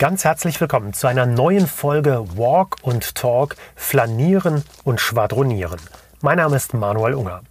Ganz 0.00 0.24
herzlich 0.24 0.58
willkommen 0.62 0.94
zu 0.94 1.08
einer 1.08 1.26
neuen 1.26 1.66
Folge 1.66 2.24
Walk 2.34 2.76
und 2.80 3.14
Talk, 3.14 3.56
Flanieren 3.76 4.64
und 4.82 4.98
Schwadronieren. 4.98 5.78
Mein 6.22 6.38
Name 6.38 6.56
ist 6.56 6.72
Manuel 6.72 7.12
Unger. 7.12 7.42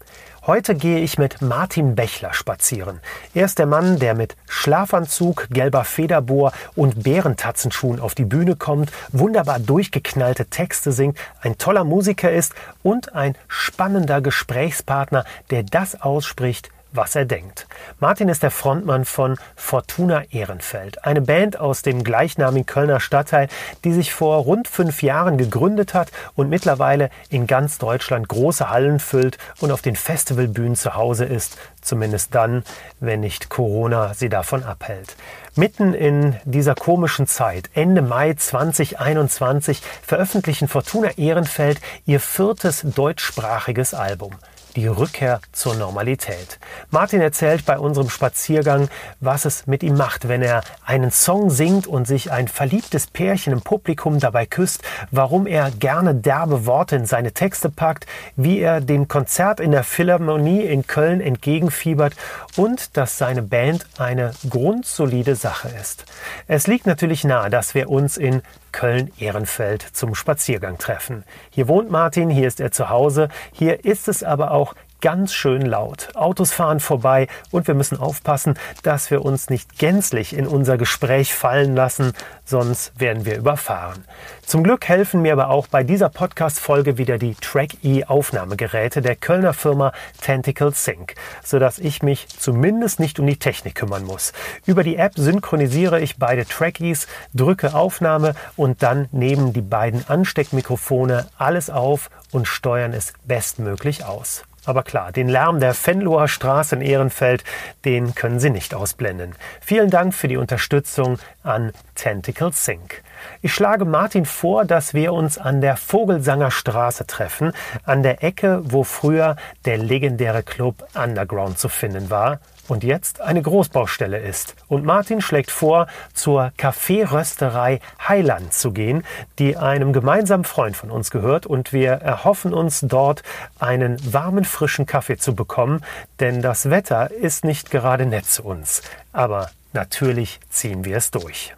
Heute 0.48 0.74
gehe 0.74 0.98
ich 0.98 1.20
mit 1.20 1.44
Martin 1.44 1.94
Bechler 1.94 2.34
spazieren. 2.34 3.02
Er 3.36 3.46
ist 3.46 3.60
der 3.60 3.68
Mann, 3.68 4.00
der 4.00 4.16
mit 4.16 4.36
Schlafanzug, 4.48 5.46
gelber 5.52 5.84
Federbohr 5.84 6.52
und 6.76 7.04
Bärentatzenschuhen 7.04 8.00
auf 8.00 8.16
die 8.16 8.26
Bühne 8.26 8.56
kommt, 8.56 8.92
wunderbar 9.10 9.60
durchgeknallte 9.60 10.48
Texte 10.48 10.92
singt, 10.92 11.20
ein 11.42 11.60
toller 11.60 11.84
Musiker 11.84 12.32
ist 12.32 12.56
und 12.82 13.14
ein 13.14 13.36
spannender 13.48 14.22
Gesprächspartner, 14.22 15.24
der 15.52 15.62
das 15.62 16.02
ausspricht, 16.02 16.72
was 16.92 17.16
er 17.16 17.26
denkt. 17.26 17.68
Martin 18.00 18.30
ist 18.30 18.44
der 18.44 18.52
Frontmann 18.52 19.06
von 19.06 19.38
Fortuna 19.56 20.24
Ehrenfeld, 20.32 21.06
eine 21.06 21.22
Band 21.22 21.60
aus 21.60 21.82
dem 21.82 22.04
gleichnamigen 22.04 22.66
Kölner 22.66 23.00
Stadtteil, 23.00 23.48
die 23.84 23.94
sich 23.94 24.14
vor 24.14 24.38
rund 24.38 24.68
fünf 24.68 25.04
Jahren 25.04 25.38
gegründet 25.38 25.94
hat 25.94 26.12
und 26.36 26.50
mittlerweile 26.50 27.10
in 27.30 27.48
ganz 27.48 27.78
Deutschland 27.78 28.28
große 28.28 28.70
Hallen 28.70 29.00
füllt 29.00 29.38
und 29.60 29.72
auf 29.72 29.82
den 29.82 29.96
Festivalbühnen 29.96 30.76
zu 30.76 30.96
Hause 30.96 31.26
ist, 31.26 31.58
zumindest 31.82 32.34
dann, 32.36 32.64
wenn 33.00 33.20
nicht 33.20 33.50
Corona 33.50 34.14
sie 34.14 34.30
davon 34.30 34.64
abhält. 34.64 35.16
Mitten 35.56 35.94
in 35.94 36.36
dieser 36.46 36.76
komischen 36.76 37.28
Zeit, 37.28 37.70
Ende 37.74 38.02
Mai 38.02 38.34
2021, 38.34 39.82
veröffentlichen 40.06 40.68
Fortuna 40.68 41.10
Ehrenfeld 41.18 41.80
ihr 42.06 42.20
viertes 42.20 42.82
deutschsprachiges 42.84 43.94
Album 43.94 44.36
die 44.80 44.88
Rückkehr 44.88 45.42
zur 45.52 45.76
Normalität. 45.76 46.58
Martin 46.90 47.20
erzählt 47.20 47.66
bei 47.66 47.78
unserem 47.78 48.10
Spaziergang, 48.10 48.88
was 49.20 49.44
es 49.44 49.68
mit 49.68 49.84
ihm 49.84 49.98
macht, 49.98 50.30
wenn 50.30 50.42
er 50.42 50.62
einen 50.86 51.12
Song 51.12 51.50
singt 51.50 51.86
und 51.86 52.08
sich 52.08 52.32
ein 52.32 52.48
verliebtes 52.48 53.08
Pärchen 53.08 53.52
im 53.52 53.62
Publikum 53.62 54.20
dabei 54.20 54.46
küsst, 54.46 54.84
warum 55.12 55.48
er 55.48 55.72
gerne 55.72 56.16
derbe 56.16 56.66
Worte 56.66 56.96
in 56.96 57.06
seine 57.06 57.34
Texte 57.34 57.70
packt, 57.70 58.06
wie 58.38 58.60
er 58.60 58.80
dem 58.80 59.10
Konzert 59.10 59.60
in 59.60 59.72
der 59.72 59.84
Philharmonie 59.84 60.62
in 60.62 60.88
Köln 60.88 61.20
entgegenfiebert 61.20 62.16
und 62.56 62.96
dass 62.96 63.18
seine 63.18 63.42
Band 63.42 63.86
eine 63.98 64.32
grundsolide 64.50 65.36
Sache 65.36 65.70
ist. 65.82 66.06
Es 66.48 66.68
liegt 66.68 66.88
natürlich 66.88 67.26
nahe, 67.26 67.50
dass 67.50 67.76
wir 67.76 67.90
uns 67.90 68.16
in 68.16 68.42
Köln-Ehrenfeld 68.72 69.82
zum 69.94 70.16
Spaziergang 70.16 70.78
treffen. 70.78 71.24
Hier 71.50 71.68
wohnt 71.68 71.90
Martin, 71.90 72.30
hier 72.30 72.48
ist 72.48 72.60
er 72.60 72.72
zu 72.72 72.90
Hause, 72.90 73.30
hier 73.52 73.84
ist 73.84 74.08
es 74.08 74.24
aber 74.24 74.52
auch 74.52 74.69
ganz 75.02 75.34
schön 75.34 75.62
laut. 75.62 76.10
Autos 76.16 76.52
fahren 76.52 76.80
vorbei 76.80 77.28
und 77.52 77.68
wir 77.68 77.76
müssen 77.76 78.00
aufpassen, 78.00 78.56
dass 78.84 79.12
wir 79.12 79.24
uns 79.24 79.50
nicht 79.50 79.78
gänzlich 79.78 80.36
in 80.36 80.48
unser 80.48 80.78
Gespräch 80.78 81.34
fallen 81.34 81.76
lassen, 81.76 82.14
sonst 82.46 83.00
werden 83.00 83.26
wir 83.26 83.38
überfahren. 83.38 84.04
Zum 84.46 84.64
Glück 84.64 84.88
helfen 84.88 85.22
mir 85.22 85.34
aber 85.34 85.50
auch 85.50 85.68
bei 85.68 85.84
dieser 85.84 86.10
Podcast-Folge 86.10 86.98
wieder 86.98 87.18
die 87.18 87.36
Track-E-Aufnahmegeräte 87.36 89.02
der 89.02 89.16
Kölner 89.16 89.54
Firma 89.54 89.94
Tentacle 90.22 90.72
Sync, 90.74 91.16
sodass 91.44 91.80
ich 91.80 92.02
mich 92.02 92.28
zumindest 92.28 93.00
nicht 93.00 93.20
um 93.20 93.28
die 93.28 93.38
Technik 93.38 93.76
kümmern 93.76 94.06
muss. 94.06 94.34
Über 94.66 94.84
die 94.84 94.96
App 94.96 95.14
synchronisiere 95.16 96.00
ich 96.00 96.18
beide 96.18 96.46
Trackies, 96.46 97.08
drücke 97.34 97.74
Aufnahme 97.76 98.34
und 98.56 98.82
dann 98.82 99.08
nehmen 99.12 99.54
die 99.54 99.62
beiden 99.62 100.08
Ansteckmikrofone 100.08 101.28
alles 101.38 101.70
auf 101.70 102.10
und 102.32 102.48
steuern 102.48 102.94
es 102.94 103.14
bestmöglich 103.26 104.06
aus. 104.06 104.44
Aber 104.70 104.84
klar, 104.84 105.12
den 105.12 105.30
Lärm 105.30 105.60
der 105.60 105.74
Fenloher 105.74 106.28
Straße 106.28 106.76
in 106.76 106.82
Ehrenfeld, 106.82 107.44
den 107.86 108.14
können 108.14 108.40
Sie 108.40 108.52
nicht 108.52 108.76
ausblenden. 108.76 109.34
Vielen 109.62 109.90
Dank 109.90 110.14
für 110.14 110.28
die 110.28 110.38
Unterstützung 110.38 111.18
an 111.42 111.72
Tentacle 111.96 112.52
Sync. 112.54 113.02
Ich 113.42 113.52
schlage 113.52 113.86
Martin 113.86 114.28
vor, 114.28 114.66
dass 114.66 114.94
wir 114.94 115.14
uns 115.14 115.40
an 115.40 115.62
der 115.62 115.76
Vogelsanger 115.76 116.52
Straße 116.52 117.08
treffen, 117.08 117.52
an 117.84 118.04
der 118.04 118.24
Ecke, 118.24 118.62
wo 118.64 118.84
früher 118.84 119.38
der 119.66 119.80
legendäre 119.80 120.44
Club 120.44 120.88
Underground 120.94 121.58
zu 121.58 121.68
finden 121.68 122.12
war 122.12 122.40
und 122.70 122.84
jetzt 122.84 123.22
eine 123.22 123.42
Großbaustelle 123.42 124.18
ist. 124.18 124.56
Und 124.68 124.86
Martin 124.86 125.22
schlägt 125.22 125.52
vor, 125.52 125.88
zur 126.14 126.52
Kaffeerösterei 126.58 127.80
Heiland 128.08 128.54
zu 128.54 128.72
gehen, 128.72 129.04
die 129.38 129.58
einem 129.58 129.94
gemeinsamen 129.94 130.44
Freund 130.44 130.78
von 130.78 130.92
uns 130.92 131.12
gehört 131.12 131.46
und 131.46 131.74
wir 131.74 131.92
erhoffen 131.92 132.54
uns 132.54 132.82
dort 132.82 133.24
einen 133.60 133.98
warmen, 134.14 134.46
frischen 134.46 134.86
Kaffee 134.86 135.18
zu 135.18 135.36
bekommen, 135.36 135.84
denn 136.20 136.42
das 136.42 136.70
Wetter 136.70 137.12
ist 137.12 137.46
nicht 137.46 137.72
gerade 137.72 138.06
nett 138.06 138.26
zu 138.26 138.44
uns. 138.44 138.82
Aber 139.14 139.50
natürlich 139.74 140.40
ziehen 140.50 140.86
wir 140.86 140.98
es 140.98 141.12
durch. 141.12 141.54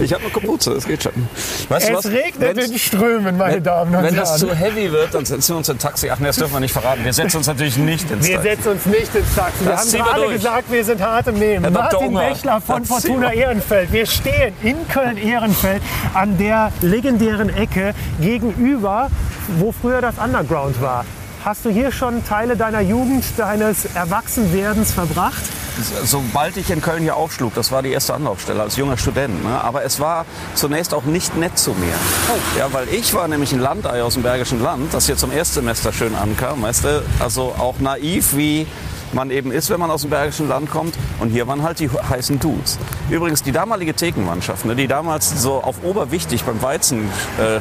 Ich 0.00 0.12
habe 0.12 0.24
eine 0.24 0.32
Kapuze, 0.32 0.74
das 0.74 0.86
geht 0.86 1.02
schon. 1.02 1.12
Weißt 1.68 1.88
es 1.88 1.96
was? 1.96 2.06
regnet 2.06 2.58
in 2.58 2.78
Strömen, 2.78 3.36
meine 3.36 3.56
wenn, 3.56 3.62
Damen 3.62 3.94
und 3.94 4.02
Herren. 4.02 4.04
Wenn 4.04 4.16
das 4.16 4.38
zu 4.38 4.52
heavy 4.54 4.90
wird, 4.90 5.14
dann 5.14 5.24
setzen 5.24 5.50
wir 5.50 5.56
uns 5.58 5.68
in 5.68 5.78
Taxi. 5.78 6.10
Ach 6.10 6.18
nee, 6.18 6.26
das 6.26 6.36
dürfen 6.36 6.54
wir 6.54 6.60
nicht 6.60 6.72
verraten. 6.72 7.04
Wir 7.04 7.12
setzen 7.12 7.36
uns 7.36 7.46
natürlich 7.46 7.76
nicht 7.76 8.10
ins 8.10 8.26
wir 8.26 8.36
Taxi. 8.36 8.48
Wir 8.48 8.56
setzen 8.56 8.72
uns 8.72 8.86
nicht 8.86 9.14
ins 9.14 9.34
Taxi. 9.34 9.64
Wir 9.64 9.70
das 9.70 9.94
haben 9.94 10.04
gerade 10.04 10.32
gesagt, 10.32 10.72
wir 10.72 10.84
sind 10.84 11.00
hart 11.00 11.28
im 11.28 11.38
Nehmen. 11.38 11.64
Herr 11.64 11.70
Martin 11.70 12.14
Bechler 12.14 12.60
von 12.60 12.84
Fortuna 12.84 13.32
Ehrenfeld. 13.32 13.92
Wir 13.92 14.06
stehen 14.06 14.54
in 14.62 14.88
Köln-Ehrenfeld 14.88 15.82
an 16.14 16.36
der 16.36 16.72
legendären 16.80 17.54
Ecke 17.54 17.94
gegenüber, 18.20 19.08
wo 19.58 19.72
früher 19.72 20.00
das 20.00 20.18
Underground 20.18 20.80
war. 20.82 21.04
Hast 21.44 21.64
du 21.64 21.70
hier 21.70 21.92
schon 21.92 22.24
Teile 22.24 22.56
deiner 22.56 22.80
Jugend, 22.80 23.24
deines 23.36 23.84
Erwachsenwerdens 23.94 24.92
verbracht? 24.92 25.42
Sobald 26.04 26.56
ich 26.56 26.70
in 26.70 26.80
Köln 26.80 27.02
hier 27.02 27.16
aufschlug, 27.16 27.54
das 27.54 27.72
war 27.72 27.82
die 27.82 27.90
erste 27.90 28.14
Anlaufstelle 28.14 28.62
als 28.62 28.76
junger 28.76 28.96
Student. 28.96 29.44
Ne? 29.44 29.60
Aber 29.62 29.84
es 29.84 30.00
war 30.00 30.26
zunächst 30.54 30.94
auch 30.94 31.04
nicht 31.04 31.36
nett 31.36 31.58
zu 31.58 31.70
mir. 31.70 31.94
Oh. 32.32 32.58
Ja, 32.58 32.72
weil 32.72 32.88
ich 32.88 33.14
war 33.14 33.28
nämlich 33.28 33.52
ein 33.52 33.60
Landei 33.60 34.02
aus 34.02 34.14
dem 34.14 34.22
Bergischen 34.22 34.62
Land, 34.62 34.92
das 34.94 35.06
hier 35.06 35.16
zum 35.16 35.32
Erstsemester 35.32 35.92
schön 35.92 36.14
ankam. 36.14 36.62
Weißt 36.62 36.84
du? 36.84 37.02
Also 37.20 37.54
auch 37.58 37.78
naiv 37.78 38.36
wie 38.36 38.66
man 39.14 39.30
eben 39.30 39.52
ist, 39.52 39.70
wenn 39.70 39.80
man 39.80 39.90
aus 39.90 40.02
dem 40.02 40.10
Bergischen 40.10 40.48
Land 40.48 40.70
kommt. 40.70 40.94
Und 41.20 41.30
hier 41.30 41.46
waren 41.46 41.62
halt 41.62 41.78
die 41.78 41.90
heißen 41.90 42.38
Dudes. 42.40 42.78
Übrigens, 43.10 43.42
die 43.42 43.52
damalige 43.52 43.94
Thekenmannschaft, 43.94 44.64
ne, 44.64 44.74
die 44.74 44.86
damals 44.86 45.42
so 45.42 45.62
auf 45.62 45.84
oberwichtig 45.84 46.44
beim 46.44 46.62
Weizen 46.62 47.08
äh, 47.38 47.56
äh, 47.56 47.60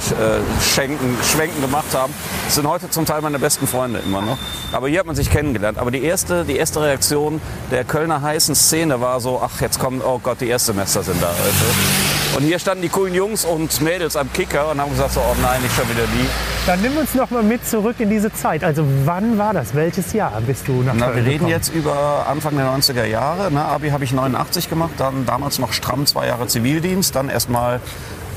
schenken, 0.62 1.18
Schwenken 1.24 1.62
gemacht 1.62 1.94
haben, 1.94 2.14
sind 2.48 2.68
heute 2.68 2.90
zum 2.90 3.06
Teil 3.06 3.22
meine 3.22 3.40
besten 3.40 3.68
Freunde 3.68 4.00
immer 4.06 4.22
noch. 4.22 4.38
Aber 4.72 4.88
hier 4.88 5.00
hat 5.00 5.08
man 5.08 5.16
sich 5.16 5.30
kennengelernt. 5.30 5.78
Aber 5.78 5.92
die 5.92 6.04
erste, 6.04 6.46
die 6.46 6.56
erste 6.56 6.82
Reaktion 6.82 7.42
der 7.72 7.84
Kölner 7.84 8.22
heißen 8.22 8.56
Szene 8.56 9.02
war 9.02 9.20
so, 9.20 9.42
ach, 9.44 9.62
jetzt 9.62 9.80
kommen, 9.80 10.02
oh 10.02 10.20
Gott, 10.20 10.42
die 10.42 10.48
Erstsemester 10.48 11.04
sind 11.04 11.22
da 11.22 11.28
heute. 11.28 12.21
Und 12.36 12.44
hier 12.44 12.60
standen 12.60 12.82
die 12.82 12.90
coolen 12.90 13.14
Jungs 13.14 13.44
und 13.44 13.82
Mädels 13.82 14.16
am 14.16 14.32
Kicker 14.32 14.72
und 14.72 14.80
haben 14.80 14.90
gesagt 14.92 15.14
so, 15.14 15.20
oh 15.20 15.36
nein, 15.42 15.62
nicht 15.62 15.76
schon 15.76 15.90
wieder 15.90 16.06
die. 16.06 16.28
Dann 16.66 16.82
nimm 16.82 16.96
uns 16.96 17.14
noch 17.14 17.30
mal 17.30 17.44
mit 17.44 17.68
zurück 17.68 17.98
in 18.00 18.10
diese 18.10 18.32
Zeit. 18.32 18.64
Also 18.64 18.86
wann 19.04 19.38
war 19.38 19.54
das? 19.54 19.76
Welches 19.76 20.14
Jahr 20.14 20.40
bist 20.48 20.68
du 20.68 20.82
nach 20.82 20.94
Na, 20.96 21.08
Köln 21.08 21.26
Wir 21.26 21.32
reden 21.32 21.48
jetzt 21.48 21.74
über 21.74 22.26
Anfang 22.30 22.56
der 22.56 22.68
90er 22.68 23.04
Jahre. 23.04 23.52
Ne? 23.52 23.64
Abi 23.64 23.90
habe 23.90 24.06
ich 24.06 24.14
89 24.14 24.70
gemacht, 24.70 24.92
dann 24.98 25.26
damals 25.26 25.60
noch 25.60 25.74
stramm 25.74 26.06
zwei 26.06 26.28
Jahre 26.28 26.48
Zivildienst, 26.48 27.16
dann 27.16 27.28
erstmal 27.28 27.82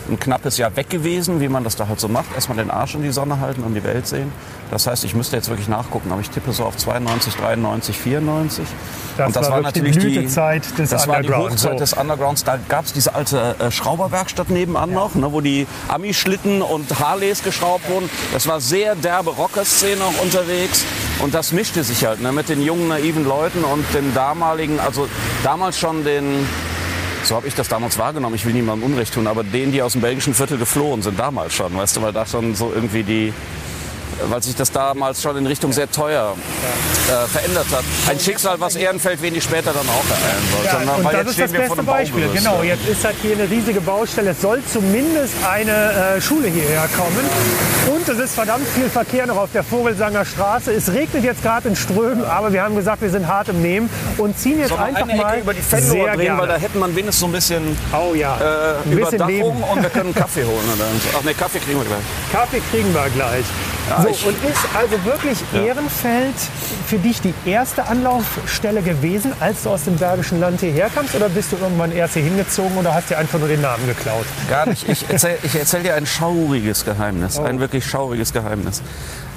ein 0.09 0.19
knappes 0.19 0.59
Jahr 0.59 0.75
weg 0.77 0.91
gewesen, 0.91 1.41
wie 1.41 1.49
man 1.49 1.65
das 1.65 1.77
da 1.77 1.89
halt 1.89 2.01
so 2.01 2.09
macht. 2.09 2.27
Erstmal 2.35 2.59
den 2.59 2.71
Arsch 2.71 2.95
in 2.95 3.03
die 3.03 3.13
Sonne 3.13 3.41
halten 3.41 3.63
und 3.63 3.75
die 3.75 3.85
Welt 3.85 4.07
sehen. 4.07 4.33
Das 4.71 4.87
heißt, 4.87 5.05
ich 5.05 5.15
müsste 5.15 5.37
jetzt 5.37 5.49
wirklich 5.49 5.69
nachgucken, 5.69 6.11
aber 6.11 6.21
ich 6.21 6.31
tippe 6.31 6.53
so 6.53 6.65
auf 6.65 6.77
92, 6.77 7.35
93, 7.35 7.97
94. 7.97 8.65
Das 9.17 9.27
und 9.27 9.37
das 9.37 9.45
war, 9.47 9.53
war 9.53 9.61
natürlich 9.63 9.99
die 9.99 10.09
Blütezeit 10.09 10.79
des 10.79 10.91
das 10.91 11.07
war 11.07 11.23
die 11.23 11.33
Hochzeit 11.33 11.73
so. 11.73 11.79
des 11.79 11.93
Undergrounds. 11.93 12.45
Da 12.45 12.59
gab 12.69 12.85
es 12.85 12.93
diese 12.93 13.15
alte 13.15 13.55
äh, 13.59 13.71
Schrauberwerkstatt 13.71 14.51
nebenan 14.51 14.91
ja. 14.91 14.97
noch, 14.97 15.15
ne, 15.15 15.33
wo 15.33 15.41
die 15.41 15.67
Ami-Schlitten 15.89 16.63
und 16.63 16.99
Harleys 16.99 17.43
geschraubt 17.43 17.89
wurden. 17.89 18.11
Das 18.33 18.47
war 18.47 18.61
sehr 18.61 18.97
derbe 18.97 19.31
Rocker-Szene 19.31 20.03
auch 20.03 20.23
unterwegs. 20.23 20.85
Und 21.23 21.35
das 21.35 21.53
mischte 21.53 21.85
sich 21.85 22.05
halt 22.05 22.21
ne, 22.21 22.33
mit 22.33 22.49
den 22.49 22.61
jungen, 22.61 22.89
naiven 22.89 23.25
Leuten 23.25 23.65
und 23.65 23.85
den 23.95 24.15
damaligen, 24.15 24.81
also 24.81 25.09
damals 25.45 25.79
schon 25.79 26.05
den 26.05 26.47
so 27.25 27.37
habe 27.37 27.49
ich 27.49 27.55
das 27.55 27.69
damals 27.69 27.99
wahrgenommen. 27.99 28.35
Ich 28.35 28.45
will 28.45 28.53
niemandem 28.53 28.91
Unrecht 28.91 29.15
tun, 29.15 29.27
aber 29.27 29.45
denen, 29.45 29.73
die 29.73 29.83
aus 29.83 29.93
dem 29.93 30.01
belgischen 30.01 30.35
Viertel 30.35 30.59
geflohen 30.59 31.03
sind, 31.03 31.19
damals 31.19 31.55
schon, 31.55 31.77
weißt 31.77 31.97
du, 31.97 32.03
weil 32.03 32.13
da 32.13 32.27
schon 32.27 32.55
so 32.55 32.73
irgendwie 32.75 33.03
die 33.03 33.33
weil 34.29 34.43
sich 34.43 34.55
das 34.55 34.73
damals 34.73 35.23
schon 35.23 35.37
in 35.37 35.47
Richtung 35.47 35.73
sehr 35.73 35.91
teuer 35.91 36.35
äh, 37.09 37.29
verändert 37.29 37.67
hat. 37.71 37.85
Ein 38.09 38.19
Schicksal, 38.19 38.61
was 38.61 38.77
Ehrenfeld 38.77 39.21
wenig 39.23 39.45
später 39.45 39.73
dann 39.73 39.87
auch 39.89 40.05
ereilen 40.11 40.45
sollte. 40.53 40.87
Ja, 40.87 40.95
und 40.95 41.13
das 41.13 41.31
ist 41.31 41.41
das 41.41 41.53
beste 41.53 41.83
Beispiel. 41.83 42.29
Genau, 42.35 42.63
jetzt 42.63 42.87
ist 42.87 43.05
halt 43.05 43.17
hier 43.23 43.37
eine 43.37 43.51
riesige 43.51 43.81
Baustelle. 43.81 44.31
Es 44.31 44.41
soll 44.41 44.63
zumindest 44.71 45.35
eine 45.49 46.17
äh, 46.17 46.21
Schule 46.21 46.49
hierher 46.49 46.89
kommen. 46.97 47.95
Und 47.95 48.09
es 48.09 48.19
ist 48.19 48.35
verdammt 48.35 48.67
viel 48.69 48.89
Verkehr 48.89 49.27
noch 49.27 49.37
auf 49.37 49.51
der 49.53 49.63
Vogelsanger 49.63 50.25
Straße. 50.25 50.73
Es 50.73 50.93
regnet 50.93 51.25
jetzt 51.25 51.43
gerade 51.43 51.69
in 51.69 51.77
Strömen, 51.77 52.25
aber 52.25 52.53
wir 52.53 52.63
haben 52.63 52.77
gesagt, 52.77 53.03
wir 53.03 53.11
sind 53.11 53.27
hart 53.27 53.49
im 53.49 53.63
Nehmen 53.63 53.91
und 54.19 54.39
ziehen 54.39 54.59
jetzt 54.59 54.73
einfach 54.73 55.07
mal 55.07 55.39
über 55.39 55.55
die 55.55 55.61
Fenloher 55.61 56.15
drehen, 56.15 56.21
gerne. 56.21 56.41
weil 56.41 56.49
da 56.49 56.57
hätten 56.57 56.79
man 56.79 56.95
wenigstens 56.97 57.21
so 57.21 57.27
ein 57.27 57.33
bisschen, 57.33 57.77
oh, 57.93 58.15
ja. 58.15 58.37
äh, 58.37 58.89
ein 58.89 58.97
bisschen 58.97 59.15
Überdachung 59.15 59.29
Leben. 59.29 59.63
und 59.63 59.83
wir 59.83 59.91
können 59.91 60.15
Kaffee 60.15 60.45
holen. 60.45 60.65
Oder 60.75 60.85
so. 60.85 61.19
Ach 61.19 61.25
ne, 61.25 61.35
Kaffee 61.35 61.59
kriegen 61.59 61.79
wir 61.79 61.87
gleich. 61.87 62.05
Kaffee 62.33 62.63
kriegen 62.71 62.95
wir 62.95 63.09
gleich. 63.15 63.45
Ja, 63.91 64.03
so, 64.03 64.09
ich- 64.09 64.27
und 64.27 64.35
ist 64.45 64.59
also 64.75 65.05
wirklich 65.05 65.39
Ja. 65.53 65.63
Ehrenfeld 65.63 66.35
für 66.87 66.99
dich 66.99 67.21
die 67.21 67.35
erste 67.45 67.87
Anlaufstelle 67.87 68.83
gewesen, 68.83 69.33
als 69.41 69.63
du 69.63 69.71
aus 69.71 69.85
dem 69.85 69.97
Bergischen 69.97 70.41
Land 70.41 70.61
hierher 70.61 70.89
kamst? 70.89 71.15
Oder 71.15 71.29
bist 71.29 71.53
du 71.53 71.57
irgendwann 71.57 71.93
erst 71.93 72.15
hier 72.15 72.23
hingezogen 72.23 72.77
oder 72.79 72.95
hast 72.95 73.11
dir 73.11 73.19
einfach 73.19 73.39
nur 73.39 73.49
den 73.49 73.61
Namen 73.61 73.87
geklaut? 73.87 74.25
Gar 74.49 74.67
nicht. 74.69 74.89
Ich 74.89 75.09
erzähle 75.09 75.39
erzähl 75.55 75.83
dir 75.83 75.95
ein 75.95 76.07
schauriges 76.07 76.85
Geheimnis. 76.85 77.39
Oh. 77.39 77.43
Ein 77.45 77.61
wirklich 77.61 77.85
schauriges 77.87 78.33
Geheimnis. 78.33 78.83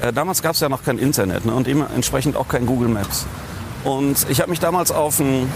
Äh, 0.02 0.14
damals 0.14 0.42
gab 0.42 0.54
es 0.54 0.60
ja 0.60 0.70
noch 0.70 0.84
kein 0.84 0.98
Internet 0.98 1.46
ne, 1.46 1.54
und 1.54 1.68
dementsprechend 1.68 2.36
auch 2.38 2.48
kein 2.48 2.66
Google 2.66 2.90
Maps. 2.90 3.26
Und 3.84 4.26
ich 4.30 4.40
habe 4.42 4.50
mich 4.50 4.60
damals 4.60 4.92
auf 4.92 5.20
einen, 5.20 5.52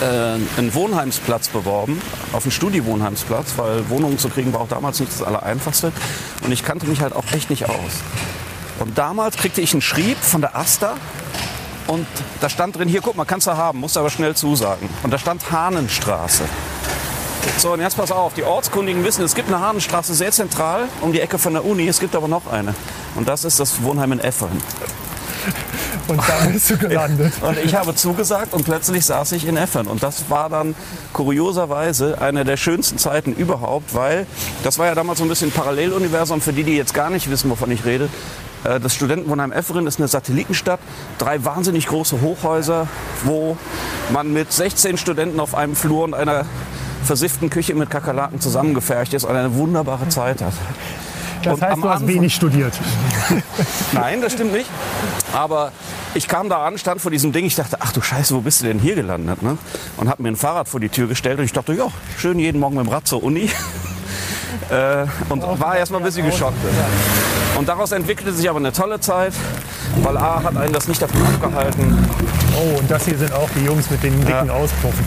äh, 0.00 0.58
einen 0.58 0.74
Wohnheimsplatz 0.74 1.48
beworben, 1.48 2.00
auf 2.32 2.44
einen 2.44 2.52
Studi-Wohnheimsplatz, 2.52 3.54
weil 3.56 3.88
Wohnungen 3.88 4.18
zu 4.18 4.28
kriegen 4.28 4.52
war 4.52 4.60
auch 4.60 4.68
damals 4.68 5.00
nicht 5.00 5.12
das 5.12 5.22
Allereinfachste. 5.22 5.92
Und 6.42 6.52
ich 6.52 6.62
kannte 6.62 6.86
mich 6.86 7.00
halt 7.00 7.14
auch 7.14 7.24
echt 7.32 7.50
nicht 7.50 7.68
aus. 7.68 8.02
Und 8.78 8.98
damals 8.98 9.36
kriegte 9.36 9.60
ich 9.60 9.72
einen 9.72 9.82
Schrieb 9.82 10.18
von 10.18 10.40
der 10.40 10.56
Asta 10.56 10.94
und 11.86 12.06
da 12.40 12.48
stand 12.48 12.76
drin, 12.76 12.88
hier 12.88 13.00
guck 13.00 13.16
mal, 13.16 13.24
kannst 13.24 13.46
du 13.46 13.56
haben, 13.56 13.80
musst 13.80 13.96
aber 13.96 14.10
schnell 14.10 14.34
zusagen. 14.34 14.88
Und 15.02 15.12
da 15.12 15.18
stand 15.18 15.50
Hahnenstraße. 15.50 16.44
So, 17.58 17.72
und 17.72 17.80
jetzt 17.80 17.96
pass 17.96 18.10
auf, 18.10 18.34
die 18.34 18.42
Ortskundigen 18.42 19.04
wissen, 19.04 19.24
es 19.24 19.34
gibt 19.34 19.48
eine 19.48 19.60
Hahnenstraße 19.60 20.14
sehr 20.14 20.32
zentral 20.32 20.88
um 21.00 21.12
die 21.12 21.20
Ecke 21.20 21.38
von 21.38 21.52
der 21.52 21.64
Uni, 21.64 21.86
es 21.86 22.00
gibt 22.00 22.16
aber 22.16 22.28
noch 22.28 22.46
eine. 22.48 22.74
Und 23.14 23.28
das 23.28 23.44
ist 23.44 23.60
das 23.60 23.82
Wohnheim 23.82 24.12
in 24.12 24.20
Efferen. 24.20 24.60
Und 26.08 26.18
da 26.18 26.46
bist 26.50 26.70
du 26.70 26.76
gelandet. 26.76 27.32
Und 27.42 27.58
ich 27.58 27.74
habe 27.74 27.94
zugesagt 27.94 28.54
und 28.54 28.64
plötzlich 28.64 29.04
saß 29.04 29.32
ich 29.32 29.46
in 29.46 29.56
Effern. 29.56 29.86
Und 29.86 30.02
das 30.02 30.30
war 30.30 30.48
dann 30.48 30.74
kurioserweise 31.12 32.20
eine 32.20 32.44
der 32.44 32.56
schönsten 32.56 32.98
Zeiten 32.98 33.32
überhaupt, 33.32 33.94
weil 33.94 34.26
das 34.62 34.78
war 34.78 34.86
ja 34.86 34.94
damals 34.94 35.18
so 35.18 35.24
ein 35.24 35.28
bisschen 35.28 35.50
Paralleluniversum 35.50 36.40
für 36.40 36.52
die, 36.52 36.64
die 36.64 36.76
jetzt 36.76 36.94
gar 36.94 37.10
nicht 37.10 37.30
wissen, 37.30 37.50
wovon 37.50 37.70
ich 37.70 37.84
rede. 37.84 38.08
Äh, 38.64 38.80
Das 38.80 38.94
Studentenwohnheim 38.94 39.52
Efferen 39.52 39.86
ist 39.86 39.98
eine 39.98 40.08
Satellitenstadt, 40.08 40.80
drei 41.18 41.44
wahnsinnig 41.44 41.86
große 41.86 42.20
Hochhäuser, 42.20 42.88
wo 43.24 43.56
man 44.12 44.32
mit 44.32 44.52
16 44.52 44.98
Studenten 44.98 45.40
auf 45.40 45.54
einem 45.54 45.76
Flur 45.76 46.04
und 46.04 46.14
einer 46.14 46.44
versifften 47.04 47.50
Küche 47.50 47.74
mit 47.74 47.90
Kakerlaken 47.90 48.40
zusammengefercht 48.40 49.14
ist 49.14 49.24
und 49.24 49.36
eine 49.36 49.54
wunderbare 49.54 50.08
Zeit 50.08 50.42
hat. 50.42 50.52
Das 51.42 51.54
Und 51.54 51.62
heißt, 51.62 51.76
du 51.76 51.84
hast 51.84 51.92
Anfang- 52.02 52.08
wenig 52.08 52.34
studiert. 52.34 52.72
Nein, 53.92 54.20
das 54.20 54.32
stimmt 54.32 54.52
nicht. 54.52 54.68
Aber 55.32 55.72
ich 56.14 56.28
kam 56.28 56.48
da 56.48 56.64
an, 56.66 56.78
stand 56.78 57.00
vor 57.00 57.10
diesem 57.10 57.32
Ding. 57.32 57.44
Ich 57.44 57.54
dachte, 57.56 57.76
ach 57.80 57.92
du 57.92 58.00
Scheiße, 58.00 58.34
wo 58.34 58.40
bist 58.40 58.62
du 58.62 58.66
denn 58.66 58.78
hier 58.78 58.94
gelandet? 58.94 59.42
Ne? 59.42 59.58
Und 59.96 60.08
habe 60.08 60.22
mir 60.22 60.30
ein 60.30 60.36
Fahrrad 60.36 60.68
vor 60.68 60.80
die 60.80 60.88
Tür 60.88 61.06
gestellt. 61.06 61.38
Und 61.38 61.44
ich 61.44 61.52
dachte, 61.52 61.72
ja, 61.74 61.88
schön 62.18 62.38
jeden 62.38 62.60
Morgen 62.60 62.76
mit 62.76 62.86
dem 62.86 62.92
Rad 62.92 63.06
zur 63.06 63.22
Uni. 63.22 63.50
äh, 64.70 65.06
und 65.28 65.42
war 65.60 65.76
erst 65.76 65.92
mal 65.92 65.98
ein 65.98 66.04
bisschen 66.04 66.26
geschockt. 66.26 66.56
Und 67.58 67.68
daraus 67.68 67.92
entwickelte 67.92 68.32
sich 68.32 68.48
aber 68.48 68.58
eine 68.58 68.72
tolle 68.72 69.00
Zeit. 69.00 69.32
Weil 70.02 70.16
A 70.16 70.42
hat 70.42 70.56
einen 70.56 70.72
das 70.72 70.88
nicht 70.88 71.00
davon 71.00 71.22
abgehalten. 71.22 72.06
Oh, 72.54 72.78
und 72.78 72.90
das 72.90 73.04
hier 73.04 73.16
sind 73.16 73.32
auch 73.32 73.48
die 73.56 73.64
Jungs 73.64 73.90
mit 73.90 74.02
den 74.02 74.18
dicken 74.24 74.50
Auspuffen. 74.50 75.04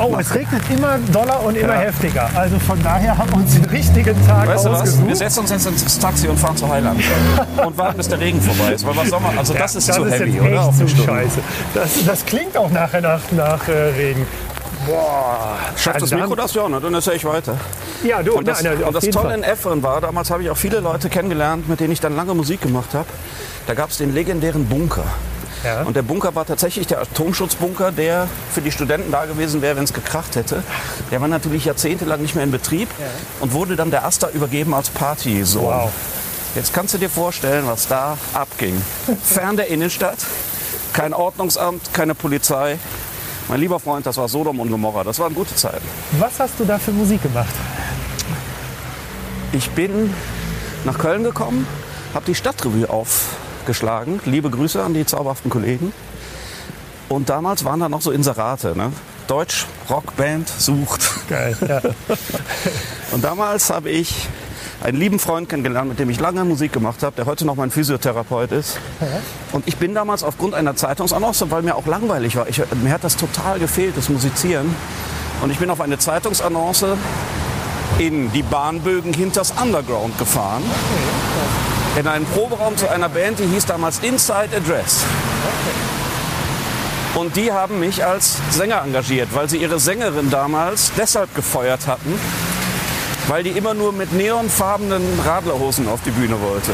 Oh, 0.00 0.16
es 0.18 0.34
regnet 0.34 0.62
immer 0.70 0.98
doller 1.12 1.42
und 1.44 1.56
immer 1.56 1.74
Ja. 1.74 1.80
heftiger. 1.80 2.28
Also 2.34 2.58
von 2.58 2.82
daher 2.82 3.16
haben 3.16 3.30
wir 3.30 3.36
uns 3.38 3.54
den 3.54 3.64
richtigen 3.66 4.26
Tag 4.26 4.48
Weißt 4.48 4.64
du 4.64 4.70
was? 4.70 4.80
ausgesucht. 4.80 5.08
Wir 5.08 5.16
setzen 5.16 5.40
uns 5.40 5.50
jetzt 5.50 5.66
ins 5.66 5.98
Taxi 5.98 6.28
und 6.28 6.38
fahren 6.38 6.56
zu 6.56 6.68
Heiland. 6.68 7.00
und 7.64 7.78
warten, 7.78 7.96
bis 7.96 8.08
der 8.08 8.18
Regen 8.20 8.40
vorbei 8.40 8.72
ist. 8.72 8.84
Weil 8.86 8.96
was 8.96 9.10
man, 9.10 9.38
also 9.38 9.54
das 9.54 9.74
ist 9.76 9.88
das 9.88 9.96
zu 9.96 10.04
ist 10.04 10.12
heavy, 10.12 10.40
oder? 10.40 10.50
echt 10.50 10.58
Auf 10.58 10.78
zu 10.78 10.88
scheiße. 10.88 11.38
Das, 11.74 12.04
das 12.04 12.26
klingt 12.26 12.56
auch 12.56 12.70
nachher 12.70 13.00
nach, 13.00 13.20
nach 13.32 13.68
äh, 13.68 13.72
Regen. 13.72 14.26
Boah. 14.86 15.56
Schafft 15.76 16.02
das 16.02 16.10
Mikro 16.10 16.34
das? 16.34 16.52
Ja, 16.54 16.68
ne? 16.68 16.80
dann 16.80 16.94
ist 16.94 17.08
ich 17.08 17.24
weiter. 17.24 17.56
Ja, 18.02 18.22
du, 18.22 18.34
Und 18.34 18.46
das, 18.46 18.62
nein, 18.62 18.74
nein, 18.74 18.84
und 18.88 18.94
das 18.94 19.04
Tolle 19.08 19.28
Fall. 19.28 19.38
in 19.38 19.42
Efferen 19.42 19.82
war, 19.82 20.00
damals 20.00 20.30
habe 20.30 20.42
ich 20.42 20.50
auch 20.50 20.56
viele 20.56 20.80
Leute 20.80 21.08
kennengelernt, 21.08 21.68
mit 21.68 21.80
denen 21.80 21.92
ich 21.92 22.00
dann 22.00 22.14
lange 22.16 22.34
Musik 22.34 22.60
gemacht 22.60 22.92
habe. 22.92 23.06
Da 23.66 23.74
gab 23.74 23.90
es 23.90 23.96
den 23.98 24.12
legendären 24.12 24.66
Bunker. 24.66 25.04
Ja. 25.64 25.82
Und 25.82 25.96
der 25.96 26.02
Bunker 26.02 26.34
war 26.34 26.44
tatsächlich 26.44 26.86
der 26.86 27.00
Atomschutzbunker, 27.00 27.90
der 27.90 28.28
für 28.52 28.60
die 28.60 28.70
Studenten 28.70 29.10
da 29.10 29.24
gewesen 29.24 29.62
wäre, 29.62 29.76
wenn 29.76 29.84
es 29.84 29.92
gekracht 29.92 30.36
hätte. 30.36 30.62
Der 31.10 31.20
war 31.20 31.28
natürlich 31.28 31.64
jahrzehntelang 31.64 32.20
nicht 32.20 32.34
mehr 32.34 32.44
in 32.44 32.50
Betrieb 32.50 32.88
und 33.40 33.52
wurde 33.52 33.74
dann 33.74 33.90
der 33.90 34.04
Asta 34.04 34.28
übergeben 34.28 34.74
als 34.74 34.90
Partysohn. 34.90 35.64
Wow. 35.64 35.90
Jetzt 36.54 36.72
kannst 36.72 36.94
du 36.94 36.98
dir 36.98 37.08
vorstellen, 37.08 37.66
was 37.66 37.88
da 37.88 38.16
abging. 38.32 38.80
Fern 39.24 39.56
der 39.56 39.68
Innenstadt, 39.68 40.18
kein 40.92 41.12
Ordnungsamt, 41.12 41.92
keine 41.92 42.14
Polizei. 42.14 42.78
Mein 43.48 43.60
lieber 43.60 43.80
Freund, 43.80 44.06
das 44.06 44.16
war 44.18 44.28
Sodom 44.28 44.60
und 44.60 44.70
Gomorra. 44.70 45.02
Das 45.02 45.18
waren 45.18 45.34
gute 45.34 45.54
Zeiten. 45.54 45.84
Was 46.18 46.38
hast 46.38 46.54
du 46.58 46.64
da 46.64 46.78
für 46.78 46.92
Musik 46.92 47.22
gemacht? 47.22 47.54
Ich 49.52 49.70
bin 49.70 50.14
nach 50.84 50.98
Köln 50.98 51.24
gekommen, 51.24 51.66
habe 52.12 52.24
die 52.26 52.34
Stadtrevue 52.34 52.88
aufgeschlagen. 53.64 54.20
Liebe 54.26 54.50
Grüße 54.50 54.82
an 54.82 54.92
die 54.92 55.06
zauberhaften 55.06 55.50
Kollegen. 55.50 55.94
Und 57.08 57.30
damals 57.30 57.64
waren 57.64 57.80
da 57.80 57.88
noch 57.88 58.02
so 58.02 58.10
Inserate. 58.10 58.76
Ne? 58.76 58.92
Deutsch 59.26 59.66
Rockband 59.88 60.48
sucht. 60.48 61.28
Geil. 61.28 61.56
Ja. 61.66 61.80
Und 63.12 63.24
damals 63.24 63.70
habe 63.70 63.88
ich 63.88 64.28
einen 64.82 64.98
lieben 64.98 65.18
Freund 65.18 65.48
kennengelernt, 65.48 65.88
mit 65.88 65.98
dem 65.98 66.10
ich 66.10 66.20
lange 66.20 66.44
Musik 66.44 66.74
gemacht 66.74 67.02
habe, 67.02 67.16
der 67.16 67.24
heute 67.24 67.46
noch 67.46 67.54
mein 67.54 67.70
Physiotherapeut 67.70 68.52
ist. 68.52 68.78
Und 69.52 69.66
ich 69.66 69.78
bin 69.78 69.94
damals 69.94 70.22
aufgrund 70.22 70.52
einer 70.52 70.76
Zeitungsannonce, 70.76 71.50
weil 71.50 71.62
mir 71.62 71.74
auch 71.74 71.86
langweilig 71.86 72.36
war, 72.36 72.46
ich, 72.48 72.60
mir 72.82 72.92
hat 72.92 73.02
das 73.02 73.16
total 73.16 73.58
gefehlt, 73.58 73.96
das 73.96 74.10
Musizieren. 74.10 74.74
Und 75.42 75.50
ich 75.50 75.58
bin 75.58 75.70
auf 75.70 75.80
eine 75.80 75.96
Zeitungsannonce 75.96 76.98
in 77.98 78.30
die 78.32 78.42
Bahnbögen 78.42 79.14
hinters 79.14 79.54
Underground 79.58 80.18
gefahren. 80.18 80.62
In 81.96 82.08
einen 82.08 82.26
Proberaum 82.26 82.76
zu 82.76 82.88
einer 82.90 83.08
Band, 83.08 83.38
die 83.38 83.46
hieß 83.46 83.66
damals 83.66 84.00
Inside 84.00 84.48
Address. 84.56 85.04
Und 87.14 87.36
die 87.36 87.52
haben 87.52 87.78
mich 87.78 88.04
als 88.04 88.38
Sänger 88.50 88.82
engagiert, 88.82 89.28
weil 89.32 89.48
sie 89.48 89.58
ihre 89.58 89.78
Sängerin 89.78 90.28
damals 90.28 90.90
deshalb 90.98 91.32
gefeuert 91.36 91.86
hatten, 91.86 92.18
weil 93.28 93.44
die 93.44 93.50
immer 93.50 93.74
nur 93.74 93.92
mit 93.92 94.12
neonfarbenen 94.12 95.20
Radlerhosen 95.24 95.88
auf 95.88 96.00
die 96.04 96.10
Bühne 96.10 96.40
wollte. 96.40 96.72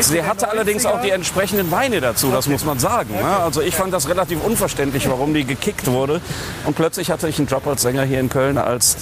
Sie 0.00 0.22
hatte 0.24 0.50
allerdings 0.50 0.84
auch 0.84 1.00
die 1.00 1.10
entsprechenden 1.10 1.70
Weine 1.70 2.00
dazu, 2.00 2.32
das 2.32 2.48
muss 2.48 2.64
man 2.64 2.80
sagen. 2.80 3.14
Ne? 3.14 3.22
Also 3.22 3.60
ich 3.60 3.76
fand 3.76 3.92
das 3.92 4.08
relativ 4.08 4.42
unverständlich, 4.42 5.08
warum 5.08 5.32
die 5.32 5.44
gekickt 5.44 5.86
wurde. 5.86 6.20
Und 6.64 6.74
plötzlich 6.74 7.10
hatte 7.12 7.28
ich 7.28 7.38
einen 7.38 7.46
Job 7.46 7.66
als 7.68 7.82
Sänger 7.82 8.02
hier 8.02 8.18
in 8.18 8.28
Köln 8.28 8.58
als 8.58 8.96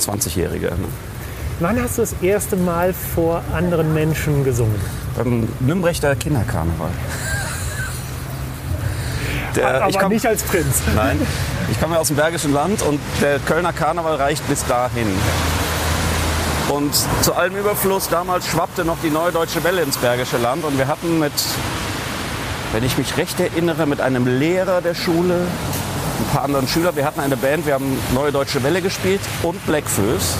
20-Jähriger. 0.00 0.72
Wann 1.60 1.80
hast 1.80 1.98
du 1.98 2.02
das 2.02 2.14
erste 2.22 2.56
Mal 2.56 2.92
vor 2.92 3.42
anderen 3.54 3.94
Menschen 3.94 4.44
gesungen? 4.44 4.80
Beim 5.16 5.48
Nürnberger 5.60 6.16
Kinderkarneval. 6.16 6.90
Der, 9.54 9.84
Aber 9.84 10.08
nicht 10.08 10.26
als 10.26 10.42
Prinz. 10.42 10.80
Nein, 10.96 11.20
ich 11.70 11.78
komme 11.80 11.94
ja 11.94 12.00
aus 12.00 12.08
dem 12.08 12.16
Bergischen 12.16 12.52
Land 12.52 12.82
und 12.82 12.98
der 13.20 13.38
Kölner 13.38 13.72
Karneval 13.72 14.16
reicht 14.16 14.46
bis 14.48 14.64
dahin. 14.66 15.08
Und 16.68 16.94
zu 17.22 17.34
allem 17.34 17.56
Überfluss 17.56 18.08
damals 18.08 18.46
schwappte 18.46 18.84
noch 18.84 18.96
die 19.02 19.10
Neue 19.10 19.30
Deutsche 19.30 19.62
Welle 19.62 19.82
ins 19.82 19.98
Bergische 19.98 20.38
Land 20.38 20.64
und 20.64 20.78
wir 20.78 20.86
hatten 20.86 21.18
mit, 21.18 21.32
wenn 22.72 22.82
ich 22.82 22.96
mich 22.96 23.16
recht 23.18 23.38
erinnere, 23.40 23.86
mit 23.86 24.00
einem 24.00 24.26
Lehrer 24.26 24.80
der 24.80 24.94
Schule, 24.94 25.34
ein 26.20 26.32
paar 26.32 26.44
anderen 26.44 26.66
Schülern, 26.68 26.96
wir 26.96 27.04
hatten 27.04 27.20
eine 27.20 27.36
Band, 27.36 27.66
wir 27.66 27.74
haben 27.74 27.98
Neue 28.14 28.32
Deutsche 28.32 28.62
Welle 28.62 28.80
gespielt 28.80 29.20
und 29.42 29.64
Blackfoes. 29.66 30.36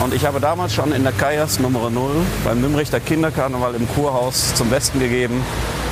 Und 0.00 0.14
ich 0.14 0.26
habe 0.26 0.40
damals 0.40 0.74
schon 0.74 0.92
in 0.92 1.02
der 1.04 1.12
Kajas 1.12 1.60
Nummer 1.60 1.90
0 1.90 2.10
beim 2.44 2.60
Nürnberger 2.60 3.00
Kinderkarneval 3.00 3.74
im 3.74 3.88
Kurhaus 3.88 4.54
zum 4.54 4.68
Besten 4.68 4.98
gegeben, 4.98 5.44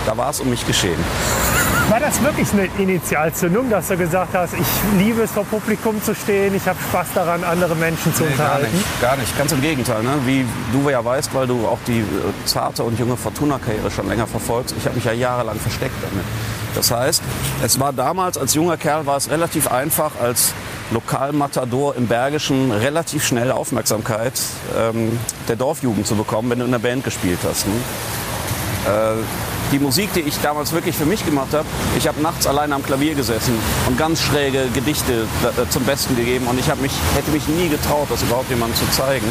da 0.06 0.16
war 0.16 0.30
es 0.30 0.40
um 0.40 0.50
mich 0.50 0.66
geschehen. 0.66 0.98
War 1.88 2.00
das 2.00 2.22
wirklich 2.22 2.52
eine 2.52 2.68
Initialzündung, 2.78 3.68
dass 3.68 3.88
du 3.88 3.96
gesagt 3.96 4.34
hast, 4.34 4.54
ich 4.54 4.66
liebe 4.98 5.22
es 5.22 5.32
vor 5.32 5.44
Publikum 5.44 6.02
zu 6.02 6.14
stehen, 6.14 6.54
ich 6.54 6.66
habe 6.66 6.78
Spaß 6.88 7.08
daran, 7.14 7.42
andere 7.42 7.74
Menschen 7.74 8.14
zu 8.14 8.22
gar 8.22 8.30
unterhalten? 8.30 8.76
nicht, 8.76 9.00
gar 9.00 9.16
nicht. 9.16 9.36
Ganz 9.36 9.52
im 9.52 9.60
Gegenteil. 9.60 10.02
Ne? 10.02 10.12
Wie 10.24 10.44
du 10.72 10.88
ja 10.88 11.04
weißt, 11.04 11.34
weil 11.34 11.48
du 11.48 11.66
auch 11.66 11.78
die 11.88 11.98
äh, 11.98 12.04
zarte 12.44 12.84
und 12.84 12.98
junge 12.98 13.16
Fortuna-Karriere 13.16 13.90
schon 13.90 14.08
länger 14.08 14.28
verfolgst. 14.28 14.74
Ich 14.78 14.84
habe 14.84 14.94
mich 14.94 15.04
ja 15.04 15.12
jahrelang 15.12 15.58
versteckt 15.58 15.96
damit. 16.00 16.24
Das 16.76 16.92
heißt, 16.92 17.22
es 17.64 17.80
war 17.80 17.92
damals 17.92 18.38
als 18.38 18.54
junger 18.54 18.76
Kerl 18.76 19.06
war 19.06 19.16
es 19.16 19.28
relativ 19.28 19.66
einfach, 19.66 20.12
als 20.22 20.54
Lokalmatador 20.90 21.96
im 21.96 22.06
Bergischen 22.06 22.72
relativ 22.72 23.24
schnell 23.24 23.52
Aufmerksamkeit 23.52 24.34
ähm, 24.76 25.18
der 25.48 25.56
Dorfjugend 25.56 26.06
zu 26.06 26.16
bekommen, 26.16 26.50
wenn 26.50 26.58
du 26.58 26.64
in 26.64 26.72
der 26.72 26.78
Band 26.78 27.04
gespielt 27.04 27.38
hast. 27.44 27.66
Ne? 27.66 27.74
Äh, 28.86 29.22
die 29.72 29.78
Musik, 29.78 30.12
die 30.14 30.20
ich 30.20 30.36
damals 30.40 30.72
wirklich 30.72 30.96
für 30.96 31.06
mich 31.06 31.24
gemacht 31.24 31.52
habe, 31.52 31.66
ich 31.96 32.08
habe 32.08 32.20
nachts 32.20 32.46
allein 32.46 32.72
am 32.72 32.82
Klavier 32.82 33.14
gesessen 33.14 33.54
und 33.86 33.96
ganz 33.96 34.20
schräge 34.20 34.66
Gedichte 34.74 35.26
äh, 35.44 35.68
zum 35.68 35.84
Besten 35.84 36.16
gegeben 36.16 36.46
und 36.48 36.58
ich 36.58 36.66
mich, 36.76 36.92
hätte 37.14 37.30
mich 37.30 37.46
nie 37.46 37.68
getraut, 37.68 38.08
das 38.10 38.22
überhaupt 38.22 38.50
jemandem 38.50 38.76
zu 38.76 38.90
zeigen. 38.90 39.26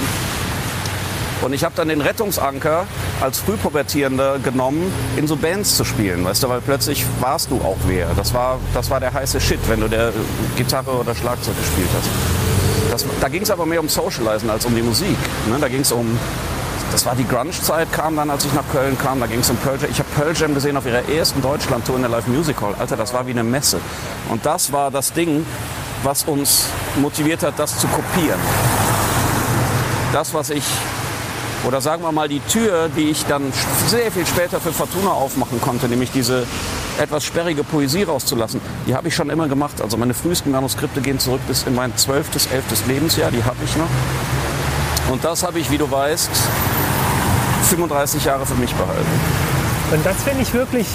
Und 1.42 1.54
ich 1.54 1.64
habe 1.64 1.74
dann 1.76 1.88
den 1.88 2.02
Rettungsanker 2.02 2.86
als 3.22 3.40
Frühpubertierender 3.40 4.40
genommen, 4.40 4.92
in 5.16 5.28
so 5.28 5.36
Bands 5.36 5.78
zu 5.78 5.86
spielen, 5.86 6.26
weißt 6.26 6.44
du, 6.44 6.50
weil 6.50 6.62
plötzlich 6.62 7.06
warst 7.20 7.52
du 7.52 7.58
auch 7.58 7.78
wer. 7.88 8.08
Das 8.16 8.34
war, 8.34 8.60
das 8.74 8.90
war 8.90 9.00
der 9.00 9.14
heiße 9.14 9.40
Shit, 9.40 9.60
wenn 9.68 9.80
du 9.80 9.88
der 9.88 10.12
Gitarre 10.58 10.92
oder 10.92 11.16
Schlagzeug 11.16 11.56
gespielt 11.58 11.90
hast. 11.98 12.10
Das, 12.92 13.06
da 13.22 13.30
ging 13.30 13.44
es 13.44 13.52
aber 13.52 13.66
mehr 13.66 13.80
um 13.80 13.88
Socializen 13.88 14.50
als 14.50 14.66
um 14.66 14.76
die 14.76 14.82
Musik. 14.82 15.18
Ne? 15.48 15.58
Da 15.60 15.68
ging 15.68 15.82
es 15.82 15.92
um 15.92 16.18
das 16.92 17.06
war 17.06 17.16
die 17.16 17.28
Grunge-Zeit, 17.28 17.92
kam 17.94 18.16
dann, 18.16 18.30
als 18.32 18.46
ich 18.46 18.54
nach 18.54 18.68
Köln 18.72 18.98
kam, 18.98 19.20
da 19.20 19.28
ging 19.28 19.42
es 19.42 19.50
um 19.50 19.58
Pearl 19.58 19.78
Jam. 19.80 19.92
Ich 19.92 20.00
habe 20.00 20.10
Pearl 20.16 20.36
Jam 20.36 20.56
gesehen 20.56 20.76
auf 20.76 20.86
ihrer 20.88 21.08
ersten 21.08 21.42
Deutschland-Tour 21.42 21.98
in 21.98 22.02
der 22.02 22.10
Live 22.10 22.28
Music 22.28 22.60
Hall. 22.62 22.74
Alter, 22.80 22.98
das 22.98 23.14
war 23.14 23.28
wie 23.28 23.32
eine 23.32 23.44
Messe. 23.44 23.80
Und 24.30 24.46
das 24.46 24.72
war 24.72 24.90
das 24.90 25.14
Ding, 25.14 25.46
was 26.04 26.24
uns 26.24 26.66
motiviert 26.96 27.44
hat, 27.44 27.60
das 27.60 27.78
zu 27.80 27.88
kopieren. 27.88 28.40
Das, 30.14 30.34
was 30.34 30.50
ich, 30.50 30.64
oder 31.66 31.82
sagen 31.82 32.04
wir 32.04 32.12
mal 32.12 32.28
die 32.28 32.40
Tür, 32.42 32.90
die 32.96 33.10
ich 33.10 33.26
dann 33.26 33.52
sehr 33.88 34.12
viel 34.12 34.26
später 34.26 34.60
für 34.60 34.72
Fortuna 34.72 35.12
aufmachen 35.12 35.60
konnte, 35.62 35.88
nämlich 35.88 36.12
diese 36.12 36.46
etwas 37.00 37.24
sperrige 37.24 37.64
Poesie 37.64 38.04
rauszulassen, 38.04 38.62
die 38.88 38.96
habe 38.96 39.08
ich 39.08 39.16
schon 39.16 39.30
immer 39.30 39.48
gemacht. 39.48 39.82
Also 39.82 39.98
meine 39.98 40.14
frühesten 40.14 40.52
Manuskripte 40.52 41.02
gehen 41.02 41.20
zurück 41.20 41.42
bis 41.48 41.64
in 41.64 41.76
mein 41.76 41.96
zwölftes, 41.98 42.48
elftes 42.48 42.86
Lebensjahr, 42.88 43.32
die 43.32 43.44
habe 43.44 43.58
ich 43.64 43.76
noch. 43.76 43.90
Und 45.12 45.24
das 45.24 45.44
habe 45.44 45.60
ich, 45.60 45.72
wie 45.72 45.78
du 45.78 45.90
weißt, 45.90 46.30
35 47.70 48.26
Jahre 48.26 48.46
für 48.46 48.56
mich 48.56 48.74
behalten. 48.74 49.08
Und 49.92 50.06
das 50.06 50.22
finde 50.24 50.42
ich 50.42 50.54
wirklich 50.54 50.88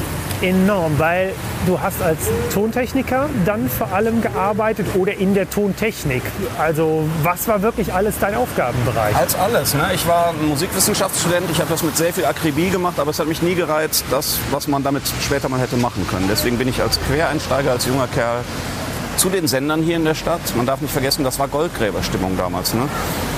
enorm, 0.45 0.99
weil 0.99 1.33
du 1.67 1.81
hast 1.81 2.03
als 2.03 2.19
Tontechniker 2.53 3.29
dann 3.45 3.69
vor 3.69 3.93
allem 3.93 4.21
gearbeitet 4.21 4.87
oder 4.95 5.15
in 5.15 5.35
der 5.35 5.49
Tontechnik. 5.49 6.23
Also 6.59 7.09
was 7.23 7.49
war 7.49 7.63
wirklich 7.63 7.93
alles 7.93 8.19
dein 8.21 8.35
Aufgabenbereich? 8.35 9.17
Als 9.17 9.35
alles. 9.35 9.75
Ne? 9.75 9.91
Ich 9.95 10.07
war 10.07 10.35
Musikwissenschaftsstudent, 10.35 11.51
ich 11.51 11.59
habe 11.61 11.71
das 11.71 11.83
mit 11.83 11.97
sehr 11.97 12.13
viel 12.13 12.27
Akribie 12.27 12.69
gemacht, 12.69 12.99
aber 12.99 13.11
es 13.11 13.19
hat 13.19 13.27
mich 13.27 13.43
nie 13.43 13.55
gereizt, 13.55 14.05
das, 14.11 14.39
was 14.51 14.69
man 14.69 14.83
damit 14.83 15.03
später 15.23 15.49
mal 15.49 15.61
hätte 15.61 15.77
machen 15.77 16.07
können. 16.09 16.27
Deswegen 16.31 16.59
bin 16.59 16.69
ich 16.69 16.83
als 16.83 17.01
Quereinsteiger, 17.09 17.73
als 17.73 17.87
junger 17.87 18.07
Kerl 18.09 18.41
zu 19.16 19.28
den 19.30 19.47
Sendern 19.47 19.83
hier 19.83 19.97
in 19.97 20.04
der 20.04 20.14
Stadt. 20.14 20.40
Man 20.56 20.66
darf 20.66 20.80
nicht 20.80 20.92
vergessen, 20.92 21.25
das 21.25 21.38
war 21.38 21.49
Goldgräberstimmung 21.49 22.37
damals. 22.37 22.75
Ne? 22.75 22.88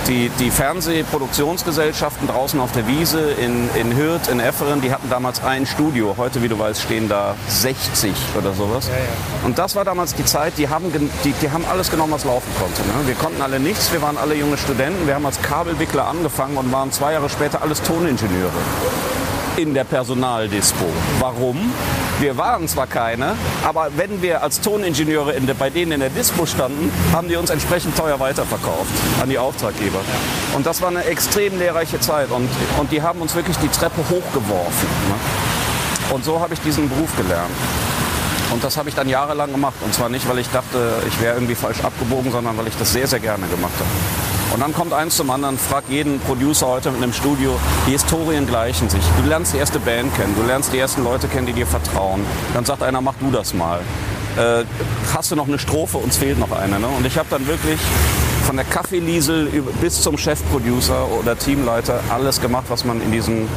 Die, 0.09 0.31
die 0.39 0.51
Fernsehproduktionsgesellschaften 0.51 2.29
draußen 2.29 2.61
auf 2.61 2.73
der 2.73 2.87
Wiese 2.87 3.21
in, 3.33 3.69
in 3.75 3.97
Hürth, 3.97 4.29
in 4.31 4.41
Efferen, 4.41 4.81
die 4.81 4.93
hatten 4.93 5.11
damals 5.11 5.43
ein 5.43 5.67
Studio. 5.67 6.15
Heute, 6.17 6.43
wie 6.43 6.49
du 6.49 6.59
weißt, 6.59 6.83
stehen 6.83 7.09
da 7.09 7.35
60 7.49 8.13
oder 8.39 8.53
sowas. 8.53 8.89
Ja, 8.89 8.95
ja. 8.95 9.01
Und 9.45 9.59
das 9.59 9.75
war 9.75 9.85
damals 9.85 10.15
die 10.15 10.25
Zeit, 10.25 10.55
die 10.59 10.69
haben, 10.69 10.93
die, 11.25 11.33
die 11.33 11.51
haben 11.51 11.65
alles 11.71 11.91
genommen, 11.91 12.13
was 12.13 12.25
laufen 12.25 12.51
konnte. 12.59 12.83
Ne? 12.83 13.07
Wir 13.07 13.15
konnten 13.15 13.43
alle 13.43 13.59
nichts, 13.59 13.93
wir 13.93 14.03
waren 14.03 14.17
alle 14.17 14.35
junge 14.35 14.57
Studenten. 14.57 15.07
Wir 15.07 15.15
haben 15.15 15.27
als 15.27 15.41
Kabelwickler 15.43 16.07
angefangen 16.07 16.57
und 16.57 16.71
waren 16.73 16.93
zwei 16.93 17.13
Jahre 17.13 17.29
später 17.29 17.63
alles 17.63 17.83
Toningenieure 17.83 18.51
in 19.57 19.73
der 19.73 19.85
Personaldispo. 19.85 20.85
Warum? 21.19 21.73
Wir 22.19 22.39
waren 22.39 22.67
zwar 22.67 22.87
keine, 22.87 23.35
aber 23.63 23.91
wenn 23.97 24.23
wir 24.23 24.43
als 24.43 24.63
Toningenieure 24.63 25.39
der, 25.39 25.53
bei 25.53 25.69
denen 25.69 25.93
in 25.93 26.01
der 26.01 26.09
Dispo 26.09 26.47
standen, 26.47 26.91
haben 27.13 27.29
die 27.29 27.37
uns 27.37 27.51
entsprechend 27.51 27.95
teuer 27.95 28.19
weiterverkauft 28.19 28.91
an 29.23 29.29
die 29.29 29.39
Auftraggeber. 29.39 30.01
Und 30.55 30.65
das 30.65 30.81
war 30.81 30.89
eine 30.89 31.05
extrem 31.05 31.59
lehrreiche 31.59 32.01
Zeit 32.01 32.31
und, 32.31 32.49
und 32.79 32.91
die 32.91 33.03
haben 33.03 33.21
uns 33.21 33.35
wirklich 33.35 33.59
die 33.59 33.69
Treppe 33.69 34.01
hochgeworfen. 34.09 34.89
Ne? 35.09 36.15
Und 36.15 36.25
so 36.25 36.41
habe 36.41 36.55
ich 36.55 36.61
diesen 36.61 36.89
Beruf 36.89 37.15
gelernt. 37.17 37.51
Und 38.51 38.65
das 38.65 38.79
habe 38.79 38.89
ich 38.89 38.95
dann 38.95 39.09
jahrelang 39.09 39.53
gemacht. 39.53 39.75
Und 39.85 39.93
zwar 39.93 40.09
nicht, 40.09 40.27
weil 40.29 40.39
ich 40.39 40.49
dachte, 40.49 41.03
ich 41.07 41.21
wäre 41.21 41.35
irgendwie 41.35 41.55
falsch 41.55 41.83
abgebogen, 41.83 42.31
sondern 42.33 42.57
weil 42.57 42.69
ich 42.69 42.77
das 42.79 42.93
sehr, 42.93 43.07
sehr 43.07 43.21
gerne 43.21 43.47
gemacht 43.49 43.75
habe. 43.79 44.36
Und 44.53 44.61
dann 44.61 44.73
kommt 44.73 44.93
eins 44.93 45.17
zum 45.17 45.31
anderen, 45.31 45.59
frag 45.59 45.85
jeden 45.89 46.21
Producer 46.21 46.67
heute 46.69 46.89
in 46.91 46.97
einem 46.97 47.13
Studio, 47.13 47.59
die 47.87 47.93
Historien 47.93 48.47
gleichen 48.47 48.89
sich. 48.89 49.03
Du 49.21 49.29
lernst 49.29 49.53
die 49.53 49.59
erste 49.59 49.79
Band 49.79 50.15
kennen, 50.15 50.35
du 50.37 50.47
lernst 50.47 50.73
die 50.73 50.79
ersten 50.79 51.05
Leute 51.05 51.29
kennen, 51.29 51.47
die 51.47 51.53
dir 51.53 51.67
vertrauen. 51.67 52.25
Dann 52.55 52.65
sagt 52.65 52.83
einer, 52.83 53.01
mach 53.01 53.15
du 53.21 53.31
das 53.31 53.55
mal. 53.55 53.81
Äh, 54.37 54.65
hast 55.15 55.31
du 55.31 55.37
noch 55.37 55.49
eine 55.49 55.59
Strophe, 55.59 55.99
uns 55.99 56.17
fehlt 56.17 56.39
noch 56.39 56.53
eine. 56.53 56.79
Ne? 56.79 56.87
Und 56.87 57.07
ich 57.07 57.19
habe 57.19 57.29
dann 57.31 57.47
wirklich 57.47 57.81
von 58.45 58.57
der 58.57 58.65
Kaffeeliesel 58.65 59.47
bis 59.81 60.03
zum 60.03 60.17
Chefproducer 60.17 61.09
oder 61.21 61.37
Teamleiter 61.37 62.01
alles 62.11 62.41
gemacht, 62.41 62.67
was 62.69 62.85
man 62.85 63.01
in 63.01 63.11
diesem 63.11 63.49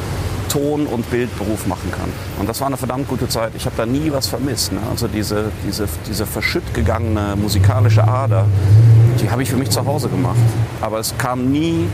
Ton- 0.50 0.86
und 0.86 1.08
Bildberuf 1.10 1.66
machen 1.66 1.92
kann. 1.92 2.10
Und 2.40 2.48
das 2.48 2.60
war 2.60 2.66
eine 2.66 2.76
verdammt 2.76 3.06
gute 3.08 3.28
Zeit. 3.28 3.52
Ich 3.56 3.66
habe 3.66 3.76
da 3.76 3.86
nie 3.86 4.10
was 4.10 4.26
vermisst. 4.26 4.72
Ne? 4.72 4.80
Also 4.90 5.06
diese, 5.06 5.52
diese, 5.64 5.86
diese 6.08 6.26
verschütt 6.26 6.74
gegangene 6.74 7.36
musikalische 7.36 8.02
Ader, 8.02 8.46
die 9.20 9.30
habe 9.30 9.42
ich 9.42 9.50
für 9.50 9.56
mich 9.56 9.70
zu 9.70 9.84
Hause 9.84 10.08
gemacht. 10.08 10.38
Aber 10.80 10.98
es 10.98 11.16
kam 11.18 11.50
nie, 11.50 11.88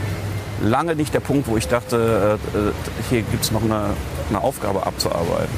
lange 0.62 0.94
nicht 0.96 1.12
der 1.14 1.20
Punkt, 1.20 1.48
wo 1.48 1.56
ich 1.56 1.68
dachte, 1.68 2.38
äh, 2.54 2.58
äh 2.58 2.72
hier 3.10 3.22
gibt 3.22 3.44
es 3.44 3.52
noch 3.52 3.62
eine, 3.62 3.90
eine 4.28 4.40
Aufgabe 4.40 4.86
abzuarbeiten. 4.86 5.54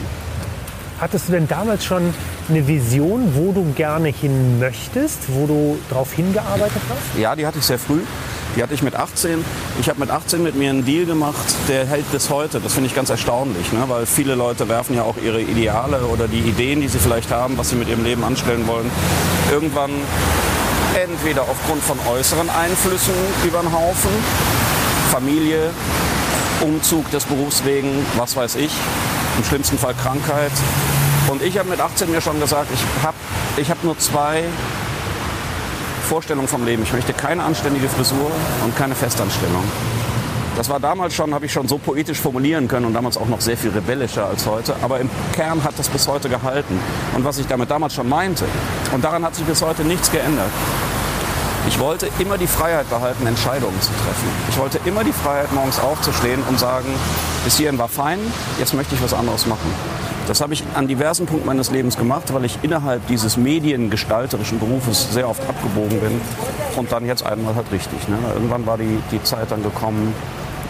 Hattest 1.00 1.28
du 1.28 1.32
denn 1.32 1.46
damals 1.46 1.84
schon 1.84 2.12
eine 2.48 2.66
Vision, 2.66 3.32
wo 3.34 3.52
du 3.52 3.72
gerne 3.74 4.08
hin 4.08 4.58
möchtest, 4.58 5.18
wo 5.28 5.46
du 5.46 5.78
darauf 5.88 6.12
hingearbeitet 6.12 6.82
hast? 6.88 7.20
Ja, 7.20 7.36
die 7.36 7.46
hatte 7.46 7.58
ich 7.58 7.64
sehr 7.64 7.78
früh. 7.78 8.00
Die 8.56 8.62
hatte 8.62 8.74
ich 8.74 8.82
mit 8.82 8.96
18. 8.96 9.44
Ich 9.78 9.88
habe 9.88 10.00
mit 10.00 10.10
18 10.10 10.42
mit 10.42 10.56
mir 10.56 10.70
einen 10.70 10.84
Deal 10.84 11.06
gemacht, 11.06 11.36
der 11.68 11.86
hält 11.86 12.10
bis 12.10 12.30
heute. 12.30 12.58
Das 12.58 12.72
finde 12.72 12.88
ich 12.88 12.96
ganz 12.96 13.10
erstaunlich, 13.10 13.72
ne? 13.72 13.84
weil 13.86 14.06
viele 14.06 14.34
Leute 14.34 14.68
werfen 14.68 14.96
ja 14.96 15.02
auch 15.02 15.16
ihre 15.22 15.40
Ideale 15.40 16.00
oder 16.06 16.26
die 16.26 16.40
Ideen, 16.40 16.80
die 16.80 16.88
sie 16.88 16.98
vielleicht 16.98 17.30
haben, 17.30 17.56
was 17.56 17.70
sie 17.70 17.76
mit 17.76 17.88
ihrem 17.88 18.02
Leben 18.02 18.24
anstellen 18.24 18.66
wollen, 18.66 18.90
irgendwann 19.52 19.90
entweder 20.94 21.42
aufgrund 21.42 21.82
von 21.82 21.98
äußeren 22.10 22.48
Einflüssen 22.50 23.14
über 23.44 23.60
den 23.60 23.72
Haufen, 23.72 24.10
Familie, 25.10 25.70
Umzug 26.60 27.10
des 27.10 27.24
Berufs 27.24 27.64
wegen, 27.64 28.04
was 28.16 28.36
weiß 28.36 28.56
ich, 28.56 28.72
im 29.38 29.44
schlimmsten 29.44 29.78
Fall 29.78 29.94
Krankheit. 29.94 30.52
Und 31.28 31.42
ich 31.42 31.58
habe 31.58 31.68
mit 31.68 31.80
18 31.80 32.10
mir 32.10 32.20
schon 32.20 32.40
gesagt, 32.40 32.68
ich 32.72 33.04
habe 33.04 33.16
ich 33.56 33.70
hab 33.70 33.82
nur 33.84 33.98
zwei 33.98 34.44
Vorstellungen 36.08 36.48
vom 36.48 36.64
Leben. 36.64 36.82
Ich 36.82 36.92
möchte 36.92 37.12
keine 37.12 37.44
anständige 37.44 37.88
Frisur 37.88 38.30
und 38.64 38.76
keine 38.76 38.94
Festanstellung. 38.94 39.64
Das 40.58 40.68
war 40.68 40.80
damals 40.80 41.14
schon, 41.14 41.32
habe 41.34 41.46
ich 41.46 41.52
schon 41.52 41.68
so 41.68 41.78
poetisch 41.78 42.18
formulieren 42.18 42.66
können 42.66 42.86
und 42.86 42.92
damals 42.92 43.16
auch 43.16 43.28
noch 43.28 43.40
sehr 43.40 43.56
viel 43.56 43.70
rebellischer 43.70 44.26
als 44.26 44.44
heute. 44.44 44.74
Aber 44.82 44.98
im 44.98 45.08
Kern 45.32 45.62
hat 45.62 45.78
das 45.78 45.88
bis 45.88 46.08
heute 46.08 46.28
gehalten. 46.28 46.80
Und 47.14 47.24
was 47.24 47.38
ich 47.38 47.46
damit 47.46 47.70
damals 47.70 47.94
schon 47.94 48.08
meinte, 48.08 48.44
und 48.92 49.04
daran 49.04 49.24
hat 49.24 49.36
sich 49.36 49.44
bis 49.44 49.62
heute 49.62 49.84
nichts 49.84 50.10
geändert. 50.10 50.50
Ich 51.68 51.78
wollte 51.78 52.08
immer 52.18 52.38
die 52.38 52.46
Freiheit 52.46 52.88
behalten, 52.88 53.26
Entscheidungen 53.26 53.78
zu 53.82 53.90
treffen. 53.90 54.26
Ich 54.48 54.56
wollte 54.56 54.80
immer 54.86 55.04
die 55.04 55.12
Freiheit, 55.12 55.52
morgens 55.52 55.78
aufzustehen 55.78 56.42
und 56.48 56.58
sagen, 56.58 56.88
bis 57.44 57.58
hierhin 57.58 57.78
war 57.78 57.88
fein, 57.88 58.18
jetzt 58.58 58.72
möchte 58.72 58.94
ich 58.94 59.02
was 59.02 59.12
anderes 59.12 59.46
machen. 59.46 59.70
Das 60.26 60.40
habe 60.40 60.54
ich 60.54 60.64
an 60.74 60.88
diversen 60.88 61.26
Punkten 61.26 61.46
meines 61.46 61.70
Lebens 61.70 61.98
gemacht, 61.98 62.32
weil 62.32 62.46
ich 62.46 62.58
innerhalb 62.62 63.06
dieses 63.08 63.36
mediengestalterischen 63.36 64.58
Berufes 64.58 65.12
sehr 65.12 65.28
oft 65.28 65.46
abgebogen 65.46 66.00
bin 66.00 66.20
und 66.76 66.90
dann 66.90 67.04
jetzt 67.04 67.26
einmal 67.26 67.54
halt 67.54 67.70
richtig. 67.70 68.08
Ne? 68.08 68.16
Irgendwann 68.32 68.64
war 68.64 68.78
die, 68.78 68.98
die 69.12 69.22
Zeit 69.22 69.50
dann 69.50 69.62
gekommen, 69.62 70.14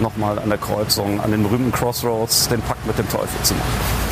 nochmal 0.00 0.40
an 0.40 0.48
der 0.48 0.58
Kreuzung, 0.58 1.20
an 1.20 1.30
den 1.30 1.44
berühmten 1.44 1.70
Crossroads, 1.70 2.48
den 2.48 2.60
Pakt 2.60 2.84
mit 2.88 2.98
dem 2.98 3.08
Teufel 3.08 3.40
zu 3.44 3.54
machen. 3.54 4.07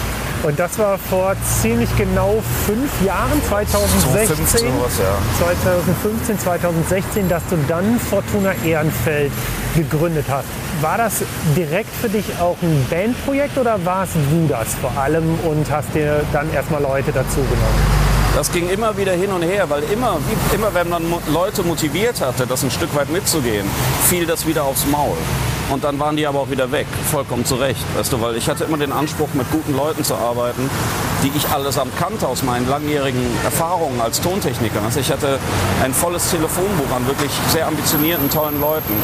Und 0.47 0.61
das 0.61 0.79
war 0.79 0.97
vor 0.97 1.35
ziemlich 1.61 1.89
genau 1.97 2.41
fünf 2.67 2.89
Jahren, 3.05 3.43
2016, 3.49 4.47
2015, 4.47 4.61
sowas, 4.61 4.93
ja. 5.01 5.45
2015, 5.45 6.39
2016, 6.39 7.29
dass 7.29 7.43
du 7.51 7.57
dann 7.67 7.99
Fortuna 7.99 8.53
Ehrenfeld 8.65 9.33
gegründet 9.75 10.27
hast. 10.31 10.45
War 10.81 10.99
das 10.99 11.25
direkt 11.57 11.93
für 12.01 12.09
dich 12.09 12.27
auch 12.41 12.57
ein 12.63 12.87
Bandprojekt 12.89 13.59
oder 13.59 13.85
warst 13.85 14.15
du 14.15 14.47
das 14.47 14.73
vor 14.75 14.93
allem 14.97 15.37
und 15.41 15.69
hast 15.69 15.93
dir 15.95 16.23
dann 16.33 16.53
erstmal 16.55 16.81
Leute 16.81 17.11
dazu 17.11 17.39
genommen? 17.39 18.07
Das 18.37 18.53
ging 18.53 18.69
immer 18.69 18.97
wieder 18.97 19.15
hin 19.15 19.33
und 19.33 19.43
her, 19.43 19.69
weil 19.69 19.83
immer, 19.93 20.19
immer 20.55 20.73
wenn 20.75 20.89
man 20.89 21.03
Leute 21.33 21.65
motiviert 21.65 22.21
hatte, 22.21 22.47
das 22.47 22.63
ein 22.63 22.71
Stück 22.71 22.95
weit 22.95 23.11
mitzugehen, 23.11 23.67
fiel 24.09 24.27
das 24.27 24.47
wieder 24.47 24.63
aufs 24.63 24.87
Maul. 24.87 25.17
Und 25.71 25.83
dann 25.85 25.99
waren 25.99 26.17
die 26.17 26.27
aber 26.27 26.41
auch 26.41 26.51
wieder 26.51 26.71
weg, 26.71 26.87
vollkommen 27.11 27.45
zu 27.45 27.57
Recht, 27.57 27.85
weißt 27.97 28.13
du, 28.13 28.21
weil 28.21 28.37
ich 28.37 28.49
hatte 28.49 28.65
immer 28.65 28.79
den 28.79 28.93
Anspruch, 28.93 29.29
mit 29.35 29.51
guten 29.51 29.77
Leuten 29.77 30.05
zu 30.05 30.15
arbeiten, 30.15 30.71
die 31.23 31.33
ich 31.37 31.49
allesamt 31.49 31.97
kannte 31.99 32.29
aus 32.29 32.43
meinen 32.43 32.69
langjährigen 32.69 33.23
Erfahrungen 33.45 34.01
als 34.01 34.21
Tontechniker. 34.21 34.81
Also 34.85 35.01
ich 35.01 35.11
hatte 35.11 35.39
ein 35.83 35.93
volles 35.93 36.31
Telefonbuch 36.31 36.95
an 36.95 37.07
wirklich 37.07 37.31
sehr 37.49 37.67
ambitionierten, 37.67 38.31
tollen 38.31 38.61
Leuten. 38.61 38.95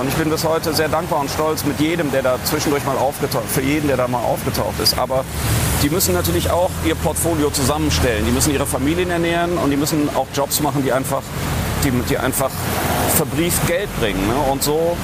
Und 0.00 0.08
ich 0.08 0.14
bin 0.14 0.30
bis 0.30 0.44
heute 0.44 0.72
sehr 0.72 0.88
dankbar 0.88 1.20
und 1.20 1.30
stolz 1.30 1.64
mit 1.64 1.80
jedem, 1.80 2.12
der 2.12 2.22
da 2.22 2.36
zwischendurch 2.44 2.84
mal 2.84 2.96
aufgetaucht, 2.96 3.48
für 3.48 3.62
jeden, 3.62 3.88
der 3.88 3.96
da 3.96 4.06
mal 4.06 4.22
aufgetaucht 4.22 4.78
ist. 4.80 4.98
Aber 4.98 5.24
die 5.82 5.90
müssen 5.90 6.14
natürlich 6.14 6.50
auch 6.50 6.70
ihr 6.84 6.94
Portfolio 6.94 7.50
zusammenstellen. 7.50 8.24
Die 8.26 8.32
müssen 8.32 8.52
ihre 8.52 8.66
Familien 8.66 9.10
ernähren 9.10 9.56
und 9.58 9.70
die 9.70 9.76
müssen 9.76 10.08
auch 10.14 10.26
Jobs 10.34 10.60
machen, 10.60 10.82
die 10.84 10.92
einfach, 10.92 11.22
die, 11.84 11.90
die 12.08 12.18
einfach 12.18 12.50
verbrieft 13.16 13.66
Geld 13.66 13.88
bringen. 14.00 14.26
Ne? 14.26 14.34
Und 14.50 14.62
so 14.62 14.96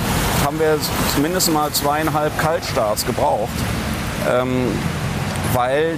haben 0.45 0.59
wir 0.59 0.79
mindestens 1.21 1.55
mal 1.55 1.71
zweieinhalb 1.73 2.39
Kaltstarts 2.39 3.07
gebraucht, 3.07 3.51
ähm, 4.31 4.67
weil 5.53 5.97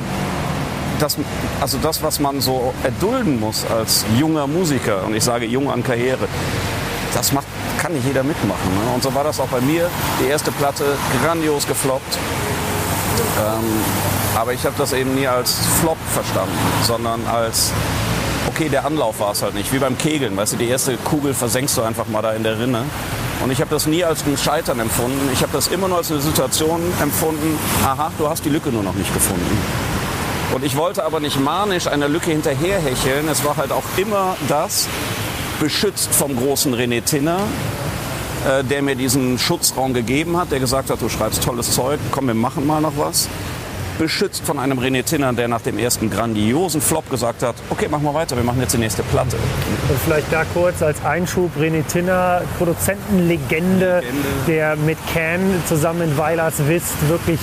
das, 0.98 1.16
also 1.60 1.78
das, 1.82 2.02
was 2.02 2.20
man 2.20 2.40
so 2.40 2.72
erdulden 2.82 3.40
muss 3.40 3.64
als 3.66 4.04
junger 4.18 4.46
Musiker, 4.46 5.04
und 5.04 5.14
ich 5.14 5.24
sage 5.24 5.46
jung 5.46 5.70
an 5.70 5.82
Karriere, 5.82 6.28
das 7.14 7.32
macht, 7.32 7.46
kann 7.78 7.92
nicht 7.92 8.06
jeder 8.06 8.22
mitmachen. 8.22 8.74
Ne? 8.74 8.94
Und 8.94 9.02
so 9.02 9.14
war 9.14 9.24
das 9.24 9.40
auch 9.40 9.48
bei 9.48 9.60
mir. 9.60 9.88
Die 10.20 10.28
erste 10.28 10.50
Platte 10.52 10.84
grandios 11.22 11.66
gefloppt. 11.66 12.18
Ähm, 13.38 13.64
aber 14.34 14.52
ich 14.54 14.64
habe 14.64 14.74
das 14.78 14.92
eben 14.92 15.14
nie 15.14 15.26
als 15.26 15.58
Flop 15.80 15.98
verstanden, 16.10 16.56
sondern 16.84 17.26
als 17.26 17.70
okay, 18.48 18.68
der 18.68 18.84
Anlauf 18.86 19.20
war 19.20 19.32
es 19.32 19.42
halt 19.42 19.54
nicht. 19.54 19.72
Wie 19.72 19.78
beim 19.78 19.98
Kegeln, 19.98 20.36
weißt 20.36 20.54
du, 20.54 20.56
die 20.56 20.68
erste 20.68 20.96
Kugel 20.96 21.34
versenkst 21.34 21.76
du 21.76 21.82
einfach 21.82 22.06
mal 22.06 22.22
da 22.22 22.32
in 22.32 22.42
der 22.42 22.58
Rinne 22.58 22.84
Und 23.42 23.50
ich 23.50 23.60
habe 23.60 23.70
das 23.70 23.86
nie 23.86 24.04
als 24.04 24.24
ein 24.24 24.36
Scheitern 24.36 24.78
empfunden. 24.78 25.28
Ich 25.32 25.42
habe 25.42 25.52
das 25.52 25.68
immer 25.68 25.88
nur 25.88 25.98
als 25.98 26.10
eine 26.10 26.20
Situation 26.20 26.80
empfunden, 27.00 27.58
aha, 27.84 28.12
du 28.18 28.28
hast 28.28 28.44
die 28.44 28.50
Lücke 28.50 28.70
nur 28.70 28.82
noch 28.82 28.94
nicht 28.94 29.12
gefunden. 29.12 29.58
Und 30.54 30.64
ich 30.64 30.76
wollte 30.76 31.04
aber 31.04 31.18
nicht 31.18 31.40
manisch 31.40 31.86
einer 31.86 32.08
Lücke 32.08 32.30
hinterherhecheln. 32.30 33.28
Es 33.28 33.44
war 33.44 33.56
halt 33.56 33.72
auch 33.72 33.84
immer 33.96 34.36
das, 34.48 34.86
beschützt 35.60 36.14
vom 36.14 36.36
großen 36.36 36.74
René 36.74 37.02
Tinner, 37.02 37.40
äh, 38.46 38.62
der 38.62 38.82
mir 38.82 38.94
diesen 38.94 39.38
Schutzraum 39.38 39.94
gegeben 39.94 40.36
hat, 40.36 40.52
der 40.52 40.60
gesagt 40.60 40.90
hat, 40.90 41.00
du 41.00 41.08
schreibst 41.08 41.42
tolles 41.42 41.72
Zeug, 41.72 41.98
komm, 42.10 42.26
wir 42.26 42.34
machen 42.34 42.66
mal 42.66 42.80
noch 42.80 42.96
was 42.96 43.28
beschützt 43.98 44.44
von 44.44 44.58
einem 44.58 44.78
René 44.78 45.04
Zinner, 45.04 45.32
der 45.32 45.48
nach 45.48 45.60
dem 45.60 45.78
ersten 45.78 46.10
grandiosen 46.10 46.80
Flop 46.80 47.08
gesagt 47.10 47.42
hat, 47.42 47.54
okay, 47.70 47.88
machen 47.88 48.04
wir 48.04 48.14
weiter, 48.14 48.36
wir 48.36 48.44
machen 48.44 48.60
jetzt 48.60 48.74
die 48.74 48.78
nächste 48.78 49.02
Platte. 49.02 49.36
Und 49.88 49.98
vielleicht 50.04 50.32
da 50.32 50.44
kurz 50.52 50.82
als 50.82 51.04
Einschub, 51.04 51.50
René 51.58 51.86
Tinner, 51.86 52.42
Produzentenlegende, 52.58 54.00
Legende. 54.00 54.02
der 54.46 54.76
mit 54.76 54.98
Can 55.12 55.40
zusammen 55.66 56.02
in 56.02 56.18
Weilers 56.18 56.66
Wist 56.66 57.08
wirklich 57.08 57.40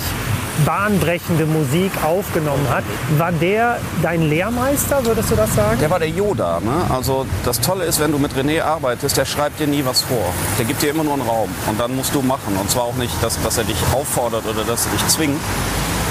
bahnbrechende 0.64 1.46
Musik 1.46 1.90
aufgenommen 2.04 2.66
hat. 2.68 2.84
War 3.18 3.32
der 3.32 3.78
dein 4.02 4.28
Lehrmeister, 4.28 5.04
würdest 5.04 5.30
du 5.30 5.36
das 5.36 5.54
sagen? 5.54 5.78
Der 5.80 5.90
war 5.90 5.98
der 5.98 6.08
Yoda. 6.08 6.60
Ne? 6.60 6.94
Also 6.94 7.26
das 7.44 7.60
Tolle 7.60 7.84
ist, 7.84 8.00
wenn 8.00 8.12
du 8.12 8.18
mit 8.18 8.32
René 8.34 8.62
arbeitest, 8.62 9.16
der 9.16 9.24
schreibt 9.24 9.60
dir 9.60 9.66
nie 9.66 9.84
was 9.84 10.02
vor. 10.02 10.32
Der 10.58 10.64
gibt 10.64 10.82
dir 10.82 10.90
immer 10.90 11.04
nur 11.04 11.14
einen 11.14 11.22
Raum 11.22 11.48
und 11.68 11.80
dann 11.80 11.94
musst 11.96 12.14
du 12.14 12.22
machen. 12.22 12.56
Und 12.60 12.70
zwar 12.70 12.84
auch 12.84 12.96
nicht, 12.96 13.12
dass, 13.22 13.40
dass 13.42 13.58
er 13.58 13.64
dich 13.64 13.78
auffordert 13.94 14.44
oder 14.46 14.64
dass 14.64 14.86
er 14.86 14.92
dich 14.92 15.06
zwingt, 15.08 15.40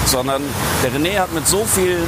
sondern 0.06 0.42
der 0.82 0.92
René 0.92 1.18
hat 1.18 1.32
mit 1.32 1.46
so 1.46 1.64
vielen 1.64 2.06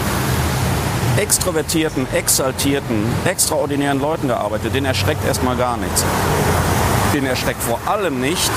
extrovertierten, 1.16 2.06
exaltierten, 2.14 3.04
extraordinären 3.24 4.00
Leuten 4.00 4.28
gearbeitet, 4.28 4.74
den 4.74 4.84
erschreckt 4.84 5.24
erstmal 5.26 5.56
gar 5.56 5.76
nichts. 5.76 6.04
Den 7.12 7.26
erschreckt 7.26 7.62
vor 7.62 7.80
allem 7.86 8.20
nicht 8.20 8.50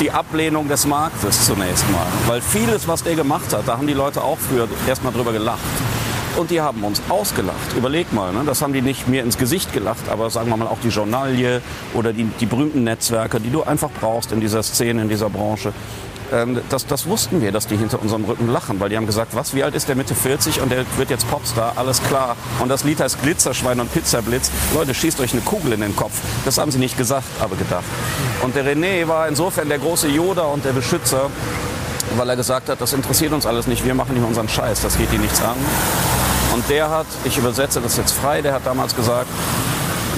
die 0.00 0.10
Ablehnung 0.10 0.68
des 0.68 0.86
Marktes 0.86 1.46
zunächst 1.46 1.90
mal. 1.90 2.06
Weil 2.26 2.42
vieles, 2.42 2.86
was 2.86 3.02
der 3.02 3.14
gemacht 3.14 3.54
hat, 3.54 3.66
da 3.66 3.78
haben 3.78 3.86
die 3.86 3.94
Leute 3.94 4.22
auch 4.22 4.38
früher 4.38 4.68
erstmal 4.86 5.12
drüber 5.12 5.32
gelacht. 5.32 5.60
Und 6.36 6.50
die 6.50 6.60
haben 6.60 6.84
uns 6.84 7.00
ausgelacht. 7.08 7.72
Überleg 7.78 8.12
mal, 8.12 8.30
ne? 8.30 8.42
das 8.44 8.60
haben 8.60 8.74
die 8.74 8.82
nicht 8.82 9.08
mir 9.08 9.22
ins 9.22 9.38
Gesicht 9.38 9.72
gelacht, 9.72 10.10
aber 10.10 10.28
sagen 10.28 10.50
wir 10.50 10.56
mal 10.58 10.68
auch 10.68 10.80
die 10.82 10.90
Journalie 10.90 11.62
oder 11.94 12.12
die, 12.12 12.24
die 12.24 12.44
berühmten 12.44 12.84
Netzwerke, 12.84 13.40
die 13.40 13.48
du 13.48 13.62
einfach 13.62 13.88
brauchst 13.98 14.32
in 14.32 14.40
dieser 14.40 14.62
Szene, 14.62 15.00
in 15.00 15.08
dieser 15.08 15.30
Branche. 15.30 15.72
Ähm, 16.32 16.60
das, 16.68 16.86
das 16.86 17.06
wussten 17.06 17.40
wir, 17.40 17.52
dass 17.52 17.66
die 17.66 17.76
hinter 17.76 18.00
unserem 18.00 18.24
Rücken 18.24 18.48
lachen, 18.48 18.80
weil 18.80 18.88
die 18.88 18.96
haben 18.96 19.06
gesagt, 19.06 19.34
was, 19.34 19.54
wie 19.54 19.62
alt 19.62 19.74
ist 19.74 19.88
der 19.88 19.96
Mitte 19.96 20.14
40 20.14 20.60
und 20.60 20.70
der 20.70 20.84
wird 20.96 21.10
jetzt 21.10 21.28
Popstar, 21.28 21.74
alles 21.76 22.02
klar. 22.02 22.36
Und 22.60 22.68
das 22.68 22.84
Lied 22.84 23.00
heißt 23.00 23.22
Glitzerschwein 23.22 23.80
und 23.80 23.92
Pizzablitz. 23.92 24.50
Leute, 24.74 24.94
schießt 24.94 25.20
euch 25.20 25.32
eine 25.32 25.42
Kugel 25.42 25.72
in 25.72 25.80
den 25.80 25.94
Kopf. 25.94 26.20
Das 26.44 26.58
haben 26.58 26.70
sie 26.70 26.78
nicht 26.78 26.98
gesagt, 26.98 27.26
aber 27.40 27.56
gedacht. 27.56 27.84
Und 28.42 28.54
der 28.54 28.64
René 28.64 29.06
war 29.08 29.28
insofern 29.28 29.68
der 29.68 29.78
große 29.78 30.08
Yoda 30.08 30.42
und 30.42 30.64
der 30.64 30.72
Beschützer, 30.72 31.30
weil 32.16 32.28
er 32.28 32.36
gesagt 32.36 32.68
hat, 32.68 32.80
das 32.80 32.92
interessiert 32.92 33.32
uns 33.32 33.46
alles 33.46 33.66
nicht, 33.66 33.84
wir 33.84 33.94
machen 33.94 34.16
hier 34.16 34.26
unseren 34.26 34.48
Scheiß, 34.48 34.82
das 34.82 34.98
geht 34.98 35.12
dir 35.12 35.18
nichts 35.18 35.42
an. 35.42 35.56
Und 36.54 36.68
der 36.70 36.90
hat, 36.90 37.06
ich 37.24 37.36
übersetze 37.36 37.80
das 37.80 37.96
jetzt 37.96 38.12
frei, 38.12 38.40
der 38.42 38.54
hat 38.54 38.64
damals 38.64 38.96
gesagt, 38.96 39.28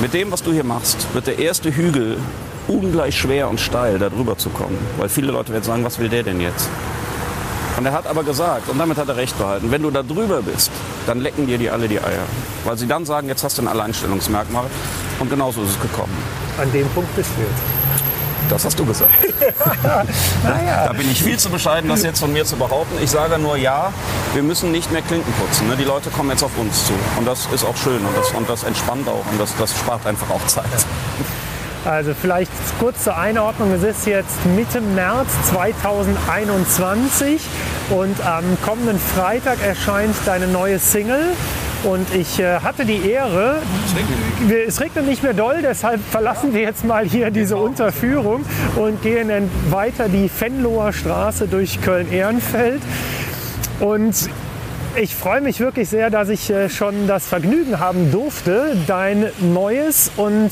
mit 0.00 0.14
dem, 0.14 0.30
was 0.30 0.42
du 0.42 0.52
hier 0.52 0.64
machst, 0.64 1.12
wird 1.12 1.26
der 1.26 1.38
erste 1.38 1.74
Hügel 1.74 2.18
ungleich 2.68 3.18
schwer 3.18 3.48
und 3.48 3.60
steil, 3.60 3.98
da 3.98 4.08
drüber 4.08 4.38
zu 4.38 4.50
kommen. 4.50 4.78
Weil 4.96 5.08
viele 5.08 5.32
Leute 5.32 5.52
werden 5.52 5.64
sagen, 5.64 5.84
was 5.84 5.98
will 5.98 6.08
der 6.08 6.22
denn 6.22 6.40
jetzt? 6.40 6.68
Und 7.76 7.86
er 7.86 7.92
hat 7.92 8.06
aber 8.06 8.24
gesagt, 8.24 8.68
und 8.68 8.78
damit 8.78 8.98
hat 8.98 9.08
er 9.08 9.16
recht 9.16 9.38
behalten, 9.38 9.70
wenn 9.70 9.82
du 9.82 9.90
da 9.90 10.02
drüber 10.02 10.42
bist, 10.42 10.70
dann 11.06 11.20
lecken 11.20 11.46
dir 11.46 11.58
die 11.58 11.70
alle 11.70 11.86
die 11.86 12.00
Eier. 12.00 12.26
Weil 12.64 12.76
sie 12.76 12.88
dann 12.88 13.06
sagen, 13.06 13.28
jetzt 13.28 13.44
hast 13.44 13.58
du 13.58 13.62
ein 13.62 13.68
Alleinstellungsmerkmal. 13.68 14.64
Und 15.20 15.30
genauso 15.30 15.62
ist 15.62 15.70
es 15.70 15.80
gekommen. 15.80 16.12
An 16.60 16.70
dem 16.72 16.88
Punkt 16.88 17.14
bist 17.14 17.30
du 17.36 17.42
jetzt. 17.42 17.78
Das 18.50 18.64
hast 18.64 18.78
du 18.78 18.84
gesagt. 18.84 19.12
naja. 20.42 20.86
Da 20.86 20.92
bin 20.92 21.08
ich 21.10 21.22
viel 21.22 21.38
zu 21.38 21.50
bescheiden, 21.50 21.88
das 21.88 22.02
jetzt 22.02 22.18
von 22.18 22.32
mir 22.32 22.44
zu 22.44 22.56
behaupten. 22.56 22.96
Ich 23.02 23.10
sage 23.10 23.38
nur 23.38 23.56
ja, 23.56 23.92
wir 24.34 24.42
müssen 24.42 24.72
nicht 24.72 24.90
mehr 24.90 25.02
Klinken 25.02 25.32
putzen. 25.34 25.68
Ne? 25.68 25.76
Die 25.76 25.84
Leute 25.84 26.10
kommen 26.10 26.30
jetzt 26.30 26.42
auf 26.42 26.56
uns 26.58 26.86
zu. 26.86 26.94
Und 27.16 27.26
das 27.26 27.46
ist 27.52 27.64
auch 27.64 27.76
schön 27.76 28.04
und 28.04 28.16
das, 28.16 28.32
und 28.32 28.48
das 28.48 28.64
entspannt 28.64 29.06
auch 29.06 29.24
und 29.30 29.38
das, 29.38 29.54
das 29.56 29.70
spart 29.78 30.06
einfach 30.06 30.30
auch 30.30 30.44
Zeit. 30.46 30.64
Also 31.88 32.12
vielleicht 32.12 32.52
kurz 32.78 33.04
zur 33.04 33.16
Einordnung, 33.16 33.72
es 33.72 33.82
ist 33.82 34.06
jetzt 34.06 34.44
Mitte 34.54 34.82
März 34.82 35.28
2021 35.48 37.40
und 37.88 38.26
am 38.26 38.44
kommenden 38.62 38.98
Freitag 38.98 39.56
erscheint 39.66 40.14
deine 40.26 40.48
neue 40.48 40.78
Single. 40.78 41.32
Und 41.84 42.14
ich 42.14 42.40
äh, 42.40 42.60
hatte 42.60 42.84
die 42.84 43.08
Ehre, 43.08 43.62
es 43.86 43.96
regnet. 43.96 44.68
es 44.68 44.80
regnet 44.82 45.06
nicht 45.06 45.22
mehr 45.22 45.32
doll, 45.32 45.62
deshalb 45.62 46.02
verlassen 46.10 46.52
wir 46.52 46.60
jetzt 46.60 46.84
mal 46.84 47.06
hier 47.06 47.30
diese 47.30 47.56
Unterführung 47.56 48.44
und 48.76 49.00
gehen 49.00 49.28
dann 49.28 49.48
weiter 49.70 50.10
die 50.10 50.30
Venloer 50.38 50.92
Straße 50.92 51.48
durch 51.48 51.80
Köln-Ehrenfeld. 51.80 52.82
Und 53.80 54.28
ich 55.00 55.14
freue 55.14 55.40
mich 55.40 55.60
wirklich 55.60 55.88
sehr, 55.88 56.10
dass 56.10 56.28
ich 56.28 56.50
äh, 56.50 56.68
schon 56.68 57.06
das 57.06 57.26
Vergnügen 57.26 57.78
haben 57.78 58.10
durfte, 58.10 58.76
dein 58.86 59.26
neues 59.40 60.10
und 60.16 60.50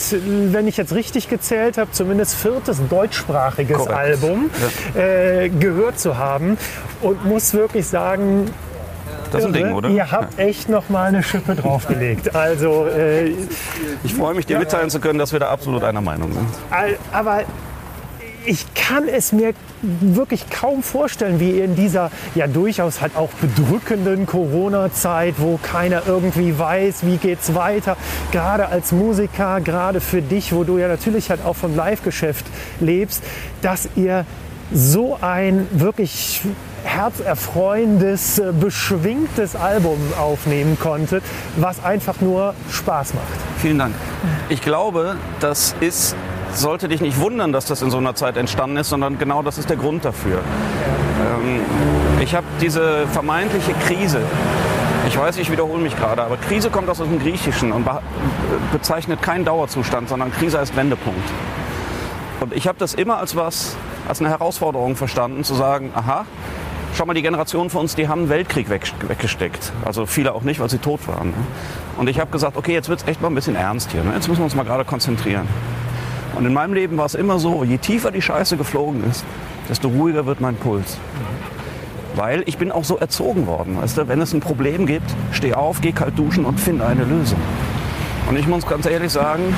wenn 0.53 0.69
ich 0.69 0.77
jetzt 0.77 0.95
richtig 0.95 1.29
gezählt 1.29 1.79
habe, 1.79 1.91
zumindest 1.93 2.35
viertes 2.35 2.81
deutschsprachiges 2.89 3.77
Korrekt. 3.77 3.97
Album 3.97 4.51
ja. 4.95 5.03
äh, 5.03 5.49
gehört 5.49 5.99
zu 5.99 6.17
haben 6.17 6.59
und 7.03 7.25
muss 7.25 7.55
wirklich 7.55 7.87
sagen, 7.87 8.51
das 9.33 9.41
ist 9.41 9.47
ein 9.47 9.53
Ding, 9.53 9.73
oder? 9.73 9.89
Ihr 9.89 10.11
habt 10.13 10.39
echt 10.39 10.69
noch 10.69 10.89
mal 10.89 11.07
eine 11.07 11.23
Schippe 11.23 11.57
draufgelegt. 11.57 12.35
Also 12.37 12.87
äh, 12.87 13.33
ich 14.05 14.15
freue 14.15 14.35
mich, 14.35 14.47
dir 14.47 14.59
mitteilen 14.59 14.89
zu 14.89 15.01
können, 15.01 15.19
dass 15.19 15.33
wir 15.33 15.41
da 15.41 15.49
absolut 15.49 15.83
einer 15.83 16.01
Meinung 16.01 16.33
sind. 16.33 16.47
Aber 17.13 17.43
ich 18.47 18.75
kann 18.75 19.09
es 19.09 19.33
mir 19.33 19.53
wirklich 19.83 20.49
kaum 20.51 20.83
vorstellen, 20.83 21.41
wie 21.41 21.61
in 21.61 21.75
dieser 21.75 22.11
ja 22.35 22.47
durchaus 22.47 23.01
halt 23.01 23.17
auch 23.17 23.31
bedrückenden 23.41 24.27
Corona-Zeit, 24.27 25.35
wo 25.39 25.59
keiner 25.63 26.03
irgendwie 26.07 26.59
weiß, 26.59 27.05
wie 27.07 27.17
geht's 27.17 27.55
weiter, 27.55 27.97
gerade 28.33 28.69
als 28.69 28.93
Musiker, 28.93 29.61
gerade 29.61 30.01
für 30.01 30.23
dich, 30.23 30.53
wo 30.53 30.65
du 30.65 30.79
ja 30.79 30.89
natürlich 30.89 31.31
halt 31.31 31.45
auch 31.45 31.57
vom 31.57 31.77
Live-Geschäft 31.77 32.47
lebst, 32.81 33.23
dass 33.63 33.89
ihr 33.97 34.25
so 34.73 35.19
ein 35.21 35.67
wirklich 35.73 36.41
herzerfreuendes, 36.85 38.39
äh, 38.39 38.53
beschwingtes 38.53 39.55
Album 39.55 39.99
aufnehmen 40.19 40.79
konntet, 40.81 41.23
was 41.57 41.85
einfach 41.85 42.21
nur 42.21 42.55
Spaß 42.71 43.15
macht. 43.15 43.27
Vielen 43.59 43.79
Dank. 43.79 43.95
Ich 44.49 44.63
glaube, 44.63 45.17
das 45.41 45.75
ist 45.81 46.17
sollte 46.61 46.89
dich 46.89 47.01
nicht 47.01 47.21
wundern, 47.21 47.53
dass 47.53 47.67
das 47.67 47.83
in 47.83 47.91
so 47.91 47.99
einer 47.99 48.15
Zeit 48.15 48.37
entstanden 48.37 48.77
ist, 48.77 48.89
sondern 48.89 49.19
genau 49.19 49.43
das 49.43 49.59
ist 49.59 49.69
der 49.71 49.77
Grund 49.77 50.05
dafür. 50.05 50.39
Ähm, 50.39 51.61
ich 52.21 52.35
habe 52.35 52.47
diese 52.61 53.07
vermeintliche 53.09 53.73
Krise, 53.87 54.21
ich 55.07 55.17
weiß, 55.17 55.39
ich 55.39 55.51
wiederhole 55.53 55.81
mich 55.81 55.97
gerade, 55.97 56.23
aber 56.23 56.37
Krise 56.37 56.71
kommt 56.71 56.89
aus 56.89 56.99
dem 56.99 57.21
Griechischen 57.21 57.73
und 57.73 57.87
bezeichnet 58.73 59.23
keinen 59.23 59.45
Dauerzustand, 59.45 60.09
sondern 60.09 60.33
Krise 60.33 60.59
als 60.59 60.75
Wendepunkt. 60.75 61.29
Und 62.41 62.53
ich 62.53 62.67
habe 62.67 62.79
das 62.79 62.95
immer 62.95 63.19
als 63.19 63.37
was, 63.37 63.77
als 64.09 64.21
eine 64.21 64.31
Herausforderung 64.31 64.97
verstanden, 64.97 65.45
zu 65.45 65.55
sagen, 65.55 65.93
aha, 65.95 66.27
schau 66.95 67.07
mal, 67.07 67.15
die 67.15 67.23
Generation 67.23 67.71
von 67.71 67.83
uns, 67.83 67.95
die 67.95 68.09
haben 68.09 68.23
einen 68.23 68.29
Weltkrieg 68.31 68.69
weg, 68.69 68.93
weggesteckt. 69.07 69.73
Also 69.85 70.07
viele 70.07 70.35
auch 70.35 70.43
nicht, 70.43 70.61
weil 70.61 70.71
sie 70.71 70.79
tot 70.79 71.07
waren. 71.07 71.29
Ne? 71.29 71.37
Und 71.99 72.09
ich 72.09 72.19
habe 72.19 72.31
gesagt, 72.31 72.57
okay, 72.57 72.73
jetzt 72.73 72.89
wird 72.89 73.01
es 73.01 73.09
echt 73.09 73.23
mal 73.23 73.29
ein 73.29 73.35
bisschen 73.35 73.57
ernst 73.57 73.93
hier. 73.93 74.03
Ne? 74.03 74.13
Jetzt 74.15 74.29
müssen 74.29 74.41
wir 74.41 74.45
uns 74.45 74.55
mal 74.55 74.65
gerade 74.65 74.85
konzentrieren. 74.85 75.47
Und 76.37 76.45
in 76.45 76.53
meinem 76.53 76.75
Leben 76.75 76.99
war 76.99 77.07
es 77.07 77.15
immer 77.15 77.39
so, 77.39 77.65
je 77.65 77.79
tiefer 77.79 78.11
die 78.11 78.21
Scheiße 78.21 78.59
geflogen 78.59 79.03
ist, 79.11 79.25
desto 79.71 79.89
ruhiger 79.89 80.27
wird 80.27 80.43
mein 80.43 80.55
Puls. 80.55 80.99
Weil 82.15 82.43
ich 82.45 82.59
bin 82.59 82.71
auch 82.71 82.85
so 82.85 82.99
erzogen 82.99 83.47
worden. 83.47 83.79
Weißt 83.81 83.97
du, 83.97 84.07
wenn 84.07 84.21
es 84.21 84.35
ein 84.35 84.41
Problem 84.41 84.85
gibt, 84.85 85.11
steh 85.33 85.55
auf, 85.55 85.81
geh 85.81 85.93
kalt 85.93 86.19
duschen 86.19 86.45
und 86.45 86.61
finde 86.61 86.87
eine 86.87 87.05
Lösung. 87.05 87.39
Und 88.29 88.39
ich 88.39 88.47
muss 88.47 88.67
ganz 88.67 88.85
ehrlich 88.85 89.13
sagen, 89.13 89.55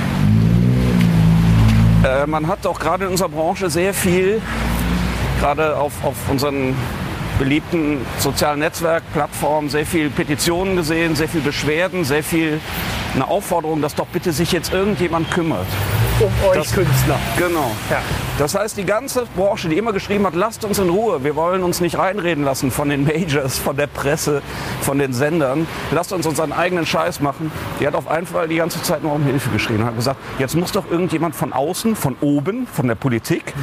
äh, 2.05 2.27
man 2.27 2.47
hat 2.47 2.65
auch 2.65 2.79
gerade 2.79 3.07
in 3.07 3.11
unserer 3.11 3.29
Branche 3.29 3.71
sehr 3.71 3.93
viel, 3.93 4.41
gerade 5.41 5.77
auf, 5.77 5.93
auf 6.05 6.15
unseren 6.31 6.77
beliebten 7.41 7.99
sozialen 8.19 8.61
Netzwerkplattformen, 8.61 9.69
sehr 9.69 9.87
viel 9.87 10.11
Petitionen 10.11 10.77
gesehen, 10.77 11.17
sehr 11.17 11.29
viel 11.29 11.41
Beschwerden, 11.41 12.05
sehr 12.05 12.23
viel 12.23 12.61
eine 13.15 13.27
Aufforderung, 13.27 13.83
dass 13.83 13.97
doch 13.97 14.07
bitte 14.07 14.33
sich 14.33 14.53
jetzt 14.53 14.73
irgendjemand 14.73 15.31
kümmert 15.33 15.67
um 16.21 16.49
euch 16.49 16.59
das, 16.59 16.73
Künstler. 16.73 17.19
Genau. 17.37 17.71
Ja. 17.91 18.01
Das 18.39 18.55
heißt, 18.55 18.77
die 18.77 18.85
ganze 18.85 19.27
Branche, 19.37 19.69
die 19.69 19.77
immer 19.77 19.93
geschrieben 19.93 20.27
hat, 20.27 20.35
lasst 20.35 20.65
uns 20.65 20.79
in 20.79 20.89
Ruhe, 20.89 21.23
wir 21.25 21.37
wollen 21.37 21.63
uns 21.63 21.81
nicht 21.81 21.99
reinreden 21.99 22.45
lassen 22.45 22.71
von 22.71 22.89
den 22.89 23.05
Majors, 23.05 23.59
von 23.59 23.77
der 23.77 23.87
Presse, 23.87 24.43
von 24.81 24.99
den 24.99 25.13
Sendern, 25.13 25.67
lasst 25.91 26.13
uns 26.13 26.27
unseren 26.27 26.53
eigenen 26.53 26.87
Scheiß 26.87 27.21
machen. 27.21 27.51
Die 27.81 27.87
hat 27.87 27.95
auf 27.95 28.09
einen 28.09 28.27
Fall 28.27 28.49
die 28.49 28.57
ganze 28.57 28.83
Zeit 28.83 29.03
nur 29.03 29.13
um 29.13 29.25
Hilfe 29.25 29.51
geschrien 29.51 29.81
und 29.81 29.87
hat 29.87 29.97
gesagt, 29.97 30.19
jetzt 30.39 30.55
muss 30.57 30.73
doch 30.73 30.91
irgendjemand 30.91 31.35
von 31.35 31.53
außen, 31.53 31.97
von 31.97 32.17
oben, 32.21 32.67
von 32.67 32.87
der 32.87 32.95
Politik, 32.95 33.55
mhm. 33.57 33.63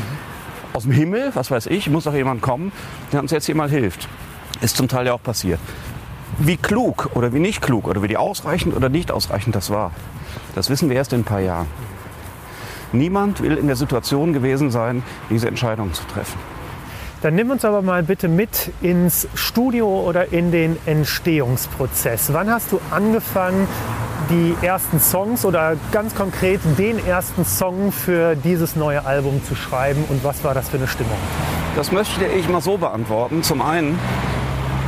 aus 0.74 0.84
dem 0.84 0.92
Himmel, 0.92 1.32
was 1.34 1.52
weiß 1.52 1.68
ich, 1.68 1.90
muss 1.90 2.06
doch 2.06 2.14
jemand 2.14 2.42
kommen, 2.42 2.72
der 3.12 3.22
uns 3.22 3.32
jetzt 3.32 3.46
hier 3.46 3.56
mal 3.56 3.70
hilft. 3.70 4.08
Ist 4.62 4.78
zum 4.78 4.88
Teil 4.88 5.06
ja 5.06 5.14
auch 5.14 5.24
passiert. 5.24 5.60
Wie 6.38 6.58
klug 6.58 7.10
oder 7.14 7.34
wie 7.34 7.40
nicht 7.40 7.62
klug 7.62 7.88
oder 7.88 8.02
wie 8.02 8.08
die 8.08 8.18
ausreichend 8.18 8.76
oder 8.76 8.90
nicht 8.90 9.12
ausreichend 9.12 9.56
das 9.56 9.70
war, 9.70 9.92
das 10.54 10.70
wissen 10.70 10.90
wir 10.90 10.98
erst 10.98 11.14
in 11.14 11.22
ein 11.22 11.24
paar 11.24 11.40
Jahren. 11.40 11.68
Niemand 12.98 13.42
will 13.42 13.58
in 13.58 13.68
der 13.68 13.76
Situation 13.76 14.34
gewesen 14.34 14.72
sein, 14.72 15.04
diese 15.30 15.48
Entscheidung 15.48 15.94
zu 15.94 16.04
treffen. 16.06 16.40
Dann 17.22 17.36
nimm 17.36 17.50
uns 17.50 17.66
aber 17.66 17.82
mal 17.82 18.04
bitte 18.04 18.28
mit 18.28 18.72
ins 18.82 19.28
Studio 19.34 19.88
oder 20.02 20.32
in 20.32 20.52
den 20.52 20.78
Entstehungsprozess. 20.86 22.32
Wann 22.34 22.52
hast 22.52 22.72
du 22.72 22.80
angefangen, 22.92 23.68
die 24.30 24.56
ersten 24.66 25.00
Songs 25.00 25.46
oder 25.46 25.76
ganz 25.92 26.14
konkret 26.14 26.60
den 26.78 27.04
ersten 27.06 27.46
Song 27.46 27.92
für 27.92 28.36
dieses 28.36 28.76
neue 28.76 29.06
Album 29.06 29.44
zu 29.44 29.56
schreiben 29.56 30.04
und 30.10 30.24
was 30.24 30.44
war 30.44 30.54
das 30.54 30.70
für 30.70 30.78
eine 30.78 30.88
Stimmung? 30.88 31.18
Das 31.76 31.92
möchte 31.92 32.26
ich 32.26 32.48
mal 32.48 32.62
so 32.62 32.78
beantworten. 32.78 33.44
Zum 33.44 33.62
einen 33.62 33.98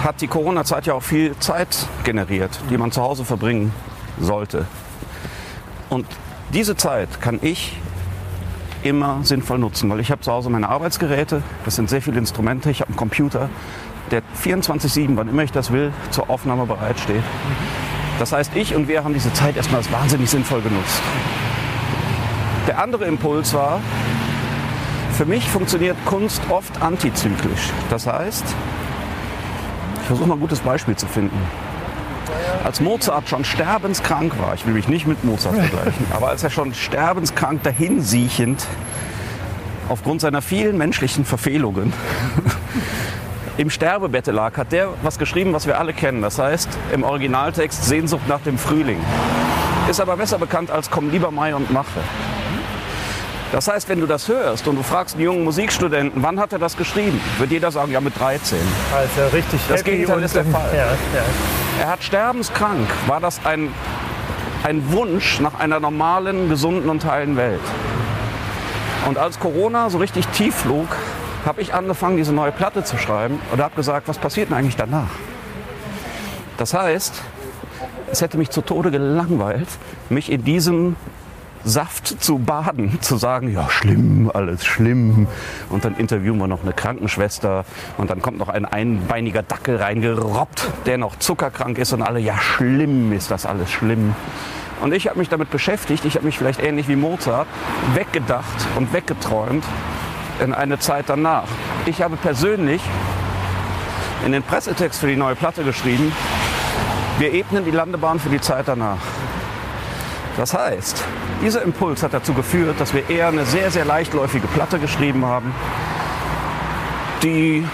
hat 0.03 0.21
die 0.21 0.27
Corona-Zeit 0.27 0.85
ja 0.85 0.93
auch 0.93 1.03
viel 1.03 1.35
Zeit 1.39 1.87
generiert, 2.03 2.59
die 2.69 2.77
man 2.77 2.91
zu 2.91 3.01
Hause 3.01 3.25
verbringen 3.25 3.73
sollte. 4.19 4.65
Und 5.89 6.05
diese 6.53 6.75
Zeit 6.75 7.19
kann 7.19 7.39
ich 7.41 7.77
immer 8.83 9.19
sinnvoll 9.23 9.57
nutzen, 9.57 9.89
weil 9.89 9.99
ich 9.99 10.11
habe 10.11 10.21
zu 10.21 10.31
Hause 10.31 10.49
meine 10.49 10.69
Arbeitsgeräte, 10.69 11.41
das 11.65 11.75
sind 11.75 11.89
sehr 11.89 12.01
viele 12.01 12.17
Instrumente, 12.17 12.69
ich 12.69 12.81
habe 12.81 12.89
einen 12.89 12.97
Computer, 12.97 13.49
der 14.11 14.21
24/7, 14.41 15.17
wann 15.17 15.27
immer 15.27 15.43
ich 15.43 15.51
das 15.51 15.71
will, 15.71 15.91
zur 16.11 16.29
Aufnahme 16.29 16.65
bereitsteht. 16.65 17.23
Das 18.19 18.31
heißt, 18.31 18.55
ich 18.55 18.73
und 18.75 18.87
wir 18.87 19.03
haben 19.03 19.13
diese 19.13 19.31
Zeit 19.33 19.57
erstmal 19.57 19.79
als 19.81 19.91
wahnsinnig 19.91 20.29
sinnvoll 20.29 20.61
genutzt. 20.61 21.01
Der 22.67 22.81
andere 22.81 23.05
Impuls 23.05 23.53
war, 23.53 23.79
für 25.13 25.25
mich 25.25 25.47
funktioniert 25.47 25.97
Kunst 26.05 26.41
oft 26.49 26.81
antizyklisch. 26.81 27.71
Das 27.89 28.07
heißt, 28.07 28.45
ich 30.01 30.07
versuche 30.07 30.27
mal 30.27 30.35
ein 30.35 30.39
gutes 30.39 30.59
Beispiel 30.59 30.95
zu 30.95 31.07
finden. 31.07 31.37
Als 32.63 32.81
Mozart 32.81 33.29
schon 33.29 33.45
sterbenskrank 33.45 34.37
war, 34.39 34.53
ich 34.53 34.65
will 34.65 34.73
mich 34.73 34.87
nicht 34.87 35.07
mit 35.07 35.23
Mozart 35.23 35.55
vergleichen, 35.55 36.05
aber 36.11 36.29
als 36.29 36.43
er 36.43 36.49
schon 36.49 36.73
sterbenskrank 36.73 37.63
dahinsiechend 37.63 38.65
aufgrund 39.89 40.21
seiner 40.21 40.41
vielen 40.41 40.77
menschlichen 40.77 41.25
Verfehlungen 41.25 41.93
im 43.57 43.69
Sterbebette 43.69 44.31
lag, 44.31 44.57
hat 44.57 44.71
der 44.71 44.89
was 45.01 45.17
geschrieben, 45.17 45.53
was 45.53 45.65
wir 45.65 45.79
alle 45.79 45.93
kennen. 45.93 46.21
Das 46.21 46.39
heißt 46.39 46.69
im 46.93 47.03
Originaltext 47.03 47.85
Sehnsucht 47.85 48.27
nach 48.27 48.41
dem 48.41 48.57
Frühling. 48.57 48.99
Ist 49.89 50.01
aber 50.01 50.17
besser 50.17 50.37
bekannt 50.37 50.69
als 50.69 50.91
Komm 50.91 51.09
lieber 51.09 51.31
Mai 51.31 51.55
und 51.55 51.71
mache. 51.71 52.01
Das 53.51 53.67
heißt, 53.67 53.87
wenn 53.87 53.99
du 53.99 54.07
das 54.07 54.27
hörst 54.27 54.67
und 54.67 54.75
du 54.75 54.83
fragst 54.83 55.15
einen 55.15 55.23
jungen 55.23 55.43
Musikstudenten, 55.43 56.21
wann 56.21 56.39
hat 56.39 56.51
er 56.51 56.59
das 56.59 56.75
geschrieben, 56.75 57.19
wird 57.37 57.51
jeder 57.51 57.71
sagen, 57.71 57.91
ja 57.91 58.01
mit 58.01 58.19
13. 58.19 58.57
Also 58.93 59.35
richtig 59.35 59.61
Das 59.69 59.83
Gegenteil 59.83 60.21
ist 60.23 60.35
der 60.35 60.45
Fall. 60.45 60.69
Ja, 60.73 60.85
ja. 60.87 61.23
Er 61.79 61.87
hat 61.89 62.03
sterbenskrank. 62.03 62.87
War 63.07 63.21
das 63.21 63.39
ein, 63.45 63.71
ein 64.63 64.91
Wunsch 64.91 65.39
nach 65.39 65.59
einer 65.59 65.79
normalen, 65.79 66.49
gesunden 66.49 66.89
und 66.89 67.05
heilen 67.05 67.37
Welt? 67.37 67.61
Und 69.07 69.17
als 69.17 69.39
Corona 69.39 69.89
so 69.89 69.99
richtig 69.99 70.27
tief 70.27 70.53
flog, 70.53 70.87
habe 71.45 71.61
ich 71.61 71.73
angefangen, 71.73 72.17
diese 72.17 72.33
neue 72.33 72.51
Platte 72.51 72.83
zu 72.83 72.97
schreiben 72.97 73.39
und 73.53 73.61
habe 73.61 73.75
gesagt, 73.75 74.09
was 74.09 74.17
passiert 74.17 74.49
denn 74.49 74.57
eigentlich 74.57 74.75
danach? 74.75 75.07
Das 76.57 76.73
heißt, 76.73 77.21
es 78.11 78.21
hätte 78.21 78.37
mich 78.37 78.49
zu 78.49 78.61
Tode 78.61 78.91
gelangweilt, 78.91 79.69
mich 80.09 80.29
in 80.29 80.43
diesem 80.43 80.97
Saft 81.63 82.23
zu 82.23 82.39
baden, 82.39 83.01
zu 83.01 83.17
sagen, 83.17 83.51
ja 83.51 83.69
schlimm, 83.69 84.31
alles 84.33 84.65
schlimm. 84.65 85.27
Und 85.69 85.85
dann 85.85 85.95
interviewen 85.95 86.37
wir 86.37 86.47
noch 86.47 86.63
eine 86.63 86.73
Krankenschwester 86.73 87.65
und 87.97 88.09
dann 88.09 88.21
kommt 88.21 88.37
noch 88.37 88.49
ein 88.49 88.65
einbeiniger 88.65 89.43
Dackel 89.43 89.77
reingerobbt, 89.77 90.69
der 90.85 90.97
noch 90.97 91.17
zuckerkrank 91.17 91.77
ist 91.77 91.93
und 91.93 92.01
alle, 92.01 92.19
ja 92.19 92.37
schlimm 92.37 93.11
ist 93.11 93.31
das 93.31 93.45
alles 93.45 93.71
schlimm. 93.71 94.15
Und 94.81 94.93
ich 94.93 95.07
habe 95.07 95.17
mich 95.17 95.29
damit 95.29 95.49
beschäftigt, 95.49 96.05
ich 96.05 96.15
habe 96.15 96.25
mich 96.25 96.37
vielleicht 96.37 96.61
ähnlich 96.61 96.87
wie 96.87 96.95
Mozart 96.95 97.47
weggedacht 97.95 98.67
und 98.75 98.93
weggeträumt 98.93 99.63
in 100.43 100.53
eine 100.53 100.77
Zeit 100.79 101.05
danach. 101.07 101.47
Ich 101.85 102.01
habe 102.01 102.15
persönlich 102.15 102.81
in 104.25 104.31
den 104.31 104.43
Pressetext 104.43 104.99
für 104.99 105.07
die 105.07 105.15
neue 105.15 105.35
Platte 105.35 105.63
geschrieben, 105.63 106.11
wir 107.19 107.33
ebnen 107.33 107.65
die 107.65 107.71
Landebahn 107.71 108.19
für 108.19 108.29
die 108.29 108.41
Zeit 108.41 108.67
danach. 108.67 108.99
Das 110.37 110.53
heißt, 110.53 111.03
dieser 111.41 111.61
Impuls 111.61 112.03
hat 112.03 112.13
dazu 112.13 112.33
geführt, 112.33 112.75
dass 112.79 112.93
wir 112.93 113.09
eher 113.09 113.27
eine 113.27 113.45
sehr, 113.45 113.71
sehr 113.71 113.85
leichtläufige 113.85 114.47
Platte 114.47 114.79
geschrieben 114.79 115.25
haben, 115.25 115.53
die, 117.23 117.65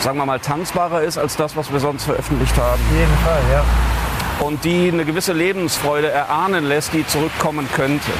sagen 0.00 0.18
wir 0.18 0.26
mal, 0.26 0.40
tanzbarer 0.40 1.02
ist 1.02 1.18
als 1.18 1.36
das, 1.36 1.56
was 1.56 1.72
wir 1.72 1.80
sonst 1.80 2.04
veröffentlicht 2.04 2.56
haben 2.56 2.82
Auf 2.82 2.98
jeden 2.98 3.18
Fall, 3.24 3.42
ja. 3.52 4.46
und 4.46 4.64
die 4.64 4.90
eine 4.92 5.04
gewisse 5.04 5.32
Lebensfreude 5.32 6.10
erahnen 6.10 6.64
lässt, 6.64 6.92
die 6.92 7.06
zurückkommen 7.06 7.68
könnte. 7.74 8.10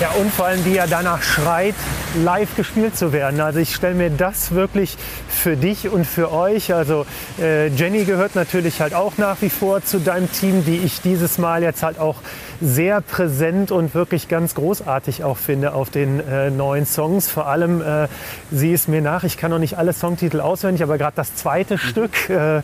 Ja, 0.00 0.10
und 0.20 0.32
vor 0.32 0.46
allem, 0.46 0.64
die 0.64 0.72
ja 0.72 0.88
danach 0.88 1.22
schreit, 1.22 1.76
live 2.16 2.56
gespielt 2.56 2.96
zu 2.96 3.12
werden. 3.12 3.40
Also 3.40 3.60
ich 3.60 3.74
stelle 3.74 3.94
mir 3.94 4.10
das 4.10 4.52
wirklich 4.52 4.96
für 5.28 5.56
dich 5.56 5.88
und 5.88 6.04
für 6.04 6.32
euch. 6.32 6.74
Also 6.74 7.06
äh, 7.40 7.68
Jenny 7.68 8.04
gehört 8.04 8.34
natürlich 8.34 8.80
halt 8.80 8.92
auch 8.92 9.18
nach 9.18 9.36
wie 9.40 9.50
vor 9.50 9.84
zu 9.84 10.00
deinem 10.00 10.30
Team, 10.32 10.64
die 10.64 10.78
ich 10.78 11.00
dieses 11.00 11.38
Mal 11.38 11.62
jetzt 11.62 11.84
halt 11.84 12.00
auch 12.00 12.16
sehr 12.60 13.00
präsent 13.00 13.70
und 13.70 13.94
wirklich 13.94 14.28
ganz 14.28 14.54
großartig 14.54 15.24
auch 15.24 15.36
finde 15.36 15.74
auf 15.74 15.90
den 15.90 16.20
äh, 16.20 16.50
neuen 16.50 16.86
Songs. 16.86 17.28
Vor 17.30 17.46
allem, 17.46 17.82
äh, 17.82 18.08
sie 18.50 18.72
ist 18.72 18.88
mir 18.88 19.00
nach, 19.00 19.24
ich 19.24 19.36
kann 19.36 19.50
noch 19.50 19.58
nicht 19.58 19.76
alle 19.78 19.92
Songtitel 19.92 20.40
auswendig, 20.40 20.82
aber 20.82 20.98
gerade 20.98 21.14
das 21.16 21.34
zweite 21.34 21.78
Stück, 21.78 22.28
äh, 22.30 22.62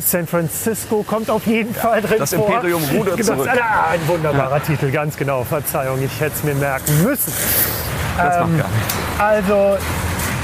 San 0.00 0.26
Francisco, 0.26 1.02
kommt 1.02 1.30
auf 1.30 1.46
jeden 1.46 1.74
Fall 1.74 2.02
drin 2.02 2.18
Das 2.18 2.34
vor. 2.34 2.46
Imperium 2.48 2.82
rudert 2.84 3.16
Genau, 3.16 3.34
zurück. 3.34 3.48
Ah, 3.50 3.90
ein 3.90 4.00
wunderbarer 4.08 4.62
Titel, 4.62 4.90
ganz 4.90 5.16
genau. 5.16 5.44
Verzeihung, 5.44 6.02
ich 6.02 6.20
hätte 6.20 6.32
es 6.36 6.44
mir 6.44 6.54
merken 6.54 7.02
müssen. 7.02 7.32
Das 8.16 8.38
macht 8.40 8.58
gar 8.58 8.68
nichts. 8.68 8.94
Also, 9.18 9.78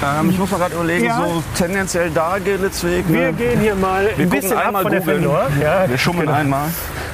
Ähm, 0.05 0.31
ich 0.31 0.39
muss 0.39 0.51
mal 0.51 0.59
gerade 0.59 0.75
überlegen, 0.75 1.07
Ja. 1.07 1.17
so 1.25 1.43
tendenziell 1.57 2.11
da 2.11 2.39
Gilitzweg. 2.39 3.05
wir 3.09 3.21
Ne? 3.29 3.33
gehen 3.33 3.61
hier 3.61 3.75
mal 3.75 4.11
Wir 4.17 4.27
ein 4.27 4.31
bisschen 4.31 4.57
ab 4.57 4.83
von 4.83 4.93
der. 4.93 5.03
Fendor. 5.03 5.47
Ja, 5.61 5.89
Wir 5.89 5.97
schummeln 5.99 6.27
genau. 6.27 6.39
einmal 6.39 6.69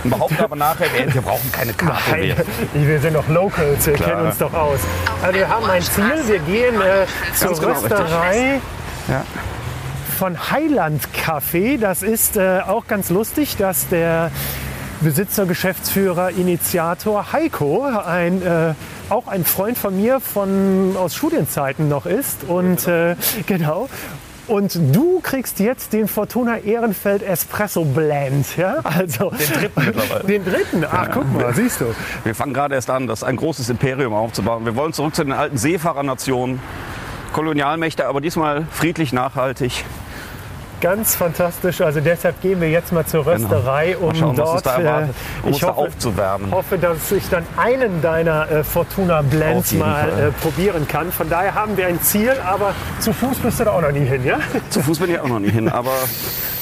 und 0.05 0.11
behaupten 0.11 0.43
aber 0.43 0.57
nachher, 0.57 0.87
ey, 0.99 1.13
wir 1.15 1.23
brauchen 1.23 1.51
keine 1.53 1.73
Karte. 1.75 2.03
Nein, 2.11 2.23
Wir. 2.23 2.37
wir 2.89 3.01
sind 3.01 3.15
doch 3.15 3.29
Locals, 3.29 3.87
wir 3.87 3.95
Klar. 3.95 4.09
kennen 4.11 4.27
uns 4.27 4.39
doch 4.39 4.53
aus. 4.53 4.81
Also 5.23 5.39
wir 5.39 5.49
haben 5.49 5.65
ein 5.71 5.83
Ziel, 5.83 6.23
wir 6.27 6.39
gehen 6.41 6.81
äh, 6.81 7.07
zur 7.37 7.55
genau. 7.55 7.69
Rösterei 7.73 8.61
Ja. 9.09 9.23
von 10.19 10.37
Highland 10.51 11.03
Café. 11.15 11.79
Das 11.79 12.03
ist 12.03 12.37
äh, 12.37 12.61
auch 12.67 12.87
ganz 12.89 13.11
lustig, 13.11 13.57
dass 13.57 13.89
der 13.89 14.31
Besitzer, 15.03 15.47
Geschäftsführer, 15.47 16.31
Initiator 16.31 17.33
Heiko, 17.33 17.85
ein, 17.85 18.43
äh, 18.43 18.75
auch 19.09 19.27
ein 19.27 19.45
Freund 19.45 19.77
von 19.77 19.97
mir 19.97 20.21
von, 20.21 20.97
aus 20.97 21.15
Studienzeiten 21.15 21.89
noch 21.89 22.07
ist. 22.07 22.45
Und 22.45 22.87
äh, 22.87 23.17
genau. 23.47 23.89
Und 24.49 24.79
du 24.95 25.21
kriegst 25.21 25.61
jetzt 25.61 25.93
den 25.93 26.09
Fortuna 26.09 26.59
Ehrenfeld 26.59 27.23
Espresso 27.23 27.85
Blend. 27.85 28.57
Ja? 28.57 28.77
Also, 28.83 29.31
den 29.31 29.61
dritten 29.61 29.85
mittlerweile. 29.85 30.25
Den 30.25 30.45
dritten. 30.45 30.85
Ach, 30.91 31.09
guck 31.13 31.33
mal, 31.33 31.55
siehst 31.55 31.81
du. 31.81 31.95
wir 32.25 32.35
fangen 32.35 32.53
gerade 32.53 32.75
erst 32.75 32.91
an, 32.91 33.07
das 33.07 33.23
ein 33.23 33.37
großes 33.37 33.69
Imperium 33.71 34.13
aufzubauen. 34.13 34.65
Wir 34.65 34.77
wollen 34.77 34.93
zurück 34.93 35.15
zu 35.15 35.25
den 35.25 35.33
alten 35.33 35.59
Seefahrernationen, 35.59 36.61
Kolonialmächte, 37.33 38.07
aber 38.07 38.21
diesmal 38.21 38.67
friedlich, 38.71 39.13
nachhaltig. 39.13 39.85
Ganz 40.83 41.15
fantastisch. 41.15 41.81
Also 41.81 42.01
deshalb 42.01 42.41
gehen 42.43 42.61
wir 42.61 42.69
jetzt 42.69 42.93
mal 42.93 43.07
zur 43.07 43.25
Rösterei, 43.25 43.97
um 43.97 44.13
schauen, 44.17 44.35
dort. 44.35 44.67
da 44.67 44.79
erwartet, 44.79 45.15
um 45.43 45.49
ich 45.51 45.55
uns 45.55 45.61
da 45.61 45.67
hoffe, 45.69 45.81
aufzuwärmen. 45.81 46.51
hoffe, 46.51 46.77
dass 46.77 47.13
ich 47.13 47.29
dann 47.29 47.45
einen 47.57 48.03
deiner 48.03 48.51
äh, 48.51 48.65
Fortuna 48.65 49.23
Blends 49.23 49.73
mal 49.75 50.09
äh, 50.09 50.31
probieren 50.43 50.89
kann. 50.89 51.13
Von 51.13 51.31
daher 51.31 51.55
haben 51.55 51.77
wir 51.77 51.87
ein 51.87 52.01
Ziel, 52.03 52.35
aber 52.45 52.75
zu 52.99 53.13
Fuß 53.13 53.39
bist 53.39 53.61
du 53.61 53.65
da 53.65 53.71
auch 53.71 53.81
noch 53.81 53.93
nie 53.93 54.05
hin, 54.05 54.25
ja? 54.25 54.39
Zu 54.71 54.83
Fuß 54.83 54.99
bin 54.99 55.11
ich 55.13 55.21
auch 55.21 55.29
noch 55.29 55.39
nie 55.39 55.51
hin, 55.51 55.69
aber 55.69 55.93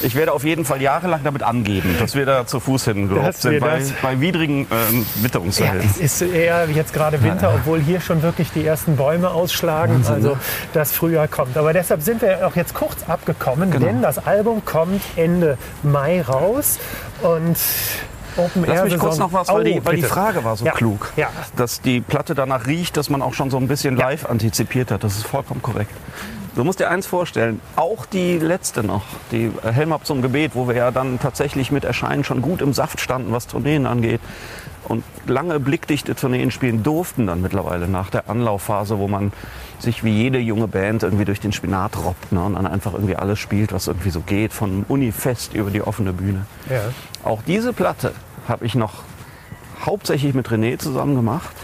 ich 0.03 0.15
werde 0.15 0.33
auf 0.33 0.43
jeden 0.43 0.65
Fall 0.65 0.81
jahrelang 0.81 1.21
damit 1.23 1.43
angeben, 1.43 1.95
dass 1.99 2.15
wir 2.15 2.25
da 2.25 2.45
zu 2.45 2.59
Fuß 2.59 2.87
wir 2.87 3.31
sind, 3.33 3.59
bei, 3.59 3.81
bei 4.01 4.19
widrigen 4.19 4.67
ähm, 4.71 5.05
Ja, 5.15 5.23
Witterungsverhältnissen. 5.23 6.03
es 6.03 6.21
ist 6.21 6.33
eher 6.33 6.67
jetzt 6.69 6.93
gerade 6.93 7.21
Winter, 7.23 7.53
obwohl 7.55 7.79
hier 7.79 8.01
schon 8.01 8.21
wirklich 8.21 8.51
die 8.51 8.65
ersten 8.65 8.95
Bäume 8.95 9.29
ausschlagen. 9.31 10.03
also 10.07 10.37
das 10.73 10.91
Frühjahr 10.91 11.27
kommt. 11.27 11.57
Aber 11.57 11.73
deshalb 11.73 12.01
sind 12.01 12.21
wir 12.21 12.45
auch 12.47 12.55
jetzt 12.55 12.73
kurz 12.73 12.97
abgekommen, 13.07 13.71
Genau. 13.71 13.85
denn 13.85 14.01
das 14.15 14.25
Album 14.27 14.65
kommt 14.65 15.01
Ende 15.15 15.57
Mai 15.83 16.21
raus 16.21 16.79
und 17.21 17.57
Open 18.37 18.65
Lass 18.65 18.83
mich 18.83 18.97
kurz 18.97 19.17
noch 19.17 19.31
was, 19.31 19.47
weil, 19.49 19.63
die, 19.63 19.79
Oh, 19.79 19.85
weil 19.85 19.95
die. 19.97 20.03
Frage 20.03 20.43
war 20.43 20.55
so 20.57 20.65
Ja. 20.65 20.71
klug. 20.73 21.11
Ja. 21.15 21.29
Dass 21.55 21.79
die 21.81 22.01
Platte 22.01 22.33
danach 22.35 22.65
riecht, 22.67 22.95
dass 22.97 23.09
man 23.09 23.21
auch 23.21 23.33
schon 23.33 23.49
so 23.49 23.57
ein 23.57 23.67
bisschen 23.69 23.95
live 23.95 24.25
antizipiert 24.29 24.91
hat. 24.91 25.03
Das 25.05 25.15
ist 25.15 25.25
vollkommen 25.27 25.61
korrekt. 25.61 25.91
Du 26.55 26.65
musst 26.65 26.81
dir 26.81 26.89
eins 26.89 27.07
vorstellen, 27.07 27.61
auch 27.77 28.05
die 28.05 28.37
letzte 28.37 28.83
noch, 28.83 29.03
die 29.31 29.49
äh, 29.63 29.71
Helm 29.71 29.93
ab 29.93 30.05
zum 30.05 30.21
Gebet, 30.21 30.51
wo 30.55 30.67
wir 30.67 30.75
ja 30.75 30.91
dann 30.91 31.19
tatsächlich 31.19 31.71
mit 31.71 31.85
Erscheinen 31.85 32.25
schon 32.25 32.41
gut 32.41 32.61
im 32.61 32.73
Saft 32.73 32.99
standen, 32.99 33.31
was 33.31 33.47
Tourneen 33.47 33.85
angeht. 33.85 34.19
Und 34.91 35.05
lange 35.25 35.57
blickdichte 35.61 36.15
Tourneen 36.15 36.51
spielen 36.51 36.83
durften 36.83 37.25
dann 37.25 37.41
mittlerweile 37.41 37.87
nach 37.87 38.09
der 38.09 38.29
Anlaufphase, 38.29 38.99
wo 38.99 39.07
man 39.07 39.31
sich 39.79 40.03
wie 40.03 40.11
jede 40.11 40.37
junge 40.37 40.67
Band 40.67 41.03
irgendwie 41.03 41.23
durch 41.23 41.39
den 41.39 41.53
Spinat 41.53 41.95
robbt 41.95 42.33
ne, 42.33 42.43
und 42.43 42.55
dann 42.55 42.67
einfach 42.67 42.91
irgendwie 42.91 43.15
alles 43.15 43.39
spielt, 43.39 43.71
was 43.71 43.87
irgendwie 43.87 44.09
so 44.09 44.19
geht, 44.19 44.51
von 44.51 44.83
Unifest 44.89 45.53
über 45.53 45.71
die 45.71 45.81
offene 45.81 46.11
Bühne. 46.11 46.45
Ja. 46.69 46.81
Auch 47.23 47.41
diese 47.47 47.71
Platte 47.71 48.11
habe 48.49 48.65
ich 48.65 48.75
noch 48.75 49.03
hauptsächlich 49.85 50.33
mit 50.33 50.49
René 50.49 50.77
zusammen 50.77 51.15
gemacht. 51.15 51.55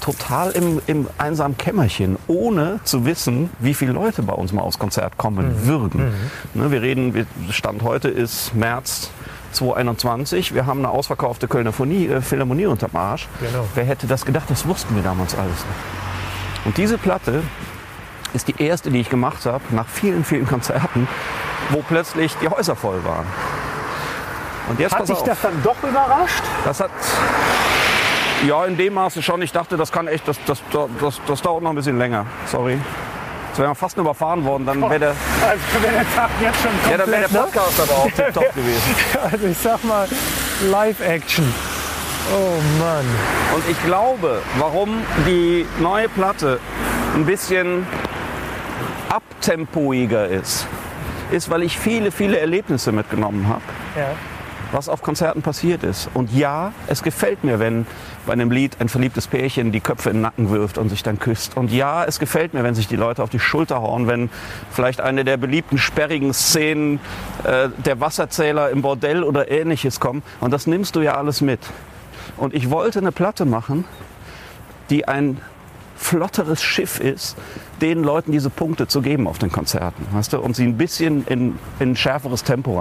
total 0.00 0.52
im, 0.52 0.80
im 0.86 1.06
einsamen 1.18 1.58
Kämmerchen, 1.58 2.16
ohne 2.26 2.80
zu 2.84 3.04
wissen, 3.04 3.50
wie 3.58 3.74
viele 3.74 3.92
Leute 3.92 4.22
bei 4.22 4.32
uns 4.32 4.52
mal 4.52 4.62
aufs 4.62 4.78
Konzert 4.78 5.18
kommen 5.18 5.66
würden. 5.66 6.12
Ne, 6.54 6.70
wir 6.70 6.80
reden, 6.80 7.26
Stand 7.50 7.82
heute 7.82 8.08
ist 8.08 8.54
März 8.54 9.10
2021. 9.52 10.54
Wir 10.54 10.66
haben 10.66 10.80
eine 10.80 10.90
ausverkaufte 10.90 11.48
Kölner 11.48 11.72
Phonie, 11.72 12.08
äh, 12.08 12.20
Philharmonie 12.20 12.66
unterm 12.66 12.94
Arsch. 12.94 13.28
Genau. 13.40 13.66
Wer 13.74 13.84
hätte 13.84 14.06
das 14.06 14.24
gedacht? 14.24 14.50
Das 14.50 14.66
wussten 14.66 14.94
wir 14.96 15.02
damals 15.02 15.34
alles 15.34 15.50
nicht. 15.50 16.64
Und 16.64 16.76
diese 16.76 16.98
Platte 16.98 17.42
ist 18.34 18.48
die 18.48 18.62
erste, 18.62 18.90
die 18.90 19.00
ich 19.00 19.10
gemacht 19.10 19.44
habe, 19.46 19.62
nach 19.70 19.86
vielen, 19.86 20.24
vielen 20.24 20.46
Konzerten, 20.46 21.08
wo 21.70 21.82
plötzlich 21.86 22.34
die 22.36 22.48
Häuser 22.48 22.76
voll 22.76 23.04
waren. 23.04 23.26
Und 24.68 24.78
jetzt 24.80 24.94
Hat 24.94 25.10
auf. 25.10 25.24
das 25.24 25.40
dann 25.40 25.62
doch 25.62 25.82
überrascht? 25.82 26.42
Das 26.64 26.80
hat 26.80 26.90
ja 28.46 28.64
in 28.64 28.76
dem 28.76 28.94
Maße 28.94 29.22
schon. 29.22 29.42
Ich 29.42 29.52
dachte, 29.52 29.76
das 29.76 29.92
kann 29.92 30.06
echt, 30.06 30.26
das, 30.26 30.38
das, 30.46 30.62
das, 31.00 31.20
das 31.26 31.42
dauert 31.42 31.62
noch 31.62 31.70
ein 31.70 31.76
bisschen 31.76 31.98
länger. 31.98 32.26
Sorry. 32.46 32.78
Jetzt 33.52 33.58
wären 33.58 33.70
wir 33.70 33.74
fast 33.74 33.98
überfahren 33.98 34.44
worden, 34.46 34.64
dann 34.64 34.80
wäre 34.80 34.98
der, 34.98 35.08
Also 35.46 35.62
wenn 35.82 35.92
der 35.92 36.14
Tag 36.16 36.30
jetzt 36.40 36.62
schon 36.62 36.70
ja, 36.90 36.96
dann 36.96 37.10
wär 37.10 37.18
der 37.20 37.28
komplett, 37.28 37.32
ne? 37.32 37.38
Podcast 37.60 37.80
aber 37.82 37.92
auch 37.98 38.10
tipptopp 38.10 38.54
gewesen. 38.54 38.94
Also 39.30 39.46
ich 39.46 39.58
sag 39.58 39.84
mal, 39.84 40.08
Live-Action. 40.70 41.52
Oh 42.34 42.60
Mann. 42.82 43.04
Und 43.54 43.68
ich 43.68 43.84
glaube, 43.84 44.40
warum 44.58 45.02
die 45.26 45.66
neue 45.80 46.08
Platte 46.08 46.60
ein 47.14 47.26
bisschen 47.26 47.86
abtempoiger 49.10 50.28
ist, 50.28 50.66
ist, 51.30 51.50
weil 51.50 51.62
ich 51.62 51.78
viele, 51.78 52.10
viele 52.10 52.38
Erlebnisse 52.38 52.90
mitgenommen 52.92 53.48
habe. 53.48 53.62
Ja. 53.96 54.12
was 54.72 54.88
auf 54.88 55.02
Konzerten 55.02 55.42
passiert 55.42 55.82
ist. 55.82 56.08
Und 56.14 56.32
ja, 56.32 56.72
es 56.86 57.02
gefällt 57.02 57.44
mir, 57.44 57.58
wenn 57.58 57.86
bei 58.26 58.32
einem 58.32 58.50
Lied 58.50 58.76
ein 58.80 58.88
verliebtes 58.88 59.26
Pärchen 59.26 59.72
die 59.72 59.80
Köpfe 59.80 60.10
in 60.10 60.16
den 60.16 60.22
Nacken 60.22 60.50
wirft 60.50 60.78
und 60.78 60.88
sich 60.88 61.02
dann 61.02 61.18
küsst. 61.18 61.56
Und 61.56 61.72
ja, 61.72 62.04
es 62.04 62.18
gefällt 62.18 62.54
mir, 62.54 62.62
wenn 62.62 62.74
sich 62.74 62.88
die 62.88 62.96
Leute 62.96 63.22
auf 63.22 63.30
die 63.30 63.40
Schulter 63.40 63.82
hauen, 63.82 64.06
wenn 64.06 64.30
vielleicht 64.70 65.00
eine 65.00 65.24
der 65.24 65.36
beliebten 65.36 65.78
sperrigen 65.78 66.32
Szenen 66.32 67.00
äh, 67.44 67.68
der 67.84 68.00
Wasserzähler 68.00 68.70
im 68.70 68.82
Bordell 68.82 69.24
oder 69.24 69.50
ähnliches 69.50 70.00
kommen. 70.00 70.22
Und 70.40 70.52
das 70.52 70.66
nimmst 70.66 70.96
du 70.96 71.00
ja 71.00 71.16
alles 71.16 71.40
mit. 71.40 71.60
Und 72.36 72.54
ich 72.54 72.70
wollte 72.70 73.00
eine 73.00 73.12
Platte 73.12 73.44
machen, 73.44 73.84
die 74.90 75.08
ein 75.08 75.40
flotteres 75.96 76.62
Schiff 76.62 77.00
ist, 77.00 77.36
den 77.80 78.02
Leuten 78.02 78.32
diese 78.32 78.50
Punkte 78.50 78.88
zu 78.88 79.02
geben 79.02 79.28
auf 79.28 79.38
den 79.38 79.52
Konzerten, 79.52 80.04
weißt 80.12 80.32
du, 80.32 80.40
und 80.40 80.56
sie 80.56 80.64
ein 80.64 80.76
bisschen 80.76 81.24
in, 81.26 81.58
in 81.78 81.90
ein 81.92 81.96
schärferes 81.96 82.42
Tempo 82.42 82.80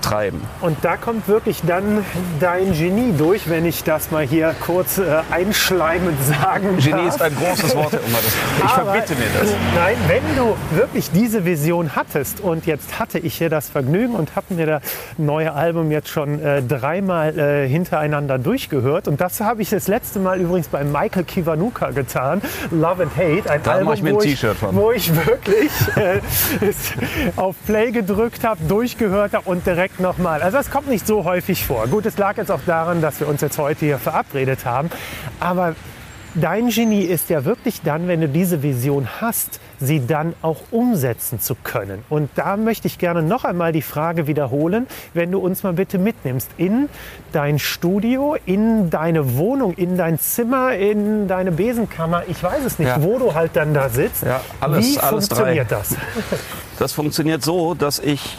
reinzutreiben. 0.00 0.40
Und 0.60 0.78
da 0.82 0.96
kommt 0.96 1.28
wirklich 1.28 1.62
dann 1.66 2.04
dein 2.40 2.72
Genie 2.72 3.12
durch, 3.16 3.48
wenn 3.48 3.64
ich 3.66 3.84
das 3.84 4.10
mal 4.10 4.24
hier 4.24 4.54
kurz 4.64 4.98
äh, 4.98 5.04
einschleimend 5.30 6.16
sagen 6.42 6.76
Genie 6.78 6.90
darf. 6.90 7.14
ist 7.14 7.22
ein 7.22 7.34
großes 7.36 7.74
Wort, 7.76 7.92
Herr. 7.92 8.00
Das- 8.00 8.36
Ich 8.58 8.64
Aber- 8.64 8.92
verbitte 8.92 9.14
mir 9.14 9.26
das. 9.38 9.50
Nein, 9.74 9.96
wenn 10.08 10.36
du 10.36 10.56
wirklich 10.76 11.10
diese 11.10 11.44
Vision 11.44 11.94
hattest 11.96 12.40
und 12.40 12.66
jetzt 12.66 12.98
hatte 12.98 13.18
ich 13.18 13.36
hier 13.36 13.50
das 13.50 13.68
Vergnügen 13.68 14.14
und 14.14 14.36
habe 14.36 14.54
mir 14.54 14.66
das 14.66 14.82
neue 15.18 15.52
Album 15.52 15.90
jetzt 15.90 16.08
schon 16.08 16.42
äh, 16.42 16.62
dreimal 16.62 17.38
äh, 17.38 17.68
hintereinander 17.68 18.38
durchgehört 18.38 19.08
und 19.08 19.20
das 19.20 19.40
habe 19.40 19.62
ich 19.62 19.70
das 19.70 19.88
letzte 19.88 20.18
Mal 20.18 20.40
übrigens 20.40 20.68
bei 20.68 20.84
Michael 20.84 21.24
Kiwanuka 21.24 21.90
getan, 21.90 22.40
Love 22.70 23.04
and 23.04 23.16
Hate, 23.16 23.50
ein 23.50 23.62
Da 23.62 23.72
Album, 23.72 23.92
ich 23.94 24.02
mir 24.02 24.10
ein 24.10 24.14
wo, 24.16 24.20
T-Shirt 24.20 24.56
von. 24.56 24.74
wo 24.76 24.90
ich 24.92 25.14
wirklich 25.14 25.70
äh, 25.96 26.20
auf 27.36 27.56
Play 27.66 27.90
gedrückt 27.92 28.44
habe, 28.44 28.60
durchgehört 28.66 29.32
habe 29.34 29.48
und 29.48 29.66
direkt 29.66 29.89
nochmal. 29.98 30.42
Also 30.42 30.56
das 30.58 30.70
kommt 30.70 30.88
nicht 30.88 31.06
so 31.06 31.24
häufig 31.24 31.64
vor. 31.66 31.86
Gut, 31.88 32.06
es 32.06 32.16
lag 32.18 32.36
jetzt 32.36 32.50
auch 32.50 32.60
daran, 32.66 33.00
dass 33.02 33.20
wir 33.20 33.28
uns 33.28 33.40
jetzt 33.40 33.58
heute 33.58 33.80
hier 33.86 33.98
verabredet 33.98 34.64
haben, 34.64 34.90
aber 35.40 35.74
Dein 36.36 36.68
Genie 36.68 37.02
ist 37.02 37.28
ja 37.28 37.44
wirklich 37.44 37.82
dann, 37.82 38.06
wenn 38.06 38.20
du 38.20 38.28
diese 38.28 38.62
Vision 38.62 39.08
hast, 39.20 39.58
sie 39.80 40.06
dann 40.06 40.34
auch 40.42 40.58
umsetzen 40.70 41.40
zu 41.40 41.56
können. 41.56 42.04
Und 42.08 42.30
da 42.36 42.56
möchte 42.56 42.86
ich 42.86 42.98
gerne 42.98 43.20
noch 43.20 43.44
einmal 43.44 43.72
die 43.72 43.82
Frage 43.82 44.28
wiederholen, 44.28 44.86
wenn 45.12 45.32
du 45.32 45.40
uns 45.40 45.64
mal 45.64 45.72
bitte 45.72 45.98
mitnimmst 45.98 46.48
in 46.56 46.88
dein 47.32 47.58
Studio, 47.58 48.36
in 48.46 48.90
deine 48.90 49.36
Wohnung, 49.38 49.74
in 49.74 49.96
dein 49.96 50.20
Zimmer, 50.20 50.72
in 50.74 51.26
deine 51.26 51.50
Besenkammer, 51.50 52.22
ich 52.28 52.40
weiß 52.40 52.64
es 52.64 52.78
nicht, 52.78 52.86
Ja. 52.86 53.02
wo 53.02 53.18
du 53.18 53.34
halt 53.34 53.56
dann 53.56 53.74
da 53.74 53.88
sitzt. 53.88 54.22
Ja, 54.22 54.40
alles- 54.60 54.86
Wie 54.86 55.00
alles 55.00 55.26
funktioniert 55.26 55.72
das? 55.72 55.96
Das 56.78 56.92
funktioniert 56.92 57.42
so, 57.42 57.74
dass 57.74 57.98
ich 57.98 58.36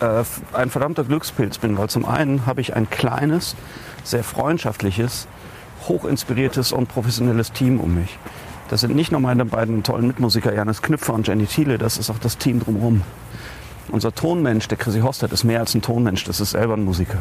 äh, 0.00 0.24
ein 0.52 0.70
verdammter 0.70 1.04
Glückspilz 1.04 1.58
bin, 1.58 1.76
weil 1.78 1.88
zum 1.88 2.04
einen 2.04 2.46
habe 2.46 2.60
ich 2.60 2.74
ein 2.74 2.88
kleines, 2.90 3.56
sehr 4.04 4.24
freundschaftliches, 4.24 5.28
hochinspiriertes 5.88 6.72
und 6.72 6.88
professionelles 6.88 7.52
Team 7.52 7.80
um 7.80 7.94
mich. 7.94 8.18
Das 8.68 8.80
sind 8.80 8.96
nicht 8.96 9.12
nur 9.12 9.20
meine 9.20 9.44
beiden 9.44 9.82
tollen 9.82 10.08
Mitmusiker 10.08 10.52
Janis 10.52 10.82
Knüpfer 10.82 11.14
und 11.14 11.28
Jenny 11.28 11.46
Thiele, 11.46 11.78
das 11.78 11.98
ist 11.98 12.10
auch 12.10 12.18
das 12.18 12.38
Team 12.38 12.60
drumherum. 12.60 13.02
Unser 13.90 14.12
Tonmensch, 14.12 14.66
der 14.66 14.78
Chrissy 14.78 15.00
Hostert, 15.00 15.32
ist 15.32 15.44
mehr 15.44 15.60
als 15.60 15.74
ein 15.74 15.82
Tonmensch, 15.82 16.24
das 16.24 16.40
ist 16.40 16.50
selber 16.50 16.74
ein 16.74 16.84
Musiker. 16.84 17.18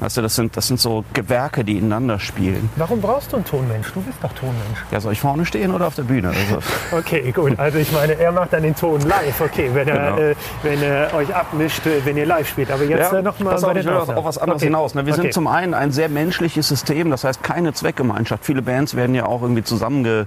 Du, 0.00 0.22
das 0.22 0.36
sind, 0.36 0.56
das 0.56 0.66
sind 0.68 0.80
so 0.80 1.04
Gewerke, 1.12 1.64
die 1.64 1.76
ineinander 1.76 2.18
spielen. 2.20 2.70
Warum 2.76 3.00
brauchst 3.00 3.32
du 3.32 3.36
einen 3.36 3.44
Tonmensch? 3.44 3.92
Du 3.92 4.00
bist 4.00 4.18
doch 4.22 4.32
Tonmensch. 4.32 4.84
Ja, 4.90 5.00
soll 5.00 5.12
ich 5.12 5.20
vorne 5.20 5.44
stehen 5.44 5.74
oder 5.74 5.86
auf 5.88 5.94
der 5.96 6.04
Bühne? 6.04 6.28
Also, 6.28 6.58
Okay, 6.96 7.32
gut. 7.32 7.58
Also 7.58 7.78
ich 7.78 7.90
meine, 7.92 8.14
er 8.18 8.32
macht 8.32 8.52
dann 8.52 8.62
den 8.62 8.74
Ton 8.74 9.00
live, 9.00 9.40
okay, 9.40 9.70
wenn 9.72 9.88
er, 9.88 9.94
Genau. 10.12 10.18
äh, 10.18 10.34
wenn 10.62 10.82
er 10.82 11.12
euch 11.14 11.34
abmischt, 11.34 11.84
äh, 11.86 12.04
wenn 12.04 12.16
ihr 12.16 12.26
live 12.26 12.48
spielt. 12.48 12.70
Aber 12.70 12.84
jetzt 12.84 13.12
äh, 13.12 13.22
noch 13.22 13.38
mal 13.40 13.50
pass 13.50 13.62
bei 13.62 13.68
auf, 13.68 13.72
den 13.74 13.80
ich 13.80 13.86
will 13.86 13.94
auf, 13.94 14.24
was 14.24 14.38
anderes 14.38 14.62
Okay. 14.62 14.66
hinaus. 14.66 14.94
Ne? 14.94 15.04
Wir 15.04 15.12
okay. 15.12 15.22
sind 15.22 15.34
zum 15.34 15.46
einen 15.46 15.74
ein 15.74 15.90
sehr 15.92 16.08
menschliches 16.08 16.68
System, 16.68 17.10
das 17.10 17.24
heißt 17.24 17.42
keine 17.42 17.72
Zweckgemeinschaft. 17.72 18.44
Viele 18.44 18.62
Bands 18.62 18.94
werden 18.94 19.14
ja 19.14 19.26
auch 19.26 19.42
irgendwie 19.42 19.64
zusammenge, 19.64 20.26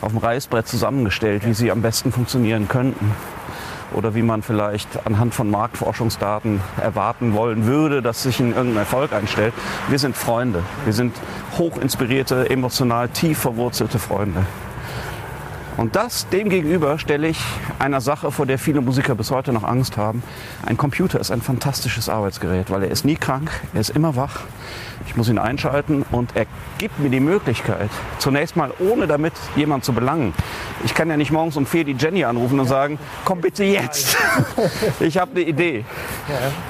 auf 0.00 0.10
dem 0.10 0.18
Reißbrett 0.18 0.66
zusammengestellt, 0.66 1.46
wie 1.46 1.54
sie 1.54 1.70
am 1.70 1.80
besten 1.82 2.12
funktionieren 2.12 2.68
könnten. 2.68 3.12
Oder 3.94 4.14
wie 4.14 4.22
man 4.22 4.42
vielleicht 4.42 5.06
anhand 5.06 5.34
von 5.34 5.50
Marktforschungsdaten 5.50 6.60
erwarten 6.80 7.34
wollen 7.34 7.66
würde, 7.66 8.02
dass 8.02 8.22
sich 8.22 8.40
ein 8.40 8.54
irgendein 8.54 8.78
Erfolg 8.78 9.12
einstellt. 9.12 9.54
Wir 9.88 9.98
sind 9.98 10.16
Freunde. 10.16 10.62
Wir 10.84 10.92
sind 10.92 11.14
hochinspirierte, 11.58 12.50
emotional 12.50 13.08
tief 13.08 13.38
verwurzelte 13.38 13.98
Freunde. 13.98 14.44
Und 15.76 15.96
das 15.96 16.28
demgegenüber 16.28 16.98
stelle 16.98 17.28
ich 17.28 17.40
einer 17.78 18.00
Sache, 18.00 18.30
vor 18.30 18.46
der 18.46 18.58
viele 18.58 18.80
Musiker 18.80 19.14
bis 19.14 19.30
heute 19.30 19.52
noch 19.52 19.64
Angst 19.64 19.96
haben. 19.96 20.22
Ein 20.66 20.76
Computer 20.76 21.18
ist 21.18 21.30
ein 21.30 21.40
fantastisches 21.40 22.08
Arbeitsgerät, 22.08 22.70
weil 22.70 22.82
er 22.82 22.90
ist 22.90 23.04
nie 23.04 23.16
krank, 23.16 23.50
er 23.72 23.80
ist 23.80 23.90
immer 23.90 24.14
wach. 24.14 24.40
Ich 25.06 25.16
muss 25.16 25.28
ihn 25.28 25.38
einschalten 25.38 26.04
und 26.12 26.36
er 26.36 26.46
gibt 26.78 26.98
mir 26.98 27.10
die 27.10 27.20
Möglichkeit, 27.20 27.90
zunächst 28.18 28.56
mal 28.56 28.72
ohne 28.78 29.06
damit 29.06 29.32
jemand 29.56 29.84
zu 29.84 29.92
belangen. 29.92 30.32
Ich 30.84 30.94
kann 30.94 31.08
ja 31.08 31.16
nicht 31.16 31.32
morgens 31.32 31.56
um 31.56 31.66
vier 31.66 31.84
die 31.84 31.92
Jenny 31.92 32.24
anrufen 32.24 32.60
und 32.60 32.66
sagen, 32.66 32.98
komm 33.24 33.40
bitte 33.40 33.64
jetzt. 33.64 34.16
Ich 35.00 35.18
habe 35.18 35.32
eine 35.32 35.40
Idee. 35.40 35.84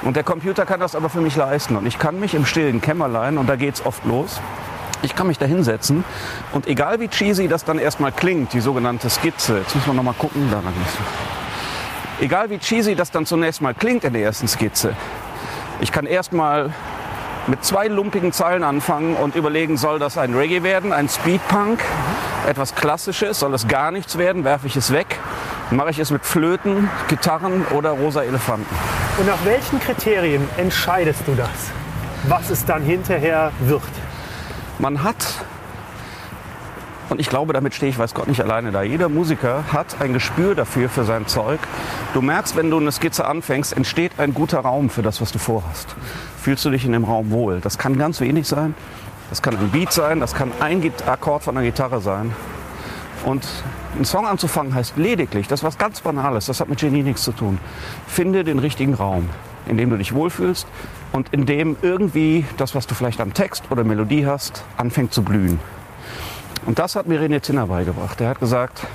Und 0.01 0.15
der 0.15 0.23
Computer 0.23 0.65
kann 0.65 0.79
das 0.79 0.95
aber 0.95 1.09
für 1.09 1.21
mich 1.21 1.35
leisten. 1.35 1.75
Und 1.75 1.85
ich 1.85 1.99
kann 1.99 2.19
mich 2.19 2.33
im 2.33 2.45
stillen 2.45 2.81
Kämmerlein, 2.81 3.37
und 3.37 3.47
da 3.47 3.55
geht's 3.55 3.85
oft 3.85 4.03
los, 4.05 4.39
ich 5.03 5.15
kann 5.15 5.27
mich 5.27 5.37
da 5.37 5.45
hinsetzen 5.45 6.03
und 6.51 6.65
egal 6.67 6.99
wie 6.99 7.09
cheesy 7.09 7.47
das 7.47 7.65
dann 7.65 7.77
erstmal 7.77 8.11
klingt, 8.11 8.53
die 8.53 8.61
sogenannte 8.61 9.09
Skizze, 9.09 9.59
jetzt 9.59 9.75
müssen 9.75 9.87
wir 9.87 9.93
noch 9.93 10.03
mal 10.03 10.13
gucken, 10.13 10.49
da 10.49 10.61
lang. 10.61 10.73
Egal 12.19 12.49
wie 12.49 12.57
cheesy 12.57 12.95
das 12.95 13.11
dann 13.11 13.25
zunächst 13.25 13.61
mal 13.61 13.73
klingt 13.73 14.03
in 14.05 14.13
der 14.13 14.23
ersten 14.23 14.47
Skizze, 14.47 14.95
ich 15.81 15.91
kann 15.91 16.05
erstmal 16.05 16.73
mit 17.47 17.65
zwei 17.65 17.87
lumpigen 17.87 18.31
Zeilen 18.31 18.63
anfangen 18.63 19.15
und 19.15 19.35
überlegen, 19.35 19.75
soll 19.75 19.99
das 19.99 20.17
ein 20.17 20.33
Reggae 20.33 20.63
werden, 20.63 20.93
ein 20.93 21.09
Speedpunk, 21.09 21.81
etwas 22.47 22.73
Klassisches, 22.73 23.39
soll 23.39 23.53
es 23.53 23.67
gar 23.67 23.91
nichts 23.91 24.17
werden, 24.17 24.45
werfe 24.45 24.67
ich 24.67 24.77
es 24.77 24.93
weg, 24.93 25.19
mache 25.69 25.89
ich 25.89 25.99
es 25.99 26.11
mit 26.11 26.25
Flöten, 26.25 26.89
Gitarren 27.09 27.65
oder 27.71 27.91
rosa 27.91 28.23
Elefanten. 28.23 28.73
Und 29.17 29.27
nach 29.27 29.43
welchen 29.43 29.79
Kriterien 29.81 30.47
entscheidest 30.55 31.21
du 31.25 31.35
das? 31.35 31.49
Was 32.29 32.49
es 32.49 32.63
dann 32.63 32.81
hinterher 32.83 33.51
wird? 33.59 33.81
Man 34.83 35.01
hat, 35.01 35.25
und 37.07 37.21
ich 37.21 37.29
glaube, 37.29 37.53
damit 37.53 37.73
stehe 37.73 37.89
ich, 37.89 37.97
weiß 37.97 38.13
Gott, 38.13 38.27
nicht 38.27 38.41
alleine 38.41 38.73
da. 38.73 38.83
Jeder 38.83 39.07
Musiker 39.07 39.63
hat 39.71 40.01
ein 40.01 40.11
Gespür 40.11 40.55
dafür, 40.55 40.89
für 40.89 41.05
sein 41.05 41.25
Zeug. 41.25 41.61
Du 42.13 42.21
merkst, 42.21 42.57
wenn 42.57 42.69
du 42.69 42.79
eine 42.79 42.91
Skizze 42.91 43.23
anfängst, 43.23 43.77
entsteht 43.77 44.11
ein 44.17 44.33
guter 44.33 44.59
Raum 44.59 44.89
für 44.89 45.01
das, 45.01 45.21
was 45.21 45.31
du 45.31 45.39
vorhast. 45.39 45.95
Fühlst 46.37 46.65
du 46.65 46.69
dich 46.69 46.83
in 46.83 46.91
dem 46.91 47.05
Raum 47.05 47.31
wohl? 47.31 47.61
Das 47.61 47.77
kann 47.77 47.97
ganz 47.97 48.19
wenig 48.19 48.45
sein. 48.45 48.75
Das 49.29 49.41
kann 49.41 49.55
ein 49.55 49.69
Beat 49.69 49.93
sein, 49.93 50.19
das 50.19 50.35
kann 50.35 50.51
ein 50.59 50.91
Akkord 51.05 51.43
von 51.43 51.55
einer 51.55 51.65
Gitarre 51.65 52.01
sein. 52.01 52.35
Und 53.23 53.47
einen 53.95 54.03
Song 54.03 54.27
anzufangen 54.27 54.75
heißt 54.75 54.97
lediglich, 54.97 55.47
das 55.47 55.61
ist 55.61 55.63
was 55.63 55.77
ganz 55.77 56.01
Banales, 56.01 56.47
das 56.47 56.59
hat 56.59 56.67
mit 56.67 56.79
Genie 56.79 57.03
nichts 57.03 57.23
zu 57.23 57.31
tun. 57.31 57.57
Finde 58.05 58.43
den 58.43 58.59
richtigen 58.59 58.95
Raum, 58.95 59.29
in 59.67 59.77
dem 59.77 59.89
du 59.89 59.97
dich 59.97 60.13
wohlfühlst 60.13 60.67
und 61.11 61.29
in 61.33 61.45
dem 61.45 61.77
irgendwie 61.81 62.45
das, 62.57 62.75
was 62.75 62.87
du 62.87 62.95
vielleicht 62.95 63.21
am 63.21 63.33
Text 63.33 63.63
oder 63.69 63.83
Melodie 63.83 64.25
hast, 64.25 64.63
anfängt 64.77 65.13
zu 65.13 65.23
blühen. 65.23 65.59
Und 66.65 66.79
das 66.79 66.95
hat 66.95 67.07
mir 67.07 67.21
René 67.21 67.41
Zinner 67.41 67.67
beigebracht. 67.67 68.19
Der 68.19 68.29
hat 68.29 68.39
gesagt, 68.39 68.87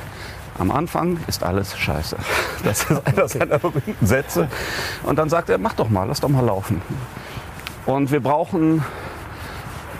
am 0.58 0.70
Anfang 0.70 1.18
ist 1.26 1.42
alles 1.42 1.78
scheiße. 1.78 2.16
Das 2.64 2.90
ist 2.90 3.06
einer 3.06 3.28
seiner 3.28 3.58
berühmten 3.58 4.04
Sätze. 4.04 4.48
Und 5.04 5.16
dann 5.16 5.28
sagt 5.28 5.48
er, 5.48 5.58
mach 5.58 5.74
doch 5.74 5.88
mal, 5.88 6.04
lass 6.04 6.20
doch 6.20 6.28
mal 6.28 6.44
laufen. 6.44 6.82
Und 7.86 8.10
wir 8.10 8.20
brauchen 8.20 8.84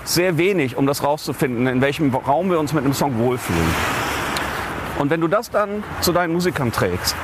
sehr 0.04 0.38
wenig, 0.38 0.76
um 0.76 0.86
das 0.86 1.04
rauszufinden, 1.04 1.68
in 1.68 1.80
welchem 1.80 2.12
Raum 2.12 2.50
wir 2.50 2.58
uns 2.58 2.72
mit 2.72 2.84
einem 2.84 2.94
Song 2.94 3.18
wohlfühlen. 3.18 3.68
Und 4.98 5.10
wenn 5.10 5.20
du 5.20 5.28
das 5.28 5.50
dann 5.50 5.84
zu 6.00 6.12
deinen 6.12 6.32
Musikern 6.32 6.72
trägst 6.72 7.14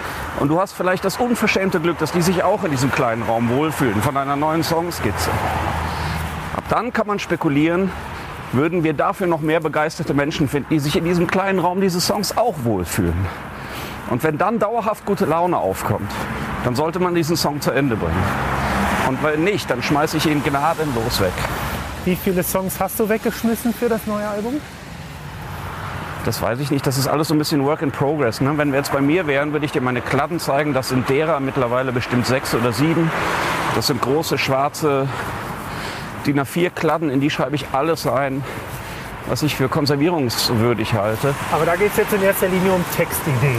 und 0.40 0.48
du 0.48 0.60
hast 0.60 0.72
vielleicht 0.72 1.04
das 1.04 1.16
unverschämte 1.16 1.80
Glück, 1.80 1.98
dass 1.98 2.12
die 2.12 2.22
sich 2.22 2.42
auch 2.42 2.64
in 2.64 2.70
diesem 2.70 2.90
kleinen 2.90 3.22
Raum 3.22 3.48
wohlfühlen 3.48 4.02
von 4.02 4.16
einer 4.16 4.36
neuen 4.36 4.62
Songskizze, 4.62 5.30
ab 6.56 6.64
dann 6.68 6.92
kann 6.92 7.06
man 7.06 7.18
spekulieren, 7.18 7.90
würden 8.52 8.84
wir 8.84 8.92
dafür 8.92 9.26
noch 9.26 9.40
mehr 9.40 9.60
begeisterte 9.60 10.14
Menschen 10.14 10.48
finden, 10.48 10.68
die 10.70 10.78
sich 10.78 10.96
in 10.96 11.04
diesem 11.04 11.26
kleinen 11.26 11.58
Raum 11.58 11.80
dieses 11.80 12.06
Songs 12.06 12.36
auch 12.36 12.54
wohlfühlen. 12.64 13.26
Und 14.10 14.22
wenn 14.22 14.38
dann 14.38 14.58
dauerhaft 14.58 15.04
gute 15.06 15.24
Laune 15.24 15.56
aufkommt, 15.56 16.10
dann 16.64 16.74
sollte 16.74 16.98
man 16.98 17.14
diesen 17.14 17.36
Song 17.36 17.60
zu 17.60 17.70
Ende 17.70 17.96
bringen. 17.96 18.22
Und 19.08 19.22
wenn 19.22 19.44
nicht, 19.44 19.70
dann 19.70 19.82
schmeiße 19.82 20.16
ich 20.16 20.26
ihn 20.26 20.42
gnadenlos 20.42 21.20
weg. 21.20 21.32
Wie 22.04 22.16
viele 22.16 22.42
Songs 22.42 22.80
hast 22.80 23.00
du 23.00 23.08
weggeschmissen 23.08 23.72
für 23.74 23.88
das 23.88 24.06
neue 24.06 24.28
Album? 24.28 24.60
Das 26.24 26.40
weiß 26.40 26.58
ich 26.60 26.70
nicht. 26.70 26.86
Das 26.86 26.96
ist 26.96 27.06
alles 27.06 27.28
so 27.28 27.34
ein 27.34 27.38
bisschen 27.38 27.64
Work 27.64 27.82
in 27.82 27.90
Progress. 27.90 28.40
Ne? 28.40 28.56
Wenn 28.56 28.72
wir 28.72 28.78
jetzt 28.78 28.92
bei 28.92 29.02
mir 29.02 29.26
wären, 29.26 29.52
würde 29.52 29.66
ich 29.66 29.72
dir 29.72 29.82
meine 29.82 30.00
Kladden 30.00 30.40
zeigen. 30.40 30.72
Das 30.72 30.88
sind 30.88 31.08
derer 31.10 31.38
mittlerweile 31.38 31.92
bestimmt 31.92 32.26
sechs 32.26 32.54
oder 32.54 32.72
sieben. 32.72 33.10
Das 33.74 33.88
sind 33.88 34.00
große 34.00 34.38
schwarze 34.38 35.06
DIN 36.26 36.40
A4-Kladden. 36.40 37.10
In 37.10 37.20
die 37.20 37.28
schreibe 37.28 37.56
ich 37.56 37.66
alles 37.72 38.06
rein, 38.06 38.42
was 39.26 39.42
ich 39.42 39.54
für 39.54 39.68
konservierungswürdig 39.68 40.94
halte. 40.94 41.34
Aber 41.52 41.66
da 41.66 41.76
geht 41.76 41.90
es 41.90 41.98
jetzt 41.98 42.14
in 42.14 42.22
erster 42.22 42.48
Linie 42.48 42.72
um 42.72 42.84
Textideen. 42.96 43.58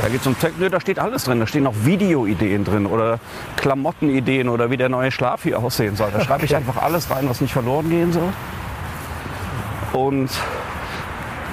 Da 0.00 0.08
geht 0.08 0.20
es 0.20 0.26
um 0.28 0.38
Text. 0.38 0.60
Nee, 0.60 0.68
da 0.68 0.80
steht 0.80 1.00
alles 1.00 1.24
drin. 1.24 1.40
Da 1.40 1.46
stehen 1.48 1.66
auch 1.66 1.74
Videoideen 1.82 2.64
drin 2.64 2.86
oder 2.86 3.18
Klamottenideen 3.56 4.48
oder 4.48 4.70
wie 4.70 4.76
der 4.76 4.88
neue 4.88 5.10
Schlaf 5.10 5.42
hier 5.42 5.58
aussehen 5.58 5.96
soll. 5.96 6.10
Da 6.12 6.20
schreibe 6.20 6.44
ich 6.44 6.54
einfach 6.54 6.76
alles 6.80 7.10
rein, 7.10 7.28
was 7.28 7.40
nicht 7.40 7.52
verloren 7.52 7.90
gehen 7.90 8.12
soll. 8.12 8.32
Und 9.92 10.30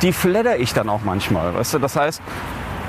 die 0.04 0.14
fledder 0.14 0.58
ich 0.60 0.74
dann 0.74 0.90
auch 0.90 1.02
manchmal. 1.04 1.56
Weißt 1.56 1.74
du? 1.74 1.80
Das 1.80 1.96
heißt, 1.96 2.22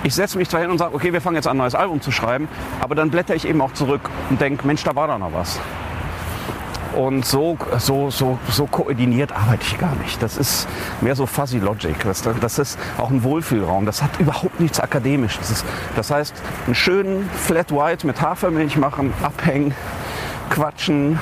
ich 0.02 0.14
setze 0.14 0.36
mich 0.36 0.50
zwar 0.50 0.60
hin 0.60 0.70
und 0.70 0.78
sage, 0.78 0.94
okay, 0.94 1.12
wir 1.12 1.20
fangen 1.20 1.36
jetzt 1.36 1.46
an, 1.46 1.56
ein 1.56 1.58
neues 1.58 1.74
Album 1.74 2.02
zu 2.02 2.10
schreiben, 2.10 2.48
aber 2.80 2.94
dann 2.94 3.10
blätter 3.10 3.34
ich 3.34 3.48
eben 3.48 3.60
auch 3.62 3.72
zurück 3.72 4.10
und 4.28 4.40
denke, 4.40 4.66
Mensch, 4.66 4.82
da 4.84 4.94
war 4.94 5.06
da 5.06 5.16
noch 5.16 5.32
was. 5.32 5.58
Und 6.94 7.24
so, 7.24 7.56
so, 7.78 8.10
so, 8.10 8.38
so 8.48 8.66
koordiniert 8.66 9.32
arbeite 9.32 9.64
ich 9.66 9.78
gar 9.78 9.96
nicht. 9.96 10.22
Das 10.22 10.36
ist 10.36 10.68
mehr 11.00 11.16
so 11.16 11.26
Fuzzy 11.26 11.58
Logic. 11.58 11.96
du? 11.98 12.34
Das 12.40 12.58
ist 12.58 12.78
auch 12.98 13.10
ein 13.10 13.24
Wohlfühlraum. 13.24 13.84
Das 13.84 14.00
hat 14.02 14.20
überhaupt 14.20 14.60
nichts 14.60 14.78
Akademisches. 14.78 15.40
Das, 15.40 15.50
ist, 15.50 15.66
das 15.96 16.10
heißt, 16.10 16.34
einen 16.66 16.74
schönen 16.74 17.28
Flat 17.30 17.72
White 17.72 18.06
mit 18.06 18.20
Hafermilch 18.20 18.76
machen, 18.76 19.12
abhängen, 19.22 19.74
quatschen, 20.50 21.18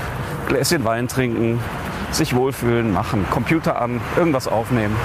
Gläschen 0.48 0.84
Wein 0.84 1.08
trinken, 1.08 1.58
sich 2.10 2.36
wohlfühlen, 2.36 2.92
machen, 2.92 3.24
Computer 3.30 3.80
an, 3.80 4.02
irgendwas 4.16 4.48
aufnehmen. 4.48 4.96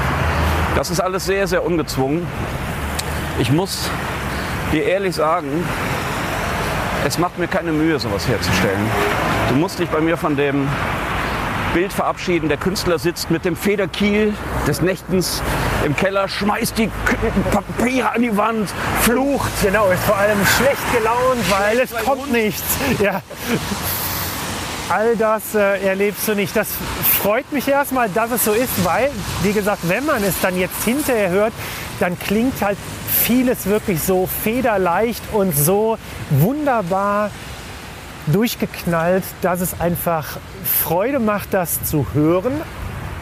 Das 0.77 0.91
ist 0.91 0.99
alles 0.99 1.25
sehr, 1.25 1.47
sehr 1.47 1.65
ungezwungen. 1.65 2.27
Ich 3.39 3.51
muss 3.51 3.89
dir 4.71 4.83
ehrlich 4.83 5.15
sagen, 5.15 5.65
es 7.03 7.17
macht 7.17 7.39
mir 7.39 7.47
keine 7.47 7.71
Mühe, 7.71 7.97
sowas 7.97 8.27
herzustellen. 8.27 8.85
Du 9.49 9.55
musst 9.55 9.79
dich 9.79 9.89
bei 9.89 10.01
mir 10.01 10.17
von 10.17 10.37
dem 10.37 10.67
Bild 11.73 11.91
verabschieden. 11.91 12.47
Der 12.47 12.59
Künstler 12.59 12.99
sitzt 12.99 13.31
mit 13.31 13.43
dem 13.43 13.55
Federkiel 13.55 14.35
des 14.67 14.83
Nächtens 14.83 15.41
im 15.83 15.95
Keller, 15.95 16.27
schmeißt 16.27 16.77
die 16.77 16.91
Papiere 17.49 18.11
an 18.11 18.21
die 18.21 18.37
Wand, 18.37 18.69
flucht. 19.01 19.49
genau, 19.63 19.89
ist 19.89 20.03
vor 20.03 20.17
allem 20.17 20.45
schlecht 20.45 20.93
gelaunt, 20.95 21.49
weil 21.49 21.79
es 21.79 21.89
bei 21.89 22.01
kommt 22.01 22.31
nichts. 22.31 22.63
Ja. 23.01 23.23
All 24.89 25.17
das 25.17 25.53
äh, 25.53 25.85
erlebst 25.85 26.27
du 26.27 26.33
nicht. 26.33 26.55
Das 26.55 26.69
freut 27.21 27.51
mich 27.51 27.67
erstmal, 27.67 28.07
dass 28.09 28.31
es 28.31 28.45
so 28.45 28.53
ist, 28.53 28.85
weil, 28.85 29.09
wie 29.43 29.51
gesagt, 29.51 29.79
wenn 29.89 30.05
man 30.05 30.23
es 30.23 30.39
dann 30.39 30.57
jetzt 30.57 30.81
hinterher 30.85 31.29
hört, 31.29 31.53
dann 31.99 32.17
klingt 32.17 32.61
halt 32.61 32.77
vieles 33.23 33.65
wirklich 33.65 34.01
so 34.01 34.27
federleicht 34.27 35.21
und 35.33 35.55
so 35.55 35.97
wunderbar 36.29 37.31
durchgeknallt, 38.27 39.23
dass 39.41 39.59
es 39.59 39.79
einfach 39.79 40.37
Freude 40.63 41.19
macht, 41.19 41.53
das 41.53 41.83
zu 41.83 42.07
hören. 42.13 42.53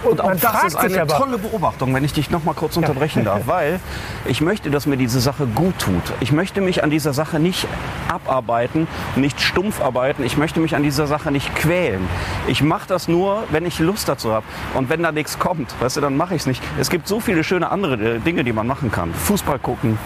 Und 0.03 0.21
auch 0.21 0.31
das 0.35 0.63
ist 0.65 0.75
eine 0.75 1.01
aber- 1.01 1.17
tolle 1.17 1.37
Beobachtung, 1.37 1.93
wenn 1.93 2.03
ich 2.03 2.13
dich 2.13 2.29
noch 2.29 2.43
mal 2.43 2.53
kurz 2.53 2.77
unterbrechen 2.77 3.23
darf, 3.25 3.41
weil 3.47 3.79
ich 4.25 4.41
möchte, 4.41 4.69
dass 4.69 4.85
mir 4.85 4.97
diese 4.97 5.19
Sache 5.19 5.47
gut 5.47 5.77
tut. 5.79 6.03
Ich 6.19 6.31
möchte 6.31 6.61
mich 6.61 6.83
an 6.83 6.89
dieser 6.89 7.13
Sache 7.13 7.39
nicht 7.39 7.67
abarbeiten, 8.07 8.87
nicht 9.15 9.39
stumpf 9.41 9.81
arbeiten. 9.81 10.23
Ich 10.23 10.37
möchte 10.37 10.59
mich 10.59 10.75
an 10.75 10.83
dieser 10.83 11.07
Sache 11.07 11.31
nicht 11.31 11.55
quälen. 11.55 12.07
Ich 12.47 12.61
mache 12.61 12.87
das 12.87 13.07
nur, 13.07 13.43
wenn 13.51 13.65
ich 13.65 13.79
Lust 13.79 14.07
dazu 14.07 14.31
habe. 14.33 14.45
Und 14.73 14.89
wenn 14.89 15.01
da 15.03 15.11
nichts 15.11 15.39
kommt, 15.39 15.73
weißt 15.79 15.97
du, 15.97 16.01
dann 16.01 16.17
mache 16.17 16.35
ich 16.35 16.41
es 16.41 16.45
nicht. 16.47 16.61
Es 16.79 16.89
gibt 16.89 17.07
so 17.07 17.19
viele 17.19 17.43
schöne 17.43 17.71
andere 17.71 17.95
äh, 17.95 18.19
Dinge, 18.19 18.43
die 18.43 18.53
man 18.53 18.67
machen 18.67 18.91
kann. 18.91 19.13
Fußball 19.13 19.59
gucken, 19.59 19.97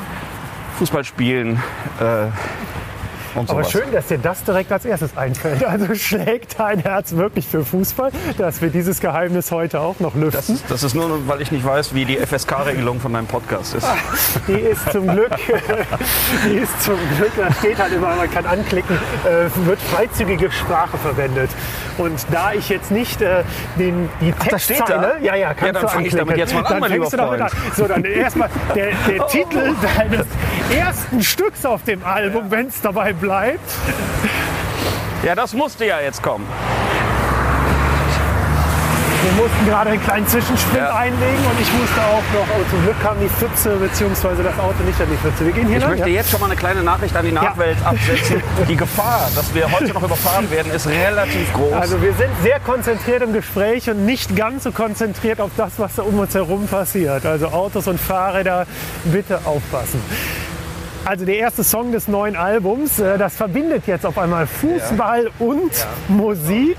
Fußball 0.77 1.03
spielen. 1.03 1.61
Äh, 1.99 2.27
und 3.35 3.49
Aber 3.49 3.63
sowas. 3.63 3.71
schön, 3.71 3.91
dass 3.91 4.07
dir 4.07 4.17
das 4.17 4.43
direkt 4.43 4.71
als 4.71 4.85
erstes 4.85 5.15
einfällt. 5.17 5.63
Also 5.65 5.93
schlägt 5.95 6.59
dein 6.59 6.79
Herz 6.79 7.13
wirklich 7.13 7.47
für 7.47 7.63
Fußball, 7.63 8.11
dass 8.37 8.61
wir 8.61 8.69
dieses 8.69 8.99
Geheimnis 8.99 9.51
heute 9.51 9.79
auch 9.81 9.99
noch 9.99 10.15
lüften. 10.15 10.31
Das 10.39 10.49
ist, 10.49 10.69
das 10.69 10.83
ist 10.83 10.95
nur, 10.95 11.27
weil 11.27 11.41
ich 11.41 11.51
nicht 11.51 11.65
weiß, 11.65 11.93
wie 11.93 12.05
die 12.05 12.17
FSK-Regelung 12.17 12.99
von 12.99 13.13
deinem 13.13 13.27
Podcast 13.27 13.75
ist. 13.75 13.87
Die 14.47 14.53
ist 14.53 14.91
zum 14.91 15.07
Glück, 15.07 15.31
die 16.45 16.55
ist 16.57 16.81
zum 16.83 16.95
Glück, 17.17 17.31
da 17.37 17.51
steht 17.53 17.77
halt 17.77 17.93
immer, 17.93 18.15
man 18.15 18.29
kann 18.31 18.45
anklicken, 18.45 18.95
äh, 19.25 19.65
wird 19.67 19.79
freizügige 19.79 20.51
Sprache 20.51 20.97
verwendet. 20.97 21.49
Und 21.97 22.25
da 22.31 22.53
ich 22.53 22.69
jetzt 22.69 22.91
nicht 22.91 23.21
äh, 23.21 23.43
den, 23.77 24.09
die 24.21 24.31
Textzeile, 24.31 25.17
ja, 25.21 25.35
ja, 25.35 25.53
kannst 25.53 25.65
Ja, 25.65 25.71
dann 25.73 25.81
du 25.81 25.87
fang 25.87 26.05
ich 26.05 26.13
anklicken. 26.13 26.17
damit 26.19 26.37
jetzt 26.37 26.53
mal 26.53 26.65
an, 26.65 26.81
dann 26.81 26.89
fängst 26.91 27.13
du 27.13 27.17
damit 27.17 27.41
an. 27.41 27.49
So, 27.75 27.87
dann 27.87 28.05
erstmal 28.05 28.49
der, 28.75 28.87
der 29.07 29.27
Titel 29.27 29.75
deines 29.97 30.25
ersten 30.75 31.21
Stücks 31.23 31.65
auf 31.65 31.83
dem 31.83 32.03
Album, 32.05 32.45
wenn 32.49 32.67
es 32.67 32.81
dabei 32.81 33.13
bleibt. 33.19 33.69
Ja, 35.23 35.35
das 35.35 35.53
musste 35.53 35.85
ja 35.85 35.99
jetzt 35.99 36.23
kommen. 36.23 36.47
Wir 39.21 39.43
mussten 39.43 39.65
gerade 39.67 39.89
einen 39.91 40.01
kleinen 40.01 40.25
Zwischensprint 40.27 40.77
Ja. 40.77 40.95
einlegen 40.95 41.43
und 41.45 41.59
ich 41.61 41.71
musste 41.73 42.01
auch 42.01 42.23
noch, 42.33 42.47
oh, 42.57 42.63
zum 42.69 42.81
Glück 42.83 42.95
kam 43.03 43.19
die 43.19 43.27
Pfütze 43.27 43.75
bzw. 43.75 44.41
das 44.43 44.57
Auto 44.57 44.81
nicht 44.85 44.99
an 45.01 45.07
die 45.11 45.17
Pfütze. 45.17 45.45
Wir 45.45 45.51
gehen 45.51 45.67
hier 45.67 45.77
Ich 45.77 45.81
lang. 45.83 45.91
möchte 45.91 46.07
ja? 46.09 46.15
jetzt 46.15 46.31
schon 46.31 46.39
mal 46.39 46.45
eine 46.47 46.55
kleine 46.55 46.81
Nachricht 46.83 47.15
an 47.17 47.25
die 47.25 47.31
Nachwelt 47.33 47.77
absetzen. 47.85 48.41
Die 48.69 48.75
Gefahr, 48.77 49.29
dass 49.35 49.53
wir 49.53 49.69
heute 49.71 49.91
noch 49.93 50.03
überfahren 50.03 50.49
werden, 50.49 50.71
ist 50.71 50.87
relativ 50.87 51.51
groß. 51.53 51.73
Also 51.73 52.01
wir 52.01 52.13
sind 52.13 52.29
sehr 52.41 52.59
konzentriert 52.61 53.21
im 53.21 53.33
Gespräch 53.33 53.89
und 53.89 54.05
nicht 54.05 54.35
ganz 54.37 54.63
so 54.63 54.71
konzentriert 54.71 55.41
auf 55.41 55.51
das, 55.57 55.73
was 55.77 55.95
da 55.95 56.03
um 56.03 56.17
uns 56.17 56.33
herum 56.33 56.65
passiert. 56.67 57.25
Also 57.25 57.47
Autos 57.49 57.87
und 57.87 57.99
Fahrräder, 57.99 58.65
bitte 59.03 59.41
aufpassen. 59.43 60.01
Also 61.05 61.25
der 61.25 61.37
erste 61.37 61.63
Song 61.63 61.91
des 61.91 62.07
neuen 62.07 62.35
Albums, 62.35 62.99
äh, 62.99 63.17
das 63.17 63.35
verbindet 63.35 63.83
jetzt 63.87 64.05
auf 64.05 64.17
einmal 64.17 64.47
Fußball 64.47 65.31
und 65.39 65.71
Musik. 66.07 66.77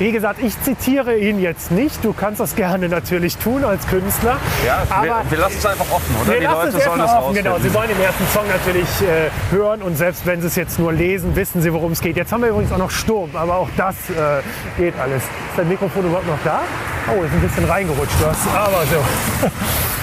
Wie 0.00 0.10
gesagt, 0.10 0.42
ich 0.42 0.60
zitiere 0.62 1.16
ihn 1.16 1.40
jetzt 1.40 1.70
nicht. 1.70 2.04
Du 2.04 2.12
kannst 2.12 2.40
das 2.40 2.56
gerne 2.56 2.88
natürlich 2.88 3.36
tun 3.36 3.64
als 3.64 3.86
Künstler. 3.86 4.38
ja, 4.66 4.82
aber 4.90 5.06
wir, 5.06 5.30
wir 5.30 5.38
lassen 5.38 5.56
es 5.56 5.66
einfach 5.66 5.86
offen, 5.92 6.16
oder? 6.20 6.32
wir 6.32 6.40
die 6.40 6.46
lassen 6.46 6.64
Leute 6.64 6.78
es 6.78 6.84
sollen 6.84 6.98
das 6.98 7.12
offen. 7.12 7.34
Genau, 7.34 7.58
sie 7.60 7.72
wollen 7.72 7.88
den 7.88 8.00
ersten 8.00 8.26
Song 8.32 8.48
natürlich 8.48 8.88
äh, 9.02 9.54
hören 9.54 9.82
und 9.82 9.96
selbst 9.96 10.26
wenn 10.26 10.40
sie 10.40 10.48
es 10.48 10.56
jetzt 10.56 10.80
nur 10.80 10.92
lesen, 10.92 11.36
wissen 11.36 11.62
sie, 11.62 11.72
worum 11.72 11.92
es 11.92 12.00
geht. 12.00 12.16
Jetzt 12.16 12.32
haben 12.32 12.42
wir 12.42 12.50
übrigens 12.50 12.72
auch 12.72 12.78
noch 12.78 12.90
Sturm, 12.90 13.30
aber 13.34 13.56
auch 13.56 13.68
das 13.76 13.94
äh, 14.10 14.42
geht 14.76 14.98
alles. 14.98 15.22
Ist 15.22 15.30
dein 15.56 15.68
Mikrofon 15.68 16.06
überhaupt 16.06 16.26
noch 16.26 16.42
da? 16.44 16.62
Oh, 17.16 17.22
ist 17.22 17.32
ein 17.32 17.40
bisschen 17.40 17.64
reingerutscht. 17.64 18.16
Hast, 18.26 18.48
aber 18.52 18.82
so. 18.86 19.48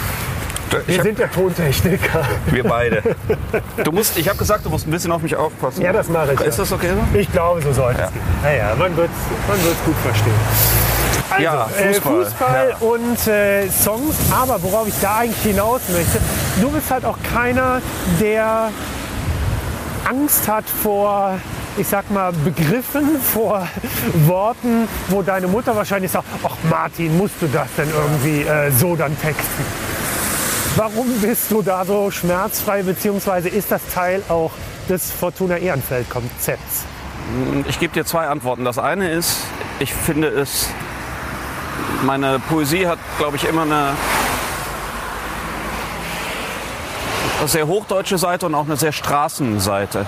Ich 0.81 0.88
Wir 0.88 0.97
hab, 0.97 1.03
sind 1.05 1.19
der 1.19 1.31
Tontechniker. 1.31 2.23
wir 2.47 2.63
beide. 2.63 3.01
Du 3.84 3.91
musst, 3.91 4.17
ich 4.17 4.27
habe 4.29 4.38
gesagt, 4.38 4.65
du 4.65 4.69
musst 4.69 4.88
ein 4.88 4.91
bisschen 4.91 5.12
auf 5.12 5.21
mich 5.21 5.36
aufpassen. 5.36 5.81
Ja, 5.81 5.91
das 5.91 6.07
mache 6.10 6.34
ich. 6.34 6.39
Ist 6.41 6.57
ja. 6.57 6.63
das 6.63 6.71
okay 6.71 6.89
so? 6.89 7.17
Ich 7.17 7.31
glaube, 7.31 7.62
so 7.62 7.73
sollte 7.73 8.01
es 8.03 8.12
gehen. 8.13 8.21
Naja, 8.43 8.73
man 8.77 8.95
wird 8.95 9.10
es 9.10 9.47
man 9.47 9.63
wird's 9.65 9.84
gut 9.86 9.95
verstehen. 10.03 10.34
Also, 11.29 11.43
Ja, 11.43 11.69
äh, 11.77 11.93
Fußball, 11.93 12.25
Fußball 12.25 12.75
und 12.81 13.27
äh, 13.27 13.69
Songs. 13.69 14.15
Aber 14.31 14.62
worauf 14.63 14.88
ich 14.88 14.93
da 15.01 15.19
eigentlich 15.19 15.41
hinaus 15.43 15.81
möchte, 15.89 16.19
du 16.62 16.69
bist 16.69 16.89
halt 16.91 17.05
auch 17.05 17.17
keiner, 17.34 17.81
der 18.19 18.69
Angst 20.09 20.47
hat 20.47 20.65
vor, 20.69 21.38
ich 21.78 21.88
sag 21.88 22.09
mal, 22.11 22.32
Begriffen, 22.43 23.19
vor 23.34 23.67
Worten, 24.26 24.88
wo 25.09 25.22
deine 25.22 25.47
Mutter 25.47 25.76
wahrscheinlich 25.76 26.11
sagt, 26.11 26.26
ach 26.43 26.55
Martin, 26.69 27.17
musst 27.17 27.36
du 27.41 27.47
das 27.47 27.67
denn 27.78 27.89
irgendwie 27.89 28.41
äh, 28.41 28.72
so 28.72 28.95
dann 28.95 29.17
texten? 29.22 29.63
Warum 30.78 31.07
bist 31.19 31.51
du 31.51 31.61
da 31.61 31.84
so 31.84 32.09
schmerzfrei, 32.11 32.84
beziehungsweise 32.84 33.49
ist 33.49 33.72
das 33.72 33.82
Teil 33.93 34.24
auch 34.30 34.51
des 34.88 35.11
Fortuna 35.11 35.57
Ehrenfeld-Konzepts? 35.57 36.86
Ich 37.67 37.78
gebe 37.78 37.93
dir 37.93 38.05
zwei 38.05 38.28
Antworten. 38.28 38.63
Das 38.63 38.78
eine 38.78 39.11
ist, 39.11 39.41
ich 39.80 39.93
finde 39.93 40.30
es, 40.30 40.69
meine 42.03 42.39
Poesie 42.39 42.88
hat, 42.88 42.99
glaube 43.17 43.36
ich, 43.36 43.47
immer 43.47 43.63
eine 43.63 43.95
sehr 47.45 47.67
hochdeutsche 47.67 48.17
Seite 48.17 48.45
und 48.45 48.55
auch 48.55 48.65
eine 48.65 48.78
sehr 48.78 48.93
Straßenseite. 48.93 50.05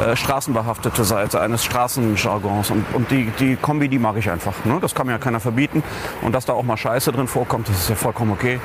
äh, 0.00 0.16
straßenbehaftete 0.16 1.04
Seite 1.04 1.40
eines 1.40 1.64
Straßenjargons. 1.64 2.70
Und, 2.70 2.84
und 2.94 3.10
die, 3.10 3.30
die 3.38 3.56
Kombi, 3.56 3.88
die 3.88 3.98
mag 3.98 4.16
ich 4.16 4.28
einfach. 4.28 4.54
Ne? 4.64 4.78
Das 4.80 4.94
kann 4.94 5.06
mir 5.06 5.12
ja 5.12 5.18
keiner 5.18 5.40
verbieten. 5.40 5.82
Und 6.22 6.32
dass 6.34 6.46
da 6.46 6.52
auch 6.52 6.64
mal 6.64 6.76
Scheiße 6.76 7.12
drin 7.12 7.28
vorkommt, 7.28 7.68
das 7.68 7.76
ist 7.76 7.90
ja 7.90 7.94
vollkommen 7.94 8.32
okay. 8.32 8.60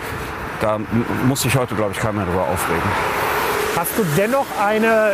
Da 0.62 0.78
muss 1.28 1.41
sich 1.41 1.55
heute, 1.55 1.76
glaube 1.76 1.91
ich, 1.93 1.99
keiner 1.99 2.26
drüber 2.26 2.41
aufregen. 2.41 2.82
Hast 3.78 3.91
du 3.97 4.03
dennoch 4.18 4.45
eine 4.62 5.14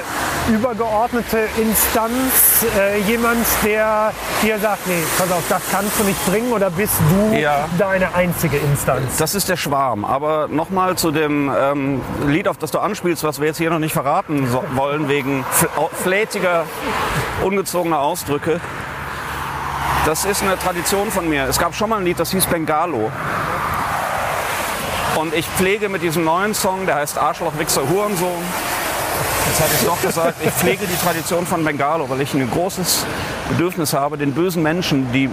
übergeordnete 0.50 1.48
Instanz, 1.62 2.66
äh, 2.76 3.00
jemand, 3.02 3.46
der 3.64 4.12
dir 4.42 4.58
sagt, 4.58 4.88
nee, 4.88 5.04
pass 5.18 5.32
auf, 5.32 5.44
das 5.50 5.62
kannst 5.72 6.00
du 6.00 6.04
nicht 6.04 6.26
bringen 6.26 6.52
oder 6.52 6.72
bist 6.72 6.94
du 7.12 7.36
Ja. 7.36 7.68
deine 7.78 8.16
einzige 8.16 8.58
Instanz? 8.58 9.18
Das 9.18 9.36
ist 9.36 9.50
der 9.50 9.58
Schwarm. 9.58 10.04
Aber 10.06 10.48
nochmal 10.48 10.96
zu 10.96 11.12
dem 11.12 11.52
ähm, 11.56 12.02
Lied, 12.26 12.48
auf 12.48 12.58
das 12.58 12.72
du 12.72 12.80
anspielst, 12.80 13.24
was 13.24 13.40
wir 13.40 13.48
jetzt 13.48 13.58
hier 13.58 13.70
noch 13.70 13.80
nicht 13.80 13.94
verraten 13.94 14.48
so 14.50 14.64
wollen, 14.74 15.10
wegen 15.10 15.46
flätiger, 16.02 16.64
ungezogener 17.44 18.00
Ausdrücke. 18.00 18.60
Das 20.06 20.26
ist 20.26 20.42
eine 20.44 20.58
Tradition 20.58 21.12
von 21.12 21.30
mir. 21.30 21.46
Es 21.48 21.60
gab 21.60 21.76
schon 21.76 21.90
mal 21.90 21.98
ein 21.98 22.06
Lied, 22.06 22.20
das 22.20 22.32
hieß 22.32 22.46
Bengalo. 22.48 23.12
Und 25.16 25.34
ich 25.34 25.46
pflege 25.46 25.90
mit 25.90 26.02
diesem 26.02 26.26
neuen 26.26 26.54
Song, 26.54 26.86
der 26.86 26.96
heißt 26.96 27.18
Arschloch, 27.18 27.58
Wichser, 27.58 27.82
Hurensohn. 27.90 28.44
Jetzt 29.48 29.62
hatte 29.62 29.72
ich 29.80 29.88
noch 29.88 30.02
gesagt, 30.02 30.38
ich 30.44 30.52
pflege 30.52 30.86
die 30.86 30.98
Tradition 30.98 31.46
von 31.46 31.64
Bengalo, 31.64 32.10
weil 32.10 32.22
ich 32.22 32.34
ein 32.34 32.50
großes 32.50 33.06
Bedürfnis 33.50 33.94
habe, 33.94 34.18
den 34.18 34.34
bösen 34.34 34.62
Menschen, 34.62 35.12
die 35.14 35.30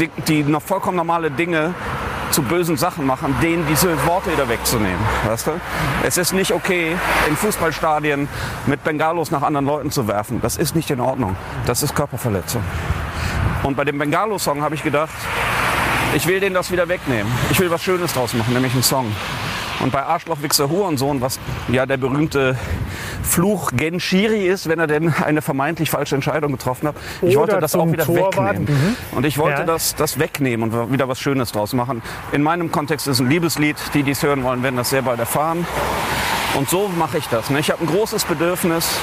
die, 0.00 0.08
die 0.26 0.42
noch 0.42 0.62
vollkommen 0.62 0.96
normale 0.96 1.30
Dinge 1.30 1.74
zu 2.30 2.42
bösen 2.42 2.78
Sachen 2.78 3.06
machen, 3.06 3.36
denen 3.42 3.66
diese 3.68 4.06
Worte 4.06 4.32
wieder 4.32 4.48
wegzunehmen. 4.48 4.98
Weißt 5.26 5.48
du? 5.48 5.50
Es 6.02 6.16
ist 6.16 6.32
nicht 6.32 6.52
okay, 6.52 6.96
in 7.28 7.36
Fußballstadien 7.36 8.26
mit 8.66 8.82
Bengalos 8.84 9.30
nach 9.30 9.42
anderen 9.42 9.66
Leuten 9.66 9.90
zu 9.90 10.08
werfen. 10.08 10.40
Das 10.40 10.56
ist 10.56 10.74
nicht 10.74 10.90
in 10.90 11.00
Ordnung. 11.00 11.36
Das 11.66 11.82
ist 11.82 11.94
Körperverletzung. 11.94 12.62
Und 13.62 13.76
bei 13.76 13.84
dem 13.84 13.98
Bengalo-Song 13.98 14.62
habe 14.62 14.74
ich 14.74 14.82
gedacht, 14.82 15.12
ich 16.14 16.26
will 16.26 16.40
denen 16.40 16.54
das 16.54 16.70
wieder 16.70 16.88
wegnehmen. 16.88 17.30
Ich 17.50 17.60
will 17.60 17.70
was 17.70 17.82
Schönes 17.82 18.12
draus 18.12 18.34
machen, 18.34 18.52
nämlich 18.52 18.72
einen 18.72 18.82
Song. 18.82 19.06
Und 19.80 19.90
bei 19.90 20.02
Arschloch, 20.02 20.42
Wichser, 20.42 20.68
Hurensohn, 20.68 21.20
was 21.20 21.40
ja 21.68 21.86
der 21.86 21.96
berühmte 21.96 22.56
Fluch 23.22 23.72
Genshiri 23.74 24.46
ist, 24.46 24.68
wenn 24.68 24.78
er 24.78 24.86
denn 24.86 25.12
eine 25.24 25.42
vermeintlich 25.42 25.90
falsche 25.90 26.14
Entscheidung 26.14 26.52
getroffen 26.52 26.88
hat. 26.88 26.94
Ich 27.20 27.30
Oder 27.36 27.40
wollte 27.54 27.58
das 27.60 27.74
auch 27.74 27.90
wieder 27.90 28.04
Torwart. 28.04 28.36
wegnehmen. 28.58 28.96
Mhm. 29.10 29.16
Und 29.16 29.26
ich 29.26 29.38
wollte 29.38 29.60
Ja. 29.62 29.66
das, 29.66 29.94
das 29.96 30.18
wegnehmen 30.20 30.70
und 30.70 30.92
wieder 30.92 31.08
was 31.08 31.18
Schönes 31.18 31.50
draus 31.52 31.72
machen. 31.72 32.00
In 32.30 32.42
meinem 32.42 32.70
Kontext 32.70 33.08
ist 33.08 33.14
es 33.14 33.20
ein 33.20 33.28
Liebeslied. 33.28 33.76
Die, 33.94 34.02
die 34.04 34.12
es 34.12 34.22
hören 34.22 34.44
wollen, 34.44 34.62
werden 34.62 34.76
das 34.76 34.90
sehr 34.90 35.02
bald 35.02 35.18
erfahren. 35.18 35.66
Und 36.54 36.68
so 36.68 36.88
mache 36.96 37.18
ich 37.18 37.26
das. 37.28 37.50
Ne? 37.50 37.58
Ich 37.58 37.70
habe 37.70 37.82
ein 37.82 37.86
großes 37.86 38.24
Bedürfnis, 38.24 38.98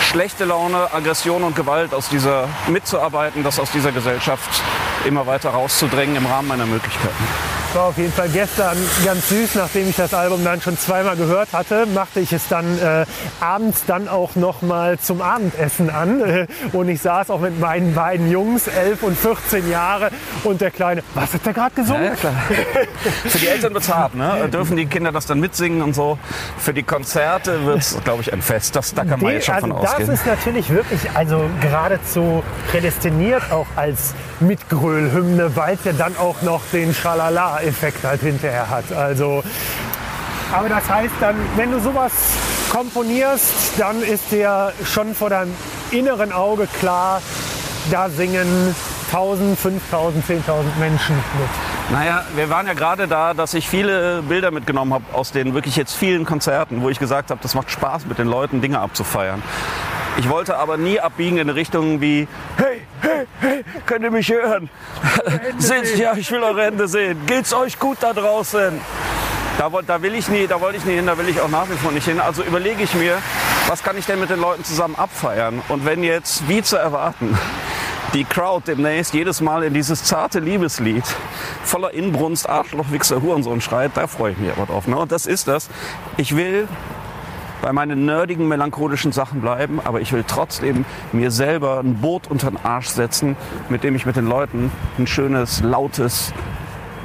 schlechte 0.00 0.44
Laune, 0.44 0.92
Aggression 0.92 1.42
und 1.42 1.54
Gewalt 1.54 1.94
aus 1.94 2.08
dieser 2.08 2.48
mitzuarbeiten, 2.68 3.42
das 3.42 3.58
aus 3.58 3.70
dieser 3.70 3.92
Gesellschaft 3.92 4.62
immer 5.04 5.26
weiter 5.26 5.50
rauszudrängen 5.50 6.16
im 6.16 6.26
Rahmen 6.26 6.48
meiner 6.48 6.66
Möglichkeiten. 6.66 7.59
War 7.74 7.84
auf 7.84 7.98
jeden 7.98 8.12
Fall 8.12 8.28
gestern 8.28 8.76
ganz 9.04 9.28
süß, 9.28 9.54
nachdem 9.54 9.88
ich 9.88 9.94
das 9.96 10.12
Album 10.12 10.42
dann 10.44 10.60
schon 10.60 10.76
zweimal 10.76 11.16
gehört 11.16 11.52
hatte, 11.52 11.86
machte 11.94 12.18
ich 12.18 12.32
es 12.32 12.48
dann 12.48 12.66
äh, 12.80 13.06
abends 13.40 13.84
dann 13.86 14.08
auch 14.08 14.34
noch 14.34 14.62
mal 14.62 14.98
zum 14.98 15.22
Abendessen 15.22 15.88
an 15.88 16.20
äh, 16.20 16.46
und 16.72 16.88
ich 16.88 17.00
saß 17.00 17.30
auch 17.30 17.38
mit 17.40 17.60
meinen 17.60 17.94
beiden 17.94 18.28
Jungs, 18.30 18.66
11 18.66 19.02
und 19.04 19.16
14 19.16 19.70
Jahre 19.70 20.10
und 20.42 20.60
der 20.60 20.72
Kleine, 20.72 21.02
was 21.14 21.32
hat 21.32 21.46
der 21.46 21.52
gerade 21.52 21.74
gesungen? 21.76 22.14
klar. 22.16 22.34
Für 23.28 23.38
die 23.38 23.46
Eltern 23.46 23.72
wird 23.74 23.84
es 23.84 23.94
hart, 23.94 24.14
ne? 24.16 24.48
Dürfen 24.52 24.76
die 24.76 24.86
Kinder 24.86 25.12
das 25.12 25.26
dann 25.26 25.38
mitsingen 25.38 25.80
und 25.82 25.94
so. 25.94 26.18
Für 26.58 26.74
die 26.74 26.82
Konzerte 26.82 27.64
wird 27.66 27.78
es, 27.78 27.96
glaube 28.02 28.22
ich, 28.22 28.32
ein 28.32 28.42
Fest. 28.42 28.74
Das, 28.74 28.92
da 28.94 29.02
kann 29.02 29.20
man 29.20 29.28
Die- 29.30 29.34
jetzt 29.36 29.46
schon 29.46 29.54
also 29.54 29.66
von 29.68 29.80
das 29.80 29.90
ausgehen. 29.92 30.10
ist 30.10 30.26
natürlich 30.26 30.70
wirklich 30.70 31.00
also 31.14 31.48
geradezu 31.60 32.42
prädestiniert 32.70 33.42
auch 33.52 33.66
als 33.76 34.14
Mitgrölhymne, 34.40 35.54
weil 35.56 35.74
es 35.74 35.84
ja 35.84 35.92
dann 35.92 36.16
auch 36.16 36.42
noch 36.42 36.62
den 36.72 36.94
Schalala-Effekt 37.60 38.04
halt 38.04 38.20
hinterher 38.20 38.68
hat. 38.68 38.92
Also, 38.92 39.42
aber 40.52 40.68
das 40.68 40.88
heißt 40.88 41.14
dann, 41.20 41.36
wenn 41.56 41.70
du 41.70 41.80
sowas 41.80 42.12
komponierst, 42.70 43.78
dann 43.78 44.02
ist 44.02 44.30
dir 44.32 44.72
schon 44.84 45.14
vor 45.14 45.30
deinem 45.30 45.54
inneren 45.90 46.32
Auge 46.32 46.66
klar, 46.78 47.20
da 47.90 48.08
singen 48.08 48.74
1000, 49.12 49.58
5000, 49.58 50.24
10.000 50.24 50.40
Menschen 50.78 51.16
mit. 51.16 51.92
Naja, 51.92 52.24
wir 52.36 52.48
waren 52.48 52.66
ja 52.66 52.74
gerade 52.74 53.08
da, 53.08 53.34
dass 53.34 53.54
ich 53.54 53.68
viele 53.68 54.22
Bilder 54.22 54.52
mitgenommen 54.52 54.94
habe 54.94 55.04
aus 55.12 55.32
den 55.32 55.54
wirklich 55.54 55.74
jetzt 55.74 55.96
vielen 55.96 56.24
Konzerten, 56.24 56.82
wo 56.82 56.88
ich 56.88 57.00
gesagt 57.00 57.30
habe, 57.30 57.40
das 57.42 57.54
macht 57.54 57.70
Spaß 57.70 58.06
mit 58.06 58.18
den 58.18 58.28
Leuten 58.28 58.60
Dinge 58.60 58.78
abzufeiern. 58.78 59.42
Ich 60.20 60.28
wollte 60.28 60.58
aber 60.58 60.76
nie 60.76 61.00
abbiegen 61.00 61.38
in 61.38 61.48
eine 61.48 61.54
Richtung 61.54 62.02
wie, 62.02 62.28
hey, 62.58 62.82
hey, 63.00 63.26
hey, 63.40 63.64
könnt 63.86 64.04
ihr 64.04 64.10
mich 64.10 64.30
hören? 64.30 64.68
Seht, 65.56 65.96
ja, 65.96 66.12
ich 66.14 66.30
will 66.30 66.42
eure 66.42 66.62
Hände 66.64 66.88
sehen. 66.88 67.18
Geht's 67.24 67.54
euch 67.54 67.78
gut 67.78 67.96
da 68.02 68.12
draußen? 68.12 68.78
Da, 69.56 69.70
da 69.86 70.02
will 70.02 70.14
ich 70.14 70.28
nie, 70.28 70.46
da 70.46 70.60
wollte 70.60 70.76
ich 70.76 70.84
nie 70.84 70.96
hin, 70.96 71.06
da 71.06 71.16
will 71.16 71.26
ich 71.26 71.40
auch 71.40 71.48
nach 71.48 71.70
wie 71.70 71.74
vor 71.74 71.90
nicht 71.90 72.04
hin. 72.04 72.20
Also 72.20 72.42
überlege 72.42 72.82
ich 72.82 72.92
mir, 72.92 73.16
was 73.66 73.82
kann 73.82 73.96
ich 73.96 74.04
denn 74.04 74.20
mit 74.20 74.28
den 74.28 74.40
Leuten 74.40 74.62
zusammen 74.62 74.94
abfeiern? 74.94 75.62
Und 75.68 75.86
wenn 75.86 76.04
jetzt, 76.04 76.46
wie 76.50 76.62
zu 76.62 76.76
erwarten, 76.76 77.38
die 78.12 78.24
Crowd 78.24 78.64
demnächst 78.66 79.14
jedes 79.14 79.40
Mal 79.40 79.62
in 79.62 79.72
dieses 79.72 80.04
zarte 80.04 80.40
Liebeslied 80.40 81.04
voller 81.64 81.94
Inbrunst, 81.94 82.46
Arschloch, 82.46 82.90
Wichser, 82.90 83.22
Hurensohn 83.22 83.62
schreit, 83.62 83.92
da 83.94 84.06
freue 84.06 84.32
ich 84.32 84.38
mich 84.38 84.52
aber 84.52 84.66
drauf. 84.66 84.86
Ne? 84.86 84.98
Und 84.98 85.12
das 85.12 85.24
ist 85.24 85.48
das. 85.48 85.70
Ich 86.18 86.36
will 86.36 86.68
bei 87.62 87.72
meinen 87.72 88.04
nerdigen, 88.04 88.48
melancholischen 88.48 89.12
Sachen 89.12 89.40
bleiben, 89.40 89.80
aber 89.84 90.00
ich 90.00 90.12
will 90.12 90.24
trotzdem 90.26 90.84
mir 91.12 91.30
selber 91.30 91.80
ein 91.80 91.96
Boot 91.96 92.28
unter 92.28 92.50
den 92.50 92.58
Arsch 92.62 92.88
setzen, 92.88 93.36
mit 93.68 93.84
dem 93.84 93.94
ich 93.94 94.06
mit 94.06 94.16
den 94.16 94.26
Leuten 94.26 94.70
ein 94.98 95.06
schönes, 95.06 95.62
lautes, 95.62 96.32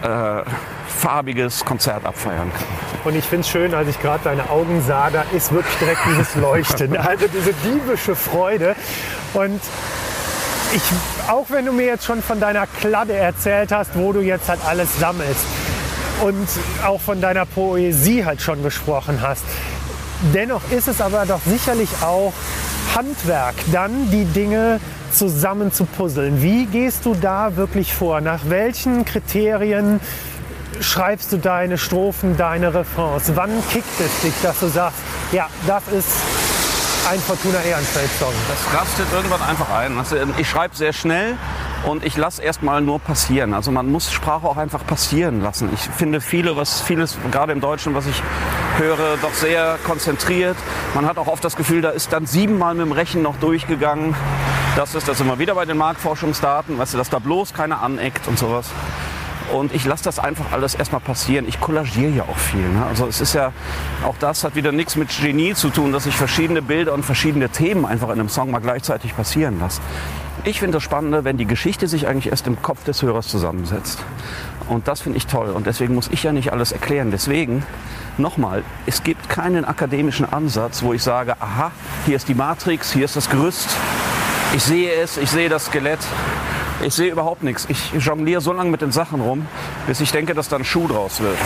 äh, 0.02 0.42
farbiges 0.88 1.66
Konzert 1.66 2.06
abfeiern 2.06 2.52
kann. 2.54 2.68
Und 3.04 3.16
ich 3.16 3.26
finde 3.26 3.42
es 3.42 3.50
schön, 3.50 3.74
als 3.74 3.90
ich 3.90 4.02
gerade 4.02 4.24
deine 4.24 4.50
Augen 4.50 4.82
sah, 4.82 5.10
da 5.10 5.24
ist 5.34 5.52
wirklich 5.52 5.76
direkt 5.78 6.02
dieses 6.08 6.36
Leuchten, 6.36 6.98
also 6.98 7.28
diese 7.28 7.54
diebische 7.54 8.16
Freude. 8.16 8.76
Und 9.34 9.62
ich, 10.74 10.82
auch 11.30 11.46
wenn 11.50 11.66
du 11.66 11.72
mir 11.72 11.86
jetzt 11.86 12.06
schon 12.06 12.22
von 12.22 12.40
deiner 12.40 12.68
Kladde 12.68 13.14
erzählt 13.14 13.72
hast, 13.72 13.92
wo 13.96 14.14
du 14.14 14.22
jetzt 14.22 14.50
halt 14.50 14.60
alles 14.66 15.00
sammelst 15.00 15.46
und 16.22 16.48
auch 16.86 17.02
von 17.02 17.22
deiner 17.22 17.46
Poesie 17.46 18.26
halt 18.26 18.42
schon 18.42 18.64
gesprochen 18.64 19.20
hast, 19.22 19.44
dennoch 20.34 20.62
ist 20.72 20.88
es 20.88 21.02
aber 21.02 21.26
doch 21.26 21.42
sicherlich 21.46 21.90
auch 22.02 22.34
Handwerk, 22.96 23.56
dann 23.72 24.10
die 24.12 24.26
Dinge 24.26 24.80
zusammen 25.12 25.72
zu 25.72 25.86
puzzeln. 25.86 26.42
Wie 26.42 26.66
gehst 26.66 27.06
du 27.06 27.14
da 27.14 27.56
wirklich 27.56 27.94
vor? 27.94 28.22
Nach 28.22 28.42
welchen 28.48 29.06
Kriterien 29.06 30.00
schreibst 30.80 31.32
du 31.32 31.38
deine 31.38 31.78
Strophen, 31.78 32.38
deine 32.38 32.74
Refrains? 32.74 33.32
Wann 33.36 33.52
kickt 33.72 34.00
es 34.00 34.22
dich, 34.22 34.34
dass 34.42 34.60
du 34.60 34.68
sagst, 34.68 34.98
ja, 35.32 35.48
das 35.68 35.84
ist 35.88 36.10
ein 37.10 37.20
Fortuna 37.20 37.62
Ehrenfeld-Song? 37.62 38.34
Das 38.50 38.80
rastet 38.80 39.06
irgendwann 39.14 39.42
einfach 39.42 39.70
ein. 39.72 39.98
Also, 39.98 40.18
Ich 40.38 40.50
schreibe 40.50 40.76
sehr 40.76 40.94
schnell 40.94 41.38
und 41.86 42.04
ich 42.04 42.18
lasse 42.18 42.42
erstmal 42.42 42.82
nur 42.82 43.00
passieren. 43.00 43.54
Also 43.54 43.72
man 43.72 43.92
muss 43.92 44.12
Sprache 44.12 44.48
auch 44.48 44.58
einfach 44.58 44.86
passieren 44.86 45.42
lassen. 45.42 45.70
Ich 45.74 45.82
finde 45.82 46.22
viele, 46.22 46.56
was 46.58 46.82
vieles, 46.82 47.18
gerade 47.32 47.52
im 47.52 47.62
Deutschen, 47.62 47.94
was 47.94 48.08
ich 48.08 48.22
höre, 48.78 49.18
doch 49.22 49.34
sehr 49.34 49.78
konzentriert. 49.84 50.58
Man 50.94 51.06
hat 51.06 51.18
auch 51.18 51.28
oft 51.28 51.44
das 51.44 51.56
Gefühl, 51.56 51.82
da 51.82 51.92
ist 51.92 52.12
dann 52.12 52.26
siebenmal 52.26 52.74
mit 52.74 52.86
dem 52.86 52.92
Rechen 52.92 53.22
noch 53.22 53.38
durchgegangen. 53.38 54.16
Das 54.76 54.96
ist 54.96 55.08
das 55.08 55.22
immer 55.22 55.40
wieder 55.40 55.56
bei 55.56 55.66
den 55.66 55.78
Marktforschungsdaten, 55.78 56.78
weißt 56.78 56.96
du, 56.96 56.98
dass 56.98 57.10
da 57.10 57.20
bloß 57.20 57.54
keiner 57.54 57.82
aneckt 57.82 58.28
und 58.28 58.38
sowas. 58.38 58.70
Und 59.54 59.74
ich 59.74 59.86
lasse 59.86 60.04
das 60.04 60.18
einfach 60.18 60.52
alles 60.52 60.74
erstmal 60.74 61.02
passieren. 61.02 61.48
Ich 61.48 61.62
kollagiere 61.62 62.12
ja 62.12 62.24
auch 62.24 62.38
viel. 62.38 62.68
Ne? 62.68 62.84
Also 62.86 63.06
es 63.06 63.22
ist 63.22 63.34
ja, 63.34 63.54
auch 64.04 64.16
das 64.20 64.44
hat 64.44 64.56
wieder 64.56 64.72
nichts 64.72 64.96
mit 64.96 65.10
Genie 65.10 65.54
zu 65.54 65.70
tun, 65.70 65.92
dass 65.92 66.08
ich 66.08 66.16
verschiedene 66.16 66.64
Bilder 66.64 66.94
und 66.94 67.06
verschiedene 67.06 67.50
Themen 67.50 67.86
einfach 67.86 68.08
in 68.08 68.20
einem 68.20 68.30
Song 68.30 68.50
mal 68.50 68.60
gleichzeitig 68.60 69.16
passieren 69.16 69.60
lasse. 69.60 69.82
Ich 70.48 70.60
finde 70.60 70.76
das 70.76 70.84
Spannende, 70.84 71.24
wenn 71.24 71.38
die 71.38 71.48
Geschichte 71.48 71.88
sich 71.88 72.08
eigentlich 72.08 72.28
erst 72.28 72.46
im 72.46 72.62
Kopf 72.62 72.84
des 72.84 73.02
Hörers 73.02 73.28
zusammensetzt. 73.28 73.98
Und 74.70 74.88
das 74.88 75.02
finde 75.02 75.18
ich 75.18 75.26
toll. 75.26 75.50
Und 75.50 75.66
deswegen 75.66 75.96
muss 75.96 76.08
ich 76.12 76.22
ja 76.22 76.34
nicht 76.34 76.52
alles 76.52 76.72
erklären. 76.72 77.10
Deswegen, 77.10 77.64
nochmal, 78.20 78.64
es 78.86 79.02
gibt 79.02 79.28
keinen 79.28 79.66
akademischen 79.66 80.32
Ansatz, 80.32 80.84
wo 80.84 80.94
ich 80.94 81.02
sage, 81.02 81.36
aha, 81.40 81.72
hier 82.06 82.16
ist 82.16 82.28
die 82.28 82.36
Matrix, 82.36 82.94
hier 82.94 83.06
ist 83.06 83.16
das 83.16 83.32
Gerüst. 83.32 83.76
Ich 84.56 84.62
sehe 84.62 84.94
es, 84.94 85.18
ich 85.18 85.32
sehe 85.32 85.50
das 85.50 85.66
Skelett. 85.66 86.00
Ich 86.84 86.94
sehe 86.94 87.12
überhaupt 87.12 87.42
nichts. 87.42 87.66
Ich 87.68 87.94
jongliere 87.94 88.40
so 88.40 88.54
lange 88.54 88.70
mit 88.70 88.82
den 88.82 88.92
Sachen 88.92 89.22
rum, 89.22 89.48
bis 89.88 90.00
ich 90.00 90.12
denke, 90.12 90.36
dass 90.36 90.48
da 90.48 90.58
ein 90.58 90.66
Schuh 90.66 90.88
draus 90.88 91.22
wird. 91.22 91.38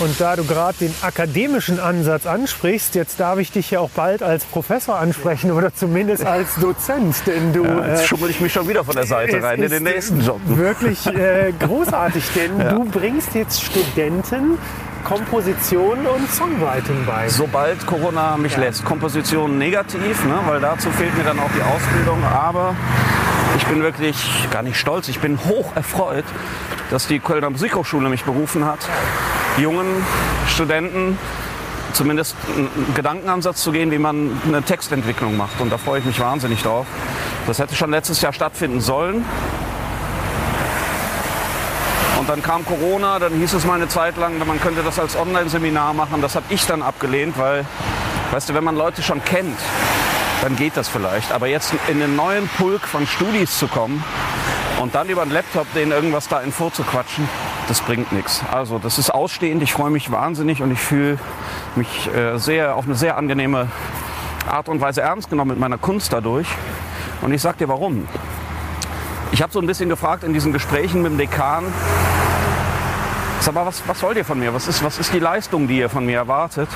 Und 0.00 0.20
da 0.20 0.34
du 0.34 0.44
gerade 0.44 0.76
den 0.80 0.94
akademischen 1.02 1.78
Ansatz 1.78 2.26
ansprichst, 2.26 2.94
jetzt 2.96 3.20
darf 3.20 3.38
ich 3.38 3.52
dich 3.52 3.70
ja 3.70 3.78
auch 3.80 3.90
bald 3.90 4.22
als 4.22 4.44
Professor 4.44 4.98
ansprechen 4.98 5.52
oder 5.52 5.72
zumindest 5.72 6.26
als 6.26 6.56
Dozent, 6.56 7.14
denn 7.26 7.52
du 7.52 7.64
Ja, 7.64 7.86
jetzt 7.86 8.02
äh, 8.02 8.06
schummel 8.06 8.30
ich 8.30 8.40
mich 8.40 8.52
schon 8.52 8.68
wieder 8.68 8.84
von 8.84 8.96
der 8.96 9.06
Seite 9.06 9.40
rein 9.42 9.62
in 9.62 9.70
den 9.70 9.84
nächsten 9.84 10.20
Job. 10.20 10.40
Wirklich 10.46 11.06
äh, 11.06 11.52
großartig, 11.60 12.24
denn 12.34 12.58
du 12.58 12.84
bringst 12.86 13.34
jetzt 13.34 13.62
Studenten 13.62 14.58
Komposition 15.04 15.98
und 16.06 16.30
Songwriting 16.32 17.04
bei? 17.06 17.28
Sobald 17.28 17.86
Corona 17.86 18.36
mich 18.36 18.54
Ja. 18.54 18.60
lässt. 18.60 18.84
Komposition 18.84 19.58
negativ, 19.58 20.24
ne, 20.24 20.38
weil 20.46 20.60
dazu 20.60 20.90
fehlt 20.90 21.16
mir 21.16 21.24
dann 21.24 21.38
auch 21.38 21.50
die 21.56 21.62
Ausbildung. 21.62 22.18
Aber 22.24 22.74
ich 23.56 23.66
bin 23.66 23.82
wirklich 23.82 24.16
gar 24.50 24.62
nicht 24.62 24.76
stolz. 24.78 25.08
Ich 25.08 25.20
bin 25.20 25.38
hoch 25.44 25.76
erfreut, 25.76 26.24
dass 26.90 27.06
die 27.06 27.20
Kölner 27.20 27.50
Musikhochschule 27.50 28.08
mich 28.08 28.24
berufen 28.24 28.64
hat, 28.64 28.80
jungen 29.56 30.04
Studenten 30.48 31.18
zumindest 31.92 32.36
einen 32.56 32.94
Gedankenansatz 32.94 33.62
zu 33.62 33.72
gehen, 33.72 33.90
wie 33.90 33.98
man 33.98 34.40
eine 34.46 34.62
Textentwicklung 34.62 35.36
macht. 35.36 35.60
Und 35.60 35.70
da 35.70 35.78
freue 35.78 36.00
ich 36.00 36.04
mich 36.04 36.18
wahnsinnig 36.20 36.62
drauf. 36.62 36.86
Das 37.46 37.58
hätte 37.58 37.74
schon 37.74 37.90
letztes 37.90 38.20
Jahr 38.20 38.32
stattfinden 38.32 38.80
sollen. 38.80 39.24
Und 42.18 42.28
dann 42.28 42.42
kam 42.42 42.64
Corona, 42.64 43.18
dann 43.18 43.34
hieß 43.34 43.52
es 43.52 43.64
mal 43.66 43.74
eine 43.74 43.88
Zeit 43.88 44.16
lang, 44.16 44.38
man 44.46 44.60
könnte 44.60 44.82
das 44.82 44.98
als 44.98 45.14
Online-Seminar 45.14 45.92
machen. 45.92 46.22
Das 46.22 46.34
habe 46.34 46.46
ich 46.48 46.66
dann 46.66 46.82
abgelehnt, 46.82 47.36
weil, 47.38 47.66
weißt 48.30 48.48
du, 48.48 48.54
wenn 48.54 48.64
man 48.64 48.76
Leute 48.76 49.02
schon 49.02 49.22
kennt, 49.24 49.58
dann 50.40 50.56
geht 50.56 50.76
das 50.76 50.88
vielleicht. 50.88 51.32
Aber 51.32 51.48
jetzt 51.48 51.74
in 51.88 52.00
den 52.00 52.16
neuen 52.16 52.48
Pulk 52.56 52.82
von 52.82 53.06
Studis 53.06 53.58
zu 53.58 53.68
kommen 53.68 54.02
und 54.80 54.94
dann 54.94 55.08
über 55.08 55.22
einen 55.22 55.32
Laptop 55.32 55.66
denen 55.74 55.92
irgendwas 55.92 56.28
da 56.28 56.40
in 56.40 56.50
vorzuquatschen, 56.50 57.28
das 57.68 57.80
bringt 57.80 58.12
nichts. 58.12 58.42
Also 58.50 58.78
das 58.78 58.98
ist 58.98 59.10
ausstehend, 59.10 59.62
ich 59.62 59.72
freue 59.72 59.90
mich 59.90 60.10
wahnsinnig 60.10 60.62
und 60.62 60.70
ich 60.70 60.80
fühle 60.80 61.18
mich 61.76 62.10
äh, 62.14 62.38
sehr, 62.38 62.76
auf 62.76 62.84
eine 62.84 62.94
sehr 62.94 63.16
angenehme 63.16 63.68
Art 64.50 64.68
und 64.68 64.80
Weise 64.80 65.02
ernst 65.02 65.30
genommen 65.30 65.50
mit 65.50 65.58
meiner 65.58 65.78
Kunst 65.78 66.12
dadurch. 66.12 66.48
Und 67.22 67.32
ich 67.32 67.40
sag 67.40 67.58
dir 67.58 67.68
warum. 67.68 68.06
Ich 69.32 69.42
habe 69.42 69.52
so 69.52 69.60
ein 69.60 69.66
bisschen 69.66 69.88
gefragt 69.88 70.22
in 70.24 70.32
diesen 70.32 70.52
Gesprächen 70.52 71.02
mit 71.02 71.12
dem 71.12 71.18
Dekan, 71.18 71.64
sag 73.40 73.54
mal, 73.54 73.66
was, 73.66 73.82
was 73.86 74.02
wollt 74.02 74.16
ihr 74.16 74.24
von 74.24 74.38
mir? 74.38 74.54
Was 74.54 74.68
ist, 74.68 74.84
was 74.84 74.98
ist 74.98 75.12
die 75.12 75.18
Leistung, 75.18 75.66
die 75.66 75.78
ihr 75.78 75.88
von 75.88 76.06
mir 76.06 76.18
erwartet? 76.18 76.68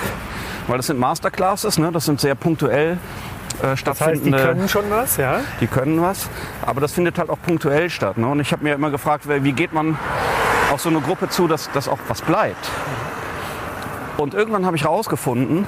Weil 0.66 0.78
das 0.78 0.86
sind 0.86 0.99
Masterclasses, 0.99 1.78
ne? 1.78 1.93
das 1.93 2.05
sind 2.05 2.20
sehr 2.20 2.34
punktuell 2.34 2.93
äh, 2.93 2.97
Das 3.61 3.68
heißt, 3.70 3.76
die 3.76 3.78
stattfindende... 3.78 4.39
können 4.39 4.68
schon 4.68 4.91
was, 4.91 5.16
ja? 5.16 5.41
Die 5.61 5.66
können 5.66 6.01
was, 6.03 6.28
aber 6.64 6.80
das 6.80 6.93
findet 6.93 7.18
halt 7.18 7.30
auch 7.30 7.39
punktuell 7.41 7.91
statt. 7.91 8.18
Ne? 8.18 8.26
Und 8.26 8.41
ich 8.41 8.53
habe 8.53 8.64
mir 8.64 8.74
immer 8.74 8.91
gefragt, 8.91 9.24
wie 9.28 9.53
geht 9.53 9.72
man 9.72 9.99
auf 10.73 10.81
so 10.81 10.89
eine 10.89 11.01
Gruppe 11.01 11.29
zu, 11.29 11.49
dass, 11.49 11.71
dass 11.73 11.89
auch 11.89 11.99
was 12.09 12.23
bleibt. 12.23 12.71
Und 14.16 14.35
irgendwann 14.35 14.66
habe 14.66 14.77
ich 14.77 14.85
herausgefunden, 14.85 15.66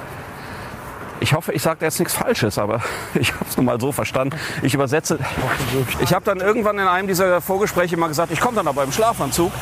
ich 1.20 1.34
hoffe, 1.34 1.52
ich 1.52 1.62
sage 1.62 1.76
da 1.80 1.86
jetzt 1.86 1.98
nichts 1.98 2.14
Falsches, 2.14 2.58
aber 2.58 2.80
ich 3.14 3.32
habe 3.32 3.44
es 3.48 3.56
nun 3.56 3.66
mal 3.66 3.80
so 3.80 3.92
verstanden. 3.92 4.36
Ich 4.62 4.74
übersetze. 4.74 5.18
Ich 6.00 6.12
habe 6.14 6.24
dann 6.24 6.40
irgendwann 6.40 6.78
in 6.78 6.86
einem 6.86 7.06
dieser 7.06 7.40
Vorgespräche 7.40 7.96
mal 7.96 8.08
gesagt, 8.08 8.32
ich 8.32 8.40
komme 8.40 8.56
dann 8.56 8.66
aber 8.66 8.82
im 8.84 8.92
Schlafanzug. 8.92 9.52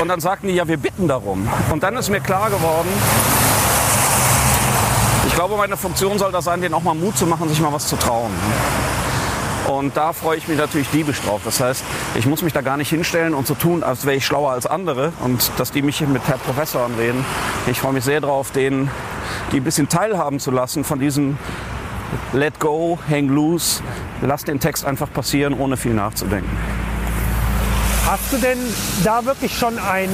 Und 0.00 0.08
dann 0.08 0.20
sagten 0.20 0.48
die, 0.48 0.54
ja, 0.54 0.68
wir 0.68 0.76
bitten 0.76 1.08
darum. 1.08 1.48
Und 1.70 1.82
dann 1.82 1.96
ist 1.96 2.10
mir 2.10 2.20
klar 2.20 2.50
geworden, 2.50 2.88
ich 5.26 5.34
glaube, 5.34 5.56
meine 5.56 5.76
Funktion 5.76 6.18
soll 6.18 6.32
das 6.32 6.44
sein, 6.44 6.60
denen 6.60 6.74
auch 6.74 6.82
mal 6.82 6.94
Mut 6.94 7.16
zu 7.16 7.26
machen, 7.26 7.48
sich 7.48 7.60
mal 7.60 7.72
was 7.72 7.88
zu 7.88 7.96
trauen. 7.96 8.30
Und 9.68 9.96
da 9.96 10.12
freue 10.12 10.36
ich 10.38 10.46
mich 10.48 10.58
natürlich 10.58 10.88
diebisch 10.90 11.20
drauf. 11.20 11.40
Das 11.44 11.60
heißt, 11.60 11.84
ich 12.14 12.26
muss 12.26 12.42
mich 12.42 12.52
da 12.52 12.60
gar 12.60 12.76
nicht 12.76 12.88
hinstellen 12.88 13.34
und 13.34 13.46
so 13.46 13.54
tun, 13.54 13.82
als 13.82 14.06
wäre 14.06 14.16
ich 14.16 14.24
schlauer 14.24 14.52
als 14.52 14.66
andere 14.66 15.12
und 15.24 15.50
dass 15.58 15.72
die 15.72 15.82
mich 15.82 16.00
mit 16.02 16.26
Herr 16.28 16.38
Professor 16.38 16.84
anreden. 16.84 17.24
Ich 17.66 17.80
freue 17.80 17.92
mich 17.92 18.04
sehr 18.04 18.20
drauf, 18.20 18.52
denen 18.52 18.90
die 19.52 19.58
ein 19.58 19.64
bisschen 19.64 19.88
teilhaben 19.88 20.38
zu 20.38 20.50
lassen 20.50 20.84
von 20.84 21.00
diesem 21.00 21.38
Let 22.32 22.60
go, 22.60 22.98
hang 23.10 23.28
loose, 23.28 23.82
lass 24.22 24.44
den 24.44 24.60
Text 24.60 24.84
einfach 24.84 25.12
passieren, 25.12 25.54
ohne 25.54 25.76
viel 25.76 25.94
nachzudenken. 25.94 26.50
Hast 28.08 28.32
du 28.32 28.36
denn 28.36 28.58
da 29.02 29.24
wirklich 29.24 29.52
schon 29.58 29.80
ein 29.80 30.08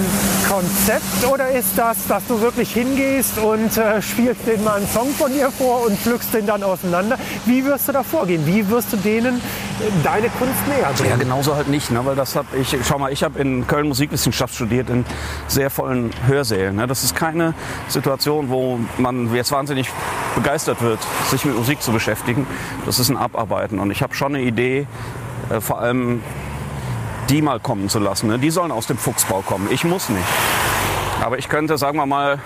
Konzept 0.48 1.26
oder 1.30 1.50
ist 1.50 1.76
das, 1.76 2.06
dass 2.06 2.26
du 2.26 2.40
wirklich 2.40 2.72
hingehst 2.72 3.36
und 3.36 3.76
äh, 3.76 4.00
spielst 4.00 4.46
denen 4.46 4.64
mal 4.64 4.76
einen 4.78 4.88
Song 4.88 5.10
von 5.10 5.30
dir 5.30 5.50
vor 5.50 5.84
und 5.86 5.98
pflückst 5.98 6.32
den 6.32 6.46
dann 6.46 6.62
auseinander? 6.62 7.18
Wie 7.44 7.62
wirst 7.66 7.88
du 7.88 7.92
da 7.92 8.02
vorgehen? 8.02 8.46
Wie 8.46 8.66
wirst 8.70 8.94
du 8.94 8.96
denen 8.96 9.36
äh, 9.36 9.40
deine 10.02 10.30
Kunst 10.30 10.66
näher 10.68 10.88
Ja, 10.88 10.92
bringen? 10.96 11.18
genauso 11.18 11.54
halt 11.54 11.68
nicht, 11.68 11.90
ne? 11.90 12.00
weil 12.02 12.16
das 12.16 12.34
hab 12.34 12.46
ich, 12.54 12.74
schau 12.82 12.98
mal, 12.98 13.12
ich 13.12 13.22
habe 13.22 13.38
in 13.38 13.66
Köln 13.66 13.88
Musikwissenschaft 13.88 14.54
studiert, 14.54 14.88
in 14.88 15.04
sehr 15.46 15.68
vollen 15.68 16.12
Hörsälen. 16.26 16.76
Ne? 16.76 16.86
Das 16.86 17.04
ist 17.04 17.14
keine 17.14 17.52
Situation, 17.88 18.48
wo 18.48 18.80
man 18.96 19.34
jetzt 19.34 19.52
wahnsinnig 19.52 19.90
begeistert 20.34 20.80
wird, 20.80 20.98
sich 21.30 21.44
mit 21.44 21.54
Musik 21.56 21.82
zu 21.82 21.92
beschäftigen. 21.92 22.46
Das 22.86 22.98
ist 22.98 23.10
ein 23.10 23.18
Abarbeiten 23.18 23.78
und 23.78 23.90
ich 23.90 24.02
habe 24.02 24.14
schon 24.14 24.34
eine 24.34 24.44
Idee, 24.44 24.86
äh, 25.50 25.60
vor 25.60 25.78
allem 25.78 26.22
die 27.32 27.40
mal 27.40 27.60
kommen 27.60 27.88
zu 27.88 27.98
lassen. 27.98 28.28
Ne? 28.28 28.38
Die 28.38 28.50
sollen 28.50 28.70
aus 28.70 28.86
dem 28.86 28.98
Fuchsbau 28.98 29.40
kommen. 29.40 29.68
Ich 29.70 29.84
muss 29.84 30.10
nicht. 30.10 30.24
Aber 31.22 31.38
ich 31.38 31.48
könnte, 31.48 31.78
sagen 31.78 31.96
wir 31.96 32.04
mal, 32.04 32.38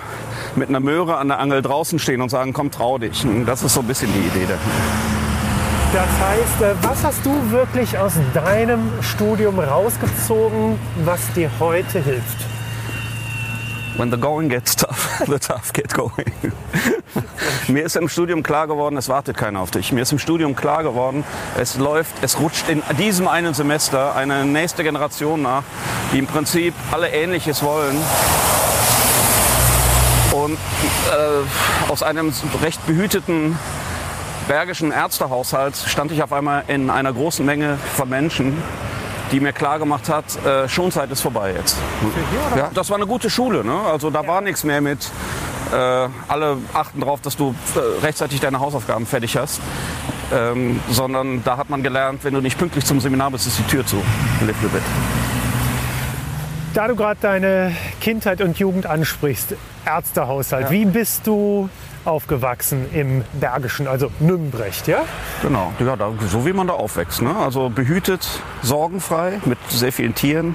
mit 0.54 0.68
einer 0.68 0.80
Möhre 0.80 1.16
an 1.16 1.28
der 1.28 1.40
Angel 1.40 1.60
draußen 1.60 1.98
stehen 1.98 2.22
und 2.22 2.28
sagen, 2.28 2.52
komm, 2.52 2.70
trau 2.70 2.96
dich. 2.96 3.24
Und 3.24 3.46
Das 3.46 3.62
ist 3.62 3.74
so 3.74 3.80
ein 3.80 3.86
bisschen 3.86 4.12
die 4.12 4.20
Idee 4.20 4.46
dahinter. 4.46 4.60
Das 5.92 6.08
heißt, 6.28 6.62
äh, 6.62 6.74
was 6.82 7.04
hast 7.04 7.26
du 7.26 7.50
wirklich 7.50 7.98
aus 7.98 8.12
deinem 8.32 8.90
Studium 9.00 9.58
rausgezogen, 9.58 10.78
was 11.04 11.32
dir 11.32 11.50
heute 11.58 12.00
hilft? 12.00 12.38
When 13.96 14.10
the 14.10 14.18
going 14.18 14.48
gets 14.48 14.76
tough, 14.76 15.22
the 15.26 15.38
tough 15.38 15.72
get 15.72 15.92
going. 15.92 16.32
Mir 17.68 17.84
ist 17.84 17.96
im 17.96 18.08
Studium 18.08 18.42
klar 18.42 18.66
geworden, 18.66 18.96
es 18.96 19.08
wartet 19.08 19.36
keiner 19.36 19.60
auf 19.60 19.70
dich. 19.70 19.92
Mir 19.92 20.02
ist 20.02 20.12
im 20.12 20.18
Studium 20.18 20.56
klar 20.56 20.82
geworden, 20.82 21.24
es 21.58 21.76
läuft, 21.76 22.14
es 22.22 22.38
rutscht 22.38 22.68
in 22.68 22.82
diesem 22.98 23.28
einen 23.28 23.54
Semester 23.54 24.14
eine 24.14 24.44
nächste 24.44 24.82
Generation 24.82 25.42
nach, 25.42 25.62
die 26.12 26.18
im 26.18 26.26
Prinzip 26.26 26.74
alle 26.92 27.08
Ähnliches 27.08 27.62
wollen. 27.62 27.96
Und 30.32 30.54
äh, 30.54 31.90
aus 31.90 32.02
einem 32.02 32.32
recht 32.62 32.84
behüteten 32.86 33.58
bergischen 34.46 34.92
Ärztehaushalt 34.92 35.76
stand 35.76 36.12
ich 36.12 36.22
auf 36.22 36.32
einmal 36.32 36.64
in 36.68 36.90
einer 36.90 37.12
großen 37.12 37.44
Menge 37.44 37.78
von 37.94 38.08
Menschen, 38.08 38.62
die 39.32 39.40
mir 39.40 39.52
klar 39.52 39.78
gemacht 39.78 40.08
hat, 40.08 40.24
äh, 40.44 40.68
Schonzeit 40.68 41.10
ist 41.10 41.20
vorbei 41.20 41.54
jetzt. 41.56 41.76
Ja, 42.56 42.70
das 42.72 42.90
war 42.90 42.96
eine 42.96 43.06
gute 43.06 43.28
Schule. 43.28 43.64
Ne? 43.64 43.78
Also 43.90 44.10
da 44.10 44.26
war 44.26 44.40
nichts 44.40 44.62
mehr 44.62 44.80
mit, 44.80 45.10
äh, 45.72 46.08
alle 46.28 46.58
achten 46.72 47.00
darauf, 47.00 47.20
dass 47.20 47.36
du 47.36 47.54
äh, 47.74 48.04
rechtzeitig 48.04 48.40
deine 48.40 48.60
Hausaufgaben 48.60 49.06
fertig 49.06 49.36
hast. 49.36 49.60
Ähm, 50.32 50.80
sondern 50.90 51.44
da 51.44 51.56
hat 51.56 51.70
man 51.70 51.82
gelernt, 51.82 52.24
wenn 52.24 52.34
du 52.34 52.40
nicht 52.40 52.58
pünktlich 52.58 52.84
zum 52.84 53.00
Seminar 53.00 53.30
bist, 53.30 53.46
ist 53.46 53.58
die 53.58 53.62
Tür 53.64 53.86
zu. 53.86 53.96
Live 54.44 54.56
bit. 54.60 54.82
Da 56.74 56.88
du 56.88 56.96
gerade 56.96 57.18
deine 57.20 57.74
Kindheit 58.00 58.40
und 58.40 58.58
Jugend 58.58 58.86
ansprichst, 58.86 59.54
Ärztehaushalt, 59.86 60.70
wie 60.70 60.84
bist 60.84 61.26
du 61.26 61.70
aufgewachsen 62.04 62.86
im 62.92 63.24
Bergischen, 63.40 63.88
also 63.88 64.10
Nümbrecht, 64.20 64.86
ja? 64.86 65.04
Genau, 65.42 65.72
ja, 65.78 65.96
da, 65.96 66.12
so 66.28 66.46
wie 66.46 66.52
man 66.52 66.66
da 66.66 66.74
aufwächst. 66.74 67.22
Ne? 67.22 67.34
Also 67.34 67.68
behütet, 67.68 68.28
sorgenfrei, 68.62 69.40
mit 69.44 69.58
sehr 69.68 69.92
vielen 69.92 70.14
Tieren. 70.14 70.54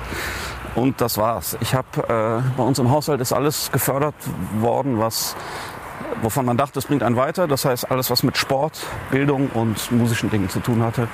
Und 0.75 1.01
das 1.01 1.17
war's. 1.17 1.57
Ich 1.59 1.75
habe 1.75 1.87
äh, 1.97 2.57
bei 2.57 2.63
uns 2.63 2.79
im 2.79 2.89
Haushalt 2.89 3.21
ist 3.21 3.33
alles 3.33 3.71
gefördert 3.71 4.15
worden, 4.59 4.99
was 4.99 5.35
wovon 6.21 6.45
man 6.45 6.57
dachte, 6.57 6.79
es 6.79 6.85
bringt 6.85 7.03
einen 7.03 7.15
weiter. 7.15 7.47
Das 7.47 7.65
heißt, 7.65 7.89
alles, 7.91 8.09
was 8.09 8.23
mit 8.23 8.37
Sport, 8.37 8.79
Bildung 9.09 9.49
und 9.53 9.91
musischen 9.91 10.29
Dingen 10.29 10.49
zu 10.49 10.59
tun 10.59 10.83
hatte, 10.83 11.07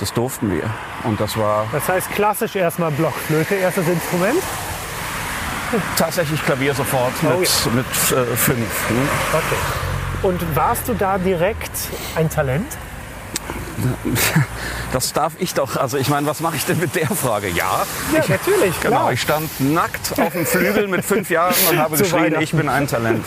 das 0.00 0.12
durften 0.12 0.50
wir. 0.50 0.68
Und 1.04 1.20
das 1.20 1.36
war 1.36 1.66
Das 1.72 1.88
heißt 1.88 2.10
klassisch 2.12 2.56
erstmal 2.56 2.90
Blockflöte, 2.90 3.54
erstes 3.56 3.88
Instrument. 3.88 4.42
tatsächlich 5.96 6.42
Klavier 6.44 6.74
sofort 6.74 7.12
mit, 7.22 7.32
Oh 7.32 7.70
mit 7.70 7.86
äh, 7.86 8.36
fünf. 8.36 8.90
Ne? 8.90 9.08
Okay. 9.32 10.26
Und 10.26 10.56
warst 10.56 10.88
du 10.88 10.94
da 10.94 11.18
direkt 11.18 11.72
ein 12.14 12.30
Talent? 12.30 12.66
Das 14.92 15.12
darf 15.12 15.32
ich 15.38 15.54
doch. 15.54 15.76
Also 15.76 15.96
ich 15.98 16.08
meine, 16.08 16.26
was 16.28 16.38
mache 16.40 16.54
ich 16.56 16.64
denn 16.66 16.78
mit 16.78 16.94
der 16.94 17.08
Frage? 17.08 17.48
Ja, 17.48 17.84
Ja, 18.12 18.18
natürlich, 18.28 18.80
Genau, 18.80 18.96
klar. 19.00 19.12
ich 19.12 19.20
stand 19.20 19.50
nackt 19.60 20.20
auf 20.20 20.32
dem 20.32 20.46
Flügel 20.46 20.86
mit 20.86 21.04
fünf 21.04 21.30
Jahren 21.30 21.54
und 21.70 21.78
habe 21.80 21.96
geschrien, 21.96 22.36
ich 22.40 22.52
bin 22.52 22.68
ein 22.68 22.86
Talent. 22.86 23.24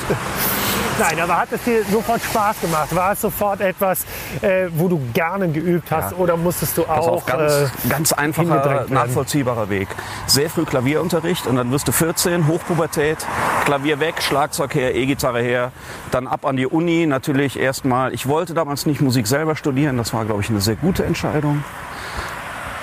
Nein, 0.99 1.19
aber 1.19 1.37
hat 1.37 1.49
es 1.51 1.63
dir 1.63 1.83
sofort 1.83 2.21
Spaß 2.21 2.61
gemacht? 2.61 2.95
War 2.95 3.11
es 3.11 3.21
sofort 3.21 3.61
etwas, 3.61 4.03
äh, 4.41 4.67
wo 4.71 4.87
du 4.87 4.99
gerne 5.13 5.47
geübt 5.49 5.91
hast 5.91 6.11
Ja. 6.11 6.17
oder 6.17 6.35
musstest 6.37 6.75
du 6.77 6.81
Das 6.81 6.89
auch 6.89 7.07
auf 7.07 7.25
ganz, 7.25 7.53
äh, 7.53 7.67
ganz 7.89 8.13
einfacher, 8.13 8.85
nachvollziehbarer 8.89 9.69
Weg. 9.69 9.87
Sehr 10.25 10.49
früh 10.49 10.65
Klavierunterricht 10.65 11.45
und 11.45 11.55
dann 11.55 11.71
wirst 11.71 11.87
du 11.87 11.91
14, 11.91 12.47
Hochpubertät, 12.47 13.19
Klavier 13.65 13.99
weg, 13.99 14.15
Schlagzeug 14.21 14.73
her, 14.73 14.95
E-Gitarre 14.95 15.41
her, 15.41 15.71
dann 16.09 16.25
ab 16.27 16.45
an 16.45 16.57
die 16.57 16.65
Uni. 16.67 17.05
Natürlich 17.05 17.59
erstmal, 17.59 18.13
ich 18.13 18.27
wollte 18.27 18.55
damals 18.55 18.85
nicht 18.87 18.99
Musik 19.01 19.27
selber 19.27 19.55
studieren, 19.55 19.97
das 19.97 20.13
war, 20.13 20.25
glaube 20.25 20.41
ich, 20.41 20.49
eine 20.49 20.61
sehr 20.61 20.75
gute 20.75 21.05
Entscheidung. 21.05 21.63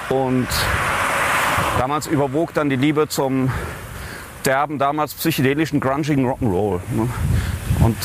Und 0.09 0.47
damals 1.79 2.07
überwog 2.07 2.55
dann 2.55 2.71
die 2.71 2.77
Liebe 2.77 3.09
zum 3.09 3.51
derben, 4.45 4.79
damals 4.79 5.15
psychedelischen, 5.15 5.81
grungigen 5.81 6.27
Rock'n'Roll. 6.27 6.81
Ne? 6.91 7.09
Und 7.85 7.97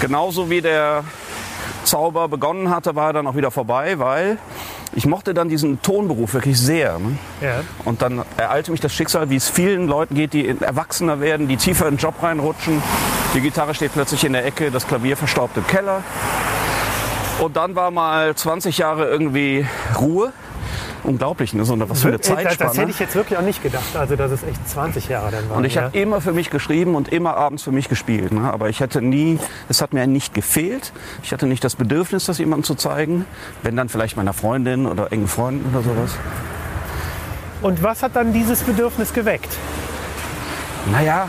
genauso 0.00 0.50
wie 0.50 0.60
der 0.60 1.02
Zauber 1.82 2.28
begonnen 2.28 2.70
hatte, 2.70 2.94
war 2.94 3.08
er 3.08 3.12
dann 3.14 3.26
auch 3.26 3.34
wieder 3.34 3.50
vorbei, 3.50 3.98
weil 3.98 4.38
ich 4.94 5.04
mochte 5.04 5.34
dann 5.34 5.48
diesen 5.48 5.82
Tonberuf 5.82 6.32
wirklich 6.34 6.60
sehr. 6.60 7.00
Ne? 7.00 7.18
Ja. 7.40 7.62
Und 7.84 8.02
dann 8.02 8.22
ereilte 8.36 8.70
mich 8.70 8.80
das 8.80 8.92
Schicksal, 8.92 9.30
wie 9.30 9.36
es 9.36 9.48
vielen 9.48 9.88
Leuten 9.88 10.14
geht, 10.14 10.32
die 10.32 10.46
erwachsener 10.48 11.20
werden, 11.20 11.48
die 11.48 11.56
tiefer 11.56 11.88
in 11.88 11.96
den 11.96 11.98
Job 11.98 12.14
reinrutschen. 12.22 12.80
Die 13.34 13.40
Gitarre 13.40 13.74
steht 13.74 13.94
plötzlich 13.94 14.22
in 14.24 14.32
der 14.32 14.46
Ecke, 14.46 14.70
das 14.70 14.86
Klavier 14.86 15.16
verstaubt 15.16 15.56
im 15.56 15.66
Keller. 15.66 16.04
Und 17.40 17.56
dann 17.56 17.74
war 17.74 17.90
mal 17.90 18.32
20 18.32 18.78
Jahre 18.78 19.08
irgendwie 19.08 19.66
Ruhe. 19.98 20.32
Unglaublich, 21.04 21.54
ne? 21.54 21.64
So 21.64 21.72
eine, 21.72 21.88
was 21.88 22.02
für 22.02 22.08
eine 22.08 22.18
Das, 22.18 22.28
das 22.28 22.36
Zeitspanne. 22.36 22.78
hätte 22.80 22.90
ich 22.90 22.98
jetzt 22.98 23.14
wirklich 23.14 23.38
auch 23.38 23.42
nicht 23.42 23.62
gedacht. 23.62 23.96
Also, 23.96 24.16
dass 24.16 24.30
es 24.30 24.42
echt 24.42 24.68
20 24.68 25.08
Jahre 25.08 25.30
dann 25.30 25.48
waren. 25.48 25.58
Und 25.58 25.64
ich 25.64 25.74
ja. 25.74 25.84
habe 25.84 25.98
immer 25.98 26.20
für 26.20 26.32
mich 26.32 26.50
geschrieben 26.50 26.94
und 26.94 27.08
immer 27.08 27.36
abends 27.36 27.62
für 27.62 27.72
mich 27.72 27.88
gespielt. 27.88 28.32
Ne? 28.32 28.52
Aber 28.52 28.68
ich 28.68 28.80
hätte 28.80 29.00
nie, 29.00 29.38
es 29.68 29.80
hat 29.82 29.92
mir 29.92 30.06
nicht 30.06 30.34
gefehlt. 30.34 30.92
Ich 31.22 31.32
hatte 31.32 31.46
nicht 31.46 31.64
das 31.64 31.76
Bedürfnis, 31.76 32.26
das 32.26 32.38
jemandem 32.38 32.64
zu 32.64 32.74
zeigen. 32.74 33.24
Wenn 33.62 33.76
dann 33.76 33.88
vielleicht 33.88 34.16
meiner 34.16 34.32
Freundin 34.32 34.86
oder 34.86 35.12
engen 35.12 35.28
Freunden 35.28 35.74
oder 35.74 35.82
sowas. 35.82 36.16
Und 37.62 37.82
was 37.82 38.02
hat 38.02 38.16
dann 38.16 38.32
dieses 38.32 38.60
Bedürfnis 38.60 39.12
geweckt? 39.12 39.50
Naja, 40.90 41.28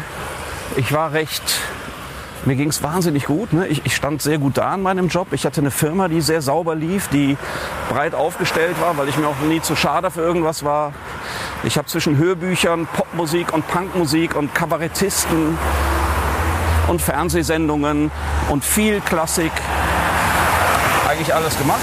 ich 0.78 0.93
war 0.93 1.11
recht. 1.13 1.43
Mir 2.46 2.56
ging 2.56 2.70
es 2.70 2.82
wahnsinnig 2.82 3.26
gut. 3.26 3.54
Ne? 3.54 3.68
Ich, 3.68 3.86
ich 3.86 3.96
stand 3.96 4.22
sehr 4.22 4.39
gut 4.39 4.58
da 4.58 4.74
in 4.74 4.82
meinem 4.82 5.10
Job. 5.10 5.28
Ich 5.32 5.46
hatte 5.46 5.62
eine 5.62 5.70
Firma, 5.70 6.08
die 6.08 6.22
sehr 6.22 6.42
sauber 6.42 6.74
lief, 6.74 7.08
die 7.10 7.38
breit 7.89 8.16
aufgestellt 8.16 8.82
war, 8.82 8.98
weil 8.98 9.10
ich 9.10 9.18
mir 9.18 9.28
auch 9.28 9.39
nie 9.48 9.62
zu 9.62 9.76
schade 9.76 10.10
für 10.10 10.22
irgendwas 10.22 10.64
war. 10.64 10.94
Ich 11.64 11.78
habe 11.78 11.88
zwischen 11.88 12.18
Hörbüchern, 12.18 12.88
Popmusik 12.92 13.54
und 13.54 13.68
Punkmusik 13.68 14.36
und 14.36 14.56
Kabarettisten 14.56 15.58
und 16.88 17.02
Fernsehsendungen 17.02 18.10
und 18.50 18.66
viel 18.66 19.02
Klassik 19.02 19.52
eigentlich 21.08 21.36
alles 21.36 21.58
gemacht. 21.58 21.82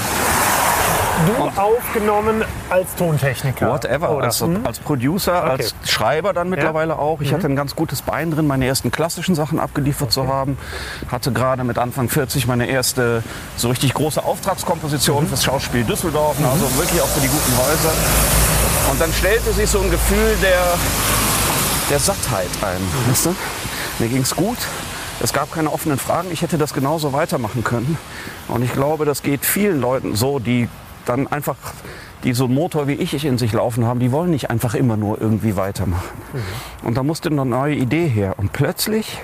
Du 1.25 1.61
aufgenommen 1.61 2.45
als 2.69 2.95
Tontechniker. 2.95 3.69
Whatever, 3.69 4.11
Oder? 4.11 4.25
als, 4.25 4.39
Hm? 4.41 4.65
als 4.65 4.79
Producer, 4.79 5.43
als 5.43 5.75
Schreiber 5.83 6.31
dann 6.33 6.49
mittlerweile 6.49 6.97
auch. 6.97 7.19
Ich 7.21 7.33
hatte 7.33 7.47
ein 7.47 7.55
ganz 7.55 7.75
gutes 7.75 8.01
Bein 8.01 8.31
drin, 8.31 8.47
meine 8.47 8.65
ersten 8.65 8.89
klassischen 8.91 9.35
Sachen 9.35 9.59
abgeliefert 9.59 10.11
zu 10.11 10.27
haben. 10.27 10.57
Hatte 11.11 11.31
gerade 11.31 11.63
mit 11.63 11.77
Anfang 11.77 12.07
40 12.09 12.47
meine 12.47 12.67
erste 12.67 13.23
so 13.57 13.69
richtig 13.69 13.93
große 13.93 14.23
Auftragskomposition 14.23 15.27
fürs 15.27 15.43
Schauspiel 15.43 15.83
Düsseldorf, 15.83 16.37
also 16.39 16.77
wirklich 16.77 17.01
auch 17.01 17.07
für 17.07 17.19
die 17.21 17.27
guten 17.27 17.57
Häuser. 17.57 17.91
Und 18.91 19.01
dann 19.01 19.11
stellte 19.13 19.51
sich 19.51 19.69
so 19.69 19.79
ein 19.81 19.91
Gefühl 19.91 20.37
der, 20.41 20.61
der 21.89 21.99
Sattheit 21.99 22.47
ein. 22.61 23.09
Weißt 23.09 23.25
du? 23.27 23.35
Mir 23.99 24.07
ging's 24.07 24.35
gut. 24.35 24.57
Es 25.21 25.33
gab 25.33 25.51
keine 25.51 25.71
offenen 25.73 25.99
Fragen. 25.99 26.29
Ich 26.31 26.41
hätte 26.41 26.57
das 26.57 26.73
genauso 26.73 27.11
weitermachen 27.11 27.63
können. 27.65 27.97
Und 28.47 28.63
ich 28.63 28.71
glaube, 28.71 29.03
das 29.03 29.21
geht 29.21 29.43
vielen 29.45 29.81
Leuten 29.81 30.15
so, 30.15 30.39
die 30.39 30.69
dann 31.05 31.27
einfach, 31.27 31.55
die 32.23 32.33
so 32.33 32.45
einen 32.45 32.53
Motor 32.53 32.87
wie 32.87 32.93
ich 32.93 33.25
in 33.25 33.37
sich 33.37 33.53
laufen 33.53 33.85
haben, 33.85 33.99
die 33.99 34.11
wollen 34.11 34.31
nicht 34.31 34.49
einfach 34.49 34.75
immer 34.75 34.97
nur 34.97 35.21
irgendwie 35.21 35.55
weitermachen. 35.55 36.09
Und 36.83 36.97
da 36.97 37.03
musste 37.03 37.29
eine 37.29 37.45
neue 37.45 37.75
Idee 37.75 38.07
her. 38.07 38.35
Und 38.37 38.51
plötzlich, 38.53 39.21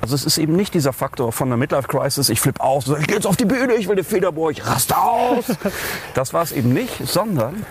also 0.00 0.14
es 0.14 0.24
ist 0.24 0.38
eben 0.38 0.54
nicht 0.54 0.74
dieser 0.74 0.92
Faktor 0.92 1.32
von 1.32 1.48
der 1.48 1.56
Midlife-Crisis, 1.56 2.28
ich 2.28 2.40
flippe 2.40 2.62
aus, 2.62 2.86
ich 2.88 3.06
gehe 3.06 3.16
jetzt 3.16 3.26
auf 3.26 3.36
die 3.36 3.46
Bühne, 3.46 3.74
ich 3.74 3.88
will 3.88 3.94
eine 3.94 4.04
Federbohr, 4.04 4.50
ich 4.50 4.66
raste 4.66 4.96
aus. 4.96 5.44
Das 6.14 6.32
war 6.32 6.42
es 6.42 6.52
eben 6.52 6.72
nicht, 6.72 7.06
sondern 7.06 7.66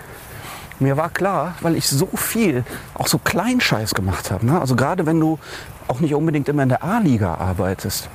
mir 0.80 0.98
war 0.98 1.10
klar, 1.10 1.56
weil 1.62 1.76
ich 1.76 1.88
so 1.88 2.08
viel, 2.16 2.66
auch 2.94 3.08
so 3.08 3.18
Kleinscheiß 3.18 3.94
gemacht 3.94 4.32
habe. 4.32 4.46
Ne? 4.46 4.60
Also 4.60 4.76
gerade 4.76 5.06
wenn 5.06 5.20
du 5.20 5.40
auch 5.88 6.00
nicht 6.00 6.14
unbedingt 6.14 6.50
immer 6.50 6.64
in 6.64 6.70
der 6.70 6.84
A-Liga 6.84 7.36
arbeitest, 7.36 8.10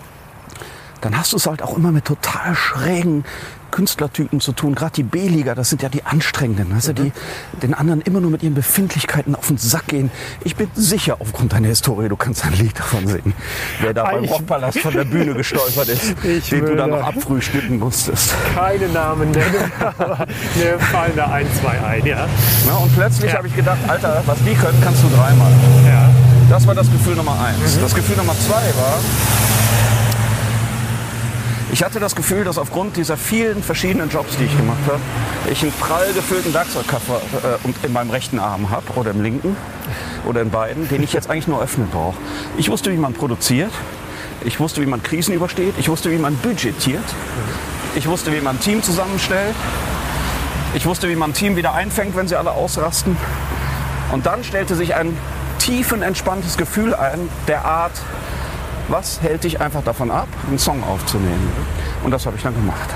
dann 1.00 1.16
hast 1.16 1.32
du 1.32 1.36
es 1.36 1.46
halt 1.46 1.62
auch 1.62 1.76
immer 1.76 1.92
mit 1.92 2.04
total 2.04 2.54
schrägen 2.54 3.24
Künstlertypen 3.70 4.40
zu 4.40 4.52
tun. 4.52 4.74
Gerade 4.74 4.92
die 4.92 5.02
B-Liga, 5.02 5.54
das 5.54 5.70
sind 5.70 5.82
ja 5.82 5.88
die 5.88 6.04
anstrengenden, 6.04 6.68
du, 6.86 6.92
die 6.94 7.12
den 7.62 7.74
anderen 7.74 8.00
immer 8.02 8.20
nur 8.20 8.30
mit 8.30 8.42
ihren 8.42 8.54
Befindlichkeiten 8.54 9.34
auf 9.34 9.48
den 9.48 9.58
Sack 9.58 9.88
gehen. 9.88 10.10
Ich 10.44 10.56
bin 10.56 10.68
sicher, 10.74 11.16
aufgrund 11.20 11.52
deiner 11.52 11.68
Historie, 11.68 12.08
du 12.08 12.16
kannst 12.16 12.44
ein 12.44 12.52
Lied 12.54 12.78
davon 12.78 13.06
singen, 13.06 13.34
wer 13.80 13.94
da 13.94 14.04
beim 14.04 14.24
Rockpalast 14.24 14.78
von 14.80 14.92
der 14.92 15.04
Bühne 15.04 15.34
gestolpert 15.34 15.88
ist, 15.88 16.14
Ich 16.24 16.48
den 16.50 16.60
du 16.64 16.76
dann 16.76 16.90
würde- 16.90 17.02
noch 17.02 17.08
abfrühstücken 17.08 17.78
musstest. 17.78 18.34
Keine 18.54 18.88
Namen 18.88 19.30
nennen, 19.30 19.72
aber 19.98 20.26
mir 20.56 20.78
fallen 20.78 21.12
da 21.16 21.26
ein, 21.26 21.46
zwei 21.60 21.80
ein, 21.80 22.04
ja. 22.06 22.26
Ja, 22.66 22.74
und 22.76 22.94
plötzlich 22.94 23.30
Ja. 23.32 23.38
habe 23.38 23.48
ich 23.48 23.56
gedacht, 23.56 23.78
Alter, 23.86 24.22
was 24.26 24.38
die 24.44 24.54
können, 24.54 24.78
kannst 24.82 25.02
du 25.02 25.08
dreimal. 25.08 25.52
ja. 25.86 26.08
Das 26.50 26.66
war 26.66 26.74
das 26.74 26.90
Gefühl 26.90 27.14
Nummer 27.14 27.38
eins. 27.44 27.78
Das 27.78 27.94
Gefühl 27.94 28.16
Nummer 28.16 28.32
zwei 28.38 28.54
war, 28.80 28.98
ich 31.72 31.84
hatte 31.84 32.00
das 32.00 32.16
Gefühl, 32.16 32.44
dass 32.44 32.58
aufgrund 32.58 32.96
dieser 32.96 33.16
vielen 33.16 33.62
verschiedenen 33.62 34.08
Jobs, 34.08 34.36
die 34.36 34.44
ich 34.44 34.56
gemacht 34.56 34.78
habe, 34.86 35.00
ich 35.50 35.62
einen 35.62 35.72
prall 35.72 36.12
gefüllten 36.12 36.54
Werkzeugkoffer 36.54 37.20
äh, 37.62 37.86
in 37.86 37.92
meinem 37.92 38.10
rechten 38.10 38.38
Arm 38.38 38.70
habe 38.70 38.92
oder 38.94 39.10
im 39.10 39.22
linken 39.22 39.56
oder 40.26 40.40
in 40.40 40.50
beiden, 40.50 40.88
den 40.88 41.02
ich 41.02 41.12
jetzt 41.12 41.30
eigentlich 41.30 41.48
nur 41.48 41.62
öffnen 41.62 41.88
brauche. 41.90 42.16
Ich 42.56 42.70
wusste, 42.70 42.92
wie 42.92 42.96
man 42.96 43.12
produziert. 43.12 43.72
Ich 44.44 44.60
wusste, 44.60 44.80
wie 44.80 44.86
man 44.86 45.02
Krisen 45.02 45.34
übersteht. 45.34 45.74
Ich 45.78 45.88
wusste, 45.88 46.10
wie 46.10 46.18
man 46.18 46.36
budgetiert. 46.36 47.04
Ich 47.96 48.06
wusste, 48.06 48.32
wie 48.32 48.40
man 48.40 48.56
ein 48.56 48.60
Team 48.60 48.82
zusammenstellt. 48.82 49.54
Ich 50.74 50.86
wusste, 50.86 51.08
wie 51.08 51.16
man 51.16 51.30
ein 51.30 51.34
Team 51.34 51.56
wieder 51.56 51.74
einfängt, 51.74 52.16
wenn 52.16 52.28
sie 52.28 52.36
alle 52.36 52.52
ausrasten. 52.52 53.16
Und 54.12 54.26
dann 54.26 54.44
stellte 54.44 54.74
sich 54.74 54.94
ein 54.94 55.16
tiefen, 55.58 56.02
entspanntes 56.02 56.56
Gefühl 56.56 56.94
ein, 56.94 57.28
der 57.46 57.64
Art, 57.64 57.92
was 58.89 59.20
hält 59.22 59.45
dich 59.45 59.61
einfach 59.61 59.82
davon 59.84 60.11
ab, 60.11 60.28
einen 60.49 60.59
Song 60.59 60.82
aufzunehmen? 60.82 61.53
Und 62.03 62.11
das 62.11 62.26
habe 62.26 62.36
ich 62.36 62.43
dann 62.43 62.55
gemacht. 62.55 62.89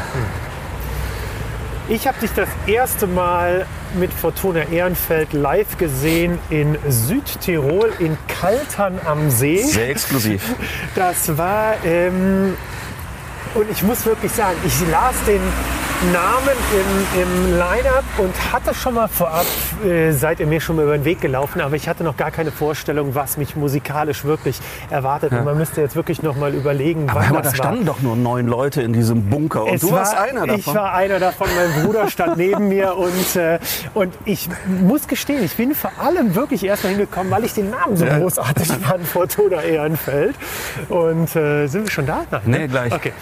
Ich 1.89 2.07
habe 2.07 2.19
dich 2.21 2.31
das 2.33 2.49
erste 2.67 3.07
Mal 3.07 3.67
mit 3.95 4.13
Fortuna 4.13 4.63
Ehrenfeld 4.71 5.33
live 5.33 5.77
gesehen 5.79 6.39
in 6.49 6.79
Südtirol 6.89 7.93
in 7.99 8.17
Kaltern 8.29 8.99
am 9.05 9.31
See. 9.31 9.63
Sehr 9.63 9.91
exklusiv. 9.91 10.55
Das 10.95 11.37
war, 11.37 11.75
ähm, 11.85 12.57
und 13.55 13.71
ich 13.71 13.83
muss 13.83 14.07
wirklich 14.07 14.33
sagen, 14.33 14.57
ich 14.65 14.89
las 14.91 15.15
den 15.27 15.41
Namen 16.13 16.57
im, 17.15 17.23
im 17.23 17.59
Line-Up 17.59 18.03
und 18.19 18.35
hatte 18.53 18.75
schon 18.75 18.95
mal 18.95 19.07
vorab, 19.07 19.47
äh, 19.87 20.11
seid 20.11 20.41
ihr 20.41 20.47
mir 20.49 20.61
schon 20.61 20.75
mal 20.77 20.83
über 20.83 20.99
den 20.99 21.05
Weg 21.05 21.21
gelaufen, 21.21 21.61
aber 21.61 21.77
ich 21.77 21.89
hatte 21.89 22.03
noch 22.03 22.17
gar 22.17 22.33
keine 22.33 22.51
Vorstellung, 22.51 23.15
was 23.15 23.37
mich 23.37 23.55
musikalisch 23.55 24.25
wirklich 24.25 24.59
erwartet. 24.91 25.31
Und 25.33 25.45
man 25.45 25.57
müsste 25.57 25.81
jetzt 25.81 25.95
wirklich 25.95 26.21
noch 26.23 26.35
mal 26.35 26.55
überlegen, 26.55 27.09
Aber 27.09 27.21
wann 27.21 27.33
mal, 27.35 27.43
das 27.43 27.53
da 27.53 27.59
war. 27.59 27.65
standen 27.67 27.87
doch 27.87 28.01
nur 28.01 28.17
neun 28.17 28.49
Leute 28.49 28.83
in 28.83 28.93
diesem 28.93 29.31
Bunker 29.31 29.63
und 29.65 29.75
Es 29.75 29.83
du 29.83 29.93
warst 29.93 30.15
war- 30.17 30.23
einer 30.25 30.41
davon. 30.47 30.59
Ich 30.59 30.67
war 30.75 30.93
einer 30.95 31.21
davon. 31.21 31.47
Mein 31.55 31.85
Bruder 31.85 32.09
stand 32.11 32.37
neben 32.37 32.69
mir 32.69 32.97
und, 32.97 33.37
äh, 33.37 33.61
und 33.95 34.13
ich 34.25 34.49
muss 34.81 35.07
gestehen, 35.07 35.45
ich 35.45 35.55
bin 35.57 35.73
vor 35.75 35.93
allem 36.03 36.35
wirklich 36.35 36.65
erst 36.65 36.83
mal 36.83 36.91
hingekommen, 36.91 37.31
weil 37.31 37.45
ich 37.45 37.55
den 37.55 37.71
Namen 37.71 37.97
so 37.97 38.05
Ja. 38.07 38.19
großartig 38.19 38.67
fand, 38.69 39.07
Fortuna 39.07 39.63
Ehrenfeld. 39.63 40.35
Und 40.89 41.37
äh, 41.37 41.69
sind 41.69 41.85
wir 41.85 41.91
schon 41.93 42.07
da? 42.07 42.25
Nein, 42.33 42.41
Nee, 42.47 42.59
ne? 42.59 42.69
gleich. 42.69 42.93
Okay. 42.93 43.13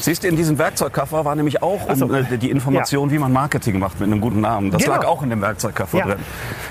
Siehst 0.00 0.22
du, 0.24 0.28
in 0.28 0.36
diesem 0.36 0.58
Werkzeugkoffer 0.58 1.24
war 1.24 1.34
nämlich 1.34 1.62
auch 1.62 1.80
Ach 1.88 1.94
so. 1.96 2.06
um, 2.06 2.14
äh, 2.14 2.24
die 2.38 2.50
Information, 2.50 3.10
wie 3.10 3.18
man 3.18 3.32
Marketing 3.32 3.78
macht 3.78 4.00
mit 4.00 4.08
einem 4.10 4.20
guten 4.20 4.40
Namen. 4.40 4.70
Das 4.70 4.82
Genau. 4.82 4.96
lag 4.96 5.04
auch 5.04 5.22
in 5.22 5.30
dem 5.30 5.42
Werkzeugkoffer 5.42 5.98
Ja. 5.98 6.04
drin. 6.06 6.16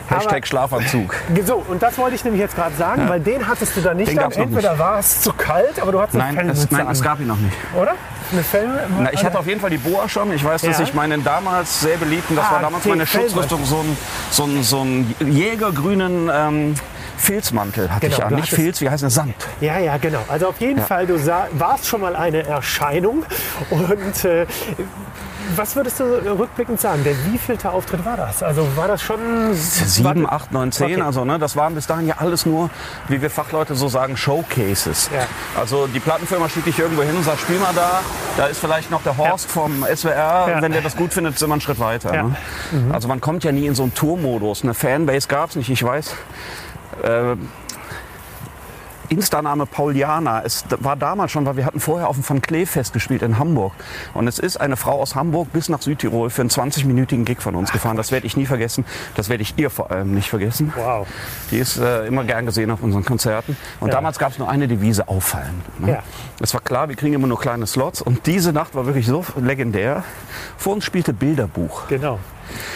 Aber- 0.10 0.18
Hashtag 0.20 0.48
Schlafanzug. 0.48 1.16
So, 1.46 1.64
und 1.68 1.82
das 1.84 1.98
wollte 1.98 2.16
ich 2.16 2.24
nämlich 2.24 2.42
jetzt 2.42 2.56
gerade 2.56 2.76
sagen, 2.76 3.08
weil 3.08 3.20
den 3.20 3.48
hattest 3.48 3.78
du 3.78 3.82
da 3.82 3.94
nicht. 3.94 4.12
Den 4.12 4.18
Entweder 4.18 4.78
war 4.80 5.00
es 5.00 5.22
zu 5.22 5.32
kalt, 5.34 5.80
aber 5.82 5.92
du 5.92 6.02
hattest 6.02 6.16
eine 6.16 6.24
Nein, 6.26 6.50
es, 6.50 6.60
Fellmütze 6.60 6.74
nein, 6.76 6.88
an, 6.88 6.92
es 6.94 7.02
gab 7.02 7.20
ihn 7.20 7.28
noch 7.28 7.38
nicht. 7.38 7.56
oder? 7.80 7.94
Eine 8.32 8.44
Fell 8.44 8.68
Na, 9.00 9.12
ich 9.12 9.24
hatte 9.26 9.40
auf 9.40 9.48
jeden 9.48 9.60
Fall 9.60 9.72
die 9.72 9.78
Boa 9.80 10.08
schon. 10.08 10.32
Ich 10.34 10.44
weiß, 10.44 10.62
dass 10.62 10.78
Ja. 10.78 10.84
ich 10.84 10.94
meinen 10.94 11.24
damals 11.24 11.82
sehr 11.82 11.98
beliebten, 11.98 12.36
das 12.36 12.46
Ah, 12.48 12.54
war 12.54 12.62
damals 12.62 12.86
meine. 12.86 13.08
Schutzrüstung, 13.08 13.66
so 13.66 13.80
einen 13.80 13.98
so 14.30 14.44
einen- 14.44 14.64
so 14.64 14.82
einen 14.82 15.16
jägergrünen 15.20 16.30
ähm, 16.32 16.76
Filzmantel 17.20 17.92
hatte 17.94 18.08
Genau, 18.08 18.18
ich 18.18 18.24
an. 18.26 18.36
Nicht 18.36 18.50
Filz, 18.52 18.82
wie 18.82 18.90
heißt 18.90 19.04
der 19.04 19.10
Samt? 19.10 19.36
Ja, 19.62 19.78
ja, 19.80 19.98
genau. 19.98 20.24
Also 20.28 20.48
auf 20.48 20.60
jeden 20.60 20.80
Ja. 20.80 20.86
Fall, 20.86 21.06
du 21.06 21.18
sah, 21.20 21.48
warst 21.54 21.86
schon 21.86 22.02
mal 22.02 22.16
eine 22.16 22.44
Erscheinung. 22.44 23.26
Und 23.70 24.26
äh, 24.26 24.46
was 25.56 25.76
würdest 25.76 26.00
du 26.00 26.04
rückblickend 26.04 26.80
sagen? 26.80 27.04
Der 27.04 27.14
wievielte 27.26 27.72
Auftritt 27.72 28.06
war 28.06 28.16
das? 28.16 28.44
Also 28.44 28.68
war 28.76 28.88
das 28.88 29.02
schon... 29.02 29.20
Sieben, 29.54 30.30
acht, 30.30 30.52
neun, 30.52 30.72
zehn. 30.72 31.02
Also 31.02 31.26
ne, 31.26 31.40
das 31.40 31.56
waren 31.56 31.74
bis 31.76 31.88
dahin 31.88 32.08
ja 32.08 32.16
alles 32.20 32.46
nur, 32.46 32.70
wie 33.08 33.22
wir 33.22 33.30
Fachleute 33.32 33.74
so 33.76 33.88
sagen, 33.90 34.16
Showcases. 34.16 35.10
Ja. 35.14 35.26
Also 35.60 35.88
die 35.88 36.00
Plattenfirma 36.00 36.48
schickt 36.50 36.68
dich 36.68 36.78
irgendwo 36.80 37.02
hin 37.02 37.16
und 37.16 37.24
sagt, 37.24 37.40
spiel 37.42 37.58
mal 37.60 37.74
da. 37.76 38.02
Da 38.38 38.46
ist 38.46 38.60
vielleicht 38.60 38.92
noch 38.92 39.02
der 39.04 39.18
Horst 39.18 39.50
vom 39.50 39.84
SWR. 39.84 40.48
Ja. 40.50 40.62
Wenn 40.62 40.72
der 40.72 40.82
das 40.82 40.96
gut 40.96 41.14
findet, 41.14 41.38
sind 41.40 41.50
wir 41.50 41.54
einen 41.54 41.62
Schritt 41.62 41.80
weiter. 41.80 42.14
Ja. 42.14 42.24
Ne? 42.24 42.36
Also 42.94 43.08
man 43.08 43.20
kommt 43.20 43.44
ja 43.44 43.52
nie 43.52 43.66
in 43.66 43.74
so 43.76 43.84
einen 43.84 43.94
Tourmodus. 43.96 44.64
Eine 44.64 44.74
Fanbase 44.76 45.28
gab 45.28 45.50
es 45.50 45.56
nicht, 45.56 45.70
ich 45.70 45.84
weiß. 45.84 46.14
Äh, 47.04 47.36
Insta-Name 49.12 49.66
Pauliana. 49.66 50.44
Es 50.46 50.66
war 50.82 50.96
damals 50.96 51.32
schon, 51.32 51.44
weil 51.48 51.58
wir 51.58 51.66
hatten 51.66 51.80
vorher 51.80 52.08
auf 52.10 52.16
dem 52.16 52.30
Van 52.30 52.42
Klee 52.44 52.68
Fest 52.68 52.94
gespielt 52.94 53.24
in 53.24 53.40
Hamburg. 53.40 53.74
Und 54.14 54.28
es 54.28 54.38
ist 54.38 54.58
eine 54.62 54.78
Frau 54.78 55.02
aus 55.02 55.16
Hamburg 55.16 55.52
bis 55.52 55.68
nach 55.68 55.82
Südtirol 55.82 56.30
für 56.30 56.42
einen 56.42 56.52
20-minütigen 56.52 57.26
Gig 57.26 57.42
von 57.42 57.56
uns 57.56 57.72
gefahren. 57.72 57.98
Das 57.98 58.12
werde 58.12 58.28
ich 58.28 58.38
nie 58.38 58.46
vergessen. 58.46 58.86
Das 59.16 59.28
werde 59.28 59.42
ich 59.42 59.56
ihr 59.58 59.72
vor 59.72 59.90
allem 59.90 60.14
nicht 60.14 60.30
vergessen. 60.30 60.72
Wow. 60.76 61.08
Die 61.50 61.58
ist 61.58 61.78
äh, 61.78 62.06
immer 62.06 62.24
gern 62.24 62.46
gesehen 62.46 62.70
auf 62.70 62.84
unseren 62.84 63.04
Konzerten. 63.04 63.58
Und 63.80 63.88
Ja. 63.88 63.96
damals 63.96 64.20
gab 64.20 64.32
es 64.32 64.38
nur 64.38 64.48
eine 64.48 64.68
Devise, 64.68 65.08
auffallen. 65.08 65.64
Ne? 65.80 65.94
Ja. 65.94 66.04
Es 66.40 66.54
war 66.54 66.62
klar, 66.62 66.88
wir 66.88 66.96
kriegen 66.96 67.16
immer 67.16 67.28
nur 67.28 67.40
kleine 67.40 67.66
Slots. 67.66 68.04
Und 68.04 68.28
diese 68.28 68.54
Nacht 68.54 68.76
war 68.76 68.86
wirklich 68.86 69.08
so 69.08 69.26
legendär. 69.42 70.04
Vor 70.56 70.74
uns 70.74 70.86
spielte 70.86 71.14
Bilderbuch. 71.14 71.88
Genau. 71.88 72.20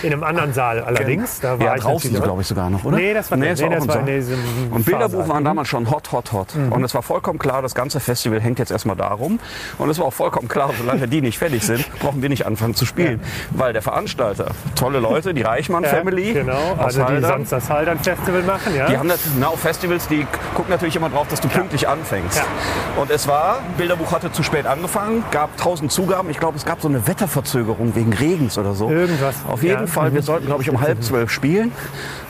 In 0.01 0.13
einem 0.13 0.23
anderen 0.23 0.53
Saal 0.53 0.83
allerdings. 0.83 1.39
Da 1.39 1.59
war 1.59 1.65
ja, 1.65 1.75
ich 1.75 1.83
draußen 1.83 2.13
glaube 2.21 2.41
ich 2.41 2.47
sogar 2.47 2.69
noch, 2.69 2.83
oder? 2.83 2.97
Nee, 2.97 3.13
das 3.13 3.31
war, 3.31 3.37
nee, 3.37 3.45
nee, 3.45 3.51
das 3.51 3.61
war, 3.61 3.69
das 3.69 3.87
war 3.87 3.99
in 3.99 4.05
diesem 4.05 4.39
Und 4.71 4.85
Bilderbuch 4.85 5.27
waren 5.27 5.43
damals 5.43 5.67
schon 5.67 5.89
hot, 5.89 6.11
hot, 6.11 6.31
hot. 6.31 6.55
Und 6.69 6.83
es 6.83 6.93
war 6.93 7.03
vollkommen 7.03 7.39
klar, 7.39 7.61
das 7.61 7.75
ganze 7.75 7.99
Festival 7.99 8.41
hängt 8.41 8.59
jetzt 8.59 8.71
erstmal 8.71 8.95
darum. 8.95 9.39
Und 9.77 9.89
es 9.89 9.99
war 9.99 10.05
auch 10.05 10.13
vollkommen 10.13 10.47
klar, 10.47 10.71
solange 10.77 11.07
die 11.07 11.21
nicht 11.21 11.37
fertig 11.37 11.63
sind, 11.63 11.85
brauchen 11.99 12.21
wir 12.21 12.29
nicht 12.29 12.45
anfangen 12.45 12.75
zu 12.75 12.85
spielen. 12.85 13.21
Weil 13.51 13.73
der 13.73 13.81
Veranstalter, 13.81 14.51
tolle 14.75 14.99
Leute, 14.99 15.33
die 15.33 15.41
Reichmann-Family 15.41 16.33
Ja, 16.33 16.41
genau, 16.41 16.75
also 16.77 16.99
die 16.99 17.05
Haldern, 17.05 17.31
sonst 17.31 17.51
das 17.51 17.69
Haldern 17.69 17.99
Festival 17.99 18.43
machen, 18.43 18.75
ja. 18.75 18.87
die 18.87 18.97
haben 18.97 19.09
das, 19.09 19.19
na, 19.39 19.47
auf 19.47 19.59
Festivals, 19.59 20.07
die 20.07 20.25
gucken 20.55 20.71
natürlich 20.71 20.95
immer 20.95 21.09
drauf, 21.09 21.27
dass 21.29 21.41
du 21.41 21.47
pünktlich 21.47 21.87
anfängst. 21.87 22.37
Ja. 22.37 23.01
Und 23.01 23.09
es 23.09 23.27
war, 23.27 23.59
Bilderbuch 23.77 24.11
hatte 24.11 24.31
zu 24.31 24.43
spät 24.43 24.65
angefangen, 24.65 25.23
gab 25.31 25.55
tausend 25.57 25.91
Zugaben. 25.91 26.29
Ich 26.29 26.39
glaube, 26.39 26.57
es 26.57 26.65
gab 26.65 26.81
so 26.81 26.87
eine 26.87 27.07
Wetterverzögerung 27.07 27.95
wegen 27.95 28.13
Regens 28.13 28.57
oder 28.57 28.73
so. 28.73 28.89
Irgendwas, 28.89 29.35
Auf 29.47 29.62
jeden 29.63 29.81
ja. 29.81 29.87
Fall, 29.87 30.13
wir 30.13 30.21
sollten, 30.21 30.45
glaube 30.45 30.61
ich, 30.61 30.69
um 30.69 30.79
halb 30.81 31.03
zwölf 31.03 31.31
spielen. 31.31 31.71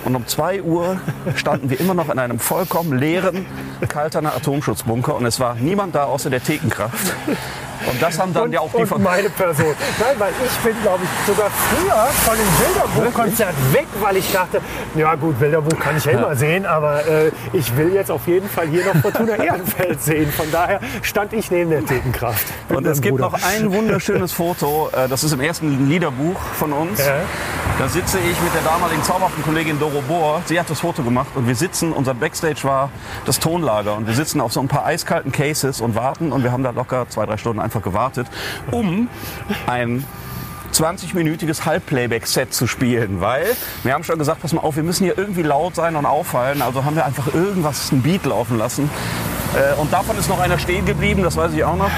Und 0.05 0.15
um 0.15 0.27
zwei 0.27 0.61
Uhr 0.61 0.97
standen 1.35 1.69
wir 1.69 1.79
immer 1.79 1.93
noch 1.93 2.09
in 2.09 2.19
einem 2.19 2.39
vollkommen 2.39 2.97
leeren 2.97 3.45
Kalterner 3.87 4.35
Atomschutzbunker. 4.35 5.15
Und 5.15 5.25
es 5.25 5.39
war 5.39 5.55
niemand 5.55 5.95
da 5.95 6.05
außer 6.05 6.29
der 6.29 6.43
Thekenkraft. 6.43 7.13
Und 7.89 8.01
das 8.01 8.19
haben 8.19 8.33
dann 8.33 8.43
und, 8.43 8.51
ja 8.53 8.59
auch 8.61 8.71
die 8.73 8.85
von 8.85 9.01
meine 9.01 9.29
Person. 9.29 9.75
Nein, 9.99 10.15
weil 10.17 10.31
ich 10.45 10.57
bin, 10.59 10.81
glaube 10.81 11.03
ich, 11.03 11.27
sogar 11.27 11.49
früher 11.49 12.05
von 12.05 12.35
dem 12.37 13.03
Bilderbuchkonzert 13.03 13.55
weg, 13.73 13.87
weil 13.99 14.17
ich 14.17 14.31
dachte, 14.31 14.61
ja 14.95 15.15
gut, 15.15 15.39
Bilderbuch 15.39 15.77
kann 15.79 15.97
ich 15.97 16.05
ja 16.05 16.13
immer 16.13 16.35
sehen, 16.35 16.65
aber 16.65 17.05
äh, 17.07 17.31
ich 17.51 17.75
will 17.75 17.93
jetzt 17.93 18.11
auf 18.11 18.27
jeden 18.27 18.47
Fall 18.47 18.67
hier 18.67 18.85
noch 18.85 18.95
Fortuna 19.01 19.35
Ehrenfeld 19.35 20.01
sehen. 20.01 20.31
Von 20.31 20.51
daher 20.51 20.79
stand 21.01 21.33
ich 21.33 21.51
neben 21.51 21.71
der 21.71 21.85
Thekenkraft. 21.85 22.45
Und 22.69 22.85
es 22.85 23.01
gibt 23.01 23.17
Bruder. 23.17 23.31
noch 23.31 23.43
ein 23.43 23.73
wunderschönes 23.73 24.31
Foto, 24.31 24.89
äh, 24.93 25.07
das 25.07 25.23
ist 25.23 25.33
im 25.33 25.41
ersten 25.41 25.89
Liederbuch 25.89 26.39
von 26.39 26.71
uns. 26.71 26.99
Ja. 26.99 27.15
Da 27.79 27.87
sitze 27.87 28.19
ich 28.19 28.39
mit 28.41 28.53
der 28.53 28.61
damaligen 28.61 29.03
zauberhaften 29.03 29.43
Kollegin 29.43 29.79
Doro 29.79 30.01
Bohr. 30.01 30.41
Sie 30.45 30.59
hat 30.59 30.69
das 30.69 30.79
Foto 30.81 31.03
gemacht 31.03 31.29
und 31.35 31.47
wir 31.47 31.55
sitzen, 31.55 31.91
unser 31.91 32.13
Backstage 32.13 32.63
war 32.63 32.89
das 33.25 33.39
Tonlager 33.39 33.95
und 33.95 34.07
wir 34.07 34.13
sitzen 34.13 34.41
auf 34.41 34.53
so 34.53 34.59
ein 34.59 34.67
paar 34.67 34.85
eiskalten 34.85 35.31
Cases 35.31 35.81
und 35.81 35.95
warten 35.95 36.31
und 36.31 36.43
wir 36.43 36.51
haben 36.51 36.63
da 36.63 36.69
locker 36.69 37.07
zwei, 37.09 37.25
drei 37.25 37.37
Stunden 37.37 37.59
einfach 37.59 37.81
gewartet, 37.81 38.27
um 38.71 39.07
ein 39.67 40.05
20-minütiges 40.73 41.65
Halbplayback-Set 41.65 42.53
zu 42.53 42.65
spielen, 42.67 43.21
weil 43.21 43.45
wir 43.83 43.93
haben 43.93 44.03
schon 44.03 44.17
gesagt, 44.17 44.41
pass 44.41 44.53
mal 44.53 44.61
auf, 44.61 44.75
wir 44.75 44.83
müssen 44.83 45.03
hier 45.03 45.17
irgendwie 45.17 45.43
laut 45.43 45.75
sein 45.75 45.95
und 45.95 46.05
auffallen. 46.05 46.61
Also 46.63 46.83
haben 46.83 46.95
wir 46.95 47.05
einfach 47.05 47.33
irgendwas, 47.33 47.91
ein 47.91 48.01
Beat 48.01 48.25
laufen 48.25 48.57
lassen. 48.57 48.89
Äh, 49.55 49.79
Und 49.79 49.93
davon 49.93 50.17
ist 50.17 50.29
noch 50.29 50.39
einer 50.39 50.57
stehen 50.57 50.85
geblieben, 50.85 51.21
das 51.21 51.37
weiß 51.37 51.53
ich 51.53 51.63
auch 51.63 51.75
noch. 51.75 51.91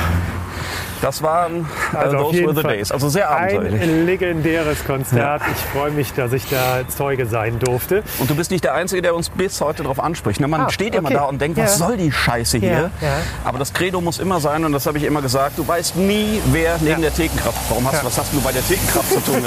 Das 1.01 1.21
waren 1.21 1.67
äh, 1.93 1.97
Also 1.97 2.17
Those 2.17 2.43
Were 2.43 2.55
the 2.55 2.61
Fall 2.61 2.75
Days. 2.77 2.91
Also 2.91 3.09
sehr 3.09 3.29
abenteuerlich. 3.29 3.81
Ein 3.81 4.05
legendäres 4.05 4.83
Konzert. 4.85 5.41
Ich 5.53 5.61
freue 5.77 5.91
mich, 5.91 6.13
dass 6.13 6.31
ich 6.33 6.47
da 6.49 6.87
Zeuge 6.87 7.25
sein 7.25 7.59
durfte. 7.59 8.03
Und 8.19 8.29
du 8.29 8.35
bist 8.35 8.49
nicht 8.51 8.63
der 8.63 8.73
Einzige, 8.73 9.01
der 9.01 9.13
uns 9.15 9.29
bis 9.29 9.59
heute 9.61 9.83
darauf 9.83 9.99
anspricht. 9.99 10.39
ne? 10.39 10.47
Man 10.47 10.61
Ah, 10.61 10.69
steht 10.69 10.95
immer 10.95 11.09
okay. 11.09 11.17
da 11.17 11.23
und 11.25 11.39
denkt, 11.41 11.57
was 11.57 11.79
Ja. 11.79 11.87
soll 11.87 11.97
die 11.97 12.11
Scheiße 12.11 12.57
hier? 12.59 12.69
Ja, 12.71 12.79
ja. 13.01 13.17
Aber 13.43 13.59
das 13.59 13.73
Credo 13.73 14.01
muss 14.01 14.19
immer 14.19 14.39
sein, 14.39 14.63
und 14.65 14.71
das 14.71 14.85
habe 14.87 14.97
ich 14.97 15.03
immer 15.03 15.21
gesagt, 15.21 15.57
du 15.57 15.67
weißt 15.67 15.95
nie, 15.97 16.41
wer 16.51 16.77
neben 16.79 17.01
der 17.01 17.13
Thekenkraft. 17.13 17.57
Warum 17.69 17.85
hast 17.91 18.01
du, 18.01 18.05
was 18.07 18.17
hast 18.17 18.33
du 18.33 18.41
bei 18.41 18.51
der 18.51 18.65
Thekenkraft 18.65 19.11
zu 19.11 19.19
tun? 19.19 19.43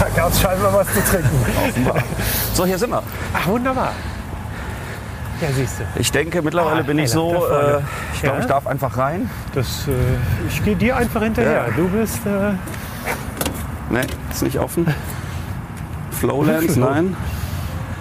Da 0.00 0.08
gab 0.16 0.32
es 0.32 0.40
scheinbar 0.40 0.72
was 0.74 0.86
zu 0.88 1.00
trinken. 1.08 1.30
Offenbar. 1.68 1.96
So, 2.52 2.66
hier 2.66 2.76
sind 2.78 2.90
wir. 2.90 3.02
Ach, 3.32 3.46
wunderbar. 3.46 3.92
Ja, 5.40 5.48
siehst 5.52 5.80
du. 5.80 5.84
Ich 6.00 6.10
denke, 6.12 6.42
mittlerweile 6.42 6.80
Ah, 6.80 6.82
bin 6.82 6.98
ich 6.98 7.10
so, 7.10 7.32
äh, 7.34 7.80
ich 8.14 8.20
glaube, 8.20 8.36
Ja. 8.36 8.40
ich 8.40 8.46
darf 8.46 8.66
einfach 8.66 8.96
rein. 8.96 9.28
Das, 9.54 9.86
äh, 9.88 9.92
ich 10.48 10.62
gehe 10.64 10.76
dir 10.76 10.96
einfach 10.96 11.22
hinterher. 11.22 11.66
Ja. 11.68 11.74
Du 11.76 11.88
bist. 11.88 12.24
Äh, 12.26 12.52
Ne, 13.90 14.00
ist 14.30 14.42
nicht 14.42 14.58
offen. 14.58 14.86
Flowlands, 16.10 16.72
Flow. 16.74 16.86
nein. 16.90 17.14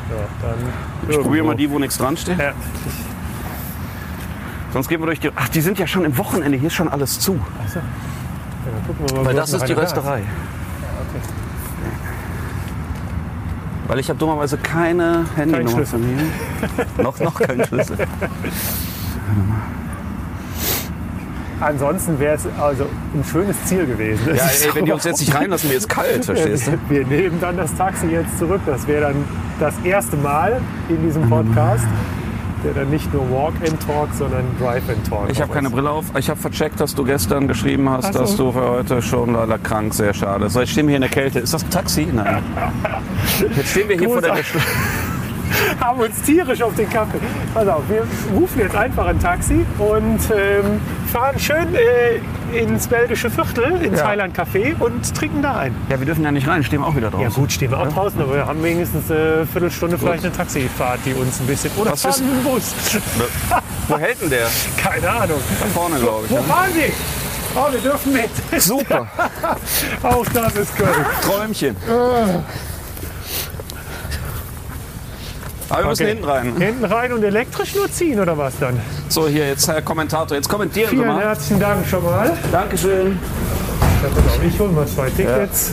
ja, 0.09 0.53
Ich 1.09 1.19
probiere 1.19 1.45
mal 1.45 1.55
die, 1.55 1.69
wo 1.69 1.77
nichts 1.77 1.97
dran 1.97 2.15
steht. 2.15 2.37
Sonst 4.71 4.87
gehen 4.87 5.01
wir 5.01 5.05
durch 5.07 5.19
die. 5.19 5.29
Ach, 5.35 5.49
die 5.49 5.59
sind 5.61 5.77
ja 5.77 5.85
schon 5.85 6.05
im 6.05 6.17
Wochenende. 6.17 6.57
Hier 6.57 6.67
ist 6.67 6.73
schon 6.73 6.87
alles 6.87 7.19
zu. 7.19 7.33
Wir 9.03 9.17
mal, 9.17 9.25
Weil 9.25 9.35
das 9.35 9.51
ist 9.53 9.61
die 9.67 9.73
einer 9.73 9.75
da 9.75 9.81
Rösterei. 9.81 10.21
Weil 13.93 13.99
ich 13.99 14.09
habe 14.09 14.17
dummerweise 14.17 14.57
keine 14.57 15.23
Handynummer 15.35 15.69
Schlüssel. 15.69 15.99
von 15.99 16.15
mir. 16.15 17.03
noch, 17.03 17.19
noch 17.19 17.39
keinen 17.39 17.63
Schlüssel. 17.63 17.95
Ansonsten 21.59 22.19
wäre 22.19 22.33
es 22.33 22.47
also 22.59 22.85
ein 23.13 23.23
schönes 23.23 23.55
Ziel 23.65 23.85
gewesen. 23.85 24.35
Ja, 24.35 24.45
Es 24.47 24.61
ey, 24.65 24.71
wenn 24.73 24.85
die 24.85 24.93
uns 24.93 25.03
jetzt 25.03 25.19
nicht 25.19 25.35
reinlassen, 25.35 25.69
mir 25.69 25.75
ist 25.75 25.87
kalt, 25.89 26.25
verstehst 26.25 26.69
du? 26.69 26.71
Wir 26.89 27.05
nehmen 27.05 27.39
dann 27.39 27.55
das 27.55 27.75
Taxi 27.75 28.07
jetzt 28.07 28.39
zurück. 28.39 28.61
Das 28.65 28.87
wäre 28.87 29.01
dann 29.01 29.25
das 29.59 29.75
erste 29.83 30.17
Mal 30.17 30.59
in 30.89 30.99
diesem 31.03 31.29
Podcast, 31.29 31.85
der 32.63 32.73
dann 32.73 32.89
nicht 32.89 33.13
nur 33.13 33.29
Walk 33.31 33.53
and 33.67 33.79
Talk, 33.85 34.09
sondern 34.13 34.45
Drive 34.59 34.87
and 34.89 35.07
Talk. 35.07 35.29
Ich 35.29 35.41
habe 35.41 35.51
keine. 35.53 35.69
Brille 35.69 35.89
auf. 35.89 36.05
Ich 36.17 36.29
habe 36.29 36.39
vercheckt, 36.39 36.79
dass 36.79 36.93
du 36.93 37.03
gestern 37.03 37.47
geschrieben 37.47 37.89
hast, 37.89 38.13
so. 38.13 38.19
dass 38.19 38.35
du 38.35 38.51
für 38.51 38.69
heute 38.69 39.01
schon 39.01 39.33
leider 39.33 39.57
krank, 39.57 39.93
sehr 39.93 40.13
schade. 40.13 40.49
So, 40.49 40.59
jetzt 40.59 40.69
stehen 40.69 40.85
wir 40.85 40.91
hier 40.91 40.97
in 40.97 41.01
der 41.01 41.09
Kälte. 41.09 41.39
Ist 41.39 41.53
das 41.53 41.63
ein 41.63 41.69
Taxi? 41.69 42.07
Nein. 42.11 42.43
Jetzt 43.55 43.71
stehen 43.71 43.89
wir 43.89 43.97
hier 43.97 44.09
vor 44.09 44.21
der 44.21 44.31
Großartig. 44.31 44.61
haben 45.79 45.99
uns 45.99 46.21
tierisch 46.21 46.61
auf 46.61 46.75
den 46.75 46.89
Kaffee. 46.89 47.17
Pass 47.53 47.67
auf, 47.67 47.83
wir 47.89 48.05
rufen 48.33 48.59
jetzt 48.59 48.75
einfach 48.75 49.05
ein 49.07 49.19
Taxi 49.19 49.65
und 49.79 50.19
ähm, 50.35 50.79
fahren 51.11 51.37
schön 51.39 51.67
äh, 51.75 52.57
ins 52.57 52.87
belgische 52.87 53.29
Viertel, 53.29 53.81
ins 53.83 53.99
Ja. 53.99 54.07
Highland 54.07 54.37
Café 54.37 54.75
und 54.79 55.15
trinken 55.15 55.41
da 55.41 55.55
ein. 55.57 55.75
Ja, 55.89 55.99
wir 55.99 56.05
dürfen 56.05 56.23
ja 56.23 56.31
nicht 56.31 56.47
rein, 56.47 56.63
stehen 56.63 56.81
wir 56.81 56.87
auch 56.87 56.95
wieder 56.95 57.09
draußen. 57.09 57.29
Ja 57.29 57.35
gut, 57.35 57.51
stehen 57.51 57.71
wir 57.71 57.79
auch 57.79 57.87
draußen, 57.91 58.19
aber 58.21 58.35
wir 58.35 58.45
haben 58.45 58.61
wenigstens 58.63 59.09
eine 59.09 59.45
Viertelstunde 59.51 59.97
vielleicht 59.97 60.23
eine 60.23 60.33
Taxifahrt, 60.33 60.99
die 61.05 61.13
uns 61.13 61.39
ein 61.39 61.47
bisschen... 61.47 61.71
Oder 61.77 61.91
Was 61.91 62.01
fahren 62.03 62.11
ist- 62.11 62.21
mit 62.21 62.29
dem 62.31 62.43
Bus. 62.43 62.75
Wo 63.87 63.97
hält 63.97 64.21
denn 64.21 64.29
der? 64.29 64.47
Keine 64.77 65.09
Ahnung. 65.09 65.39
Da 65.59 65.65
vorne, 65.79 65.97
glaube 65.99 66.25
ich. 66.25 66.31
Wo 66.31 66.35
Ne? 66.37 66.43
fahren 66.43 66.69
Sie? 66.73 66.93
Oh, 67.55 67.71
wir 67.71 67.79
dürfen 67.81 68.13
mit. 68.13 68.61
Super. 68.61 69.05
Auch 70.03 70.25
das 70.33 70.55
ist 70.55 70.75
Köln. 70.75 70.89
Träumchen. 71.23 71.75
Aber 75.73 75.81
wir 75.85 75.89
müssen 75.89 76.03
Okay. 76.03 76.11
hinten 76.13 76.25
rein. 76.29 76.53
Hinten 76.57 76.85
rein 76.85 77.13
und 77.13 77.23
elektrisch 77.23 77.73
nur 77.75 77.91
ziehen 77.91 78.19
oder 78.19 78.37
was 78.37 78.53
dann? 78.59 78.79
So, 79.09 79.27
hier 79.27 79.47
jetzt 79.47 79.67
Herr 79.67 79.81
Kommentator. 79.81 80.37
Jetzt 80.37 80.47
kommentieren 80.47 80.89
Sie 80.91 80.95
Vielen 80.97 81.07
mal. 81.07 81.19
herzlichen 81.23 81.59
Dank 81.59 81.85
schon 81.87 82.03
mal. 82.03 82.31
Dankeschön. 82.51 83.17
Ja, 84.03 84.47
ich 84.47 84.59
hole 84.59 84.71
mal 84.71 84.85
zwei 84.85 85.09
Tickets. 85.09 85.71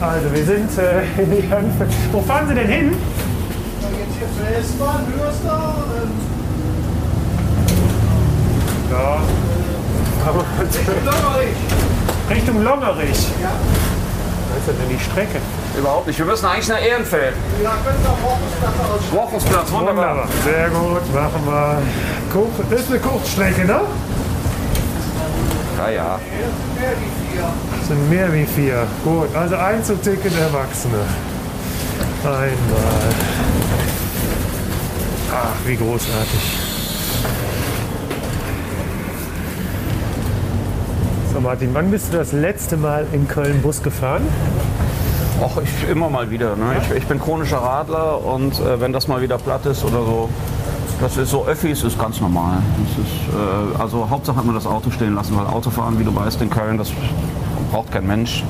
Also 0.00 0.32
wir 0.34 0.44
sind 0.44 0.68
äh, 0.78 1.22
in 1.22 1.30
die 1.30 1.48
Hand. 1.50 1.72
Wo 2.12 2.20
fahren 2.20 2.46
Sie 2.48 2.54
denn 2.56 2.68
hin? 2.68 2.92
Jetzt 2.92 4.18
hier 4.18 4.28
zur 4.36 4.58
S-Bahn, 4.58 5.06
Hörster. 5.18 5.74
Ja. 8.90 9.18
Aber 10.26 10.44
Richtung 12.30 12.62
Longerich. 12.62 13.28
Ja. 13.42 13.50
Was 14.50 14.74
ist 14.74 14.78
denn 14.78 14.88
die 14.90 15.02
Strecke? 15.02 15.38
Überhaupt 15.78 16.08
nicht. 16.08 16.18
Wir 16.18 16.26
müssen 16.26 16.46
eigentlich 16.46 16.68
nach 16.68 16.82
Ehrenfeld. 16.82 17.34
Ja. 17.62 17.72
Wochungsplatz, 19.12 19.70
wunderbar. 19.70 20.16
Wunderbar. 20.16 20.28
Sehr 20.44 20.70
gut, 20.70 21.14
machen 21.14 21.46
wir. 21.46 21.78
Kurz, 22.32 22.68
das 22.68 22.80
ist 22.80 22.90
eine 22.90 22.98
Kurzstrecke, 22.98 23.64
ne? 23.64 23.80
Ja, 25.78 25.90
ja. 25.90 26.20
Das 27.78 27.88
sind 27.88 28.10
mehr 28.10 28.32
wie 28.34 28.44
vier. 28.44 28.86
Gut, 29.04 29.34
also 29.36 29.54
Einzelticket 29.54 30.32
Erwachsene. 30.36 30.98
Einmal. 32.24 32.48
Ach, 35.32 35.66
wie 35.66 35.76
großartig. 35.76 36.58
So 41.32 41.40
Martin, 41.40 41.70
wann 41.72 41.90
bist 41.92 42.12
du 42.12 42.16
das 42.16 42.32
letzte 42.32 42.76
Mal 42.76 43.06
in 43.12 43.28
Köln 43.28 43.62
Bus 43.62 43.80
gefahren? 43.80 44.26
Och, 45.40 45.62
ich 45.62 45.88
immer 45.88 46.10
mal 46.10 46.30
wieder. 46.30 46.56
Ne? 46.56 46.76
Ich, 46.82 46.96
ich 46.96 47.06
bin 47.06 47.20
chronischer 47.20 47.58
Radler 47.58 48.24
und 48.24 48.58
äh, 48.58 48.80
wenn 48.80 48.92
das 48.92 49.06
mal 49.06 49.22
wieder 49.22 49.38
platt 49.38 49.64
ist 49.66 49.84
oder 49.84 50.04
so, 50.04 50.28
das 51.00 51.16
ist 51.16 51.30
so 51.30 51.46
Öffis 51.46 51.84
ist 51.84 51.98
ganz 51.98 52.20
normal. 52.20 52.58
Ist, 52.96 53.32
äh, 53.32 53.80
also 53.80 54.10
Hauptsache 54.10 54.36
hat 54.36 54.44
man 54.44 54.54
das 54.54 54.66
Auto 54.66 54.90
stehen 54.90 55.14
lassen, 55.14 55.36
weil 55.36 55.46
Autofahren, 55.46 55.98
wie 56.00 56.04
du 56.04 56.14
weißt, 56.14 56.42
in 56.42 56.50
Köln, 56.50 56.76
das 56.76 56.90
braucht 57.70 57.92
kein 57.92 58.06
Mensch. 58.06 58.42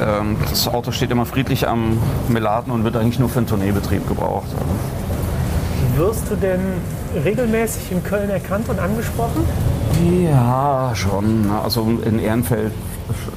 Ähm, 0.00 0.36
das 0.48 0.68
Auto 0.68 0.92
steht 0.92 1.10
immer 1.10 1.26
friedlich 1.26 1.66
am 1.66 1.98
Melaten 2.28 2.70
und 2.70 2.84
wird 2.84 2.96
eigentlich 2.96 3.18
nur 3.18 3.28
für 3.28 3.38
einen 3.38 3.48
Tourneebetrieb 3.48 4.06
gebraucht. 4.06 4.46
Wirst 5.96 6.30
du 6.30 6.36
denn 6.36 6.60
regelmäßig 7.24 7.90
in 7.90 8.04
Köln 8.04 8.30
erkannt 8.30 8.68
und 8.68 8.78
angesprochen? 8.78 9.44
Ja, 10.24 10.92
schon. 10.94 11.50
Also 11.64 11.88
in 12.04 12.18
Ehrenfeld 12.18 12.72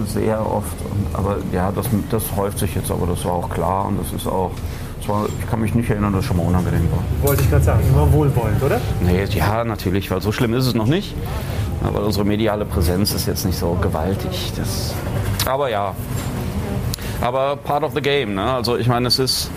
sehr 0.05 0.39
oft. 0.39 0.67
Aber 1.13 1.38
ja, 1.51 1.72
das, 1.72 1.88
das 2.09 2.24
häuft 2.36 2.59
sich 2.59 2.76
jetzt, 2.76 2.91
aber 2.91 3.07
das 3.07 3.24
war 3.26 3.34
auch 3.34 3.49
klar 3.49 3.88
und 3.88 3.99
das 3.99 4.11
ist 4.13 4.28
auch. 4.28 4.51
Das 4.99 5.07
war, 5.07 5.28
ich 5.39 5.49
kann 5.49 5.61
mich 5.61 5.74
nicht 5.74 5.89
erinnern, 5.89 6.11
dass 6.11 6.22
es 6.22 6.28
schon 6.28 6.38
mal 6.38 6.45
unangenehm 6.45 6.88
war. 6.91 7.28
Wollte 7.28 7.43
ich 7.43 7.49
gerade 7.49 7.63
sagen, 7.63 7.82
immer 7.89 8.11
wohlwollend, 8.11 8.61
oder? 8.61 8.82
Nee, 9.01 9.24
ja, 9.30 9.63
natürlich, 9.63 10.11
weil 10.11 10.22
so 10.22 10.34
schlimm 10.34 10.53
ist 10.53 10.65
es 10.65 10.74
noch 10.74 10.88
nicht. 10.88 11.15
Aber 11.84 12.03
unsere 12.03 12.26
mediale 12.26 12.65
Präsenz 12.65 13.13
ist 13.13 13.26
jetzt 13.26 13.45
nicht 13.45 13.57
so 13.57 13.78
gewaltig. 13.82 14.51
Das, 14.57 14.93
aber 15.45 15.70
ja. 15.70 15.95
Aber 17.22 17.55
part 17.55 17.84
of 17.84 17.93
the 17.93 18.01
game. 18.01 18.36
Ne? 18.36 18.43
Also 18.43 18.78
ich 18.78 18.88
meine, 18.88 19.07
es 19.07 19.20
ist. 19.20 19.49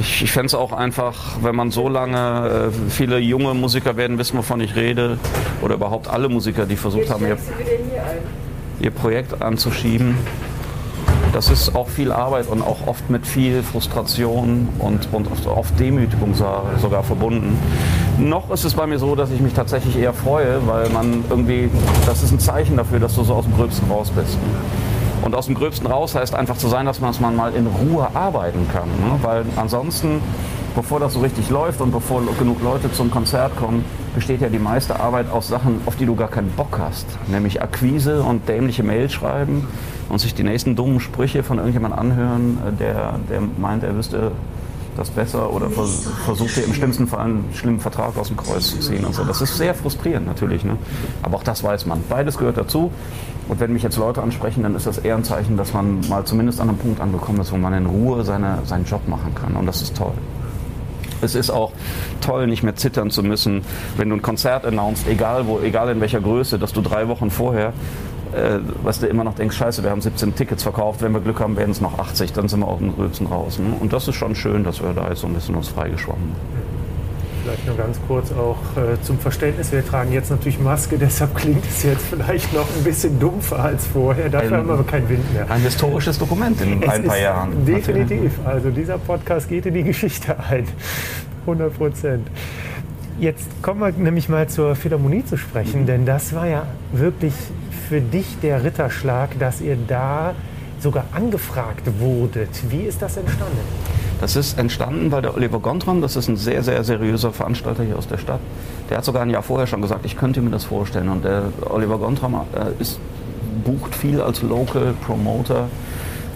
Ich, 0.00 0.22
ich 0.22 0.30
fände 0.30 0.46
es 0.46 0.54
auch 0.54 0.72
einfach, 0.72 1.14
wenn 1.42 1.56
man 1.56 1.72
so 1.72 1.88
lange, 1.88 2.70
äh, 2.70 2.90
viele 2.90 3.18
junge 3.18 3.52
Musiker 3.54 3.96
werden 3.96 4.16
wissen, 4.16 4.38
wovon 4.38 4.60
ich 4.60 4.76
rede, 4.76 5.18
oder 5.60 5.74
überhaupt 5.74 6.06
alle 6.06 6.28
Musiker, 6.28 6.66
die 6.66 6.76
versucht 6.76 7.10
haben, 7.10 7.26
ihr, 7.26 7.36
ihr 8.80 8.90
Projekt 8.90 9.42
anzuschieben. 9.42 10.16
Das 11.32 11.50
ist 11.50 11.74
auch 11.74 11.88
viel 11.88 12.10
Arbeit 12.10 12.48
und 12.48 12.62
auch 12.62 12.86
oft 12.86 13.10
mit 13.10 13.26
viel 13.26 13.62
Frustration 13.62 14.68
und, 14.78 15.08
und 15.12 15.28
oft 15.46 15.78
Demütigung 15.78 16.34
sogar 16.34 17.02
verbunden. 17.02 17.58
Noch 18.18 18.50
ist 18.50 18.64
es 18.64 18.74
bei 18.74 18.86
mir 18.86 18.98
so, 18.98 19.14
dass 19.14 19.30
ich 19.30 19.40
mich 19.40 19.52
tatsächlich 19.52 19.96
eher 19.96 20.14
freue, 20.14 20.66
weil 20.66 20.88
man 20.88 21.24
irgendwie, 21.28 21.70
das 22.06 22.22
ist 22.22 22.32
ein 22.32 22.40
Zeichen 22.40 22.76
dafür, 22.76 22.98
dass 22.98 23.14
du 23.14 23.24
so 23.24 23.34
aus 23.34 23.44
dem 23.44 23.54
Gröbsten 23.54 23.90
raus 23.90 24.10
bist. 24.10 24.38
Und 25.22 25.34
aus 25.34 25.46
dem 25.46 25.54
Gröbsten 25.54 25.86
raus 25.86 26.14
heißt 26.14 26.34
einfach 26.34 26.56
zu 26.56 26.68
sein, 26.68 26.86
dass 26.86 27.00
man 27.00 27.10
es 27.10 27.20
mal 27.20 27.52
in 27.54 27.66
Ruhe 27.66 28.08
arbeiten 28.14 28.66
kann. 28.72 28.88
Ne? 28.88 29.18
Weil 29.22 29.44
ansonsten, 29.56 30.20
bevor 30.74 31.00
das 31.00 31.12
so 31.12 31.20
richtig 31.20 31.50
läuft 31.50 31.80
und 31.80 31.90
bevor 31.90 32.22
genug 32.38 32.62
Leute 32.62 32.90
zum 32.92 33.10
Konzert 33.10 33.56
kommen, 33.56 33.84
besteht 34.18 34.40
ja 34.40 34.48
die 34.48 34.58
meiste 34.58 34.98
Arbeit 34.98 35.30
aus 35.30 35.46
Sachen, 35.46 35.80
auf 35.86 35.94
die 35.94 36.04
du 36.04 36.16
gar 36.16 36.26
keinen 36.26 36.50
Bock 36.50 36.80
hast. 36.80 37.06
Nämlich 37.28 37.62
Akquise 37.62 38.24
und 38.24 38.48
dämliche 38.48 38.82
Mails 38.82 39.12
schreiben 39.12 39.64
und 40.08 40.18
sich 40.18 40.34
die 40.34 40.42
nächsten 40.42 40.74
dummen 40.74 40.98
Sprüche 40.98 41.44
von 41.44 41.58
irgendjemandem 41.58 42.00
anhören, 42.00 42.58
äh, 42.66 42.72
der, 42.72 43.20
der 43.30 43.42
meint, 43.58 43.84
er 43.84 43.94
wüsste 43.94 44.32
das 44.96 45.10
besser 45.10 45.52
oder 45.52 45.70
versucht 45.70 46.56
dir 46.56 46.64
im 46.64 46.74
schlimmsten 46.74 47.06
Fall 47.06 47.26
einen 47.26 47.44
schlimmen 47.54 47.78
Vertrag 47.78 48.18
aus 48.18 48.26
dem 48.26 48.36
Kreuz 48.36 48.70
zu 48.72 48.80
ziehen 48.80 49.04
und 49.04 49.14
so. 49.14 49.22
Das 49.22 49.40
ist 49.40 49.56
sehr 49.56 49.72
frustrierend 49.72 50.26
natürlich. 50.26 50.64
Ne? 50.64 50.76
Aber 51.22 51.36
auch 51.36 51.44
das 51.44 51.62
weiß 51.62 51.86
man. 51.86 52.02
Beides 52.08 52.38
gehört 52.38 52.56
dazu. 52.56 52.90
Und 53.48 53.60
wenn 53.60 53.72
mich 53.72 53.84
jetzt 53.84 53.98
Leute 53.98 54.20
ansprechen, 54.20 54.64
dann 54.64 54.74
ist 54.74 54.88
das 54.88 54.98
eher 54.98 55.14
ein 55.14 55.22
Zeichen, 55.22 55.56
dass 55.56 55.72
man 55.72 56.00
mal 56.08 56.24
zumindest 56.24 56.60
an 56.60 56.70
einem 56.70 56.78
Punkt 56.78 57.00
angekommen 57.00 57.38
ist, 57.38 57.52
wo 57.52 57.56
man 57.56 57.72
in 57.72 57.86
Ruhe 57.86 58.24
seine, 58.24 58.58
seinen 58.64 58.84
Job 58.84 59.06
machen 59.06 59.32
kann. 59.36 59.54
Und 59.54 59.66
das 59.66 59.80
ist 59.80 59.96
toll. 59.96 60.14
Es 61.22 61.34
ist 61.34 61.50
auch 61.50 61.72
toll, 62.20 62.46
nicht 62.46 62.62
mehr 62.62 62.76
zittern 62.76 63.10
zu 63.10 63.22
müssen, 63.22 63.62
wenn 63.96 64.08
du 64.08 64.16
ein 64.16 64.22
Konzert 64.22 64.64
announced, 64.64 65.06
egal 65.08 65.46
wo, 65.46 65.60
egal 65.60 65.90
in 65.90 66.00
welcher 66.00 66.20
Größe, 66.20 66.58
dass 66.58 66.72
du 66.72 66.80
drei 66.80 67.08
Wochen 67.08 67.30
vorher 67.30 67.72
äh, 68.34 68.58
was 68.82 69.00
du 69.00 69.06
immer 69.06 69.24
noch 69.24 69.34
denkst, 69.34 69.56
scheiße, 69.56 69.82
wir 69.82 69.90
haben 69.90 70.02
17 70.02 70.34
Tickets 70.34 70.62
verkauft, 70.62 71.00
wenn 71.00 71.12
wir 71.12 71.20
Glück 71.20 71.40
haben, 71.40 71.56
werden 71.56 71.70
es 71.70 71.80
noch 71.80 71.98
80, 71.98 72.34
dann 72.34 72.46
sind 72.46 72.60
wir 72.60 72.68
auf 72.68 72.78
dem 72.78 72.90
Rülpsen 72.90 73.26
raus. 73.26 73.58
Ne? 73.58 73.74
Und 73.80 73.92
das 73.92 74.06
ist 74.06 74.16
schon 74.16 74.34
schön, 74.34 74.64
dass 74.64 74.82
wir 74.82 74.92
da 74.92 75.08
jetzt 75.08 75.20
so 75.20 75.26
ein 75.26 75.32
bisschen 75.32 75.54
uns 75.54 75.68
freigeschwommen 75.68 76.77
Vielleicht 77.48 77.66
nur 77.66 77.76
ganz 77.78 77.98
kurz 78.06 78.30
auch 78.30 78.58
äh, 78.76 79.00
zum 79.00 79.18
Verständnis. 79.18 79.72
Wir 79.72 79.82
tragen 79.82 80.12
jetzt 80.12 80.30
natürlich 80.30 80.58
Maske, 80.58 80.98
deshalb 81.00 81.34
klingt 81.34 81.64
es 81.64 81.82
jetzt 81.82 82.04
vielleicht 82.04 82.52
noch 82.52 82.66
ein 82.76 82.84
bisschen 82.84 83.18
dumpfer 83.18 83.58
als 83.58 83.86
vorher. 83.86 84.28
Dafür 84.28 84.48
ein, 84.48 84.56
haben 84.58 84.66
wir 84.66 84.74
aber 84.74 84.84
keinen 84.84 85.08
Wind 85.08 85.32
mehr. 85.32 85.50
Ein 85.50 85.62
historisches 85.62 86.18
Dokument 86.18 86.60
in 86.60 86.82
es 86.82 86.88
ein 86.90 87.04
paar 87.04 87.18
Jahren. 87.18 87.64
Definitiv. 87.64 88.32
Also 88.44 88.68
dieser 88.68 88.98
Podcast 88.98 89.48
geht 89.48 89.64
in 89.64 89.72
die 89.72 89.82
Geschichte 89.82 90.36
ein. 90.38 90.66
100 91.46 91.74
Prozent. 91.74 92.28
Jetzt 93.18 93.46
kommen 93.62 93.80
wir 93.80 93.92
nämlich 93.92 94.28
mal 94.28 94.46
zur 94.46 94.76
Philharmonie 94.76 95.24
zu 95.24 95.38
sprechen, 95.38 95.86
denn 95.86 96.04
das 96.04 96.34
war 96.34 96.46
ja 96.46 96.66
wirklich 96.92 97.32
für 97.88 98.02
dich 98.02 98.26
der 98.42 98.62
Ritterschlag, 98.62 99.38
dass 99.38 99.62
ihr 99.62 99.78
da 99.88 100.34
sogar 100.80 101.06
angefragt 101.12 101.98
wurdet. 101.98 102.50
Wie 102.68 102.82
ist 102.82 103.00
das 103.00 103.16
entstanden? 103.16 103.56
Das 104.20 104.34
ist 104.34 104.58
entstanden, 104.58 105.12
weil 105.12 105.22
der 105.22 105.36
Oliver 105.36 105.60
Gontran, 105.60 106.00
das 106.00 106.16
ist 106.16 106.28
ein 106.28 106.36
sehr, 106.36 106.62
sehr 106.62 106.82
seriöser 106.82 107.32
Veranstalter 107.32 107.84
hier 107.84 107.96
aus 107.96 108.08
der 108.08 108.18
Stadt, 108.18 108.40
der 108.90 108.98
hat 108.98 109.04
sogar 109.04 109.22
ein 109.22 109.30
Jahr 109.30 109.42
vorher 109.42 109.66
schon 109.66 109.80
gesagt, 109.80 110.04
ich 110.04 110.16
könnte 110.16 110.40
mir 110.40 110.50
das 110.50 110.64
vorstellen. 110.64 111.08
Und 111.08 111.24
der 111.24 111.44
Oliver 111.70 111.98
Gontran 111.98 112.34
äh, 112.34 112.82
ist, 112.82 112.98
bucht 113.64 113.94
viel 113.94 114.20
als 114.20 114.42
Local 114.42 114.94
Promoter 115.06 115.68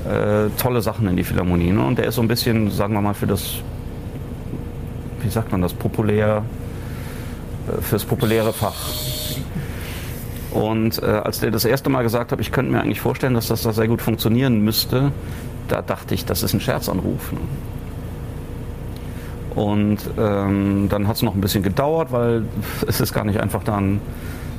äh, 0.04 0.48
tolle 0.58 0.80
Sachen 0.80 1.08
in 1.08 1.16
die 1.16 1.24
Philharmonie. 1.24 1.72
Ne? 1.72 1.84
Und 1.84 1.98
der 1.98 2.06
ist 2.06 2.16
so 2.16 2.22
ein 2.22 2.28
bisschen, 2.28 2.70
sagen 2.70 2.94
wir 2.94 3.00
mal, 3.00 3.14
für 3.14 3.26
das, 3.26 3.56
wie 5.20 5.28
sagt 5.28 5.50
man 5.50 5.62
das, 5.62 5.72
populär, 5.72 6.44
äh, 7.68 7.80
fürs 7.80 8.04
populäre 8.04 8.52
Fach 8.52 8.76
und 10.52 11.02
äh, 11.02 11.06
als 11.06 11.40
der 11.40 11.50
das 11.50 11.64
erste 11.64 11.90
Mal 11.90 12.02
gesagt 12.02 12.32
hat, 12.32 12.40
ich 12.40 12.52
könnte 12.52 12.72
mir 12.72 12.80
eigentlich 12.80 13.00
vorstellen, 13.00 13.34
dass 13.34 13.48
das 13.48 13.62
da 13.62 13.72
sehr 13.72 13.88
gut 13.88 14.02
funktionieren 14.02 14.60
müsste, 14.60 15.12
da 15.72 15.82
dachte 15.82 16.14
ich, 16.14 16.24
das 16.24 16.42
ist 16.42 16.52
ein 16.52 16.60
Scherzanruf. 16.60 17.32
Ne? 17.32 17.38
Und 19.54 19.98
ähm, 20.18 20.88
dann 20.88 21.08
hat 21.08 21.16
es 21.16 21.22
noch 21.22 21.34
ein 21.34 21.40
bisschen 21.40 21.62
gedauert, 21.62 22.12
weil 22.12 22.44
es 22.86 23.00
ist 23.00 23.12
gar 23.12 23.24
nicht 23.24 23.40
einfach 23.40 23.64
da 23.64 23.76
einen 23.76 24.00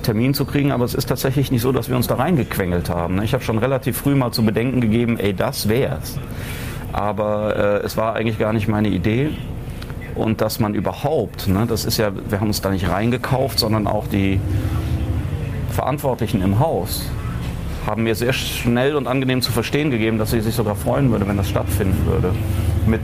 Termin 0.02 0.34
zu 0.34 0.46
kriegen, 0.46 0.72
aber 0.72 0.86
es 0.86 0.94
ist 0.94 1.08
tatsächlich 1.08 1.52
nicht 1.52 1.62
so, 1.62 1.72
dass 1.72 1.90
wir 1.90 1.96
uns 1.96 2.08
da 2.08 2.16
reingequengelt 2.16 2.90
haben. 2.90 3.16
Ne? 3.16 3.24
Ich 3.24 3.34
habe 3.34 3.44
schon 3.44 3.58
relativ 3.58 3.98
früh 3.98 4.16
mal 4.16 4.32
zu 4.32 4.44
bedenken 4.44 4.82
gegeben, 4.82 5.18
ey, 5.18 5.34
das 5.34 5.70
wär's. 5.70 6.20
Aber 6.92 7.56
äh, 7.56 7.86
es 7.86 7.96
war 7.96 8.16
eigentlich 8.16 8.38
gar 8.38 8.54
nicht 8.54 8.68
meine 8.68 8.90
Idee. 8.90 9.32
Und 10.16 10.42
dass 10.42 10.60
man 10.60 10.76
überhaupt, 10.76 11.48
ne, 11.48 11.66
das 11.68 11.86
ist 11.86 11.98
ja, 11.98 12.12
wir 12.30 12.40
haben 12.40 12.48
uns 12.48 12.62
da 12.62 12.70
nicht 12.70 12.88
reingekauft, 12.88 13.58
sondern 13.58 13.88
auch 13.88 14.06
die, 14.06 14.40
Verantwortlichen 15.74 16.42
im 16.42 16.60
Haus 16.60 17.10
haben 17.86 18.04
mir 18.04 18.16
sehr 18.16 18.34
schnell 18.34 18.96
und 18.96 19.08
angenehm 19.08 19.42
zu 19.42 19.52
verstehen 19.52 19.92
gegeben, 19.92 20.18
dass 20.18 20.32
sie 20.32 20.42
sich 20.42 20.56
sogar 20.56 20.76
freuen 20.76 21.12
würde, 21.12 21.28
wenn 21.28 21.38
das 21.38 21.50
stattfinden 21.50 22.06
würde. 22.06 22.34
Mit 22.86 23.02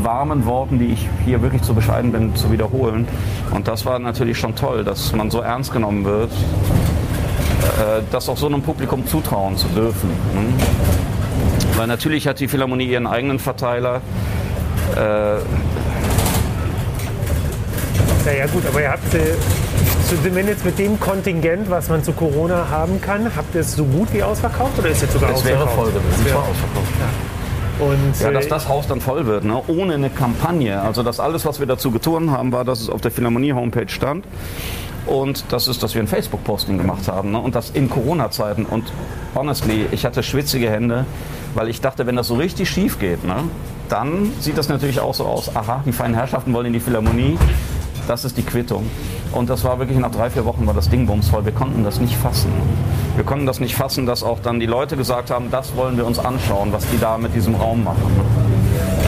warmen 0.00 0.44
Worten, 0.44 0.78
die 0.78 0.86
ich 0.86 1.08
hier 1.24 1.42
wirklich 1.42 1.62
zu 1.62 1.74
bescheiden 1.74 2.12
bin, 2.12 2.34
zu 2.36 2.52
wiederholen. 2.52 3.08
Und 3.50 3.68
das 3.68 3.86
war 3.86 3.98
natürlich 3.98 4.38
schon 4.38 4.54
toll, 4.54 4.84
dass 4.84 5.12
man 5.14 5.30
so 5.30 5.40
ernst 5.40 5.72
genommen 5.72 6.04
wird, 6.04 6.30
äh, 6.30 8.02
das 8.10 8.28
auch 8.28 8.36
so 8.36 8.46
einem 8.46 8.62
Publikum 8.62 9.06
zutrauen 9.06 9.56
zu 9.56 9.68
dürfen. 9.68 10.10
Ne? 10.10 10.52
Weil 11.76 11.86
natürlich 11.86 12.28
hat 12.28 12.40
die 12.40 12.48
Philharmonie 12.48 12.86
ihren 12.86 13.06
eigenen 13.06 13.38
Verteiler. 13.38 14.00
Äh, 14.94 15.38
naja 18.24 18.46
gut, 18.52 18.64
aber 18.66 18.80
ihr 18.80 18.90
habt 18.90 19.14
zumindest 20.06 20.64
mit 20.64 20.78
dem 20.78 21.00
Kontingent, 21.00 21.70
was 21.70 21.88
man 21.88 22.02
zu 22.02 22.12
Corona 22.12 22.68
haben 22.70 23.00
kann, 23.00 23.34
habt 23.36 23.54
ihr 23.54 23.62
es 23.62 23.74
so 23.74 23.84
gut 23.84 24.12
wie 24.12 24.22
ausverkauft 24.22 24.78
oder 24.78 24.88
ist 24.88 25.02
es 25.02 25.12
sogar 25.12 25.30
es 25.30 25.36
ausverkauft? 25.36 25.62
Es 25.62 25.76
wäre 25.76 25.84
voll 25.84 25.92
gewesen, 25.92 26.24
es 26.26 26.34
war 26.34 26.42
ausverkauft. 26.42 26.92
Ja. 27.00 27.86
Und, 27.86 28.20
ja, 28.20 28.30
dass 28.30 28.46
äh, 28.46 28.48
das 28.48 28.68
Haus 28.68 28.86
dann 28.86 29.00
voll 29.00 29.26
wird, 29.26 29.44
ne? 29.44 29.60
ohne 29.66 29.94
eine 29.94 30.10
Kampagne. 30.10 30.80
Also 30.80 31.02
dass 31.02 31.20
alles, 31.20 31.44
was 31.44 31.58
wir 31.58 31.66
dazu 31.66 31.90
getan 31.90 32.30
haben, 32.30 32.52
war, 32.52 32.64
dass 32.64 32.80
es 32.80 32.88
auf 32.88 33.00
der 33.00 33.10
Philharmonie-Homepage 33.10 33.88
stand. 33.88 34.24
Und 35.06 35.44
das 35.50 35.68
ist, 35.68 35.82
dass 35.82 35.94
wir 35.94 36.02
ein 36.02 36.08
Facebook-Posting 36.08 36.78
gemacht 36.78 37.08
haben. 37.08 37.32
Ne? 37.32 37.38
Und 37.38 37.54
das 37.54 37.70
in 37.70 37.90
Corona-Zeiten. 37.90 38.64
Und 38.64 38.92
honestly, 39.34 39.86
ich 39.90 40.04
hatte 40.04 40.22
schwitzige 40.22 40.70
Hände, 40.70 41.04
weil 41.54 41.68
ich 41.68 41.80
dachte, 41.80 42.06
wenn 42.06 42.16
das 42.16 42.28
so 42.28 42.36
richtig 42.36 42.70
schief 42.70 42.98
geht, 42.98 43.24
ne? 43.24 43.36
dann 43.88 44.32
sieht 44.40 44.56
das 44.56 44.68
natürlich 44.68 45.00
auch 45.00 45.14
so 45.14 45.24
aus. 45.24 45.54
Aha, 45.54 45.82
die 45.84 45.92
feinen 45.92 46.14
Herrschaften 46.14 46.54
wollen 46.54 46.66
in 46.66 46.72
die 46.72 46.80
Philharmonie. 46.80 47.36
Das 48.06 48.24
ist 48.24 48.36
die 48.36 48.42
Quittung. 48.42 48.90
Und 49.32 49.48
das 49.48 49.64
war 49.64 49.78
wirklich 49.78 49.98
nach 49.98 50.10
drei, 50.10 50.28
vier 50.30 50.44
Wochen 50.44 50.66
war 50.66 50.74
das 50.74 50.90
Ding 50.90 51.06
bumsvoll. 51.06 51.44
Wir 51.44 51.52
konnten 51.52 51.84
das 51.84 52.00
nicht 52.00 52.16
fassen. 52.16 52.52
Wir 53.16 53.24
konnten 53.24 53.46
das 53.46 53.60
nicht 53.60 53.74
fassen, 53.74 54.06
dass 54.06 54.22
auch 54.22 54.40
dann 54.40 54.60
die 54.60 54.66
Leute 54.66 54.96
gesagt 54.96 55.30
haben, 55.30 55.50
das 55.50 55.74
wollen 55.76 55.96
wir 55.96 56.06
uns 56.06 56.18
anschauen, 56.18 56.72
was 56.72 56.86
die 56.90 56.98
da 56.98 57.16
mit 57.16 57.34
diesem 57.34 57.54
Raum 57.54 57.84
machen. 57.84 58.02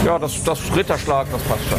Ja, 0.05 0.19
das, 0.19 0.43
das 0.45 0.61
Ritterschlag, 0.75 1.27
das 1.31 1.43
passt 1.43 1.69
schon. 1.69 1.79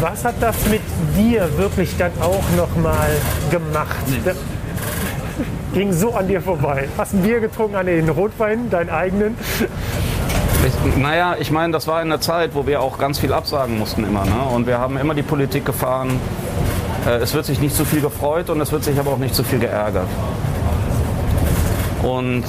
Was 0.00 0.24
hat 0.24 0.34
das 0.40 0.56
mit 0.68 0.82
dir 1.16 1.48
wirklich 1.56 1.96
dann 1.96 2.12
auch 2.20 2.44
nochmal 2.56 3.10
gemacht? 3.50 3.96
Ging 5.74 5.92
so 5.92 6.14
an 6.14 6.28
dir 6.28 6.40
vorbei. 6.40 6.88
Hast 6.96 7.14
ein 7.14 7.22
Bier 7.22 7.40
getrunken 7.40 7.76
an 7.76 7.86
den 7.86 8.08
Rotwein, 8.08 8.70
deinen 8.70 8.90
eigenen? 8.90 9.36
Ich, 10.64 10.96
naja, 10.96 11.36
ich 11.38 11.50
meine, 11.50 11.72
das 11.72 11.86
war 11.86 12.02
in 12.02 12.08
der 12.08 12.20
Zeit, 12.20 12.54
wo 12.54 12.66
wir 12.66 12.80
auch 12.80 12.98
ganz 12.98 13.18
viel 13.18 13.32
absagen 13.32 13.78
mussten 13.78 14.04
immer. 14.04 14.24
Ne? 14.24 14.40
Und 14.54 14.66
wir 14.66 14.78
haben 14.78 14.96
immer 14.96 15.14
die 15.14 15.22
Politik 15.22 15.64
gefahren, 15.64 16.18
äh, 17.06 17.18
es 17.18 17.34
wird 17.34 17.46
sich 17.46 17.60
nicht 17.60 17.74
zu 17.74 17.84
viel 17.84 18.00
gefreut 18.00 18.50
und 18.50 18.60
es 18.60 18.72
wird 18.72 18.84
sich 18.84 18.98
aber 18.98 19.12
auch 19.12 19.18
nicht 19.18 19.34
zu 19.34 19.44
viel 19.44 19.58
geärgert. 19.58 20.08
Und 22.02 22.44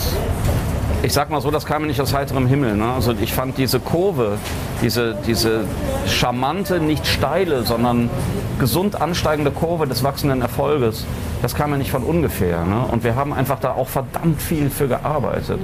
ich 1.03 1.13
sag 1.13 1.29
mal 1.29 1.41
so, 1.41 1.51
das 1.51 1.65
kam 1.65 1.83
mir 1.83 1.87
nicht 1.87 2.01
aus 2.01 2.13
heiterem 2.13 2.47
Himmel. 2.47 2.75
Ne? 2.75 2.91
Also 2.91 3.13
ich 3.19 3.33
fand 3.33 3.57
diese 3.57 3.79
Kurve, 3.79 4.37
diese, 4.81 5.15
diese 5.25 5.65
charmante, 6.07 6.79
nicht 6.79 7.05
steile, 7.05 7.63
sondern 7.63 8.09
gesund 8.59 8.99
ansteigende 8.99 9.51
Kurve 9.51 9.87
des 9.87 10.03
wachsenden 10.03 10.41
Erfolges, 10.41 11.05
das 11.41 11.53
kam 11.53 11.71
mir 11.71 11.77
nicht 11.77 11.91
von 11.91 12.03
ungefähr. 12.03 12.63
Ne? 12.65 12.85
Und 12.91 13.03
wir 13.03 13.15
haben 13.15 13.33
einfach 13.33 13.59
da 13.59 13.71
auch 13.71 13.87
verdammt 13.87 14.41
viel 14.41 14.69
für 14.69 14.87
gearbeitet. 14.87 15.59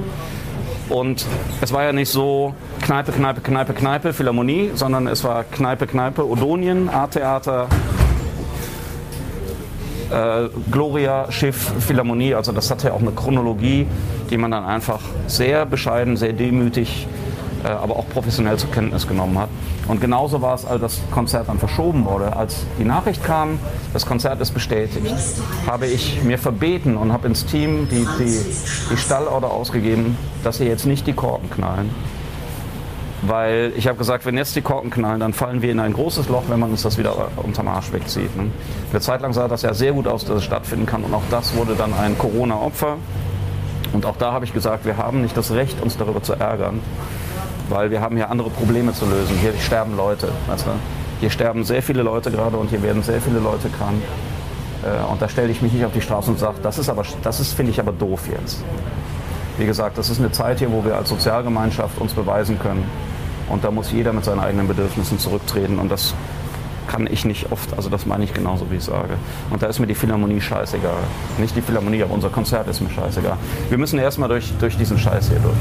Und 0.89 1.25
es 1.61 1.71
war 1.71 1.84
ja 1.84 1.93
nicht 1.93 2.09
so 2.09 2.53
Kneipe, 2.81 3.11
Kneipe, 3.11 3.41
Kneipe, 3.41 3.73
Kneipe, 3.73 4.13
Philharmonie, 4.13 4.71
sondern 4.75 5.07
es 5.07 5.23
war 5.23 5.43
Kneipe, 5.43 5.88
Kneipe, 5.88 6.27
Odonien, 6.27 6.89
A-Theater, 6.89 7.67
äh, 10.11 10.49
Gloria, 10.71 11.31
Schiff, 11.31 11.71
Philharmonie. 11.79 12.36
Also 12.36 12.51
das 12.51 12.69
hatte 12.69 12.88
ja 12.89 12.93
auch 12.93 13.01
eine 13.01 13.11
Chronologie, 13.11 13.88
die 14.29 14.38
man 14.38 14.51
dann 14.51 14.65
einfach 14.65 14.99
sehr 15.27 15.65
bescheiden, 15.65 16.17
sehr 16.17 16.34
demütig, 16.34 17.07
aber 17.64 17.95
auch 17.95 18.07
professionell 18.09 18.57
zur 18.57 18.72
Kenntnis 18.72 19.07
genommen 19.07 19.38
hat. 19.39 19.49
Und 19.88 20.01
genauso 20.01 20.41
war 20.41 20.55
es, 20.55 20.66
als 20.66 20.82
das 20.82 21.01
Konzert 21.11 21.49
dann 21.49 21.59
verschoben 21.59 22.05
wurde. 22.05 22.36
Als 22.36 22.66
die 22.80 22.86
Nachricht 22.86 23.24
kam, 23.24 23.59
das 23.93 24.05
Konzert 24.05 24.41
ist 24.41 24.53
bestätigt, 24.53 25.14
habe 25.68 25.88
ich 25.88 26.24
mir 26.24 26.38
verbeten 26.38 26.97
und 26.97 27.11
habe 27.11 27.28
ins 27.28 27.45
Team 27.45 27.88
die, 27.89 28.07
die, 28.20 28.39
die 28.91 28.97
Stallorder 28.97 29.51
ausgegeben, 29.51 30.18
dass 30.43 30.57
sie 30.57 30.66
jetzt 30.66 30.86
nicht 30.86 31.07
die 31.07 31.14
Korken 31.14 31.49
knallen. 31.49 31.89
Weil 33.26 33.72
ich 33.78 33.88
habe 33.88 33.97
gesagt, 33.97 34.26
wenn 34.26 34.36
jetzt 34.36 34.53
die 34.57 34.61
Korken 34.61 34.89
knallen, 34.89 35.22
dann 35.22 35.32
fallen 35.32 35.61
wir 35.61 35.72
in 35.72 35.80
ein 35.80 35.93
großes 35.93 36.28
Loch, 36.28 36.43
wenn 36.49 36.59
man 36.59 36.72
uns 36.72 36.82
das 36.82 36.97
wieder 36.97 37.30
unterm 37.38 37.70
Arsch 37.70 37.93
wegzieht. 37.93 38.36
Ne? 38.36 38.51
Eine 38.91 38.99
Zeit 38.99 39.22
lang 39.22 39.32
sah 39.32 39.47
das 39.47 39.61
ja 39.61 39.74
sehr 39.74 39.93
gut 39.93 40.07
aus, 40.07 40.26
dass 40.26 40.38
es 40.38 40.43
stattfinden 40.43 40.86
kann. 40.86 41.05
Und 41.05 41.14
auch 41.14 41.24
das 41.32 41.55
wurde 41.55 41.76
dann 41.76 41.93
ein 41.93 42.18
Corona-Opfer. 42.18 42.97
Und 43.93 44.05
auch 44.05 44.18
da 44.18 44.34
habe 44.34 44.43
ich 44.43 44.53
gesagt, 44.53 44.86
wir 44.86 44.97
haben 44.97 45.22
nicht 45.22 45.38
das 45.38 45.51
Recht, 45.51 45.82
uns 45.82 45.97
darüber 45.97 46.22
zu 46.22 46.34
ärgern 46.34 46.82
weil 47.70 47.91
wir 47.91 48.01
haben 48.01 48.16
hier 48.16 48.30
andere 48.30 48.49
Probleme 48.49 48.93
zu 48.93 49.05
lösen. 49.05 49.38
Hier 49.39 49.53
sterben 49.59 49.95
Leute. 49.95 50.28
Du? 50.47 50.53
Hier 51.20 51.30
sterben 51.30 51.64
sehr 51.64 51.82
viele 51.82 52.03
Leute 52.03 52.32
gerade 52.32 52.57
und 52.57 52.70
hier 52.70 52.84
werden 52.84 53.03
sehr 53.03 53.22
viele 53.22 53.39
Leute 53.39 53.70
krank. 53.70 54.01
Äh, 54.84 55.11
und 55.11 55.22
da 55.22 55.30
stelle 55.30 55.49
ich 55.49 55.61
mich 55.61 55.74
nicht 55.74 55.86
auf 55.86 55.93
die 55.93 56.01
Straße 56.01 56.30
und 56.30 56.39
sage, 56.39 56.55
das 56.61 56.78
ist 56.78 56.89
aber, 56.89 57.03
das 57.22 57.39
ist, 57.39 57.53
finde 57.53 57.72
ich 57.72 57.80
aber 57.80 57.91
doof 57.91 58.22
jetzt. 58.32 58.64
Wie 59.57 59.66
gesagt, 59.66 59.97
das 59.97 60.09
ist 60.09 60.20
eine 60.20 60.32
Zeit 60.32 60.59
hier, 60.59 60.72
wo 60.72 60.84
wir 60.84 60.95
als 60.95 61.09
Sozialgemeinschaft 61.09 61.99
uns 61.99 62.14
beweisen 62.14 62.59
können. 62.59 62.84
Und 63.49 63.64
da 63.64 63.72
muss 63.72 63.91
jeder 63.91 64.14
mit 64.14 64.26
seinen 64.26 64.39
eigenen 64.39 64.68
Bedürfnissen 64.68 65.20
zurücktreten. 65.20 65.80
Und 65.80 65.91
das 65.91 66.14
kann 66.88 67.07
ich 67.07 67.24
nicht 67.24 67.51
oft, 67.51 67.74
also 67.76 67.89
das 67.89 68.05
meine 68.05 68.24
ich 68.24 68.34
genauso, 68.34 68.70
wie 68.70 68.76
ich 68.76 68.84
sage. 68.84 69.14
Und 69.49 69.61
da 69.61 69.68
ist 69.68 69.80
mir 69.80 69.88
die 69.88 69.95
Philharmonie 69.95 70.41
scheißegal. 70.41 70.97
Nicht 71.38 71.55
die 71.55 71.61
Philharmonie, 71.61 72.03
aber 72.03 72.14
unser 72.14 72.30
Konzert 72.30 72.68
ist 72.68 72.82
mir 72.82 72.89
scheißegal. 72.89 73.38
Wir 73.70 73.78
müssen 73.78 73.99
erstmal 73.99 74.30
durch, 74.30 74.51
durch 74.59 74.78
diesen 74.78 74.97
Scheiß 74.97 75.30
hier 75.30 75.39
durch. 75.39 75.55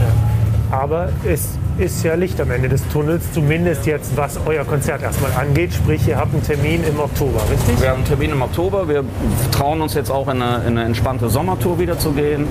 Aber 0.70 1.10
es 1.24 1.58
ist 1.78 2.02
ja 2.04 2.14
Licht 2.14 2.40
am 2.40 2.50
Ende 2.50 2.68
des 2.68 2.86
Tunnels, 2.88 3.32
zumindest 3.32 3.86
jetzt 3.86 4.16
was 4.16 4.38
euer 4.46 4.64
Konzert 4.64 5.02
erstmal 5.02 5.32
angeht. 5.32 5.72
Sprich, 5.72 6.06
ihr 6.06 6.16
habt 6.16 6.32
einen 6.32 6.42
Termin 6.42 6.84
im 6.84 6.98
Oktober, 7.00 7.40
richtig? 7.50 7.80
Wir 7.80 7.90
haben 7.90 7.98
einen 7.98 8.04
Termin 8.04 8.30
im 8.32 8.42
Oktober. 8.42 8.88
Wir 8.88 9.04
trauen 9.50 9.80
uns 9.80 9.94
jetzt 9.94 10.10
auch 10.10 10.28
in 10.28 10.42
eine, 10.42 10.62
in 10.66 10.78
eine 10.78 10.84
entspannte 10.84 11.28
Sommertour 11.28 11.78
wieder 11.78 11.98
zu 11.98 12.12
gehen. 12.12 12.46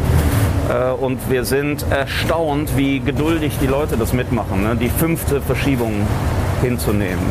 Äh, 0.69 0.91
und 0.91 1.19
wir 1.29 1.45
sind 1.45 1.85
erstaunt, 1.89 2.75
wie 2.77 2.99
geduldig 2.99 3.53
die 3.61 3.67
Leute 3.67 3.97
das 3.97 4.13
mitmachen, 4.13 4.63
ne? 4.63 4.75
die 4.75 4.89
fünfte 4.89 5.41
Verschiebung 5.41 5.93
hinzunehmen. 6.61 7.25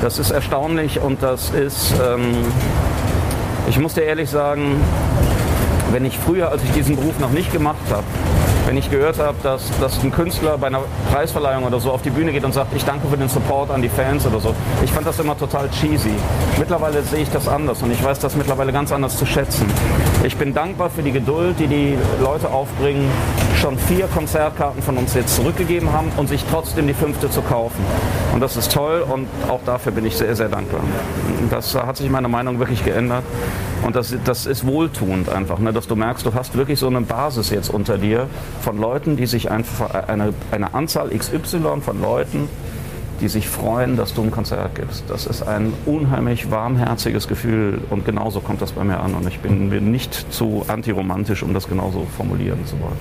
Das 0.00 0.18
ist 0.18 0.30
erstaunlich 0.30 1.00
und 1.00 1.22
das 1.22 1.50
ist, 1.50 1.94
ähm, 2.04 2.32
ich 3.68 3.78
muss 3.78 3.94
dir 3.94 4.02
ehrlich 4.02 4.30
sagen, 4.30 4.80
wenn 5.92 6.04
ich 6.04 6.18
früher, 6.18 6.50
als 6.50 6.62
ich 6.64 6.72
diesen 6.72 6.96
Beruf 6.96 7.18
noch 7.20 7.30
nicht 7.30 7.52
gemacht 7.52 7.76
habe, 7.90 8.04
wenn 8.72 8.78
ich 8.78 8.90
gehört 8.90 9.18
habe, 9.18 9.36
dass, 9.42 9.70
dass 9.80 10.02
ein 10.02 10.10
Künstler 10.10 10.56
bei 10.56 10.68
einer 10.68 10.80
Preisverleihung 11.10 11.64
oder 11.64 11.78
so 11.78 11.92
auf 11.92 12.00
die 12.00 12.08
Bühne 12.08 12.32
geht 12.32 12.42
und 12.42 12.54
sagt, 12.54 12.74
ich 12.74 12.82
danke 12.86 13.06
für 13.06 13.18
den 13.18 13.28
Support 13.28 13.70
an 13.70 13.82
die 13.82 13.90
Fans 13.90 14.24
oder 14.24 14.40
so. 14.40 14.54
Ich 14.82 14.90
fand 14.90 15.06
das 15.06 15.18
immer 15.18 15.36
total 15.36 15.68
cheesy. 15.68 16.14
Mittlerweile 16.58 17.02
sehe 17.02 17.20
ich 17.20 17.28
das 17.28 17.48
anders 17.48 17.82
und 17.82 17.90
ich 17.90 18.02
weiß 18.02 18.18
das 18.20 18.34
mittlerweile 18.34 18.72
ganz 18.72 18.90
anders 18.90 19.18
zu 19.18 19.26
schätzen. 19.26 19.66
Ich 20.24 20.36
bin 20.36 20.54
dankbar 20.54 20.88
für 20.88 21.02
die 21.02 21.10
Geduld, 21.10 21.58
die 21.58 21.66
die 21.66 21.98
Leute 22.22 22.48
aufbringen, 22.48 23.10
schon 23.60 23.76
vier 23.76 24.06
Konzertkarten 24.06 24.80
von 24.80 24.96
uns 24.96 25.14
jetzt 25.14 25.34
zurückgegeben 25.34 25.92
haben 25.92 26.12
und 26.16 26.28
sich 26.28 26.44
trotzdem 26.48 26.86
die 26.86 26.94
fünfte 26.94 27.28
zu 27.28 27.42
kaufen. 27.42 27.84
Und 28.32 28.40
das 28.40 28.56
ist 28.56 28.70
toll 28.70 29.04
und 29.12 29.26
auch 29.48 29.60
dafür 29.66 29.90
bin 29.90 30.06
ich 30.06 30.16
sehr, 30.16 30.36
sehr 30.36 30.48
dankbar. 30.48 30.82
Das 31.50 31.74
hat 31.74 31.96
sich 31.96 32.08
meine 32.08 32.28
Meinung 32.28 32.60
wirklich 32.60 32.84
geändert. 32.84 33.24
Und 33.82 33.96
das, 33.96 34.14
das 34.24 34.46
ist 34.46 34.64
wohltuend 34.64 35.28
einfach, 35.28 35.58
ne? 35.58 35.72
dass 35.72 35.88
du 35.88 35.96
merkst, 35.96 36.24
du 36.24 36.34
hast 36.34 36.56
wirklich 36.56 36.78
so 36.78 36.86
eine 36.86 37.00
Basis 37.00 37.50
jetzt 37.50 37.68
unter 37.68 37.98
dir 37.98 38.28
von 38.60 38.78
Leuten, 38.78 39.16
die 39.16 39.26
sich 39.26 39.50
einfach, 39.50 39.92
eine, 40.06 40.32
eine 40.52 40.72
Anzahl 40.72 41.10
XY 41.10 41.80
von 41.84 42.00
Leuten, 42.00 42.48
die 43.22 43.28
sich 43.28 43.48
freuen, 43.48 43.96
dass 43.96 44.14
du 44.14 44.22
ein 44.22 44.32
Konzert 44.32 44.74
gibst. 44.74 45.04
Das 45.08 45.26
ist 45.26 45.42
ein 45.42 45.72
unheimlich 45.86 46.50
warmherziges 46.50 47.28
Gefühl 47.28 47.80
und 47.88 48.04
genauso 48.04 48.40
kommt 48.40 48.60
das 48.60 48.72
bei 48.72 48.82
mir 48.82 48.98
an. 48.98 49.14
Und 49.14 49.28
ich 49.28 49.38
bin, 49.38 49.70
bin 49.70 49.92
nicht 49.92 50.32
zu 50.32 50.64
antiromantisch, 50.66 51.44
um 51.44 51.54
das 51.54 51.68
genauso 51.68 52.04
formulieren 52.16 52.66
zu 52.66 52.78
wollen. 52.80 52.98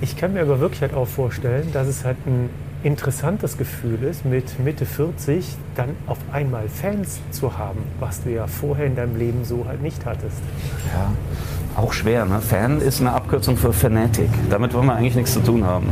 Ich 0.00 0.16
kann 0.16 0.32
mir 0.32 0.42
aber 0.42 0.60
wirklich 0.60 0.80
halt 0.80 0.94
auch 0.94 1.08
vorstellen, 1.08 1.72
dass 1.72 1.88
es 1.88 2.04
halt 2.04 2.16
ein 2.24 2.50
interessantes 2.84 3.58
Gefühl 3.58 4.02
ist, 4.04 4.24
mit 4.24 4.58
Mitte 4.60 4.86
40 4.86 5.44
dann 5.74 5.90
auf 6.06 6.18
einmal 6.32 6.68
Fans 6.68 7.20
zu 7.32 7.58
haben, 7.58 7.78
was 7.98 8.22
du 8.22 8.30
ja 8.30 8.46
vorher 8.46 8.86
in 8.86 8.96
deinem 8.96 9.16
Leben 9.16 9.44
so 9.44 9.64
halt 9.66 9.82
nicht 9.82 10.04
hattest. 10.06 10.38
Ja, 10.94 11.12
auch 11.76 11.92
schwer. 11.92 12.24
Ne? 12.24 12.40
Fan 12.40 12.80
ist 12.80 13.00
eine 13.00 13.12
Abkürzung 13.12 13.56
für 13.56 13.72
Fanatic. 13.72 14.28
Damit 14.50 14.74
wollen 14.74 14.86
wir 14.86 14.94
eigentlich 14.94 15.14
nichts 15.14 15.32
zu 15.32 15.40
tun 15.40 15.64
haben. 15.64 15.88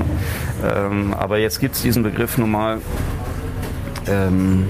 Ähm, 0.65 1.15
aber 1.19 1.39
jetzt 1.39 1.61
gibt 1.61 1.75
es 1.75 1.83
diesen 1.83 2.03
Begriff 2.03 2.39
nun 2.39 2.51
mal, 2.51 2.79
ähm, 4.07 4.67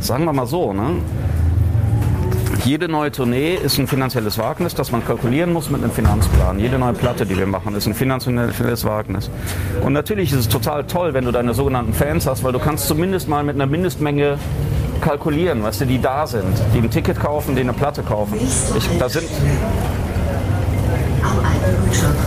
sagen 0.00 0.24
wir 0.24 0.32
mal 0.32 0.46
so, 0.46 0.72
ne? 0.72 0.96
Jede 2.64 2.88
neue 2.88 3.10
Tournee 3.10 3.54
ist 3.54 3.78
ein 3.78 3.86
finanzielles 3.86 4.36
Wagnis, 4.36 4.74
das 4.74 4.92
man 4.92 5.02
kalkulieren 5.04 5.50
muss 5.50 5.70
mit 5.70 5.82
einem 5.82 5.92
Finanzplan. 5.92 6.58
Jede 6.58 6.78
neue 6.78 6.92
Platte, 6.92 7.24
die 7.24 7.38
wir 7.38 7.46
machen, 7.46 7.74
ist 7.74 7.86
ein 7.86 7.94
finanzielles 7.94 8.84
Wagnis. 8.84 9.30
Und 9.80 9.94
natürlich 9.94 10.30
ist 10.32 10.40
es 10.40 10.48
total 10.48 10.84
toll, 10.84 11.14
wenn 11.14 11.24
du 11.24 11.32
deine 11.32 11.54
sogenannten 11.54 11.94
Fans 11.94 12.26
hast, 12.26 12.44
weil 12.44 12.52
du 12.52 12.58
kannst 12.58 12.86
zumindest 12.86 13.28
mal 13.28 13.42
mit 13.44 13.54
einer 13.54 13.64
Mindestmenge 13.64 14.38
kalkulieren, 15.00 15.62
weißt 15.62 15.80
du, 15.80 15.86
die 15.86 16.02
da 16.02 16.26
sind, 16.26 16.52
die 16.74 16.78
ein 16.78 16.90
Ticket 16.90 17.18
kaufen, 17.18 17.54
die 17.54 17.62
eine 17.62 17.72
Platte 17.72 18.02
kaufen. 18.02 18.38
Ich, 18.76 18.98
da 18.98 19.08
sind 19.08 19.26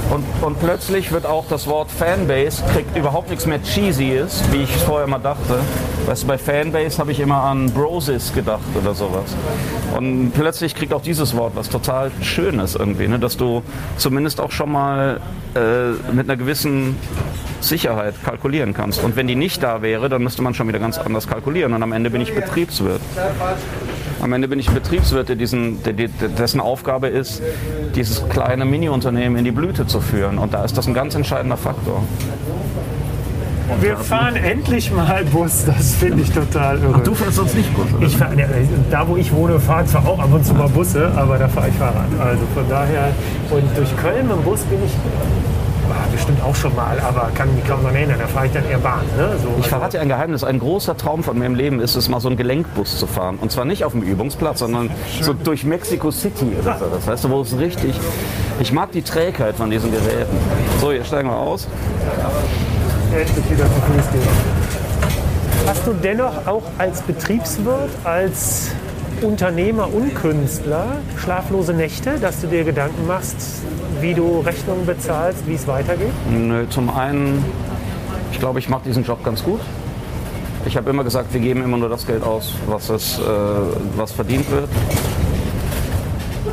und, 0.09 0.25
und, 0.41 0.59
plötzlich 0.59 1.11
wird 1.11 1.25
auch 1.25 1.45
das 1.49 1.67
Wort 1.67 1.89
Fanbase, 1.91 2.63
kriegt 2.73 2.95
überhaupt 2.97 3.29
nichts 3.29 3.45
mehr 3.45 3.61
cheesy 3.61 4.09
ist, 4.09 4.51
wie 4.51 4.63
ich 4.63 4.75
vorher 4.77 5.07
mal 5.07 5.19
dachte. 5.19 5.59
Weißt 6.05 6.23
du, 6.23 6.27
bei 6.27 6.37
Fanbase 6.37 6.97
habe 6.99 7.11
ich 7.11 7.19
immer 7.19 7.43
an 7.43 7.71
Brosis 7.71 8.33
gedacht 8.33 8.61
oder 8.79 8.93
sowas. 8.93 9.35
Und 9.97 10.31
plötzlich 10.33 10.75
kriegt 10.75 10.93
auch 10.93 11.01
dieses 11.01 11.35
Wort 11.35 11.55
was 11.55 11.69
total 11.69 12.11
Schönes 12.21 12.75
irgendwie, 12.75 13.07
ne? 13.07 13.19
dass 13.19 13.37
du 13.37 13.63
zumindest 13.97 14.41
auch 14.41 14.51
schon 14.51 14.71
mal 14.71 15.19
äh, 15.55 16.11
mit 16.13 16.29
einer 16.29 16.37
gewissen 16.37 16.97
Sicherheit 17.61 18.15
kalkulieren 18.23 18.73
kannst. 18.73 19.03
Und 19.03 19.15
wenn 19.15 19.27
die 19.27 19.35
nicht 19.35 19.63
da 19.63 19.81
wäre, 19.81 20.09
dann 20.09 20.23
müsste 20.23 20.41
man 20.41 20.53
schon 20.53 20.67
wieder 20.67 20.79
ganz 20.79 20.97
anders 20.97 21.27
kalkulieren. 21.27 21.73
Und 21.73 21.83
am 21.83 21.91
Ende 21.91 22.09
bin 22.09 22.21
ich 22.21 22.33
Betriebswirt. 22.33 23.01
Am 24.23 24.31
Ende 24.31 24.47
bin 24.47 24.57
ich 24.57 24.69
ein 24.69 24.73
Betriebswirt, 24.73 25.27
der 25.27 25.35
diesen, 25.35 25.83
der, 25.83 25.91
dessen 25.91 26.61
Aufgabe 26.61 27.07
ist, 27.07 27.41
dieses 27.93 28.23
kleine 28.29 28.63
Mini-Unternehmen 28.63 29.35
in 29.35 29.43
die 29.43 29.51
Blüte 29.51 29.85
zu 29.85 29.99
führen. 29.99 30.37
Und 30.37 30.53
da 30.53 30.63
ist 30.63 30.77
das 30.77 30.87
ein 30.87 30.93
ganz 30.93 31.13
entscheidender 31.13 31.57
Faktor. 31.57 32.01
Wir 33.81 33.97
fahren 33.97 34.37
endlich 34.37 34.93
mal 34.93 35.25
Bus, 35.25 35.65
das 35.65 35.95
finde 35.95 36.21
ich 36.21 36.31
total 36.31 36.77
irre. 36.77 36.93
Ach, 36.95 37.03
du 37.03 37.13
fährst 37.13 37.35
sonst 37.35 37.53
nicht 37.53 37.75
Bus? 37.75 37.93
Oder? 37.97 38.05
Ich 38.05 38.15
fahr, 38.15 38.29
da, 38.89 39.05
wo 39.09 39.17
ich 39.17 39.33
wohne, 39.33 39.59
fahren 39.59 39.87
zwar 39.87 40.07
auch 40.07 40.19
ab 40.19 40.31
und 40.31 40.45
zu 40.45 40.53
mal 40.53 40.69
Busse, 40.69 41.11
aber 41.17 41.37
da 41.37 41.49
fahre 41.49 41.67
ich 41.67 41.75
Fahrrad. 41.75 42.07
Also 42.17 42.43
von 42.53 42.63
daher, 42.69 43.09
und 43.49 43.77
durch 43.77 43.97
Köln 43.97 44.25
mit 44.25 44.37
dem 44.37 44.43
Bus 44.43 44.61
bin 44.61 44.79
ich 44.85 44.91
war 45.89 46.07
bestimmt 46.11 46.41
auch 46.43 46.55
schon 46.55 46.75
mal, 46.75 46.99
aber 46.99 47.31
kann 47.35 47.53
mich 47.55 47.65
kaum 47.65 47.83
noch 47.83 47.91
erinnern. 47.91 48.17
Da 48.19 48.27
fahre 48.27 48.47
ich 48.47 48.51
dann 48.51 48.69
eher 48.69 48.77
Bahn. 48.77 49.01
Ne? 49.17 49.29
So, 49.41 49.49
ich 49.49 49.55
also 49.55 49.69
verrate 49.69 49.99
ein 49.99 50.07
Geheimnis. 50.07 50.43
Ein 50.43 50.59
großer 50.59 50.97
Traum 50.97 51.23
von 51.23 51.37
mir 51.37 51.45
im 51.45 51.55
Leben 51.55 51.79
ist 51.79 51.95
es, 51.95 52.09
mal 52.09 52.19
so 52.19 52.27
einen 52.27 52.37
Gelenkbus 52.37 52.97
zu 52.99 53.07
fahren. 53.07 53.37
Und 53.39 53.51
zwar 53.51 53.65
nicht 53.65 53.85
auf 53.85 53.93
dem 53.93 54.01
Übungsplatz, 54.01 54.59
sondern 54.59 54.89
so 55.21 55.33
durch 55.33 55.63
Mexico 55.63 56.11
City 56.11 56.51
oder 56.61 56.77
so. 56.77 56.85
Das 56.93 57.07
heißt, 57.07 57.29
wo 57.29 57.41
es 57.41 57.57
richtig. 57.57 57.95
Ich 58.59 58.71
mag 58.71 58.91
die 58.91 59.01
Trägheit 59.01 59.55
von 59.55 59.69
diesen 59.69 59.91
Geräten. 59.91 60.37
So, 60.79 60.91
hier 60.91 61.03
steigen 61.03 61.29
wir 61.29 61.37
aus. 61.37 61.67
Hast 65.67 65.87
du 65.87 65.93
dennoch 65.93 66.47
auch 66.47 66.63
als 66.77 67.01
Betriebswirt, 67.01 67.89
als 68.03 68.71
Unternehmer 69.23 69.93
und 69.93 70.13
Künstler 70.15 70.97
schlaflose 71.17 71.73
Nächte, 71.73 72.19
dass 72.19 72.41
du 72.41 72.47
dir 72.47 72.63
Gedanken 72.63 73.07
machst, 73.07 73.61
wie 74.01 74.13
du 74.13 74.41
Rechnungen 74.41 74.85
bezahlst, 74.85 75.47
wie 75.47 75.55
es 75.55 75.65
weitergeht? 75.65 76.11
Nö, 76.29 76.65
zum 76.69 76.89
einen, 76.89 77.43
ich 78.31 78.39
glaube, 78.39 78.59
ich 78.59 78.67
mache 78.67 78.83
diesen 78.85 79.03
Job 79.03 79.23
ganz 79.23 79.43
gut. 79.43 79.61
Ich 80.65 80.77
habe 80.77 80.89
immer 80.89 81.03
gesagt, 81.03 81.33
wir 81.33 81.39
geben 81.39 81.63
immer 81.63 81.77
nur 81.77 81.89
das 81.89 82.05
Geld 82.05 82.23
aus, 82.23 82.53
was, 82.67 82.89
es, 82.89 83.19
äh, 83.19 83.21
was 83.95 84.11
verdient 84.11 84.49
wird. 84.51 84.69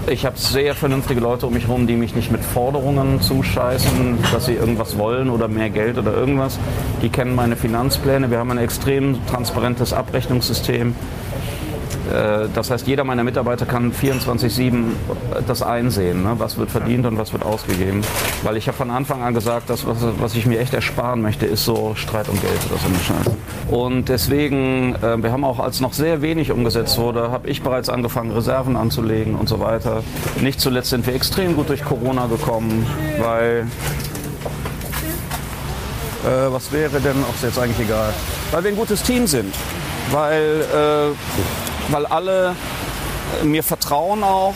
Ich 0.08 0.24
habe 0.24 0.36
sehr 0.38 0.74
vernünftige 0.74 1.20
Leute 1.20 1.46
um 1.46 1.52
mich 1.52 1.66
herum, 1.66 1.86
die 1.86 1.94
mich 1.94 2.14
nicht 2.14 2.32
mit 2.32 2.42
Forderungen 2.42 3.20
zuscheißen, 3.20 4.18
dass 4.32 4.46
sie 4.46 4.54
irgendwas 4.54 4.98
wollen 4.98 5.30
oder 5.30 5.46
mehr 5.46 5.70
Geld 5.70 5.98
oder 5.98 6.12
irgendwas. 6.14 6.58
Die 7.02 7.08
kennen 7.08 7.34
meine 7.34 7.56
Finanzpläne. 7.56 8.30
Wir 8.30 8.38
haben 8.38 8.50
ein 8.50 8.58
extrem 8.58 9.24
transparentes 9.26 9.92
Abrechnungssystem. 9.92 10.94
Äh, 12.10 12.48
Das 12.54 12.70
heißt, 12.70 12.86
jeder 12.86 13.04
meiner 13.04 13.24
Mitarbeiter 13.24 13.66
kann 13.66 13.92
24-7 13.92 14.84
das 15.46 15.62
einsehen, 15.62 16.22
ne? 16.22 16.34
was 16.38 16.58
wird 16.58 16.70
verdient 16.70 17.06
und 17.06 17.18
was 17.18 17.32
wird 17.32 17.44
ausgegeben. 17.44 18.02
Weil 18.42 18.56
ich 18.56 18.66
habe 18.66 18.76
von 18.76 18.90
Anfang 18.90 19.22
an 19.22 19.34
gesagt, 19.34 19.70
das, 19.70 19.86
was, 19.86 19.98
was 20.18 20.34
ich 20.34 20.46
mir 20.46 20.58
echt 20.58 20.74
ersparen 20.74 21.22
möchte, 21.22 21.46
ist 21.46 21.64
so 21.64 21.92
Streit 21.94 22.28
um 22.28 22.40
Geld 22.40 22.58
oder 22.70 22.78
so 22.80 22.86
eine 22.88 22.98
Scheiße. 22.98 23.36
Und 23.70 24.08
deswegen, 24.08 24.94
äh, 24.96 25.22
wir 25.22 25.32
haben 25.32 25.44
auch, 25.44 25.60
als 25.60 25.80
noch 25.80 25.92
sehr 25.92 26.22
wenig 26.22 26.50
umgesetzt 26.50 26.98
wurde, 26.98 27.30
habe 27.30 27.48
ich 27.48 27.62
bereits 27.62 27.88
angefangen, 27.88 28.32
Reserven 28.32 28.76
anzulegen 28.76 29.34
und 29.36 29.48
so 29.48 29.60
weiter. 29.60 30.02
Nicht 30.40 30.60
zuletzt 30.60 30.90
sind 30.90 31.06
wir 31.06 31.14
extrem 31.14 31.54
gut 31.56 31.68
durch 31.68 31.84
Corona 31.84 32.26
gekommen, 32.26 32.86
weil 33.20 33.66
äh, 36.24 36.52
was 36.52 36.72
wäre 36.72 37.00
denn, 37.00 37.24
auch 37.24 37.34
ist 37.34 37.44
jetzt 37.44 37.58
eigentlich 37.58 37.86
egal, 37.86 38.12
weil 38.50 38.64
wir 38.64 38.70
ein 38.70 38.76
gutes 38.76 39.02
Team 39.02 39.26
sind, 39.26 39.54
weil, 40.10 40.60
äh, 40.62 41.69
weil 41.90 42.06
alle 42.06 42.54
äh, 43.40 43.44
mir 43.44 43.62
vertrauen 43.62 44.22
auch, 44.22 44.54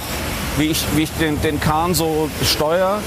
wie 0.57 0.65
ich, 0.65 0.85
wie 0.95 1.03
ich 1.03 1.11
den, 1.13 1.41
den 1.43 1.61
Kahn 1.61 1.95
so 1.95 2.29
steuere. 2.43 3.01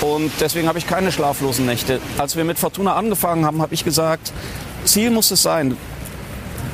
Und 0.00 0.30
deswegen 0.40 0.68
habe 0.68 0.78
ich 0.78 0.86
keine 0.86 1.10
schlaflosen 1.10 1.66
Nächte. 1.66 2.00
Als 2.18 2.36
wir 2.36 2.44
mit 2.44 2.58
Fortuna 2.58 2.94
angefangen 2.94 3.46
haben, 3.46 3.62
habe 3.62 3.74
ich 3.74 3.84
gesagt, 3.84 4.32
Ziel 4.84 5.10
muss 5.10 5.30
es 5.30 5.42
sein, 5.42 5.76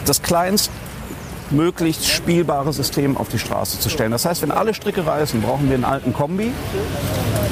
das 0.04 0.22
kleinst 0.22 0.70
möglichst 1.50 2.08
spielbare 2.08 2.72
System 2.72 3.16
auf 3.16 3.28
die 3.28 3.38
Straße 3.38 3.78
zu 3.78 3.90
stellen. 3.90 4.10
Das 4.10 4.24
heißt, 4.24 4.42
wenn 4.42 4.50
alle 4.50 4.74
Stricke 4.74 5.06
reißen, 5.06 5.42
brauchen 5.42 5.68
wir 5.68 5.74
einen 5.74 5.84
alten 5.84 6.12
Kombi. 6.12 6.50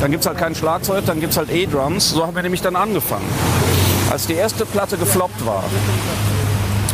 Dann 0.01 0.11
gibt 0.11 0.23
es 0.23 0.27
halt 0.27 0.39
kein 0.39 0.55
Schlagzeug, 0.55 1.05
dann 1.07 1.21
gibt 1.21 1.33
es 1.33 1.39
halt 1.39 1.51
E-Drums. 1.51 2.11
So 2.11 2.27
haben 2.27 2.35
wir 2.35 2.43
nämlich 2.43 2.63
dann 2.63 2.77
angefangen. 2.77 3.29
Als 4.11 4.27
die 4.27 4.35
erste 4.35 4.65
Platte 4.65 4.97
gefloppt 4.97 5.45
war 5.47 5.65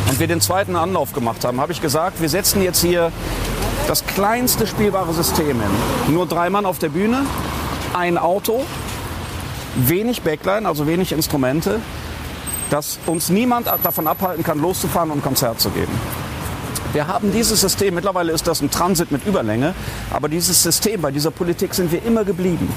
und 0.09 0.19
wir 0.19 0.27
den 0.27 0.41
zweiten 0.41 0.75
Anlauf 0.75 1.13
gemacht 1.13 1.43
haben, 1.45 1.59
habe 1.59 1.71
ich 1.71 1.81
gesagt, 1.81 2.21
wir 2.21 2.29
setzen 2.29 2.61
jetzt 2.61 2.81
hier 2.81 3.11
das 3.87 4.05
kleinste 4.05 4.67
spielbare 4.67 5.13
System 5.13 5.61
hin. 5.61 5.71
Nur 6.09 6.25
drei 6.25 6.49
Mann 6.49 6.65
auf 6.65 6.79
der 6.79 6.89
Bühne, 6.89 7.25
ein 7.93 8.17
Auto, 8.17 8.63
wenig 9.75 10.21
Backline, 10.21 10.67
also 10.67 10.87
wenig 10.87 11.11
Instrumente, 11.11 11.79
dass 12.69 12.99
uns 13.05 13.29
niemand 13.29 13.67
davon 13.83 14.07
abhalten 14.07 14.43
kann, 14.43 14.59
loszufahren 14.59 15.11
und 15.11 15.19
ein 15.19 15.23
Konzert 15.23 15.59
zu 15.59 15.69
geben. 15.69 15.91
Wir 16.93 17.07
haben 17.07 17.31
dieses 17.31 17.61
System, 17.61 17.95
mittlerweile 17.95 18.31
ist 18.31 18.47
das 18.47 18.61
ein 18.61 18.71
Transit 18.71 19.11
mit 19.11 19.25
Überlänge, 19.25 19.75
aber 20.11 20.29
dieses 20.29 20.63
System, 20.63 21.01
bei 21.01 21.11
dieser 21.11 21.31
Politik 21.31 21.73
sind 21.73 21.91
wir 21.91 22.03
immer 22.03 22.23
geblieben. 22.23 22.71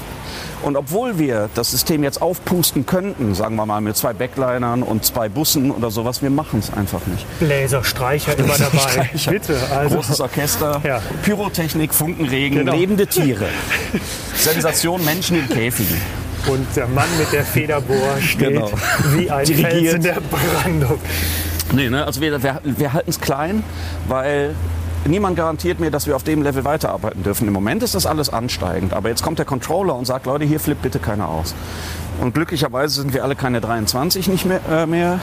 Und 0.63 0.75
obwohl 0.75 1.17
wir 1.17 1.49
das 1.55 1.71
System 1.71 2.03
jetzt 2.03 2.21
aufpusten 2.21 2.85
könnten, 2.85 3.33
sagen 3.35 3.55
wir 3.55 3.65
mal 3.65 3.81
mit 3.81 3.97
zwei 3.97 4.13
Backlinern 4.13 4.83
und 4.83 5.03
zwei 5.05 5.27
Bussen 5.29 5.71
oder 5.71 5.89
sowas, 5.91 6.21
wir 6.21 6.29
machen 6.29 6.59
es 6.59 6.71
einfach 6.73 7.05
nicht. 7.07 7.25
Bläser, 7.39 7.83
Streicher 7.83 8.37
immer 8.37 8.57
dabei. 8.57 9.09
Bitte. 9.29 9.57
Also. 9.75 9.95
Großes 9.95 10.19
Orchester, 10.21 10.81
Ja. 10.83 11.01
Pyrotechnik, 11.23 11.93
Funkenregen, 11.93 12.59
Genau. 12.59 12.73
lebende 12.75 13.07
Tiere. 13.07 13.45
Sensation, 14.35 15.03
Menschen 15.05 15.37
in 15.37 15.49
Käfigen. 15.49 15.97
Und 16.47 16.65
der 16.75 16.87
Mann 16.87 17.07
mit 17.19 17.31
der 17.31 17.43
Federbohr 17.45 18.17
steht 18.21 18.49
Genau. 18.49 18.71
wie 19.15 19.29
ein 19.29 19.45
Dirigiert. 19.45 19.71
Fels 19.73 19.93
in 19.95 20.01
der 20.03 20.17
Brandung. 20.21 20.99
Nee, 21.73 21.89
ne? 21.89 22.05
also 22.05 22.19
wir, 22.21 22.41
wir, 22.43 22.59
wir 22.63 22.93
halten 22.93 23.09
es 23.09 23.19
klein, 23.21 23.63
weil 24.07 24.55
niemand 25.05 25.35
garantiert 25.35 25.79
mir, 25.79 25.91
dass 25.91 26.07
wir 26.07 26.15
auf 26.15 26.23
dem 26.23 26.41
Level 26.41 26.63
weiterarbeiten 26.63 27.23
dürfen. 27.23 27.47
Im 27.47 27.53
Moment 27.53 27.83
ist 27.83 27.95
das 27.95 28.05
alles 28.05 28.29
ansteigend, 28.29 28.93
aber 28.93 29.09
jetzt 29.09 29.23
kommt 29.23 29.39
der 29.39 29.45
Controller 29.45 29.95
und 29.95 30.05
sagt, 30.05 30.25
Leute, 30.25 30.45
hier 30.45 30.59
flippt 30.59 30.81
bitte 30.81 30.99
keiner 30.99 31.27
aus. 31.27 31.53
Und 32.19 32.33
glücklicherweise 32.33 33.01
sind 33.01 33.13
wir 33.13 33.23
alle 33.23 33.35
keine 33.35 33.61
23 33.61 34.27
nicht 34.27 34.45
mehr, 34.45 34.61
äh, 34.69 34.85
mehr 34.85 35.19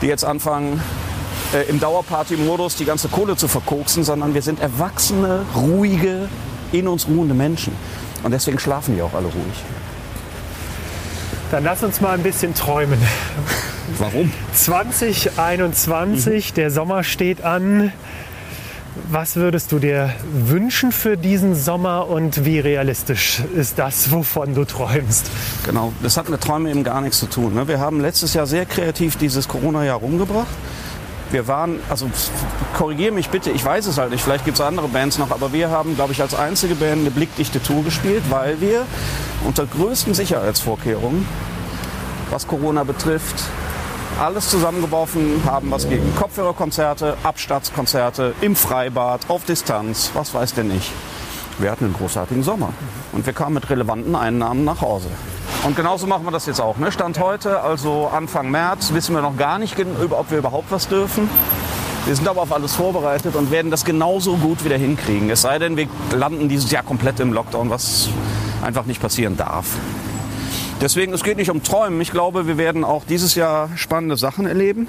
die 0.00 0.06
jetzt 0.06 0.24
anfangen, 0.24 0.80
äh, 1.52 1.68
im 1.68 1.80
Dauerparty-Modus 1.80 2.76
die 2.76 2.84
ganze 2.84 3.08
Kohle 3.08 3.36
zu 3.36 3.48
verkoksen, 3.48 4.04
sondern 4.04 4.34
wir 4.34 4.42
sind 4.42 4.60
erwachsene, 4.60 5.44
ruhige, 5.54 6.28
in 6.72 6.88
uns 6.88 7.06
ruhende 7.06 7.34
Menschen. 7.34 7.74
Und 8.22 8.32
deswegen 8.32 8.58
schlafen 8.58 8.96
die 8.96 9.02
auch 9.02 9.14
alle 9.14 9.26
ruhig. 9.26 9.64
Dann 11.50 11.64
lass 11.64 11.82
uns 11.82 12.00
mal 12.00 12.14
ein 12.14 12.22
bisschen 12.22 12.54
träumen. 12.54 12.98
Warum? 13.98 14.32
2021, 14.54 16.54
der 16.54 16.70
Sommer 16.70 17.04
steht 17.04 17.44
an. 17.44 17.92
Was 19.10 19.36
würdest 19.36 19.72
du 19.72 19.78
dir 19.78 20.12
wünschen 20.32 20.92
für 20.92 21.16
diesen 21.16 21.54
Sommer 21.54 22.08
und 22.08 22.44
wie 22.44 22.58
realistisch 22.58 23.40
ist 23.56 23.78
das, 23.78 24.12
wovon 24.12 24.54
du 24.54 24.66
träumst? 24.66 25.30
Genau, 25.64 25.94
das 26.02 26.18
hat 26.18 26.28
mit 26.28 26.42
Träumen 26.42 26.70
eben 26.70 26.84
gar 26.84 27.00
nichts 27.00 27.18
zu 27.18 27.26
tun. 27.26 27.54
ne? 27.54 27.66
Wir 27.68 27.80
haben 27.80 28.00
letztes 28.00 28.34
Jahr 28.34 28.46
sehr 28.46 28.66
kreativ 28.66 29.16
dieses 29.16 29.48
Corona-Jahr 29.48 29.98
rumgebracht. 29.98 30.54
Wir 31.30 31.48
waren, 31.48 31.80
also 31.88 32.10
korrigiere 32.76 33.12
mich 33.12 33.30
bitte, 33.30 33.50
ich 33.50 33.64
weiß 33.64 33.86
es 33.86 33.96
halt 33.96 34.10
nicht, 34.10 34.22
vielleicht 34.22 34.44
gibt 34.44 34.58
es 34.58 34.60
andere 34.60 34.88
Bands 34.88 35.16
noch, 35.16 35.30
aber 35.30 35.54
wir 35.54 35.70
haben, 35.70 35.94
glaube 35.94 36.12
ich, 36.12 36.20
als 36.20 36.34
einzige 36.34 36.74
Band 36.74 37.00
eine 37.00 37.10
blickdichte 37.10 37.62
Tour 37.62 37.84
gespielt, 37.84 38.22
weil 38.28 38.60
wir 38.60 38.84
unter 39.46 39.64
größten 39.64 40.12
Sicherheitsvorkehrungen, 40.12 41.26
was 42.30 42.46
Corona 42.46 42.84
betrifft, 42.84 43.44
alles 44.20 44.48
zusammengeworfen 44.48 45.42
haben, 45.46 45.70
was 45.70 45.88
gegen 45.88 46.14
Kopfhörerkonzerte, 46.16 47.16
Abstandskonzerte, 47.22 48.34
im 48.40 48.56
Freibad, 48.56 49.22
auf 49.28 49.44
Distanz, 49.44 50.10
was 50.14 50.34
weiß 50.34 50.54
denn 50.54 50.74
ich. 50.74 50.90
Wir 51.58 51.70
hatten 51.70 51.84
einen 51.86 51.94
großartigen 51.94 52.42
Sommer 52.42 52.72
und 53.12 53.26
wir 53.26 53.32
kamen 53.32 53.54
mit 53.54 53.68
relevanten 53.68 54.14
Einnahmen 54.16 54.64
nach 54.64 54.80
Hause. 54.80 55.08
Und 55.64 55.76
genauso 55.76 56.06
machen 56.06 56.24
wir 56.24 56.32
das 56.32 56.46
jetzt 56.46 56.60
auch. 56.60 56.76
Ne? 56.78 56.90
Stand 56.90 57.20
heute, 57.20 57.60
also 57.60 58.10
Anfang 58.12 58.50
März, 58.50 58.92
wissen 58.92 59.14
wir 59.14 59.22
noch 59.22 59.36
gar 59.36 59.58
nicht, 59.58 59.76
ob 60.10 60.30
wir 60.30 60.38
überhaupt 60.38 60.70
was 60.70 60.88
dürfen. 60.88 61.28
Wir 62.04 62.16
sind 62.16 62.26
aber 62.26 62.42
auf 62.42 62.52
alles 62.52 62.74
vorbereitet 62.74 63.36
und 63.36 63.52
werden 63.52 63.70
das 63.70 63.84
genauso 63.84 64.36
gut 64.36 64.64
wieder 64.64 64.76
hinkriegen. 64.76 65.30
Es 65.30 65.42
sei 65.42 65.60
denn, 65.60 65.76
wir 65.76 65.86
landen 66.12 66.48
dieses 66.48 66.70
Jahr 66.72 66.82
komplett 66.82 67.20
im 67.20 67.32
Lockdown, 67.32 67.70
was 67.70 68.08
einfach 68.60 68.86
nicht 68.86 69.00
passieren 69.00 69.36
darf. 69.36 69.66
Deswegen, 70.82 71.12
es 71.12 71.22
geht 71.22 71.36
nicht 71.36 71.50
um 71.50 71.62
Träumen. 71.62 72.00
Ich 72.00 72.10
glaube, 72.10 72.48
wir 72.48 72.58
werden 72.58 72.84
auch 72.84 73.04
dieses 73.08 73.36
Jahr 73.36 73.70
spannende 73.76 74.16
Sachen 74.16 74.46
erleben. 74.46 74.88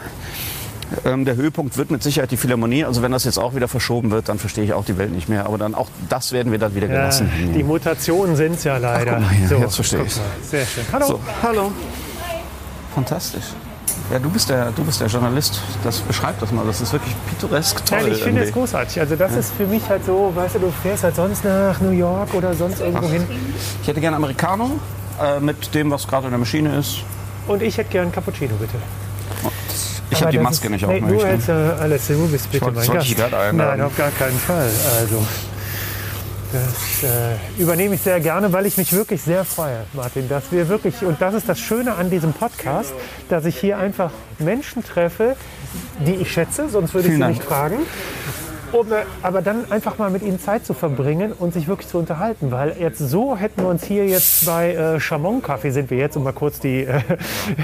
Ähm, 1.06 1.24
der 1.24 1.36
Höhepunkt 1.36 1.78
wird 1.78 1.92
mit 1.92 2.02
Sicherheit 2.02 2.32
die 2.32 2.38
Philharmonie. 2.38 2.84
Also 2.84 3.04
wenn 3.04 3.12
das 3.12 3.26
jetzt 3.26 3.38
auch 3.38 3.54
wieder 3.54 3.68
verschoben 3.68 4.10
wird, 4.10 4.28
dann 4.28 4.40
verstehe 4.40 4.64
ich 4.64 4.74
auch 4.74 4.86
die 4.86 4.98
Welt 4.98 5.12
nicht 5.12 5.30
mehr. 5.30 5.46
Aber 5.46 5.60
dann 5.60 5.76
auch 5.76 5.90
das 6.10 6.32
werden 6.32 6.52
wir 6.52 6.58
dann 6.60 6.74
wieder 6.74 6.88
Ja, 6.88 6.94
gelassen. 6.94 7.30
die 7.56 7.64
Mutationen 7.64 8.36
sind 8.36 8.56
es 8.56 8.64
ja 8.64 8.78
leider. 8.78 9.14
guck 9.14 9.22
mal 9.22 9.30
hier, 9.30 9.58
jetzt 9.60 9.76
verstehe 9.76 10.00
mal. 10.00 10.08
Sehr 10.42 10.66
schön. 10.66 10.84
Hallo. 10.92 11.06
So, 11.06 11.20
hallo. 11.44 11.72
Fantastisch. 12.96 13.46
Ja, 14.12 14.20
du 14.20 14.30
bist 14.30 14.50
der, 14.50 14.72
du 14.72 14.84
bist 14.84 15.00
der 15.00 15.08
Journalist. 15.08 15.62
Das 15.84 16.00
beschreibt 16.00 16.42
das 16.42 16.52
mal. 16.52 16.66
Das 16.66 16.82
ist 16.82 16.92
wirklich 16.92 17.14
pittoresk 17.30 17.86
toll. 17.86 18.00
Nein, 18.02 18.12
ich 18.12 18.24
finde 18.24 18.44
es 18.44 18.52
großartig. 18.52 19.00
Also 19.00 19.16
das 19.16 19.36
ist 19.36 19.54
für 19.54 19.66
mich 19.68 19.88
halt 19.88 20.06
so, 20.06 20.32
weißt 20.36 20.56
du, 20.56 20.60
du 20.60 20.72
fährst 20.82 21.04
halt 21.04 21.16
sonst 21.16 21.46
nach 21.46 21.80
New 21.82 21.92
York 21.92 22.34
oder 22.34 22.54
sonst 22.56 22.82
irgendwo 22.82 23.08
hin. 23.08 23.24
Ich 23.82 23.88
hätte 23.88 24.02
gerne 24.02 24.18
Americano 24.18 24.72
äh, 25.22 25.40
mit 25.40 25.74
dem, 25.76 25.92
was 25.92 26.08
gerade 26.08 26.26
in 26.28 26.32
der 26.32 26.40
Maschine 26.40 26.78
ist. 26.78 27.00
Und 27.48 27.62
ich 27.62 27.78
hätte 27.78 27.90
gern 27.92 28.12
Cappuccino, 28.12 28.56
bitte. 28.56 28.76
Ich 30.10 30.22
habe 30.22 30.32
die 30.32 30.38
Maske 30.40 30.68
ist- 30.68 30.72
nicht 30.72 30.88
nee, 30.88 31.02
auf. 31.02 31.10
Du 31.10 31.52
ja 31.52 31.74
alles, 31.78 32.08
du 32.08 32.28
bist 32.28 32.52
bitte 32.52 32.66
wollte- 32.66 32.80
mein 32.80 32.98
Gast. 32.98 33.10
ich? 33.10 33.18
Nein, 33.54 33.82
auf 33.82 33.98
gar 33.98 34.12
keinen 34.12 34.38
Fall. 34.38 34.70
Also 35.00 35.26
das 36.54 37.10
äh, 37.10 37.36
übernehme 37.62 37.96
ich 37.96 38.02
sehr 38.02 38.20
gerne, 38.20 38.54
weil 38.54 38.68
ich 38.68 38.78
mich 38.78 38.94
wirklich 38.94 39.24
sehr 39.24 39.44
freue, 39.44 39.86
Martin, 39.94 40.30
dass 40.30 40.52
wir 40.52 40.70
wirklich, 40.70 41.02
und 41.02 41.20
das 41.20 41.34
ist 41.34 41.50
das 41.50 41.60
Schöne 41.60 41.96
an 41.96 42.12
diesem 42.12 42.32
Podcast, 42.32 42.94
dass 43.28 43.46
ich 43.46 43.58
hier 43.58 43.80
einfach 43.80 44.12
Menschen 44.38 44.84
treffe, 44.84 45.36
die 46.06 46.14
ich 46.14 46.32
schätze, 46.32 46.70
sonst 46.70 46.94
würde 46.94 47.08
ich 47.08 47.16
Vielen 47.16 47.18
sie 47.18 47.22
Dank. 47.22 47.36
nicht 47.38 47.44
fragen. 47.48 47.78
Aber 49.22 49.42
dann 49.42 49.72
einfach 49.72 49.98
mal 49.98 50.10
mit 50.10 50.24
ihnen 50.24 50.40
Zeit 50.40 50.66
zu 50.66 50.74
verbringen 50.74 51.32
und 51.32 51.54
sich 51.54 51.68
wirklich 51.68 51.88
zu 51.88 51.98
unterhalten, 51.98 52.52
weil 52.52 52.76
jetzt 52.80 53.00
so 53.00 53.36
hätten 53.36 53.62
wir 53.62 53.70
uns 53.70 53.84
hier 53.84 54.06
jetzt 54.06 54.46
bei 54.46 54.74
äh, 54.74 55.00
Chamon 55.00 55.42
Kaffee 55.42 55.72
sind 55.72 55.90
wir 55.90 55.98
jetzt, 55.98 56.18
um 56.18 56.24
mal 56.24 56.34
kurz 56.34 56.60
die 56.60 56.82
äh, 56.82 57.02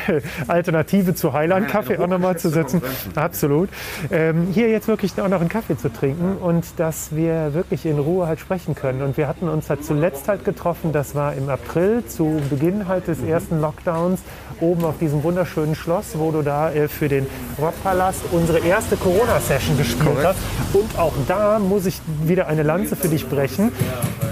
Alternative 0.48 1.16
zu 1.16 1.34
Highland 1.34 1.68
Kaffee 1.68 1.98
auch 1.98 2.08
nochmal 2.08 2.38
zu 2.38 2.50
setzen. 2.50 2.82
Absolut. 3.16 3.70
Ähm, 4.12 4.48
hier 4.54 4.70
jetzt 4.70 4.88
wirklich 4.88 5.20
auch 5.20 5.28
noch 5.28 5.42
einen 5.42 5.50
Kaffee 5.50 5.78
zu 5.78 5.92
trinken 5.92 6.38
und 6.38 6.66
dass 6.78 7.16
wir 7.16 7.54
wirklich 7.54 7.86
in 7.86 8.00
Ruhe 8.00 8.28
halt 8.28 8.40
sprechen 8.40 8.76
können. 8.76 9.02
Und 9.02 9.18
wir 9.18 9.28
hatten 9.28 9.50
uns 9.50 9.70
halt 9.70 9.84
zuletzt 9.84 10.28
halt 10.28 10.46
getroffen, 10.46 10.92
das 10.92 11.16
war 11.16 11.34
im 11.34 11.50
April 11.50 12.04
zu 12.06 12.40
Beginn 12.50 12.88
halt 12.88 13.08
des 13.08 13.22
ersten 13.22 13.60
Lockdowns 13.62 14.22
oben 14.62 14.86
auf 14.86 14.98
diesem 14.98 15.24
wunderschönen 15.24 15.76
Schloss, 15.76 16.18
wo 16.18 16.32
du 16.32 16.42
da 16.42 16.72
äh, 16.72 16.88
für 16.88 17.08
den 17.08 17.26
Rockpalast 17.60 18.22
unsere 18.32 18.60
erste 18.60 18.96
Corona-Session 18.98 19.78
gespielt 19.78 20.18
hast. 20.24 20.40
Und 20.74 20.98
auch 20.98 21.14
da 21.28 21.60
muss 21.60 21.86
ich 21.86 22.02
wieder 22.24 22.48
eine 22.48 22.64
Lanze 22.64 22.96
für 22.96 23.08
dich 23.08 23.28
brechen. 23.28 23.72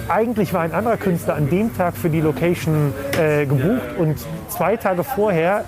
Eigentlich 0.09 0.53
war 0.53 0.61
ein 0.61 0.71
anderer 0.71 0.97
Künstler 0.97 1.35
an 1.35 1.49
dem 1.49 1.75
Tag 1.75 1.97
für 1.97 2.09
die 2.09 2.21
Location 2.21 2.93
äh, 3.19 3.45
gebucht 3.45 3.97
und 3.97 4.17
zwei 4.49 4.77
Tage 4.77 5.03
vorher 5.03 5.65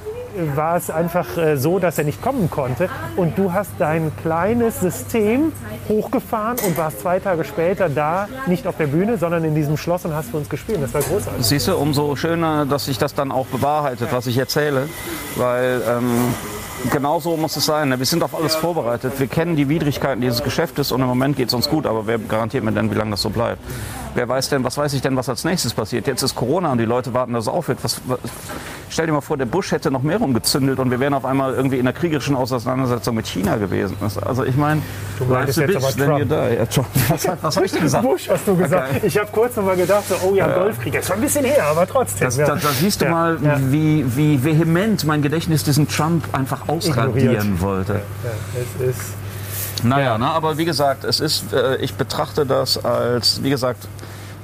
war 0.55 0.77
es 0.77 0.89
einfach 0.89 1.37
äh, 1.37 1.57
so, 1.57 1.79
dass 1.79 1.97
er 1.97 2.03
nicht 2.03 2.21
kommen 2.21 2.49
konnte. 2.49 2.89
Und 3.15 3.37
du 3.37 3.53
hast 3.53 3.71
dein 3.79 4.11
kleines 4.21 4.79
System 4.79 5.51
hochgefahren 5.87 6.57
und 6.65 6.77
warst 6.77 7.01
zwei 7.01 7.19
Tage 7.19 7.43
später 7.43 7.89
da, 7.89 8.27
nicht 8.47 8.67
auf 8.67 8.77
der 8.77 8.87
Bühne, 8.87 9.17
sondern 9.17 9.43
in 9.43 9.55
diesem 9.55 9.77
Schloss 9.77 10.05
und 10.05 10.13
hast 10.13 10.29
für 10.29 10.37
uns 10.37 10.49
gespielt. 10.49 10.79
Das 10.81 10.93
war 10.93 11.01
großartig. 11.01 11.45
Siehst 11.45 11.67
du, 11.67 11.75
umso 11.75 12.15
schöner, 12.15 12.65
dass 12.65 12.85
sich 12.85 12.97
das 12.97 13.13
dann 13.13 13.31
auch 13.31 13.47
bewahrheitet, 13.47 14.09
was 14.11 14.27
ich 14.27 14.37
erzähle. 14.37 14.87
Weil 15.35 15.81
ähm, 15.87 16.33
genau 16.91 17.19
so 17.19 17.35
muss 17.37 17.55
es 17.55 17.65
sein. 17.65 17.97
Wir 17.97 18.05
sind 18.05 18.23
auf 18.23 18.35
alles 18.35 18.55
vorbereitet. 18.55 19.13
Wir 19.17 19.27
kennen 19.27 19.55
die 19.55 19.69
Widrigkeiten 19.69 20.21
dieses 20.21 20.43
Geschäftes 20.43 20.91
und 20.91 21.01
im 21.01 21.07
Moment 21.07 21.35
geht 21.35 21.49
es 21.49 21.53
uns 21.53 21.69
gut, 21.69 21.85
aber 21.85 22.07
wer 22.07 22.19
garantiert 22.19 22.63
mir 22.63 22.71
denn, 22.71 22.91
wie 22.91 22.95
lange 22.95 23.11
das 23.11 23.21
so 23.21 23.29
bleibt? 23.29 23.61
Wer 24.15 24.27
weiß 24.27 24.49
denn, 24.49 24.63
was 24.63 24.77
weiß 24.77 24.93
ich 24.93 25.01
denn, 25.01 25.15
was 25.15 25.29
als 25.29 25.43
nächstes 25.43 25.73
passiert? 25.73 26.07
Jetzt 26.07 26.23
ist 26.23 26.35
Corona 26.35 26.71
und 26.71 26.77
die 26.77 26.85
Leute 26.85 27.13
warten, 27.13 27.33
dass 27.33 27.45
es 27.45 27.47
aufhört. 27.47 27.79
Was, 27.83 28.01
was, 28.07 28.19
stell 28.89 29.05
dir 29.05 29.13
mal 29.13 29.21
vor, 29.21 29.37
der 29.37 29.45
Bush 29.45 29.71
hätte 29.71 29.91
noch 29.91 30.01
mehr 30.01 30.17
rumgezündelt 30.17 30.79
und 30.79 30.91
wir 30.91 30.99
wären 30.99 31.13
auf 31.13 31.25
einmal 31.25 31.53
irgendwie 31.53 31.77
in 31.77 31.87
einer 31.87 31.97
kriegerischen 31.97 32.35
Auseinandersetzung 32.35 33.15
mit 33.15 33.27
China 33.27 33.57
gewesen. 33.57 33.95
Also 34.25 34.43
ich 34.43 34.55
meine, 34.55 34.81
Du 35.17 35.33
a 35.33 35.43
jetzt 35.45 35.59
aber 35.59 35.91
Trump. 35.91 36.29
die. 36.29 36.55
Ja, 36.55 36.65
Trump. 36.65 36.87
Was, 37.09 37.27
was 37.41 37.55
habe 37.55 37.65
ich 37.65 37.71
denn 37.71 37.81
gesagt? 37.81 38.03
Bush 38.03 38.29
hast 38.29 38.47
du 38.47 38.55
gesagt. 38.55 38.95
Okay. 38.95 39.07
Ich 39.07 39.17
habe 39.17 39.29
kurz 39.31 39.55
noch 39.55 39.65
mal 39.65 39.75
gedacht, 39.75 40.03
so, 40.07 40.15
oh 40.27 40.33
ja, 40.35 40.47
Golfkrieg. 40.47 40.93
Das 40.93 41.09
war 41.09 41.15
ein 41.17 41.21
bisschen 41.21 41.45
her, 41.45 41.65
aber 41.65 41.85
trotzdem. 41.87 42.25
Das, 42.27 42.37
ja. 42.37 42.45
da, 42.45 42.55
da 42.55 42.69
siehst 42.69 43.01
du 43.01 43.05
Ja, 43.05 43.11
mal, 43.11 43.37
ja. 43.41 43.57
Wie, 43.59 44.05
wie 44.15 44.43
vehement 44.43 45.03
mein 45.05 45.21
Gedächtnis 45.21 45.63
diesen 45.63 45.87
Trump 45.87 46.25
einfach 46.33 46.67
ausradieren 46.67 47.33
Ignoriert. 47.35 47.61
wollte. 47.61 47.93
Ja, 47.93 48.31
es 48.81 48.89
ist 48.97 49.13
Naja, 49.83 50.17
ne, 50.17 50.27
aber 50.27 50.57
wie 50.57 50.65
gesagt, 50.65 51.03
es 51.03 51.19
ist, 51.19 51.53
äh, 51.53 51.77
ich 51.77 51.93
betrachte 51.95 52.45
das 52.45 52.83
als, 52.83 53.41
wie 53.43 53.49
gesagt, 53.49 53.87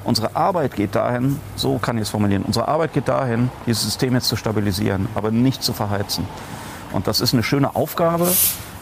unsere 0.06 0.36
Arbeit 0.36 0.76
geht 0.76 0.95
dahin, 0.95 1.40
so 1.56 1.77
kann 1.77 1.98
ich 1.98 2.03
es 2.03 2.10
formulieren, 2.10 2.44
unsere 2.44 2.68
Arbeit 2.68 2.94
geht 2.94 3.07
dahin, 3.07 3.49
dieses 3.65 3.84
System 3.84 4.14
jetzt 4.14 4.27
zu 4.27 4.36
stabilisieren, 4.36 5.10
aber 5.15 5.32
nicht 5.32 5.64
zu 5.64 5.73
verheizen. 5.73 6.26
Und 6.94 7.07
das 7.07 7.19
ist 7.19 7.34
eine 7.34 7.44
schöne 7.44 7.76
Aufgabe 7.76 8.32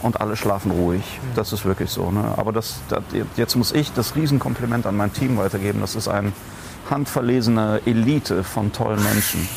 und 0.04 0.22
alle 0.22 0.36
schlafen 0.36 0.72
ruhig. 0.72 1.20
Das 1.36 1.52
ist 1.54 1.66
wirklich 1.66 1.90
so. 1.90 2.12
Ne? 2.12 2.24
Aber 2.38 2.52
das, 2.52 2.76
das, 2.90 3.02
jetzt 3.38 3.56
muss 3.56 3.72
ich 3.72 3.92
das 3.94 4.16
Riesenkompliment 4.16 4.86
an 4.86 4.96
mein 4.96 5.12
Team 5.12 5.38
weitergeben. 5.38 5.82
Das 5.82 5.96
ist 5.96 6.08
eine 6.08 6.32
handverlesene 6.90 7.82
Elite 7.86 8.44
von 8.44 8.72
tollen 8.72 9.02
Menschen, 9.04 9.48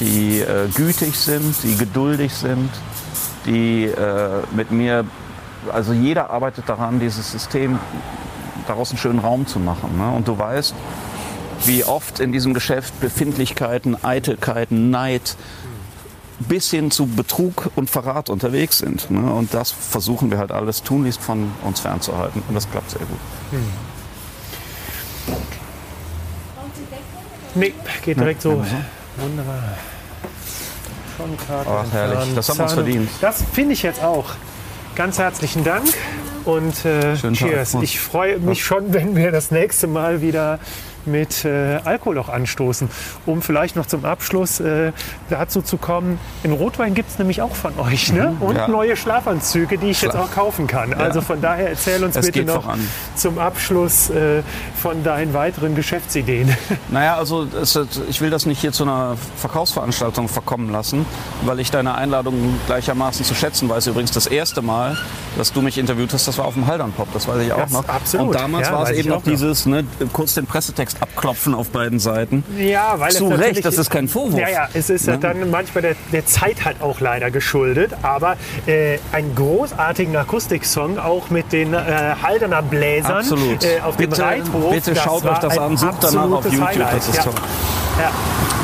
die 0.00 0.40
äh, 0.40 0.68
gütig 0.74 1.16
sind, 1.16 1.54
die 1.62 1.76
geduldig 1.76 2.34
sind, 2.34 2.68
die 3.46 3.84
äh, 3.84 4.42
mit 4.54 4.72
mir, 4.72 5.04
also 5.72 5.92
jeder 5.92 6.30
arbeitet 6.30 6.68
daran, 6.68 7.00
dieses 7.00 7.30
System 7.30 7.78
daraus 8.66 8.90
einen 8.90 8.98
schönen 8.98 9.18
Raum 9.18 9.46
zu 9.46 9.58
machen. 9.58 9.96
Ne? 9.98 10.10
Und 10.10 10.28
du 10.28 10.38
weißt, 10.38 10.74
wie 11.64 11.84
oft 11.84 12.20
in 12.20 12.32
diesem 12.32 12.54
Geschäft 12.54 12.98
Befindlichkeiten, 13.00 14.02
Eitelkeiten, 14.04 14.90
Neid 14.90 15.36
bis 16.38 16.70
hin 16.70 16.90
zu 16.90 17.06
Betrug 17.06 17.70
und 17.76 17.88
Verrat 17.88 18.28
unterwegs 18.28 18.78
sind. 18.78 19.10
Ne? 19.10 19.32
Und 19.32 19.54
das 19.54 19.72
versuchen 19.72 20.30
wir 20.30 20.38
halt 20.38 20.52
alles 20.52 20.82
tunlichst 20.82 21.20
von 21.20 21.50
uns 21.64 21.80
fernzuhalten. 21.80 22.42
Und 22.46 22.54
das 22.54 22.70
klappt 22.70 22.90
sehr 22.90 23.00
gut. 23.00 23.18
Nee, 27.54 27.72
geht 28.04 28.20
direkt 28.20 28.42
so. 28.42 28.62
Wunderbar. 29.16 29.62
Schon 31.16 31.30
Ach, 31.48 31.92
herrlich. 31.92 32.34
Das 32.34 32.50
haben 32.50 32.58
wir 32.58 32.64
uns 32.64 32.72
verdient. 32.74 33.08
Das 33.22 33.42
finde 33.54 33.72
ich 33.72 33.82
jetzt 33.82 34.02
auch. 34.02 34.26
Ganz 34.96 35.18
herzlichen 35.18 35.62
Dank 35.62 35.84
und 36.46 36.86
äh. 36.86 37.16
Cheers. 37.16 37.76
Ich 37.82 38.00
freue 38.00 38.38
mich 38.38 38.64
schon, 38.64 38.94
wenn 38.94 39.14
wir 39.14 39.30
das 39.30 39.50
nächste 39.50 39.86
Mal 39.88 40.22
wieder 40.22 40.58
mit 41.06 41.44
äh, 41.44 41.78
Alkohol 41.84 42.18
auch 42.18 42.28
anstoßen. 42.28 42.88
Um 43.26 43.42
vielleicht 43.42 43.76
noch 43.76 43.86
zum 43.86 44.04
Abschluss 44.04 44.60
äh, 44.60 44.92
dazu 45.30 45.62
zu 45.62 45.76
kommen, 45.76 46.18
in 46.42 46.52
Rotwein 46.52 46.94
gibt 46.94 47.10
es 47.10 47.18
nämlich 47.18 47.42
auch 47.42 47.54
von 47.54 47.78
euch 47.78 48.12
ne? 48.12 48.36
und 48.40 48.50
Mhm. 48.52 48.56
Ja. 48.56 48.68
neue 48.68 48.96
Schlafanzüge, 48.96 49.76
die 49.78 49.90
ich 49.90 50.02
jetzt 50.02 50.16
auch 50.16 50.30
kaufen 50.30 50.66
kann. 50.66 50.94
Also 50.94 51.20
von 51.20 51.40
daher 51.40 51.70
erzähl 51.70 52.02
uns 52.04 52.16
Es 52.16 52.26
bitte 52.26 52.44
noch 52.44 52.62
voran. 52.62 52.80
zum 53.16 53.38
Abschluss 53.38 54.08
äh, 54.10 54.42
von 54.80 55.02
deinen 55.02 55.34
weiteren 55.34 55.74
Geschäftsideen. 55.74 56.54
Naja, 56.88 57.16
also 57.16 57.46
es, 57.60 57.78
ich 58.08 58.20
will 58.20 58.30
das 58.30 58.46
nicht 58.46 58.60
hier 58.60 58.72
zu 58.72 58.84
einer 58.84 59.16
Verkaufsveranstaltung 59.36 60.28
verkommen 60.28 60.70
lassen, 60.70 61.04
weil 61.44 61.58
ich 61.60 61.70
deine 61.70 61.94
Einladung 61.96 62.34
gleichermaßen 62.66 63.24
zu 63.24 63.34
schätzen 63.34 63.68
weiß. 63.68 63.86
Übrigens 63.88 64.12
das 64.12 64.26
erste 64.26 64.62
Mal, 64.62 64.96
dass 65.36 65.52
du 65.52 65.62
mich 65.62 65.78
interviewt 65.78 66.12
hast, 66.12 66.28
das 66.28 66.38
war 66.38 66.44
auf 66.46 66.54
dem 66.54 66.66
Haldern 66.66 66.92
Pop, 66.92 67.08
das 67.12 67.26
weiß 67.26 67.42
ich 67.42 67.52
auch 67.52 67.58
Das- 67.60 67.70
noch. 67.72 67.88
absolut. 67.88 68.28
Und 68.28 68.34
damals 68.34 68.68
Ja, 68.68 68.74
war 68.74 68.90
es 68.90 68.96
eben 68.98 69.08
noch. 69.08 69.22
dieses, 69.22 69.66
ne, 69.66 69.84
kurz 70.12 70.34
den 70.34 70.46
Pressetext 70.46 70.95
abklopfen 71.00 71.54
auf 71.54 71.70
beiden 71.70 71.98
Seiten. 71.98 72.44
Ja, 72.58 72.94
weil 72.98 73.10
Zu 73.12 73.26
Recht, 73.28 73.64
das 73.64 73.78
ist 73.78 73.90
kein 73.90 74.08
Vorwurf. 74.08 74.40
Ja, 74.40 74.48
ja, 74.48 74.68
es 74.74 74.90
ist 74.90 75.06
ja 75.06 75.14
Ne? 75.14 75.18
dann 75.20 75.50
manchmal 75.50 75.82
der, 75.82 75.94
der 76.12 76.26
Zeit 76.26 76.64
halt 76.64 76.80
auch 76.82 77.00
leider 77.00 77.30
geschuldet, 77.30 77.92
aber 78.02 78.36
äh, 78.66 78.98
ein 79.12 79.34
großartigen 79.34 80.16
Akustiksong 80.16 80.98
auch 80.98 81.30
mit 81.30 81.52
den 81.52 81.74
äh, 81.74 82.14
Haldener 82.22 82.62
Bläsern 82.62 83.18
Absolut. 83.18 83.64
äh, 83.64 83.80
auf 83.80 83.96
bitte, 83.96 84.16
dem 84.16 84.24
Reithof. 84.24 84.70
bitte 84.70 84.94
das 84.94 85.02
schaut 85.04 85.24
euch 85.24 85.38
das 85.38 85.58
an, 85.58 85.76
sucht 85.76 85.94
danach 86.02 86.30
auf 86.30 86.44
YouTube, 86.44 86.66
Highlight. 86.66 86.96
das 86.96 87.08
ist 87.08 87.16
ja. 87.16 87.22
toll. 87.24 87.34
Ja. 87.98 88.10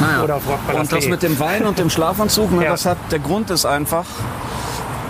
Naja. 0.06 0.22
Oder 0.24 0.36
auf. 0.36 0.42
Und 0.78 0.92
das 0.92 1.06
mit 1.08 1.22
dem 1.22 1.38
Wein 1.38 1.64
und 1.64 1.78
dem 1.78 1.88
Schlafanzug, 1.90 2.52
ne, 2.52 2.64
Ja. 2.64 2.70
das 2.72 2.84
hat, 2.86 2.98
der 3.10 3.18
Grund 3.18 3.50
ist 3.50 3.64
einfach, 3.64 4.04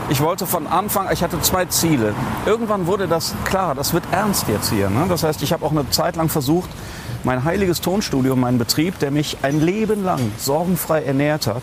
ich 0.09 0.21
wollte 0.21 0.47
von 0.47 0.67
Anfang, 0.67 1.09
ich 1.13 1.23
hatte 1.23 1.41
zwei 1.41 1.65
Ziele. 1.67 2.15
Irgendwann 2.47 2.87
wurde 2.87 3.09
das 3.09 3.35
klar, 3.45 3.75
das 3.75 3.93
wird 3.95 4.05
ernst 4.13 4.47
jetzt 4.49 4.71
hier. 4.71 4.91
Ne? 4.91 5.07
Das 5.09 5.23
heißt, 5.23 5.43
ich 5.43 5.53
habe 5.53 5.65
auch 5.65 5.71
eine 5.71 5.89
Zeit 5.91 6.17
lang 6.17 6.29
versucht, 6.29 6.69
mein 7.25 7.45
heiliges 7.45 7.81
Tonstudio, 7.81 8.37
meinen 8.37 8.59
Betrieb, 8.59 8.99
der 8.99 9.11
mich 9.11 9.39
ein 9.43 9.61
Leben 9.61 10.05
lang 10.05 10.21
sorgenfrei 10.39 11.03
ernährt 11.03 11.47
hat, 11.47 11.63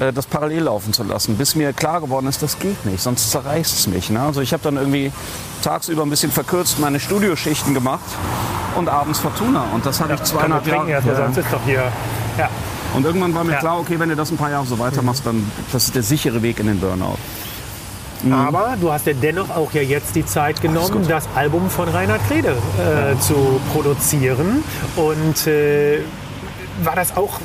äh, 0.00 0.12
das 0.12 0.26
parallel 0.26 0.64
laufen 0.64 0.92
zu 0.92 1.02
lassen, 1.04 1.36
bis 1.36 1.54
mir 1.54 1.72
klar 1.72 2.00
geworden 2.00 2.26
ist, 2.26 2.42
das 2.42 2.58
geht 2.58 2.84
nicht, 2.86 3.00
sonst 3.02 3.30
zerreißt 3.30 3.78
es 3.78 3.86
mich. 3.86 4.10
Ne? 4.10 4.20
Also 4.20 4.40
ich 4.40 4.52
habe 4.52 4.62
dann 4.62 4.76
irgendwie 4.76 5.12
tagsüber 5.62 6.02
ein 6.02 6.10
bisschen 6.10 6.30
verkürzt 6.32 6.78
meine 6.78 7.00
Studioschichten 7.00 7.74
gemacht 7.74 8.04
und 8.76 8.88
abends 8.88 9.18
Fortuna. 9.18 9.64
Und 9.74 9.84
das 9.86 10.00
habe 10.00 10.12
ich 10.12 10.18
Kann 10.18 10.26
zweieinhalb 10.26 10.66
Jahre. 10.66 10.90
Ja. 10.90 11.00
sonst 11.02 11.36
ist 11.38 11.52
doch 11.52 11.64
hier. 11.64 11.90
Ja. 12.38 12.48
Und 12.94 13.04
irgendwann 13.04 13.34
war 13.34 13.44
mir 13.44 13.52
Ja. 13.52 13.58
klar, 13.58 13.78
okay, 13.80 13.98
wenn 13.98 14.08
du 14.08 14.16
das 14.16 14.30
ein 14.30 14.36
paar 14.36 14.50
Jahre 14.50 14.64
so 14.66 14.78
weitermachst, 14.78 15.26
dann 15.26 15.50
das 15.72 15.84
ist 15.86 15.94
der 15.94 16.02
sichere 16.02 16.42
Weg 16.42 16.58
in 16.60 16.66
den 16.68 16.80
Burnout. 16.80 17.18
Aber 18.30 18.76
du 18.80 18.92
hast 18.92 19.06
ja 19.06 19.12
dennoch 19.12 19.50
auch 19.50 19.72
ja 19.72 19.82
jetzt 19.82 20.14
die 20.16 20.26
Zeit 20.26 20.60
genommen, 20.60 21.02
gut. 21.02 21.10
das 21.10 21.28
Album 21.34 21.70
von 21.70 21.88
Reinhard 21.88 22.20
Krede 22.26 22.50
äh, 22.50 23.18
zu 23.20 23.60
produzieren. 23.72 24.62
Und 24.96 25.46
äh, 25.46 26.00
war 26.82 26.96
das 26.96 27.16
auch 27.16 27.40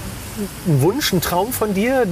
ein 0.68 0.82
Wunsch, 0.82 1.14
ein 1.14 1.22
Traum 1.22 1.54
von 1.54 1.74
dir, 1.74 2.06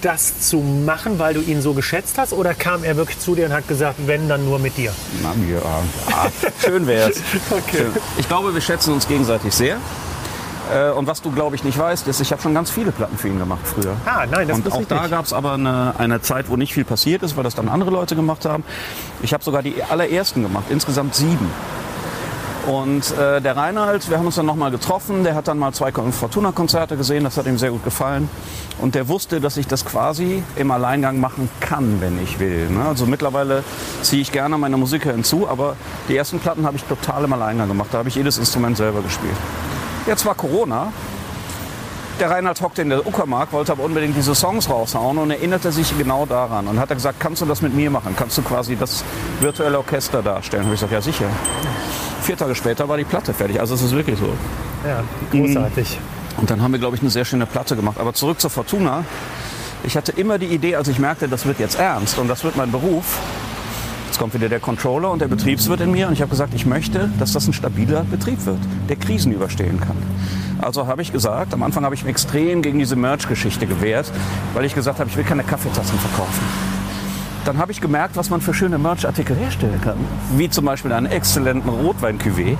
das 0.00 0.40
zu 0.48 0.58
machen, 0.58 1.18
weil 1.18 1.34
du 1.34 1.40
ihn 1.40 1.60
so 1.60 1.72
geschätzt 1.74 2.16
hast? 2.18 2.32
Oder 2.32 2.54
kam 2.54 2.84
er 2.84 2.96
wirklich 2.96 3.18
zu 3.18 3.34
dir 3.34 3.46
und 3.46 3.52
hat 3.52 3.66
gesagt, 3.66 3.96
wenn, 4.06 4.28
dann 4.28 4.44
nur 4.44 4.58
mit 4.58 4.76
dir? 4.76 4.92
Na, 5.22 5.34
ja, 5.50 5.60
ja. 6.10 6.50
Schön 6.64 6.86
wär's. 6.86 7.16
Okay. 7.50 7.78
Schön. 7.78 7.92
Ich 8.18 8.28
glaube, 8.28 8.54
wir 8.54 8.60
schätzen 8.60 8.92
uns 8.92 9.08
gegenseitig 9.08 9.52
sehr. 9.52 9.78
Äh, 10.74 10.90
Und 10.90 11.06
was 11.06 11.22
du, 11.22 11.30
glaube 11.30 11.56
ich, 11.56 11.64
nicht 11.64 11.78
weißt, 11.78 12.06
ist, 12.08 12.20
ich 12.20 12.32
habe 12.32 12.42
schon 12.42 12.54
ganz 12.54 12.70
viele 12.70 12.92
Platten 12.92 13.16
für 13.16 13.28
ihn 13.28 13.38
gemacht 13.38 13.60
früher. 13.64 13.96
Ah, 14.04 14.26
nein, 14.30 14.48
das 14.48 14.58
Und 14.58 14.72
auch 14.72 14.80
ich 14.80 14.88
da 14.88 15.06
gab 15.08 15.24
es 15.24 15.32
aber 15.32 15.52
eine, 15.52 15.94
eine 15.98 16.20
Zeit, 16.20 16.48
wo 16.48 16.56
nicht 16.56 16.74
viel 16.74 16.84
passiert 16.84 17.22
ist, 17.22 17.36
weil 17.36 17.44
das 17.44 17.54
dann 17.54 17.68
andere 17.68 17.90
Leute 17.90 18.16
gemacht 18.16 18.44
haben. 18.44 18.64
Ich 19.22 19.32
habe 19.32 19.44
sogar 19.44 19.62
die 19.62 19.82
allerersten 19.82 20.42
gemacht, 20.42 20.64
insgesamt 20.70 21.14
sieben. 21.14 21.50
Und 22.66 23.16
äh, 23.16 23.40
der 23.40 23.56
Reinhard, 23.56 24.10
wir 24.10 24.18
haben 24.18 24.26
uns 24.26 24.34
dann 24.34 24.46
nochmal 24.46 24.72
getroffen, 24.72 25.22
der 25.22 25.36
hat 25.36 25.46
dann 25.46 25.56
mal 25.56 25.72
zwei 25.72 25.92
Fortuna-Konzerte 25.92 26.96
gesehen, 26.96 27.22
das 27.22 27.36
hat 27.36 27.46
ihm 27.46 27.58
sehr 27.58 27.70
gut 27.70 27.84
gefallen. 27.84 28.28
Und 28.80 28.96
der 28.96 29.06
wusste, 29.06 29.40
dass 29.40 29.56
ich 29.56 29.68
das 29.68 29.84
quasi 29.84 30.42
im 30.56 30.72
Alleingang 30.72 31.20
machen 31.20 31.48
kann, 31.60 32.00
wenn 32.00 32.20
ich 32.20 32.40
will. 32.40 32.68
Ne? 32.68 32.84
Also 32.84 33.06
mittlerweile 33.06 33.62
ziehe 34.02 34.20
ich 34.20 34.32
gerne 34.32 34.58
meine 34.58 34.76
Musiker 34.76 35.12
hinzu, 35.12 35.48
aber 35.48 35.76
die 36.08 36.16
ersten 36.16 36.40
Platten 36.40 36.66
habe 36.66 36.76
ich 36.76 36.82
total 36.82 37.22
im 37.24 37.32
Alleingang 37.32 37.68
gemacht. 37.68 37.90
Da 37.92 37.98
habe 37.98 38.08
ich 38.08 38.16
jedes 38.16 38.36
Instrument 38.36 38.76
selber 38.76 39.00
gespielt. 39.00 39.36
Jetzt 40.06 40.24
war 40.24 40.34
Corona. 40.34 40.92
Der 42.20 42.30
Reinhard 42.30 42.60
hockte 42.62 42.80
in 42.80 42.88
der 42.88 43.06
Uckermark, 43.06 43.52
wollte 43.52 43.72
aber 43.72 43.82
unbedingt 43.82 44.16
diese 44.16 44.34
Songs 44.34 44.70
raushauen 44.70 45.18
und 45.18 45.30
erinnerte 45.30 45.70
sich 45.70 45.96
genau 45.98 46.24
daran 46.24 46.66
und 46.66 46.78
hat 46.78 46.88
er 46.88 46.96
gesagt, 46.96 47.20
kannst 47.20 47.42
du 47.42 47.46
das 47.46 47.60
mit 47.60 47.74
mir 47.74 47.90
machen? 47.90 48.14
Kannst 48.16 48.38
du 48.38 48.42
quasi 48.42 48.76
das 48.76 49.04
virtuelle 49.40 49.76
Orchester 49.76 50.22
darstellen? 50.22 50.64
Habe 50.64 50.74
ich 50.74 50.80
gesagt, 50.80 50.92
ja 50.92 51.02
sicher. 51.02 51.26
Vier 52.22 52.36
Tage 52.36 52.54
später 52.54 52.88
war 52.88 52.96
die 52.96 53.04
Platte 53.04 53.34
fertig. 53.34 53.60
Also 53.60 53.74
es 53.74 53.82
ist 53.82 53.94
wirklich 53.94 54.18
so. 54.18 54.32
Ja, 54.86 55.02
großartig. 55.30 55.98
Und 56.38 56.48
dann 56.50 56.62
haben 56.62 56.72
wir, 56.72 56.78
glaube 56.78 56.96
ich, 56.96 57.02
eine 57.02 57.10
sehr 57.10 57.24
schöne 57.24 57.44
Platte 57.44 57.76
gemacht. 57.76 57.98
Aber 57.98 58.14
zurück 58.14 58.40
zur 58.40 58.50
Fortuna. 58.50 59.04
Ich 59.84 59.96
hatte 59.96 60.12
immer 60.12 60.38
die 60.38 60.46
Idee, 60.46 60.76
als 60.76 60.88
ich 60.88 60.98
merkte, 60.98 61.28
das 61.28 61.46
wird 61.46 61.58
jetzt 61.58 61.78
ernst 61.78 62.18
und 62.18 62.28
das 62.28 62.44
wird 62.44 62.56
mein 62.56 62.70
Beruf. 62.70 63.18
Jetzt 64.16 64.22
kommt 64.22 64.32
wieder 64.32 64.48
der 64.48 64.60
Controller 64.60 65.10
und 65.10 65.20
der 65.20 65.28
Betriebswirt 65.28 65.82
in 65.82 65.92
mir 65.92 66.06
und 66.06 66.14
ich 66.14 66.22
habe 66.22 66.30
gesagt, 66.30 66.54
ich 66.54 66.64
möchte, 66.64 67.10
dass 67.18 67.34
das 67.34 67.46
ein 67.48 67.52
stabiler 67.52 68.02
Betrieb 68.02 68.46
wird, 68.46 68.60
der 68.88 68.96
Krisen 68.96 69.30
überstehen 69.30 69.78
kann. 69.78 69.98
Also 70.58 70.86
habe 70.86 71.02
ich 71.02 71.12
gesagt, 71.12 71.52
am 71.52 71.62
Anfang 71.62 71.84
habe 71.84 71.94
ich 71.94 72.02
mich 72.02 72.12
extrem 72.12 72.62
gegen 72.62 72.78
diese 72.78 72.96
Merch-Geschichte 72.96 73.66
gewehrt, 73.66 74.10
weil 74.54 74.64
ich 74.64 74.74
gesagt 74.74 75.00
habe, 75.00 75.10
ich 75.10 75.18
will 75.18 75.24
keine 75.24 75.42
Kaffeetassen 75.42 75.98
verkaufen. 75.98 76.42
Dann 77.44 77.58
habe 77.58 77.72
ich 77.72 77.82
gemerkt, 77.82 78.16
was 78.16 78.30
man 78.30 78.40
für 78.40 78.54
schöne 78.54 78.78
Merch-Artikel 78.78 79.36
herstellen 79.36 79.82
kann. 79.82 79.98
Wie 80.34 80.48
zum 80.48 80.64
Beispiel 80.64 80.94
einen 80.94 81.08
exzellenten 81.08 81.68
Rotwein-Cuvée 81.68 82.56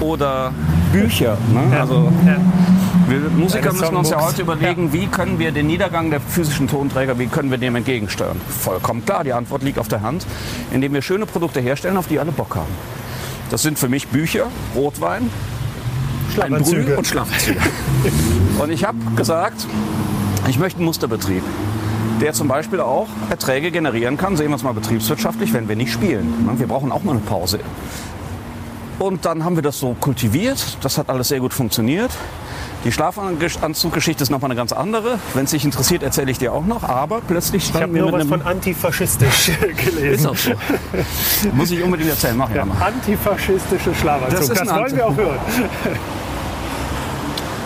oder 0.00 0.52
Bücher. 0.92 1.38
Ne? 1.50 1.80
Also 1.80 2.12
Ja. 2.26 2.36
Wir 3.08 3.20
Musiker 3.30 3.72
müssen 3.72 3.96
uns 3.96 4.10
ja 4.10 4.20
heute 4.20 4.42
überlegen, 4.42 4.92
wie 4.92 5.06
können 5.06 5.38
wir 5.38 5.52
den 5.52 5.66
Niedergang 5.66 6.10
der 6.10 6.20
physischen 6.20 6.68
Tonträger, 6.68 7.18
wie 7.18 7.26
können 7.26 7.50
wir 7.50 7.58
dem 7.58 7.76
entgegensteuern? 7.76 8.40
Vollkommen 8.48 9.04
klar, 9.04 9.24
die 9.24 9.32
Antwort 9.32 9.62
liegt 9.62 9.78
auf 9.78 9.88
der 9.88 10.02
Hand, 10.02 10.26
indem 10.72 10.92
wir 10.94 11.02
schöne 11.02 11.26
Produkte 11.26 11.60
herstellen, 11.60 11.96
auf 11.96 12.06
die 12.06 12.18
alle 12.18 12.32
Bock 12.32 12.56
haben. 12.56 12.72
Das 13.50 13.62
sind 13.62 13.78
für 13.78 13.88
mich 13.88 14.08
Bücher, 14.08 14.48
Rotwein, 14.74 15.30
Schlafanzüge. 16.34 16.96
und 16.96 17.06
Schlafanzüge. 17.06 17.60
und 18.58 18.70
ich 18.70 18.84
habe 18.84 18.98
gesagt, 19.16 19.66
ich 20.48 20.58
möchte 20.58 20.78
einen 20.78 20.86
Musterbetrieb. 20.86 21.42
der 22.20 22.32
zum 22.32 22.48
Beispiel 22.48 22.80
auch 22.80 23.06
Erträge 23.30 23.70
generieren 23.70 24.16
kann, 24.16 24.36
sehen 24.36 24.48
wir 24.48 24.56
es 24.56 24.64
mal 24.64 24.74
betriebswirtschaftlich, 24.74 25.52
wenn 25.52 25.68
wir 25.68 25.76
nicht 25.76 25.92
spielen. 25.92 26.46
Ne? 26.46 26.58
Wir 26.58 26.66
brauchen 26.66 26.90
auch 26.90 27.04
mal 27.04 27.12
eine 27.12 27.20
Pause. 27.20 27.60
Und 28.98 29.24
dann 29.24 29.44
haben 29.44 29.54
wir 29.54 29.62
das 29.62 29.78
so 29.78 29.94
kultiviert. 29.94 30.78
Das 30.82 30.98
hat 30.98 31.08
alles 31.08 31.28
sehr 31.28 31.38
gut 31.38 31.54
funktioniert. 31.54 32.10
Die 32.84 32.92
Schlafanzuggeschichte 32.92 34.22
ist 34.22 34.30
nochmal 34.30 34.50
eine 34.50 34.56
ganz 34.56 34.72
andere. 34.72 35.18
Wenn 35.34 35.44
es 35.44 35.50
dich 35.50 35.64
interessiert, 35.64 36.02
erzähle 36.02 36.30
ich 36.30 36.38
dir 36.38 36.52
auch 36.52 36.64
noch. 36.64 36.84
Aber 36.84 37.20
plötzlich 37.26 37.64
Ich 37.64 37.68
standen 37.70 37.82
habe 37.88 37.94
wir 37.94 38.02
nur 38.02 38.12
mit 38.12 38.20
was 38.20 38.32
einem... 38.32 38.42
von 38.42 38.50
antifaschistisch 38.50 39.50
gelesen. 39.84 40.14
Ist 40.14 40.26
auch 40.26 40.36
so. 40.36 40.52
Muss 41.54 41.70
ich 41.72 41.82
unbedingt 41.82 42.10
erzählen. 42.10 42.36
Mach 42.36 42.48
ich 42.50 42.56
Ja, 42.56 42.64
mal. 42.64 42.76
antifaschistische 42.80 43.94
Schlafanzug. 43.94 44.38
Das 44.38 44.48
Das, 44.48 44.60
ist 44.60 44.68
ein 44.68 44.80
wollen 44.80 44.96
wir 44.96 45.06
auch 45.06 45.16
hören. 45.16 45.38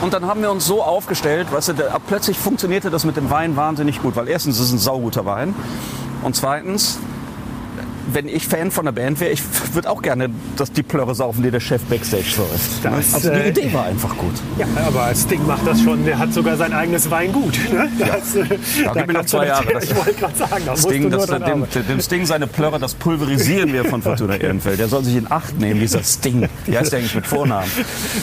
Und 0.01 0.14
dann 0.14 0.26
haben 0.26 0.40
wir 0.43 0.51
uns 0.51 0.66
so 0.66 0.82
aufgestellt, 0.82 1.52
weißt 1.52 1.68
du, 1.68 1.72
da, 1.74 1.98
plötzlich 2.05 2.36
funktionierte 2.36 2.90
das 2.90 3.05
mit 3.05 3.16
dem 3.16 3.30
Wein 3.30 3.55
wahnsinnig 3.56 4.02
gut, 4.02 4.16
weil 4.16 4.28
erstens 4.28 4.56
ist 4.59 4.66
es 4.66 4.72
ein 4.72 4.78
sauguter 4.78 5.24
Wein 5.26 5.55
und 6.22 6.34
zweitens, 6.34 6.98
wenn 8.12 8.28
ich 8.28 8.46
Fan 8.48 8.70
von 8.70 8.84
der 8.84 8.92
Band 8.92 9.20
wäre, 9.20 9.30
ich 9.32 9.42
würde 9.74 9.88
auch 9.90 10.02
gerne 10.02 10.30
das 10.56 10.72
die 10.72 10.82
Plörre 10.82 11.14
saufen, 11.14 11.42
die 11.42 11.50
der 11.50 11.60
Chef 11.60 11.82
Backstage 11.82 12.24
säuft. 12.24 12.84
Das, 12.84 13.14
also 13.14 13.30
die 13.30 13.36
äh, 13.36 13.48
Idee 13.50 13.72
war 13.72 13.84
einfach 13.86 14.16
gut. 14.16 14.34
Ja, 14.58 14.66
aber 14.86 15.14
Sting 15.14 15.46
macht 15.46 15.66
das 15.66 15.80
schon. 15.82 16.04
Der 16.04 16.18
hat 16.18 16.32
sogar 16.32 16.56
sein 16.56 16.72
eigenes 16.72 17.10
Weingut. 17.10 17.58
Ne? 17.72 17.88
Das, 17.98 18.34
äh, 18.34 18.44
Ja, 18.84 18.92
gib 18.92 19.06
mir 19.06 19.12
noch 19.12 19.20
kannst 19.20 19.32
du 19.34 19.38
zwei 19.38 19.46
Jahre. 19.46 19.72
Das- 19.72 19.84
Ich 19.92 19.96
wollte 19.96 20.14
gerade 20.14 20.36
sagen, 20.36 20.62
da 20.66 20.74
nur 21.00 21.26
das, 21.26 21.72
dem, 21.74 21.86
dem 21.88 22.00
Sting 22.00 22.26
seine 22.26 22.46
Plörre, 22.46 22.78
das 22.78 22.94
pulverisieren 22.94 23.72
wir 23.72 23.84
von 23.84 24.02
Fortuna 24.02 24.36
Ehrenfeld. 24.40 24.78
Der 24.80 24.88
soll 24.88 25.04
sich 25.04 25.16
in 25.16 25.30
Acht 25.30 25.58
nehmen, 25.58 25.80
dieser 25.80 26.02
Sting. 26.02 26.48
Wie 26.66 26.76
heißt 26.78 26.92
der 26.92 26.98
eigentlich 27.00 27.14
mit 27.14 27.26
Vornamen? 27.26 27.70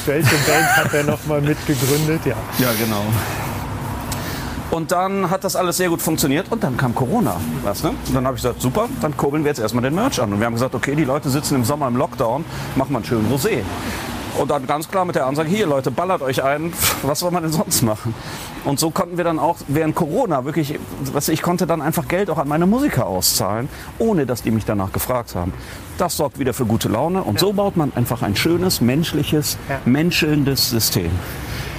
Welche 0.05 0.29
Band 0.29 0.77
hat 0.77 0.93
er 0.93 1.03
noch 1.03 1.25
mal 1.27 1.41
mitgegründet? 1.41 2.21
Ja. 2.25 2.35
Ja, 2.59 2.69
genau. 2.79 3.03
Und 4.71 4.91
dann 4.91 5.31
hat 5.31 5.43
das 5.43 5.55
alles 5.55 5.77
sehr 5.77 5.89
gut 5.89 6.01
funktioniert 6.01 6.51
und 6.51 6.63
dann 6.63 6.77
kam 6.77 6.93
Corona. 6.93 7.37
Weißt 7.63 7.83
du? 7.85 7.89
Und 7.89 8.13
dann 8.13 8.25
habe 8.27 8.35
ich 8.37 8.43
gesagt, 8.43 8.61
super, 8.61 8.87
dann 9.01 9.17
kurbeln 9.17 9.43
wir 9.43 9.49
jetzt 9.49 9.59
erstmal 9.59 9.83
den 9.83 9.95
Merch 9.95 10.21
an. 10.21 10.31
Und 10.31 10.39
wir 10.39 10.45
haben 10.45 10.53
gesagt, 10.53 10.75
okay, 10.75 10.93
die 10.95 11.05
Leute 11.05 11.29
sitzen 11.29 11.55
im 11.55 11.63
Sommer 11.63 11.87
im 11.87 11.95
Lockdown, 11.95 12.45
machen 12.75 12.91
wir 12.91 12.97
einen 12.97 13.05
schönen 13.05 13.31
Rosé. 13.33 13.63
Und 14.37 14.51
dann 14.51 14.67
ganz 14.67 14.87
klar 14.87 15.05
mit 15.05 15.15
der 15.15 15.25
Ansage, 15.25 15.49
hier 15.49 15.65
Leute, 15.65 15.89
ballert 15.89 16.21
euch 16.21 16.43
ein, 16.43 16.71
was 17.01 17.19
soll 17.19 17.31
man 17.31 17.41
denn 17.43 17.51
sonst 17.51 17.81
machen? 17.81 18.13
Und 18.63 18.79
so 18.79 18.91
konnten 18.91 19.17
wir 19.17 19.23
dann 19.23 19.39
auch 19.39 19.57
während 19.67 19.95
Corona 19.95 20.45
wirklich, 20.45 20.77
was 21.13 21.29
ich 21.29 21.41
konnte 21.41 21.65
dann 21.65 21.81
einfach 21.81 22.07
Geld 22.07 22.29
auch 22.29 22.37
an 22.37 22.47
meine 22.47 22.67
Musiker 22.67 23.07
auszahlen, 23.07 23.69
ohne 23.97 24.27
dass 24.27 24.43
die 24.43 24.51
mich 24.51 24.65
danach 24.65 24.91
gefragt 24.91 25.33
haben. 25.33 25.51
Das 25.97 26.15
sorgt 26.15 26.37
wieder 26.37 26.53
für 26.53 26.65
gute 26.65 26.89
Laune 26.89 27.23
und 27.23 27.39
so 27.39 27.53
baut 27.53 27.75
man 27.75 27.91
einfach 27.95 28.21
ein 28.21 28.35
schönes, 28.35 28.81
menschliches, 28.81 29.57
Ja. 29.67 29.79
menschelndes 29.85 30.69
System. 30.69 31.09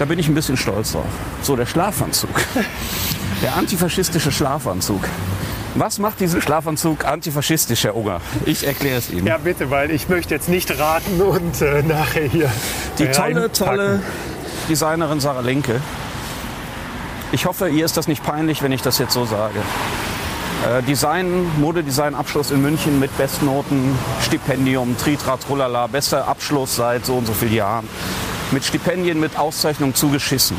Da 0.01 0.07
bin 0.07 0.19
ich 0.19 0.29
ein 0.29 0.35
bisschen 0.35 0.57
stolz 0.57 0.93
drauf. 0.93 1.05
So, 1.43 1.57
der 1.57 1.67
Schlafanzug. 1.67 2.31
Der 3.43 3.55
antifaschistische 3.57 4.33
Schlafanzug. 4.33 5.03
Was 5.75 5.99
macht 5.99 6.21
diesen 6.21 6.41
Schlafanzug 6.41 7.05
antifaschistisch, 7.05 7.85
Herr 7.85 7.95
Unger? 7.97 8.23
Ich 8.47 8.67
erkläre 8.67 8.97
es 8.99 9.11
Ihnen. 9.11 9.27
ja, 9.27 9.37
bitte, 9.37 9.71
weil 9.71 9.91
ich 9.91 10.09
möchte 10.09 10.35
jetzt 10.35 10.49
nicht 10.49 10.79
raten 10.79 11.21
und 11.21 11.61
äh, 11.61 11.83
nachher 11.83 12.25
hier 12.25 12.51
Die 12.99 13.09
tolle, 13.09 13.53
tolle 13.53 14.03
Designerin 14.71 15.21
Sarah 15.21 15.41
Linke. 15.41 15.81
Ich 17.33 17.45
hoffe, 17.45 17.69
ihr 17.69 17.85
ist 17.85 17.99
das 17.99 18.09
nicht 18.09 18.23
peinlich, 18.25 18.63
wenn 18.63 18.73
ich 18.73 18.81
das 18.81 18.99
jetzt 18.99 19.13
so 19.13 19.27
sage. 19.27 19.61
Äh, 20.67 20.83
Design, 20.83 21.47
Modedesign-Abschluss 21.59 22.51
in 22.51 22.63
München 22.63 22.99
mit 23.01 23.17
Bestnoten, 23.19 23.97
Stipendium, 24.23 24.97
Tritra, 24.97 25.37
Trullala, 25.37 25.87
bester 25.89 26.27
Abschluss 26.27 26.77
seit 26.77 27.05
so 27.05 27.17
und 27.17 27.27
so 27.27 27.35
vielen 27.35 27.55
Jahren. 27.55 27.89
Mit 28.53 28.65
Stipendien, 28.65 29.21
mit 29.21 29.39
Auszeichnung 29.39 29.95
zugeschissen. 29.95 30.57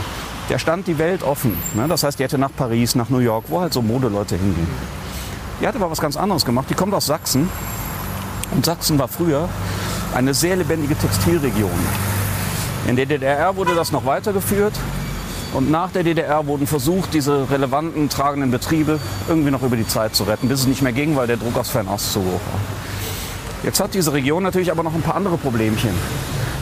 Der 0.50 0.60
stand 0.60 0.88
die 0.88 0.98
Welt 0.98 1.24
offen. 1.24 1.58
Ne? 1.74 1.88
Das 1.88 2.04
heißt, 2.04 2.20
die 2.20 2.24
hätte 2.24 2.38
nach 2.38 2.52
Paris, 2.56 2.96
nach 2.96 3.10
New 3.10 3.20
York, 3.20 3.46
wo 3.50 3.62
halt 3.62 3.74
so 3.74 3.82
Modeleute 3.82 4.36
hingehen. 4.36 4.68
Die 5.60 5.68
hat 5.68 5.76
aber 5.76 5.92
was 5.92 6.02
ganz 6.02 6.18
anderes 6.18 6.46
gemacht. 6.46 6.68
Die 6.70 6.74
kommt 6.74 6.94
aus 6.94 7.06
Sachsen. 7.06 7.50
Und 8.52 8.66
Sachsen 8.66 8.98
war 8.98 9.08
früher 9.08 9.48
eine 10.14 10.34
sehr 10.34 10.56
lebendige 10.56 10.98
Textilregion. 10.98 11.70
In 12.88 12.96
der 12.96 13.06
DDR 13.06 13.56
wurde 13.56 13.76
das 13.76 13.92
noch 13.92 14.06
weitergeführt. 14.06 14.74
Und 15.54 15.70
nach 15.70 15.92
der 15.92 16.04
DDR 16.04 16.48
wurden 16.48 16.66
versucht, 16.66 17.14
diese 17.14 17.50
relevanten 17.52 18.10
tragenden 18.10 18.52
Betriebe 18.52 19.00
irgendwie 19.28 19.52
noch 19.52 19.64
über 19.64 19.76
die 19.76 19.88
Zeit 19.88 20.16
zu 20.16 20.24
retten, 20.24 20.48
bis 20.48 20.62
es 20.62 20.68
nicht 20.68 20.82
mehr 20.82 20.94
ging, 20.94 21.16
weil 21.16 21.28
der 21.28 21.38
Druck 21.38 21.58
aus 21.58 21.70
Fernost 21.70 22.14
zu 22.14 22.22
hoch 22.22 22.26
war. 22.26 22.60
Jetzt 23.64 23.80
hat 23.80 23.94
diese 23.94 24.14
Region 24.14 24.44
natürlich 24.44 24.72
aber 24.72 24.82
noch 24.82 24.96
ein 24.96 25.02
paar 25.02 25.16
andere 25.16 25.38
Problemchen. 25.38 25.92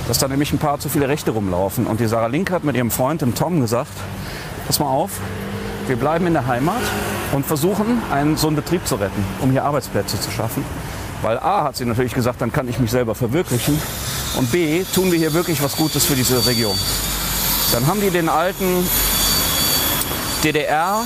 Dass 0.10 0.18
da 0.18 0.27
nämlich 0.27 0.52
ein 0.52 0.57
paar 0.57 0.80
zu 0.80 0.90
viele 0.90 1.07
Rechte 1.07 1.30
rumlaufen. 1.30 1.86
Und 1.86 1.99
die 1.99 2.07
Sarah 2.07 2.26
Link 2.26 2.49
hat 2.49 2.64
mit 2.64 2.76
ihrem 2.76 2.90
Freund, 2.90 3.22
dem 3.22 3.36
Tom, 3.36 3.61
gesagt, 3.61 3.91
pass 4.65 4.80
mal 4.80 4.88
auf, 4.88 5.11
wir 5.86 5.98
bleiben 5.98 6.26
in 6.26 6.34
der 6.34 6.48
Heimat 6.48 6.81
und 7.31 7.45
versuchen, 7.45 8.02
einen, 8.11 8.36
so 8.36 8.48
einen 8.48 8.56
Betrieb 8.56 8.88
zu 8.88 8.95
retten, 8.95 9.23
um 9.40 9.52
hier 9.52 9.65
Arbeitsplätze 9.65 10.19
zu 10.19 10.31
schaffen. 10.31 10.65
Weil 11.22 11.38
A 11.38 11.64
hat 11.64 11.76
sie 11.76 11.86
natürlich 11.86 12.15
gesagt, 12.15 12.41
dann 12.41 12.52
kann 12.52 12.68
ich 12.68 12.80
mich 12.80 12.90
selber 12.90 13.14
verwirklichen. 13.14 13.80
Und 14.36 14.52
B 14.52 14.84
tun 14.95 15.11
wir 15.11 15.19
hier 15.19 15.36
wirklich 15.36 15.61
was 15.61 15.77
Gutes 15.77 16.07
für 16.07 16.15
diese 16.15 16.44
Region. 16.44 16.76
Dann 17.72 17.86
haben 17.86 18.02
die 18.02 18.10
den 18.10 18.30
alten 18.30 18.90
DDR 20.44 21.03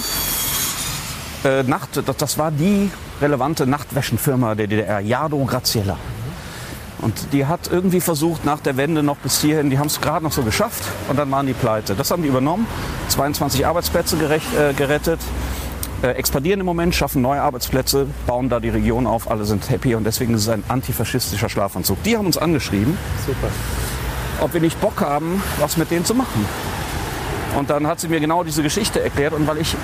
äh, 1.44 1.64
Nacht, 1.64 2.02
das, 2.06 2.16
das 2.16 2.38
war 2.38 2.52
die 2.52 2.90
relevante 3.20 3.68
Nachtwäschenfirma 3.68 4.56
der 4.56 4.68
DDR, 4.68 5.02
Jado 5.02 5.44
Graziella. 5.44 5.98
Und 7.04 7.34
die 7.34 7.46
hat 7.46 7.70
irgendwie 7.70 8.00
versucht, 8.00 8.46
nach 8.46 8.62
der 8.62 8.78
Wende 8.78 9.04
noch 9.04 9.18
bis 9.18 9.42
hierhin, 9.42 9.70
die 9.70 9.78
haben 9.78 9.88
es 9.88 10.00
gerade 10.00 10.24
noch 10.24 10.32
so 10.32 10.42
geschafft 10.42 10.84
und 11.10 11.20
dann 11.20 11.30
waren 11.32 11.46
die 11.46 11.54
pleite. 11.54 11.96
Das 11.96 12.12
haben 12.12 12.24
die 12.24 12.30
übernommen, 12.30 12.66
22 13.10 13.66
Arbeitsplätze 13.68 14.16
gerecht, 14.16 14.48
äh, 14.56 14.74
gerettet, 14.74 15.20
äh, 16.02 16.12
expandieren 16.12 16.62
im 16.62 16.66
Moment, 16.66 16.96
schaffen 16.96 17.22
neue 17.22 17.42
Arbeitsplätze, 17.42 18.08
bauen 18.26 18.48
da 18.48 18.62
die 18.62 18.70
Region 18.70 19.06
auf, 19.06 19.30
alle 19.30 19.44
sind 19.44 19.70
happy 19.70 19.96
und 19.96 20.06
deswegen 20.06 20.34
ist 20.34 20.44
es 20.44 20.50
ein 20.50 20.64
antifaschistischer 20.70 21.50
Schlafanzug. 21.50 22.02
Die 22.04 22.16
haben 22.16 22.26
uns 22.26 22.38
angeschrieben, 22.38 22.98
Super. 23.28 23.52
ob 24.40 24.54
wir 24.54 24.62
nicht 24.62 24.80
Bock 24.80 25.02
haben, 25.02 25.44
was 25.60 25.76
mit 25.76 25.92
denen 25.92 26.06
zu 26.06 26.16
machen. 26.16 26.46
Und 27.58 27.70
dann 27.70 27.86
hat 27.86 28.00
sie 28.00 28.08
mir 28.08 28.22
genau 28.22 28.46
diese 28.46 28.64
Geschichte 28.64 29.02
erklärt 29.02 29.34
und 29.34 29.46
weil 29.46 29.58
ich 29.58 29.76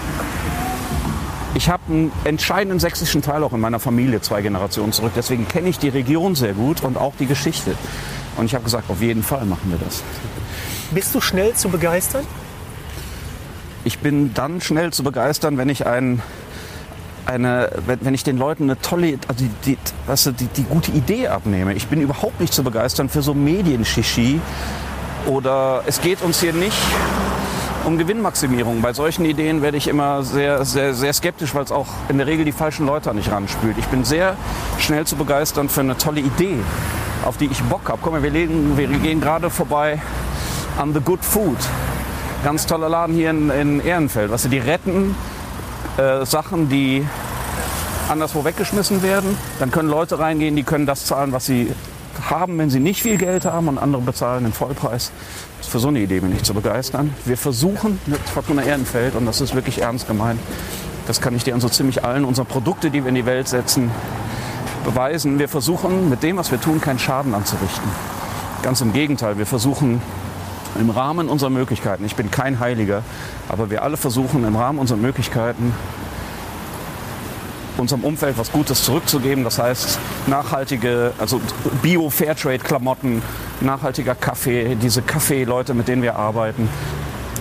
ich 1.55 1.69
habe 1.69 1.83
einen 1.87 2.11
entscheidenden 2.25 2.79
sächsischen 2.79 3.21
Teil 3.21 3.43
auch 3.43 3.53
in 3.53 3.59
meiner 3.59 3.79
Familie 3.79 4.21
zwei 4.21 4.41
Generationen 4.41 4.91
zurück. 4.91 5.13
Deswegen 5.15 5.47
kenne 5.47 5.69
ich 5.69 5.79
die 5.79 5.89
Region 5.89 6.35
sehr 6.35 6.53
gut 6.53 6.83
und 6.83 6.97
auch 6.97 7.13
die 7.19 7.25
Geschichte. 7.25 7.75
Und 8.37 8.45
ich 8.45 8.53
habe 8.53 8.63
gesagt, 8.63 8.89
auf 8.89 9.01
jeden 9.01 9.23
Fall 9.23 9.45
machen 9.45 9.71
wir 9.71 9.79
das. 9.83 10.03
Bist 10.91 11.13
du 11.13 11.21
schnell 11.21 11.53
zu 11.53 11.69
begeistern? 11.69 12.25
Ich 13.83 13.99
bin 13.99 14.33
dann 14.33 14.61
schnell 14.61 14.91
zu 14.93 15.03
begeistern, 15.03 15.57
wenn 15.57 15.69
ich 15.69 15.87
ein, 15.87 16.21
eine, 17.25 17.71
wenn, 17.85 17.99
wenn 18.01 18.13
ich 18.13 18.23
den 18.23 18.37
Leuten 18.37 18.63
eine 18.63 18.79
tolle, 18.79 19.17
also 19.27 19.45
die, 19.45 19.51
die, 19.65 19.77
weißt 20.07 20.27
du, 20.27 20.31
die, 20.31 20.47
die 20.47 20.63
gute 20.63 20.91
Idee 20.91 21.29
abnehme. 21.29 21.73
Ich 21.73 21.87
bin 21.87 22.01
überhaupt 22.01 22.39
nicht 22.39 22.53
zu 22.53 22.63
begeistern 22.63 23.09
für 23.09 23.21
so 23.21 23.33
Medienschischi 23.33 24.39
oder 25.25 25.83
es 25.85 26.01
geht 26.01 26.21
uns 26.21 26.39
hier 26.41 26.53
nicht 26.53 26.77
um 27.85 27.97
Gewinnmaximierung. 27.97 28.81
Bei 28.81 28.93
solchen 28.93 29.25
Ideen 29.25 29.61
werde 29.61 29.77
ich 29.77 29.87
immer 29.87 30.23
sehr, 30.23 30.65
sehr, 30.65 30.93
sehr 30.93 31.13
skeptisch, 31.13 31.55
weil 31.55 31.63
es 31.63 31.71
auch 31.71 31.87
in 32.09 32.17
der 32.17 32.27
Regel 32.27 32.45
die 32.45 32.51
falschen 32.51 32.85
Leute 32.85 33.13
nicht 33.13 33.31
ranspült. 33.31 33.77
Ich 33.77 33.85
bin 33.85 34.03
sehr 34.03 34.35
schnell 34.77 35.05
zu 35.05 35.15
begeistern 35.15 35.69
für 35.69 35.81
eine 35.81 35.97
tolle 35.97 36.21
Idee, 36.21 36.57
auf 37.25 37.37
die 37.37 37.45
ich 37.45 37.61
Bock 37.63 37.89
habe. 37.89 38.09
Mal, 38.11 38.23
wir, 38.23 38.29
legen, 38.29 38.77
wir 38.77 38.87
gehen 38.87 39.21
gerade 39.21 39.49
vorbei 39.49 40.01
an 40.77 40.93
The 40.93 40.99
Good 40.99 41.23
Food. 41.23 41.57
Ganz 42.43 42.65
toller 42.65 42.89
Laden 42.89 43.15
hier 43.15 43.31
in, 43.31 43.49
in 43.49 43.79
Ehrenfeld. 43.79 44.31
Weißt 44.31 44.45
du, 44.45 44.49
die 44.49 44.59
retten 44.59 45.15
äh, 45.97 46.25
Sachen, 46.25 46.69
die 46.69 47.05
anderswo 48.09 48.45
weggeschmissen 48.45 49.03
werden. 49.03 49.37
Dann 49.59 49.71
können 49.71 49.89
Leute 49.89 50.19
reingehen, 50.19 50.55
die 50.55 50.63
können 50.63 50.85
das 50.85 51.05
zahlen, 51.05 51.31
was 51.31 51.45
sie 51.45 51.71
haben, 52.29 52.57
wenn 52.57 52.69
sie 52.69 52.79
nicht 52.79 53.01
viel 53.01 53.17
Geld 53.17 53.45
haben 53.45 53.67
und 53.67 53.77
andere 53.77 54.01
bezahlen 54.01 54.43
den 54.43 54.53
Vollpreis. 54.53 55.11
Für 55.61 55.79
so 55.79 55.89
eine 55.89 55.99
Idee 55.99 56.19
bin 56.19 56.35
ich 56.35 56.43
zu 56.43 56.53
begeistern. 56.53 57.13
Wir 57.25 57.37
versuchen 57.37 57.99
mit 58.05 58.19
Fortuna 58.19 58.63
Ehrenfeld, 58.63 59.15
und 59.15 59.25
das 59.25 59.41
ist 59.41 59.55
wirklich 59.55 59.81
ernst 59.81 60.07
gemeint, 60.07 60.39
das 61.07 61.21
kann 61.21 61.35
ich 61.35 61.43
dir 61.43 61.53
an 61.53 61.61
so 61.61 61.69
ziemlich 61.69 62.03
allen 62.03 62.25
unserer 62.25 62.45
Produkte, 62.45 62.89
die 62.91 63.03
wir 63.03 63.09
in 63.09 63.15
die 63.15 63.25
Welt 63.25 63.47
setzen, 63.47 63.91
beweisen. 64.85 65.39
Wir 65.39 65.49
versuchen 65.49 66.09
mit 66.09 66.23
dem, 66.23 66.37
was 66.37 66.51
wir 66.51 66.61
tun, 66.61 66.81
keinen 66.81 66.99
Schaden 66.99 67.33
anzurichten. 67.33 67.89
Ganz 68.61 68.81
im 68.81 68.93
Gegenteil, 68.93 69.37
wir 69.37 69.45
versuchen 69.45 70.01
im 70.79 70.89
Rahmen 70.89 71.29
unserer 71.29 71.49
Möglichkeiten, 71.49 72.05
ich 72.05 72.15
bin 72.15 72.29
kein 72.29 72.59
Heiliger, 72.59 73.03
aber 73.47 73.69
wir 73.69 73.83
alle 73.83 73.97
versuchen 73.97 74.45
im 74.45 74.55
Rahmen 74.55 74.79
unserer 74.79 74.97
Möglichkeiten 74.97 75.73
unserem 77.79 78.03
Umfeld 78.03 78.37
was 78.37 78.51
Gutes 78.51 78.83
zurückzugeben. 78.83 79.43
Das 79.43 79.59
heißt, 79.59 79.99
nachhaltige, 80.27 81.13
also 81.17 81.41
Bio-Fairtrade-Klamotten, 81.81 83.21
nachhaltiger 83.61 84.15
Kaffee, 84.15 84.75
diese 84.75 85.01
Kaffeeleute, 85.01 85.73
mit 85.73 85.87
denen 85.87 86.01
wir 86.01 86.15
arbeiten, 86.15 86.69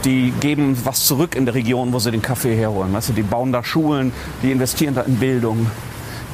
die 0.05 0.32
geben 0.40 0.78
was 0.85 1.06
zurück 1.06 1.35
in 1.35 1.44
der 1.44 1.55
Region, 1.55 1.93
wo 1.93 1.98
sie 1.98 2.10
den 2.10 2.23
Kaffee 2.23 2.56
herholen. 2.56 2.93
Weißt 2.93 3.10
du, 3.10 3.12
die 3.12 3.23
bauen 3.23 3.52
da 3.52 3.65
Schulen, 3.65 4.12
die 4.43 4.52
investieren 4.52 4.94
da 4.94 5.02
in 5.02 5.16
Bildung. 5.16 5.70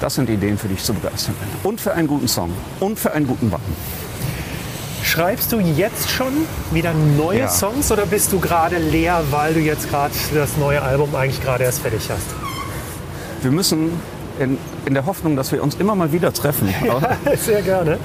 Das 0.01 0.15
sind 0.17 0.29
Ideen, 0.29 0.59
für 0.59 0.69
die 0.69 0.75
ich 0.75 0.83
zu 0.83 0.93
begeistern. 0.93 1.35
Und 1.63 1.81
für 1.81 1.95
einen 1.95 2.09
guten 2.09 2.29
Song. 2.29 2.51
Und 2.81 2.99
für 2.99 3.13
einen 3.13 3.27
guten 3.27 3.51
Wein. 3.51 3.61
Schreibst 5.03 5.53
du 5.53 5.61
jetzt 5.61 6.11
schon 6.11 6.33
wieder 6.73 6.93
neue 6.95 7.41
Ja. 7.41 7.49
Songs 7.49 7.93
oder 7.93 8.07
bist 8.07 8.33
du 8.33 8.41
gerade 8.41 8.79
leer, 8.79 9.23
weil 9.31 9.55
du 9.55 9.61
jetzt 9.61 9.89
gerade 9.91 10.15
das 10.35 10.57
neue 10.57 10.83
Album 10.83 11.15
eigentlich 11.15 11.43
gerade 11.43 11.65
erst 11.65 11.81
fertig 11.81 12.11
hast? 12.11 12.54
Wir 13.45 13.53
müssen 13.53 13.93
in, 14.41 14.59
in 14.87 14.95
der 14.95 15.07
Hoffnung, 15.07 15.37
dass 15.37 15.53
wir 15.53 15.62
uns 15.62 15.75
immer 15.77 15.95
mal 15.95 16.12
wieder 16.12 16.33
treffen. 16.33 16.75
Aber 16.89 17.16
Sehr 17.37 17.62
gerne. 17.62 17.99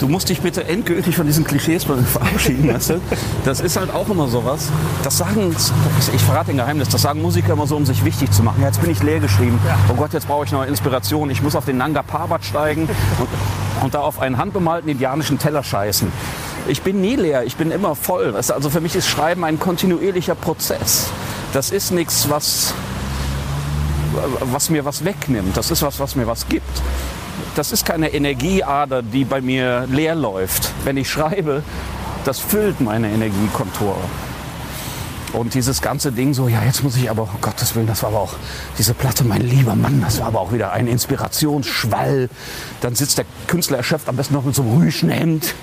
Du 0.00 0.08
musst 0.08 0.28
dich 0.28 0.42
bitte 0.42 0.64
endgültig 0.64 1.16
von 1.16 1.26
diesen 1.26 1.44
Klischees 1.44 1.84
verabschieden, 1.84 2.74
weißt 2.74 2.90
du? 2.90 3.00
Das 3.46 3.60
ist 3.60 3.78
halt 3.78 3.94
auch 3.94 4.08
immer 4.10 4.28
sowas. 4.28 4.68
Das 5.02 5.16
sagen, 5.16 5.56
ich 6.14 6.20
verrate 6.20 6.50
ein 6.50 6.58
Geheimnis, 6.58 6.90
das 6.90 7.02
sagen 7.02 7.22
Musiker 7.22 7.54
immer 7.54 7.66
so, 7.66 7.76
um 7.76 7.86
sich 7.86 8.04
wichtig 8.04 8.30
zu 8.30 8.42
machen. 8.42 8.60
Ja, 8.60 8.66
jetzt 8.66 8.82
bin 8.82 8.90
ich 8.90 9.02
leer 9.02 9.20
geschrieben. 9.20 9.58
Oh 9.90 9.94
Gott, 9.94 10.12
jetzt 10.12 10.28
brauche 10.28 10.44
ich 10.44 10.52
neue 10.52 10.66
Inspiration. 10.66 11.30
Ich 11.30 11.42
muss 11.42 11.56
auf 11.56 11.64
den 11.64 11.78
Nanga 11.78 12.02
Parbat 12.02 12.44
steigen 12.44 12.88
und, 13.18 13.84
und 13.84 13.94
da 13.94 14.00
auf 14.00 14.20
einen 14.20 14.36
handbemalten 14.36 14.90
indianischen 14.90 15.38
Teller 15.38 15.62
scheißen. 15.62 16.12
Ich 16.68 16.82
bin 16.82 17.00
nie 17.00 17.16
leer, 17.16 17.44
ich 17.44 17.56
bin 17.56 17.70
immer 17.70 17.94
voll. 17.94 18.34
Weißt 18.34 18.50
du? 18.50 18.54
Also 18.54 18.68
für 18.68 18.82
mich 18.82 18.96
ist 18.96 19.08
Schreiben 19.08 19.44
ein 19.44 19.58
kontinuierlicher 19.58 20.34
Prozess. 20.34 21.08
Das 21.54 21.70
ist 21.70 21.90
nichts, 21.90 22.28
was, 22.28 22.74
was 24.40 24.70
mir 24.70 24.84
was 24.84 25.04
wegnimmt. 25.04 25.56
Das 25.56 25.70
ist 25.70 25.82
was, 25.82 26.00
was 26.00 26.16
mir 26.16 26.26
was 26.26 26.48
gibt 26.48 26.82
das 27.56 27.72
ist 27.72 27.84
keine 27.86 28.12
Energieader, 28.12 29.02
die 29.02 29.24
bei 29.24 29.40
mir 29.40 29.86
leer 29.90 30.14
läuft. 30.14 30.72
Wenn 30.84 30.96
ich 30.96 31.10
schreibe, 31.10 31.62
das 32.24 32.38
füllt 32.38 32.80
meine 32.80 33.10
Energiekontore. 33.10 34.00
Und 35.32 35.54
dieses 35.54 35.82
ganze 35.82 36.12
Ding 36.12 36.34
so, 36.34 36.48
ja, 36.48 36.62
jetzt 36.64 36.82
muss 36.82 36.96
ich 36.96 37.10
aber, 37.10 37.22
um 37.22 37.40
Gottes 37.40 37.74
Willen, 37.74 37.86
das 37.86 38.02
war 38.02 38.10
aber 38.10 38.20
auch, 38.20 38.34
diese 38.78 38.94
Platte, 38.94 39.24
mein 39.24 39.42
lieber 39.42 39.74
Mann, 39.74 40.00
das 40.00 40.20
war 40.20 40.28
aber 40.28 40.40
auch 40.40 40.52
wieder 40.52 40.72
ein 40.72 40.86
Inspirationsschwall. 40.86 42.28
Dann 42.80 42.94
sitzt 42.94 43.18
der 43.18 43.24
Künstler 43.46 43.78
erschöpft, 43.78 44.08
am 44.08 44.16
besten 44.16 44.34
noch 44.34 44.44
mit 44.44 44.54
so 44.54 44.62
einem 44.62 44.78
Rüschenhemd, 44.78 45.54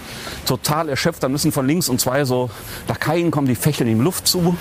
total 0.45 0.89
erschöpft. 0.89 1.23
Dann 1.23 1.31
müssen 1.31 1.51
von 1.51 1.67
links 1.67 1.89
und 1.89 1.99
zwei 1.99 2.25
so 2.25 2.49
Lakaien 2.87 3.31
kommen, 3.31 3.47
die 3.47 3.55
fächeln 3.55 3.89
ihm 3.89 4.01
Luft 4.01 4.27
zu. 4.27 4.55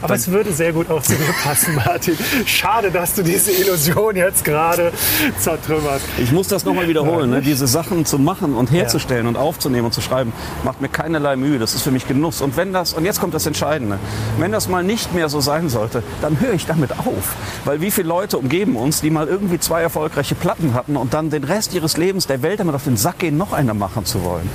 Aber 0.00 0.14
es 0.14 0.28
würde 0.28 0.52
sehr 0.52 0.72
gut 0.72 0.90
auch 0.90 1.02
zu 1.02 1.14
passen, 1.42 1.74
Martin. 1.74 2.16
Schade, 2.46 2.90
dass 2.90 3.14
du 3.14 3.22
diese 3.22 3.50
Illusion 3.50 4.14
jetzt 4.16 4.44
gerade 4.44 4.92
zertrümmerst. 5.38 6.04
Ich 6.18 6.30
muss 6.30 6.48
das 6.48 6.64
nochmal 6.64 6.88
wiederholen. 6.88 7.30
Ne? 7.30 7.42
Diese 7.42 7.66
Sachen 7.66 8.04
zu 8.06 8.18
machen 8.18 8.54
und 8.54 8.70
herzustellen 8.70 9.26
und 9.26 9.36
aufzunehmen 9.36 9.86
und 9.86 9.92
zu 9.92 10.00
schreiben, 10.00 10.32
macht 10.64 10.80
mir 10.80 10.88
keinerlei 10.88 11.36
Mühe. 11.36 11.58
Das 11.58 11.74
ist 11.74 11.82
für 11.82 11.90
mich 11.90 12.06
Genuss. 12.06 12.40
Und 12.40 12.56
wenn 12.56 12.72
das, 12.72 12.92
und 12.92 13.04
jetzt 13.04 13.20
kommt 13.20 13.34
das 13.34 13.46
Entscheidende, 13.46 13.98
wenn 14.38 14.52
das 14.52 14.68
mal 14.68 14.84
nicht 14.84 15.14
mehr 15.14 15.28
so 15.28 15.40
sein 15.40 15.68
sollte, 15.68 16.02
dann 16.22 16.38
höre 16.40 16.54
ich 16.54 16.66
damit 16.66 16.92
auf. 16.92 17.34
Weil 17.64 17.80
wie 17.80 17.90
viele 17.90 18.08
Leute 18.08 18.38
umgeben 18.38 18.76
uns, 18.76 19.00
die 19.00 19.10
mal 19.10 19.26
irgendwie 19.26 19.58
zwei 19.58 19.82
erfolgreiche 19.82 20.34
Platten 20.34 20.74
hatten 20.74 20.96
und 20.96 21.12
dann 21.14 21.30
den 21.30 21.44
Rest 21.44 21.74
ihres 21.74 21.96
Lebens 21.96 22.26
der 22.26 22.42
Welt 22.42 22.60
damit 22.60 22.74
auf 22.74 22.84
den 22.84 22.96
Sack 22.96 23.18
gehen, 23.18 23.36
noch 23.36 23.52
eine 23.52 23.74
machen 23.74 24.04
zu 24.04 24.22
wollen. 24.22 24.48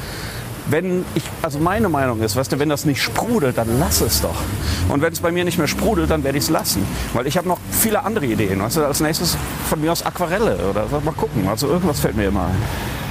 Wenn 0.67 1.05
ich, 1.15 1.23
also 1.41 1.59
meine 1.59 1.89
Meinung 1.89 2.21
ist, 2.21 2.35
weißt 2.35 2.53
du, 2.53 2.59
wenn 2.59 2.69
das 2.69 2.85
nicht 2.85 3.01
sprudelt, 3.01 3.57
dann 3.57 3.79
lass 3.79 4.01
es 4.01 4.21
doch. 4.21 4.35
Und 4.89 5.01
wenn 5.01 5.11
es 5.11 5.19
bei 5.19 5.31
mir 5.31 5.43
nicht 5.43 5.57
mehr 5.57 5.67
sprudelt, 5.67 6.09
dann 6.09 6.23
werde 6.23 6.37
ich 6.37 6.45
es 6.45 6.49
lassen. 6.49 6.85
Weil 7.13 7.27
ich 7.27 7.37
habe 7.37 7.47
noch 7.47 7.59
viele 7.71 8.03
andere 8.03 8.25
Ideen. 8.25 8.61
Weißt 8.61 8.77
du, 8.77 8.85
als 8.85 8.99
nächstes 9.01 9.37
von 9.69 9.81
mir 9.81 9.91
aus 9.91 10.05
Aquarelle 10.05 10.57
oder 10.69 10.87
mal 11.03 11.13
gucken. 11.13 11.47
Also 11.47 11.67
irgendwas 11.67 11.99
fällt 11.99 12.15
mir 12.15 12.27
immer 12.27 12.45
ein. 12.45 13.02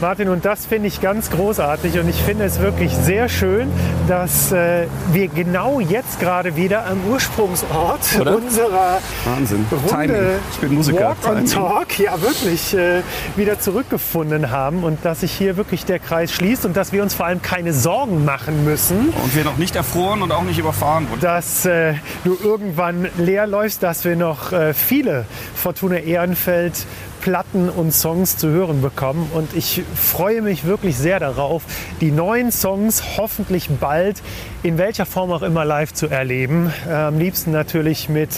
Martin, 0.00 0.28
und 0.28 0.44
das 0.44 0.64
finde 0.64 0.86
ich 0.86 1.00
ganz 1.00 1.28
großartig 1.28 1.98
und 1.98 2.08
ich 2.08 2.22
finde 2.22 2.44
es 2.44 2.60
wirklich 2.60 2.94
sehr 2.94 3.28
schön, 3.28 3.66
dass 4.06 4.52
äh, 4.52 4.86
wir 5.10 5.26
genau 5.26 5.80
jetzt 5.80 6.20
gerade 6.20 6.54
wieder 6.54 6.86
am 6.86 6.98
Ursprungsort 7.10 8.00
Oder? 8.20 8.36
unserer 8.36 9.00
Wahnsinn. 9.24 9.66
Timing. 9.88 10.10
Runde 10.10 10.38
Ich 10.52 10.58
bin 10.58 10.74
Musiker. 10.74 11.00
Walk 11.00 11.16
on 11.24 11.44
Timing. 11.44 11.46
Talk 11.50 11.98
ja 11.98 12.22
wirklich 12.22 12.74
äh, 12.76 13.02
wieder 13.34 13.58
zurückgefunden 13.58 14.52
haben 14.52 14.84
und 14.84 15.04
dass 15.04 15.20
sich 15.22 15.32
hier 15.32 15.56
wirklich 15.56 15.84
der 15.84 15.98
Kreis 15.98 16.32
schließt 16.32 16.64
und 16.64 16.76
dass 16.76 16.92
wir 16.92 17.02
uns 17.02 17.14
vor 17.14 17.26
allem 17.26 17.42
keine 17.42 17.72
Sorgen 17.72 18.24
machen 18.24 18.64
müssen, 18.64 19.08
Und 19.20 19.34
wir 19.34 19.42
noch 19.42 19.56
nicht 19.56 19.74
erfroren 19.74 20.22
und 20.22 20.30
auch 20.30 20.44
nicht 20.44 20.60
überfahren 20.60 21.10
wurden. 21.10 21.20
dass 21.22 21.66
äh, 21.66 21.94
du 22.22 22.38
irgendwann 22.40 23.08
leer 23.18 23.48
läufst, 23.48 23.82
dass 23.82 24.04
wir 24.04 24.14
noch 24.14 24.52
äh, 24.52 24.74
viele 24.74 25.24
Fortuna 25.56 25.96
Ehrenfeld 25.96 26.86
Platten 27.20 27.68
und 27.68 27.92
Songs 27.92 28.36
zu 28.36 28.48
hören 28.48 28.82
bekommen. 28.82 29.30
Und 29.34 29.54
ich 29.54 29.82
freue 29.94 30.42
mich 30.42 30.64
wirklich 30.64 30.96
sehr 30.96 31.20
darauf, 31.20 31.62
die 32.00 32.10
neuen 32.10 32.52
Songs 32.52 33.02
hoffentlich 33.16 33.68
bald 33.80 34.22
in 34.62 34.78
welcher 34.78 35.06
Form 35.06 35.30
auch 35.30 35.42
immer 35.42 35.64
live 35.64 35.92
zu 35.92 36.08
erleben. 36.08 36.72
Am 36.90 37.18
liebsten 37.18 37.52
natürlich 37.52 38.08
mit 38.08 38.30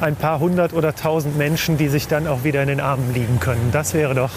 ein 0.00 0.16
paar 0.16 0.38
hundert 0.38 0.72
oder 0.72 0.94
tausend 0.94 1.36
Menschen, 1.36 1.76
die 1.76 1.88
sich 1.88 2.06
dann 2.06 2.26
auch 2.26 2.44
wieder 2.44 2.62
in 2.62 2.68
den 2.68 2.80
Armen 2.80 3.12
liegen 3.14 3.40
können. 3.40 3.70
Das 3.72 3.94
wäre 3.94 4.14
doch 4.14 4.30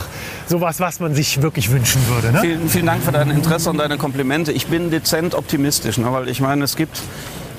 sowas, 0.47 0.79
was 0.79 0.99
man 0.99 1.13
sich 1.13 1.41
wirklich 1.41 1.71
wünschen 1.71 2.01
würde. 2.07 2.31
Ne? 2.31 2.39
Vielen, 2.41 2.69
vielen 2.69 2.85
Dank 2.85 3.03
für 3.03 3.11
dein 3.11 3.29
Interesse 3.29 3.69
und 3.69 3.77
deine 3.77 3.97
Komplimente. 3.97 4.51
Ich 4.51 4.67
bin 4.67 4.89
dezent 4.89 5.35
optimistisch, 5.35 5.97
ne, 5.97 6.11
weil 6.11 6.29
ich 6.29 6.41
meine, 6.41 6.63
es 6.63 6.75
gibt, 6.75 7.01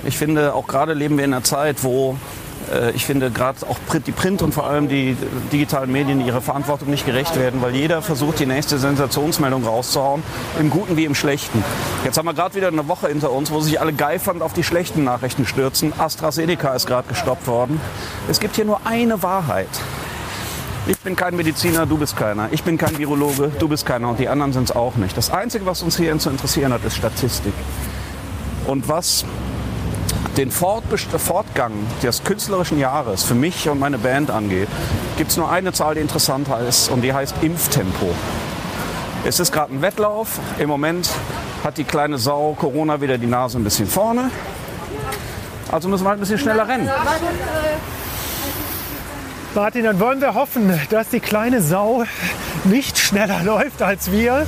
ich 0.04 0.16
finde, 0.16 0.54
auch 0.54 0.66
gerade 0.66 0.94
leben 0.94 1.18
wir 1.18 1.24
in 1.24 1.32
einer 1.32 1.44
Zeit, 1.44 1.84
wo 1.84 2.16
ich 2.94 3.04
finde, 3.06 3.30
gerade 3.30 3.58
auch 3.66 3.78
die 4.06 4.12
Print 4.12 4.42
und 4.42 4.52
vor 4.52 4.66
allem 4.66 4.88
die 4.88 5.16
digitalen 5.52 5.90
Medien 5.90 6.24
ihrer 6.24 6.40
Verantwortung 6.40 6.90
nicht 6.90 7.06
gerecht 7.06 7.36
werden, 7.36 7.62
weil 7.62 7.74
jeder 7.74 8.02
versucht, 8.02 8.40
die 8.40 8.46
nächste 8.46 8.78
Sensationsmeldung 8.78 9.64
rauszuhauen, 9.64 10.22
im 10.58 10.70
Guten 10.70 10.96
wie 10.96 11.04
im 11.04 11.14
Schlechten. 11.14 11.64
Jetzt 12.04 12.18
haben 12.18 12.26
wir 12.26 12.34
gerade 12.34 12.54
wieder 12.54 12.68
eine 12.68 12.88
Woche 12.88 13.08
hinter 13.08 13.32
uns, 13.32 13.50
wo 13.50 13.60
sich 13.60 13.80
alle 13.80 13.92
geifernd 13.92 14.42
auf 14.42 14.52
die 14.52 14.64
schlechten 14.64 15.04
Nachrichten 15.04 15.46
stürzen. 15.46 15.92
AstraZeneca 15.98 16.74
ist 16.74 16.86
gerade 16.86 17.08
gestoppt 17.08 17.46
worden. 17.46 17.80
Es 18.28 18.40
gibt 18.40 18.56
hier 18.56 18.64
nur 18.64 18.80
eine 18.84 19.22
Wahrheit. 19.22 19.68
Ich 20.86 20.98
bin 21.00 21.16
kein 21.16 21.36
Mediziner, 21.36 21.84
du 21.84 21.98
bist 21.98 22.16
keiner. 22.16 22.48
Ich 22.50 22.62
bin 22.62 22.78
kein 22.78 22.96
Virologe, 22.96 23.50
du 23.58 23.68
bist 23.68 23.84
keiner 23.84 24.08
und 24.08 24.18
die 24.18 24.28
anderen 24.28 24.54
sind 24.54 24.70
es 24.70 24.74
auch 24.74 24.96
nicht. 24.96 25.16
Das 25.16 25.30
Einzige, 25.30 25.66
was 25.66 25.82
uns 25.82 25.98
hier 25.98 26.18
zu 26.18 26.30
interessieren 26.30 26.72
hat, 26.72 26.82
ist 26.84 26.96
Statistik. 26.96 27.52
Und 28.66 28.88
was 28.88 29.24
den 30.36 30.50
Fortgang 30.50 31.72
des 32.02 32.24
künstlerischen 32.24 32.78
Jahres 32.78 33.24
für 33.24 33.34
mich 33.34 33.68
und 33.68 33.80
meine 33.80 33.98
Band 33.98 34.30
angeht, 34.30 34.68
gibt 35.16 35.30
es 35.30 35.36
nur 35.36 35.50
eine 35.50 35.72
Zahl, 35.72 35.94
die 35.94 36.00
interessant 36.00 36.48
ist 36.68 36.90
und 36.90 37.02
die 37.02 37.12
heißt 37.12 37.34
Impftempo. 37.42 38.14
Es 39.24 39.40
ist 39.40 39.52
gerade 39.52 39.74
ein 39.74 39.82
Wettlauf. 39.82 40.38
Im 40.58 40.68
Moment 40.68 41.10
hat 41.64 41.76
die 41.76 41.84
kleine 41.84 42.18
Sau 42.18 42.56
Corona 42.58 43.00
wieder 43.00 43.18
die 43.18 43.26
Nase 43.26 43.58
ein 43.58 43.64
bisschen 43.64 43.88
vorne. 43.88 44.30
Also 45.70 45.88
müssen 45.88 46.04
wir 46.04 46.10
halt 46.10 46.18
ein 46.18 46.20
bisschen 46.20 46.38
schneller 46.38 46.66
rennen. 46.66 46.88
Martin, 49.54 49.84
dann 49.84 49.98
wollen 49.98 50.20
wir 50.20 50.34
hoffen, 50.34 50.78
dass 50.90 51.08
die 51.08 51.20
kleine 51.20 51.60
Sau 51.60 52.04
nicht 52.64 52.98
schneller 52.98 53.42
läuft 53.44 53.82
als 53.82 54.12
wir. 54.12 54.46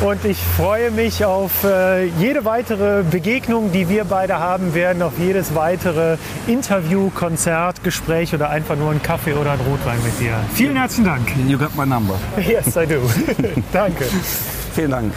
Und 0.00 0.24
ich 0.24 0.38
freue 0.38 0.92
mich 0.92 1.24
auf 1.24 1.64
äh, 1.64 2.04
jede 2.04 2.44
weitere 2.44 3.02
Begegnung, 3.02 3.72
die 3.72 3.88
wir 3.88 4.04
beide 4.04 4.38
haben 4.38 4.72
werden, 4.72 5.02
auf 5.02 5.18
jedes 5.18 5.56
weitere 5.56 6.18
Interview, 6.46 7.10
Konzert, 7.10 7.82
Gespräch 7.82 8.32
oder 8.32 8.48
einfach 8.48 8.76
nur 8.76 8.92
einen 8.92 9.02
Kaffee 9.02 9.32
oder 9.32 9.52
einen 9.52 9.62
Rotwein 9.62 9.98
mit 10.04 10.20
dir. 10.20 10.34
Vielen 10.54 10.76
herzlichen 10.76 11.04
Dank. 11.04 11.28
You 11.48 11.58
got 11.58 11.74
my 11.76 11.84
number. 11.84 12.14
Yes, 12.36 12.76
I 12.76 12.86
do. 12.86 13.00
Danke. 13.72 14.04
Vielen 14.74 14.90
Dank. 14.92 15.12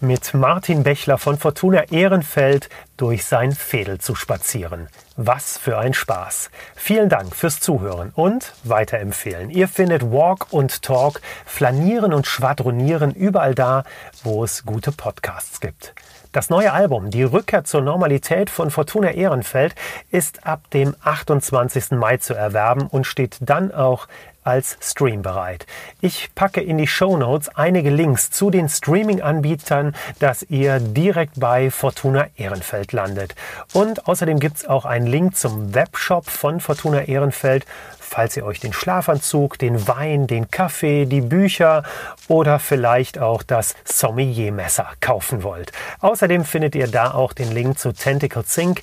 mit 0.00 0.34
Martin 0.34 0.82
Bechler 0.82 1.18
von 1.18 1.38
Fortuna 1.38 1.84
Ehrenfeld 1.90 2.68
durch 2.96 3.24
sein 3.24 3.52
Fädel 3.52 3.98
zu 3.98 4.14
spazieren. 4.14 4.88
Was 5.18 5.56
für 5.56 5.78
ein 5.78 5.94
Spaß. 5.94 6.50
Vielen 6.74 7.08
Dank 7.08 7.34
fürs 7.34 7.58
Zuhören 7.58 8.12
und 8.14 8.52
weiterempfehlen. 8.64 9.48
Ihr 9.48 9.66
findet 9.66 10.02
Walk 10.12 10.52
und 10.52 10.82
Talk, 10.82 11.22
Flanieren 11.46 12.12
und 12.12 12.26
Schwadronieren 12.26 13.14
überall 13.14 13.54
da, 13.54 13.84
wo 14.24 14.44
es 14.44 14.66
gute 14.66 14.92
Podcasts 14.92 15.60
gibt. 15.60 15.94
Das 16.32 16.50
neue 16.50 16.74
Album, 16.74 17.10
die 17.10 17.22
Rückkehr 17.22 17.64
zur 17.64 17.80
Normalität 17.80 18.50
von 18.50 18.70
Fortuna 18.70 19.12
Ehrenfeld, 19.12 19.74
ist 20.10 20.46
ab 20.46 20.68
dem 20.72 20.94
28. 21.02 21.92
Mai 21.92 22.18
zu 22.18 22.34
erwerben 22.34 22.86
und 22.86 23.06
steht 23.06 23.38
dann 23.40 23.72
auch 23.72 24.08
als 24.46 24.78
Stream 24.80 25.22
bereit. 25.22 25.66
Ich 26.00 26.30
packe 26.34 26.60
in 26.60 26.78
die 26.78 26.86
Show 26.86 27.16
Notes 27.16 27.48
einige 27.54 27.90
Links 27.90 28.30
zu 28.30 28.50
den 28.50 28.68
Streaming-Anbietern, 28.68 29.94
dass 30.18 30.42
ihr 30.44 30.78
direkt 30.80 31.40
bei 31.40 31.70
Fortuna 31.70 32.28
Ehrenfeld 32.36 32.92
landet. 32.92 33.34
Und 33.72 34.06
außerdem 34.06 34.40
gibt 34.40 34.58
es 34.58 34.66
auch 34.66 34.84
einen 34.84 35.06
Link 35.06 35.36
zum 35.36 35.74
Webshop 35.74 36.28
von 36.28 36.60
Fortuna 36.60 37.02
Ehrenfeld, 37.02 37.66
falls 38.06 38.36
ihr 38.36 38.44
euch 38.46 38.60
den 38.60 38.72
Schlafanzug, 38.72 39.58
den 39.58 39.88
Wein, 39.88 40.26
den 40.26 40.50
Kaffee, 40.50 41.06
die 41.06 41.20
Bücher 41.20 41.82
oder 42.28 42.58
vielleicht 42.58 43.18
auch 43.18 43.42
das 43.42 43.74
Sommelier-Messer 43.84 44.86
kaufen 45.00 45.42
wollt. 45.42 45.72
Außerdem 46.00 46.44
findet 46.44 46.74
ihr 46.74 46.86
da 46.86 47.12
auch 47.12 47.32
den 47.32 47.52
Link 47.52 47.78
zu 47.78 47.92
Tentacle 47.92 48.44
Sync, 48.46 48.82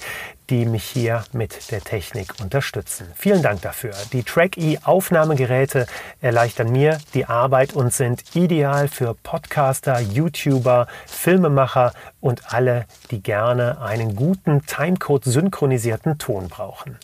die 0.50 0.66
mich 0.66 0.84
hier 0.84 1.24
mit 1.32 1.72
der 1.72 1.82
Technik 1.82 2.34
unterstützen. 2.42 3.08
Vielen 3.16 3.42
Dank 3.42 3.62
dafür. 3.62 3.94
Die 4.12 4.24
Track-E 4.24 4.80
Aufnahmegeräte 4.84 5.86
erleichtern 6.22 6.72
mir 6.72 6.98
die 7.14 7.26
Arbeit 7.26 7.74
und 7.74 7.94
sind 7.94 8.36
ideal 8.36 8.88
für 8.88 9.14
Podcaster, 9.14 10.00
YouTuber, 10.00 10.88
Filmemacher 11.08 11.94
und 12.20 12.54
alle, 12.54 12.86
die 13.12 13.22
gerne 13.22 13.82
einen 13.82 14.16
guten 14.16 14.66
Timecode 14.66 15.24
synchronisierten 15.26 16.18
Ton 16.18 16.48
brauchen. 16.50 16.98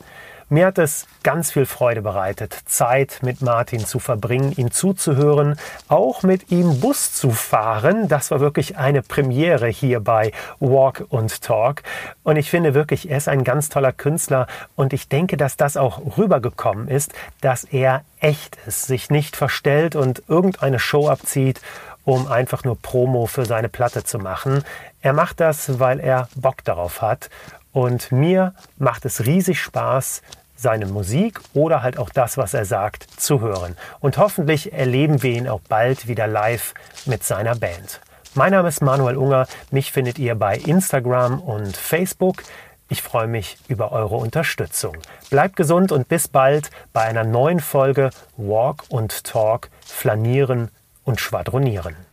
Mir 0.52 0.66
hat 0.66 0.80
es 0.80 1.06
ganz 1.22 1.52
viel 1.52 1.68
Freude 1.68 2.02
bereitet, 2.02 2.58
Zeit 2.66 3.20
mit 3.22 3.44
Martin 3.44 3.86
zu 3.86 4.00
verbringen, 4.00 4.52
ihm 4.58 4.72
zuzuhören, 4.72 5.60
auch 5.88 6.24
mit 6.24 6.52
ihm 6.52 6.80
Bus 6.80 7.14
zu 7.14 7.30
fahren. 7.30 8.08
Das 8.08 8.32
war 8.32 8.40
wirklich 8.40 8.76
eine 8.76 9.04
Premiere 9.04 9.68
hier 9.68 10.00
bei 10.00 10.32
Walk 10.60 11.06
und 11.10 11.44
Talk. 11.44 11.84
Und 12.24 12.36
ich 12.36 12.50
finde 12.50 12.74
wirklich, 12.74 13.12
er 13.12 13.18
ist 13.18 13.28
ein 13.28 13.44
ganz 13.44 13.70
toller 13.70 13.92
Künstler 13.92 14.48
und 14.76 14.92
ich 14.92 15.08
denke, 15.08 15.38
dass 15.38 15.56
das 15.56 15.78
auch 15.78 16.18
rübergekommen 16.18 16.88
ist, 16.88 17.14
dass 17.42 17.64
er 17.66 18.02
echt 18.20 18.58
ist, 18.66 18.88
sich 18.88 19.12
nicht 19.12 19.36
verstellt 19.36 19.96
und 19.96 20.24
irgendeine 20.28 20.80
Show 20.80 21.08
abzieht 21.10 21.62
um 22.06 22.28
einfach 22.28 22.64
nur 22.64 22.82
Promo 22.82 23.28
für 23.28 23.46
seine 23.46 23.70
Platte 23.70 24.04
zu 24.04 24.18
machen. 24.18 24.64
Er 25.02 25.14
macht 25.14 25.40
das, 25.40 25.80
weil 25.80 26.00
er 26.00 26.28
Bock 26.36 26.64
darauf 26.64 27.04
hat. 27.04 27.30
Und 27.72 28.12
mir 28.12 28.54
macht 28.78 29.06
es 29.06 29.26
riesig 29.26 29.62
Spaß, 29.62 30.24
seine 30.62 30.86
Musik 30.86 31.40
oder 31.54 31.82
halt 31.82 31.98
auch 31.98 32.10
das, 32.10 32.38
was 32.38 32.54
er 32.54 32.66
sagt, 32.66 33.04
zu 33.20 33.40
hören. 33.40 33.78
Und 34.00 34.18
hoffentlich 34.18 34.74
erleben 34.74 35.24
wir 35.24 35.32
ihn 35.32 35.48
auch 35.48 35.62
bald 35.62 36.08
wieder 36.08 36.28
live 36.28 36.74
mit 37.06 37.24
seiner 37.24 37.56
Band. 37.56 38.02
Mein 38.36 38.52
Name 38.52 38.68
ist 38.68 38.82
Manuel 38.82 39.18
Unger. 39.18 39.48
Mich 39.72 39.92
findet 39.92 40.20
ihr 40.20 40.36
bei 40.36 40.58
Instagram 40.58 41.40
und 41.40 41.76
Facebook. 41.76 42.44
Ich 42.90 43.02
freue 43.02 43.28
mich 43.28 43.58
über 43.68 43.92
eure 43.92 44.16
Unterstützung. 44.16 44.98
Bleibt 45.30 45.56
gesund 45.56 45.92
und 45.92 46.08
bis 46.08 46.28
bald 46.28 46.72
bei 46.92 47.02
einer 47.02 47.24
neuen 47.24 47.60
Folge 47.60 48.10
Walk 48.36 48.84
und 48.90 49.24
Talk, 49.24 49.70
Flanieren 49.86 50.70
und 51.04 51.22
Schwadronieren. 51.22 52.09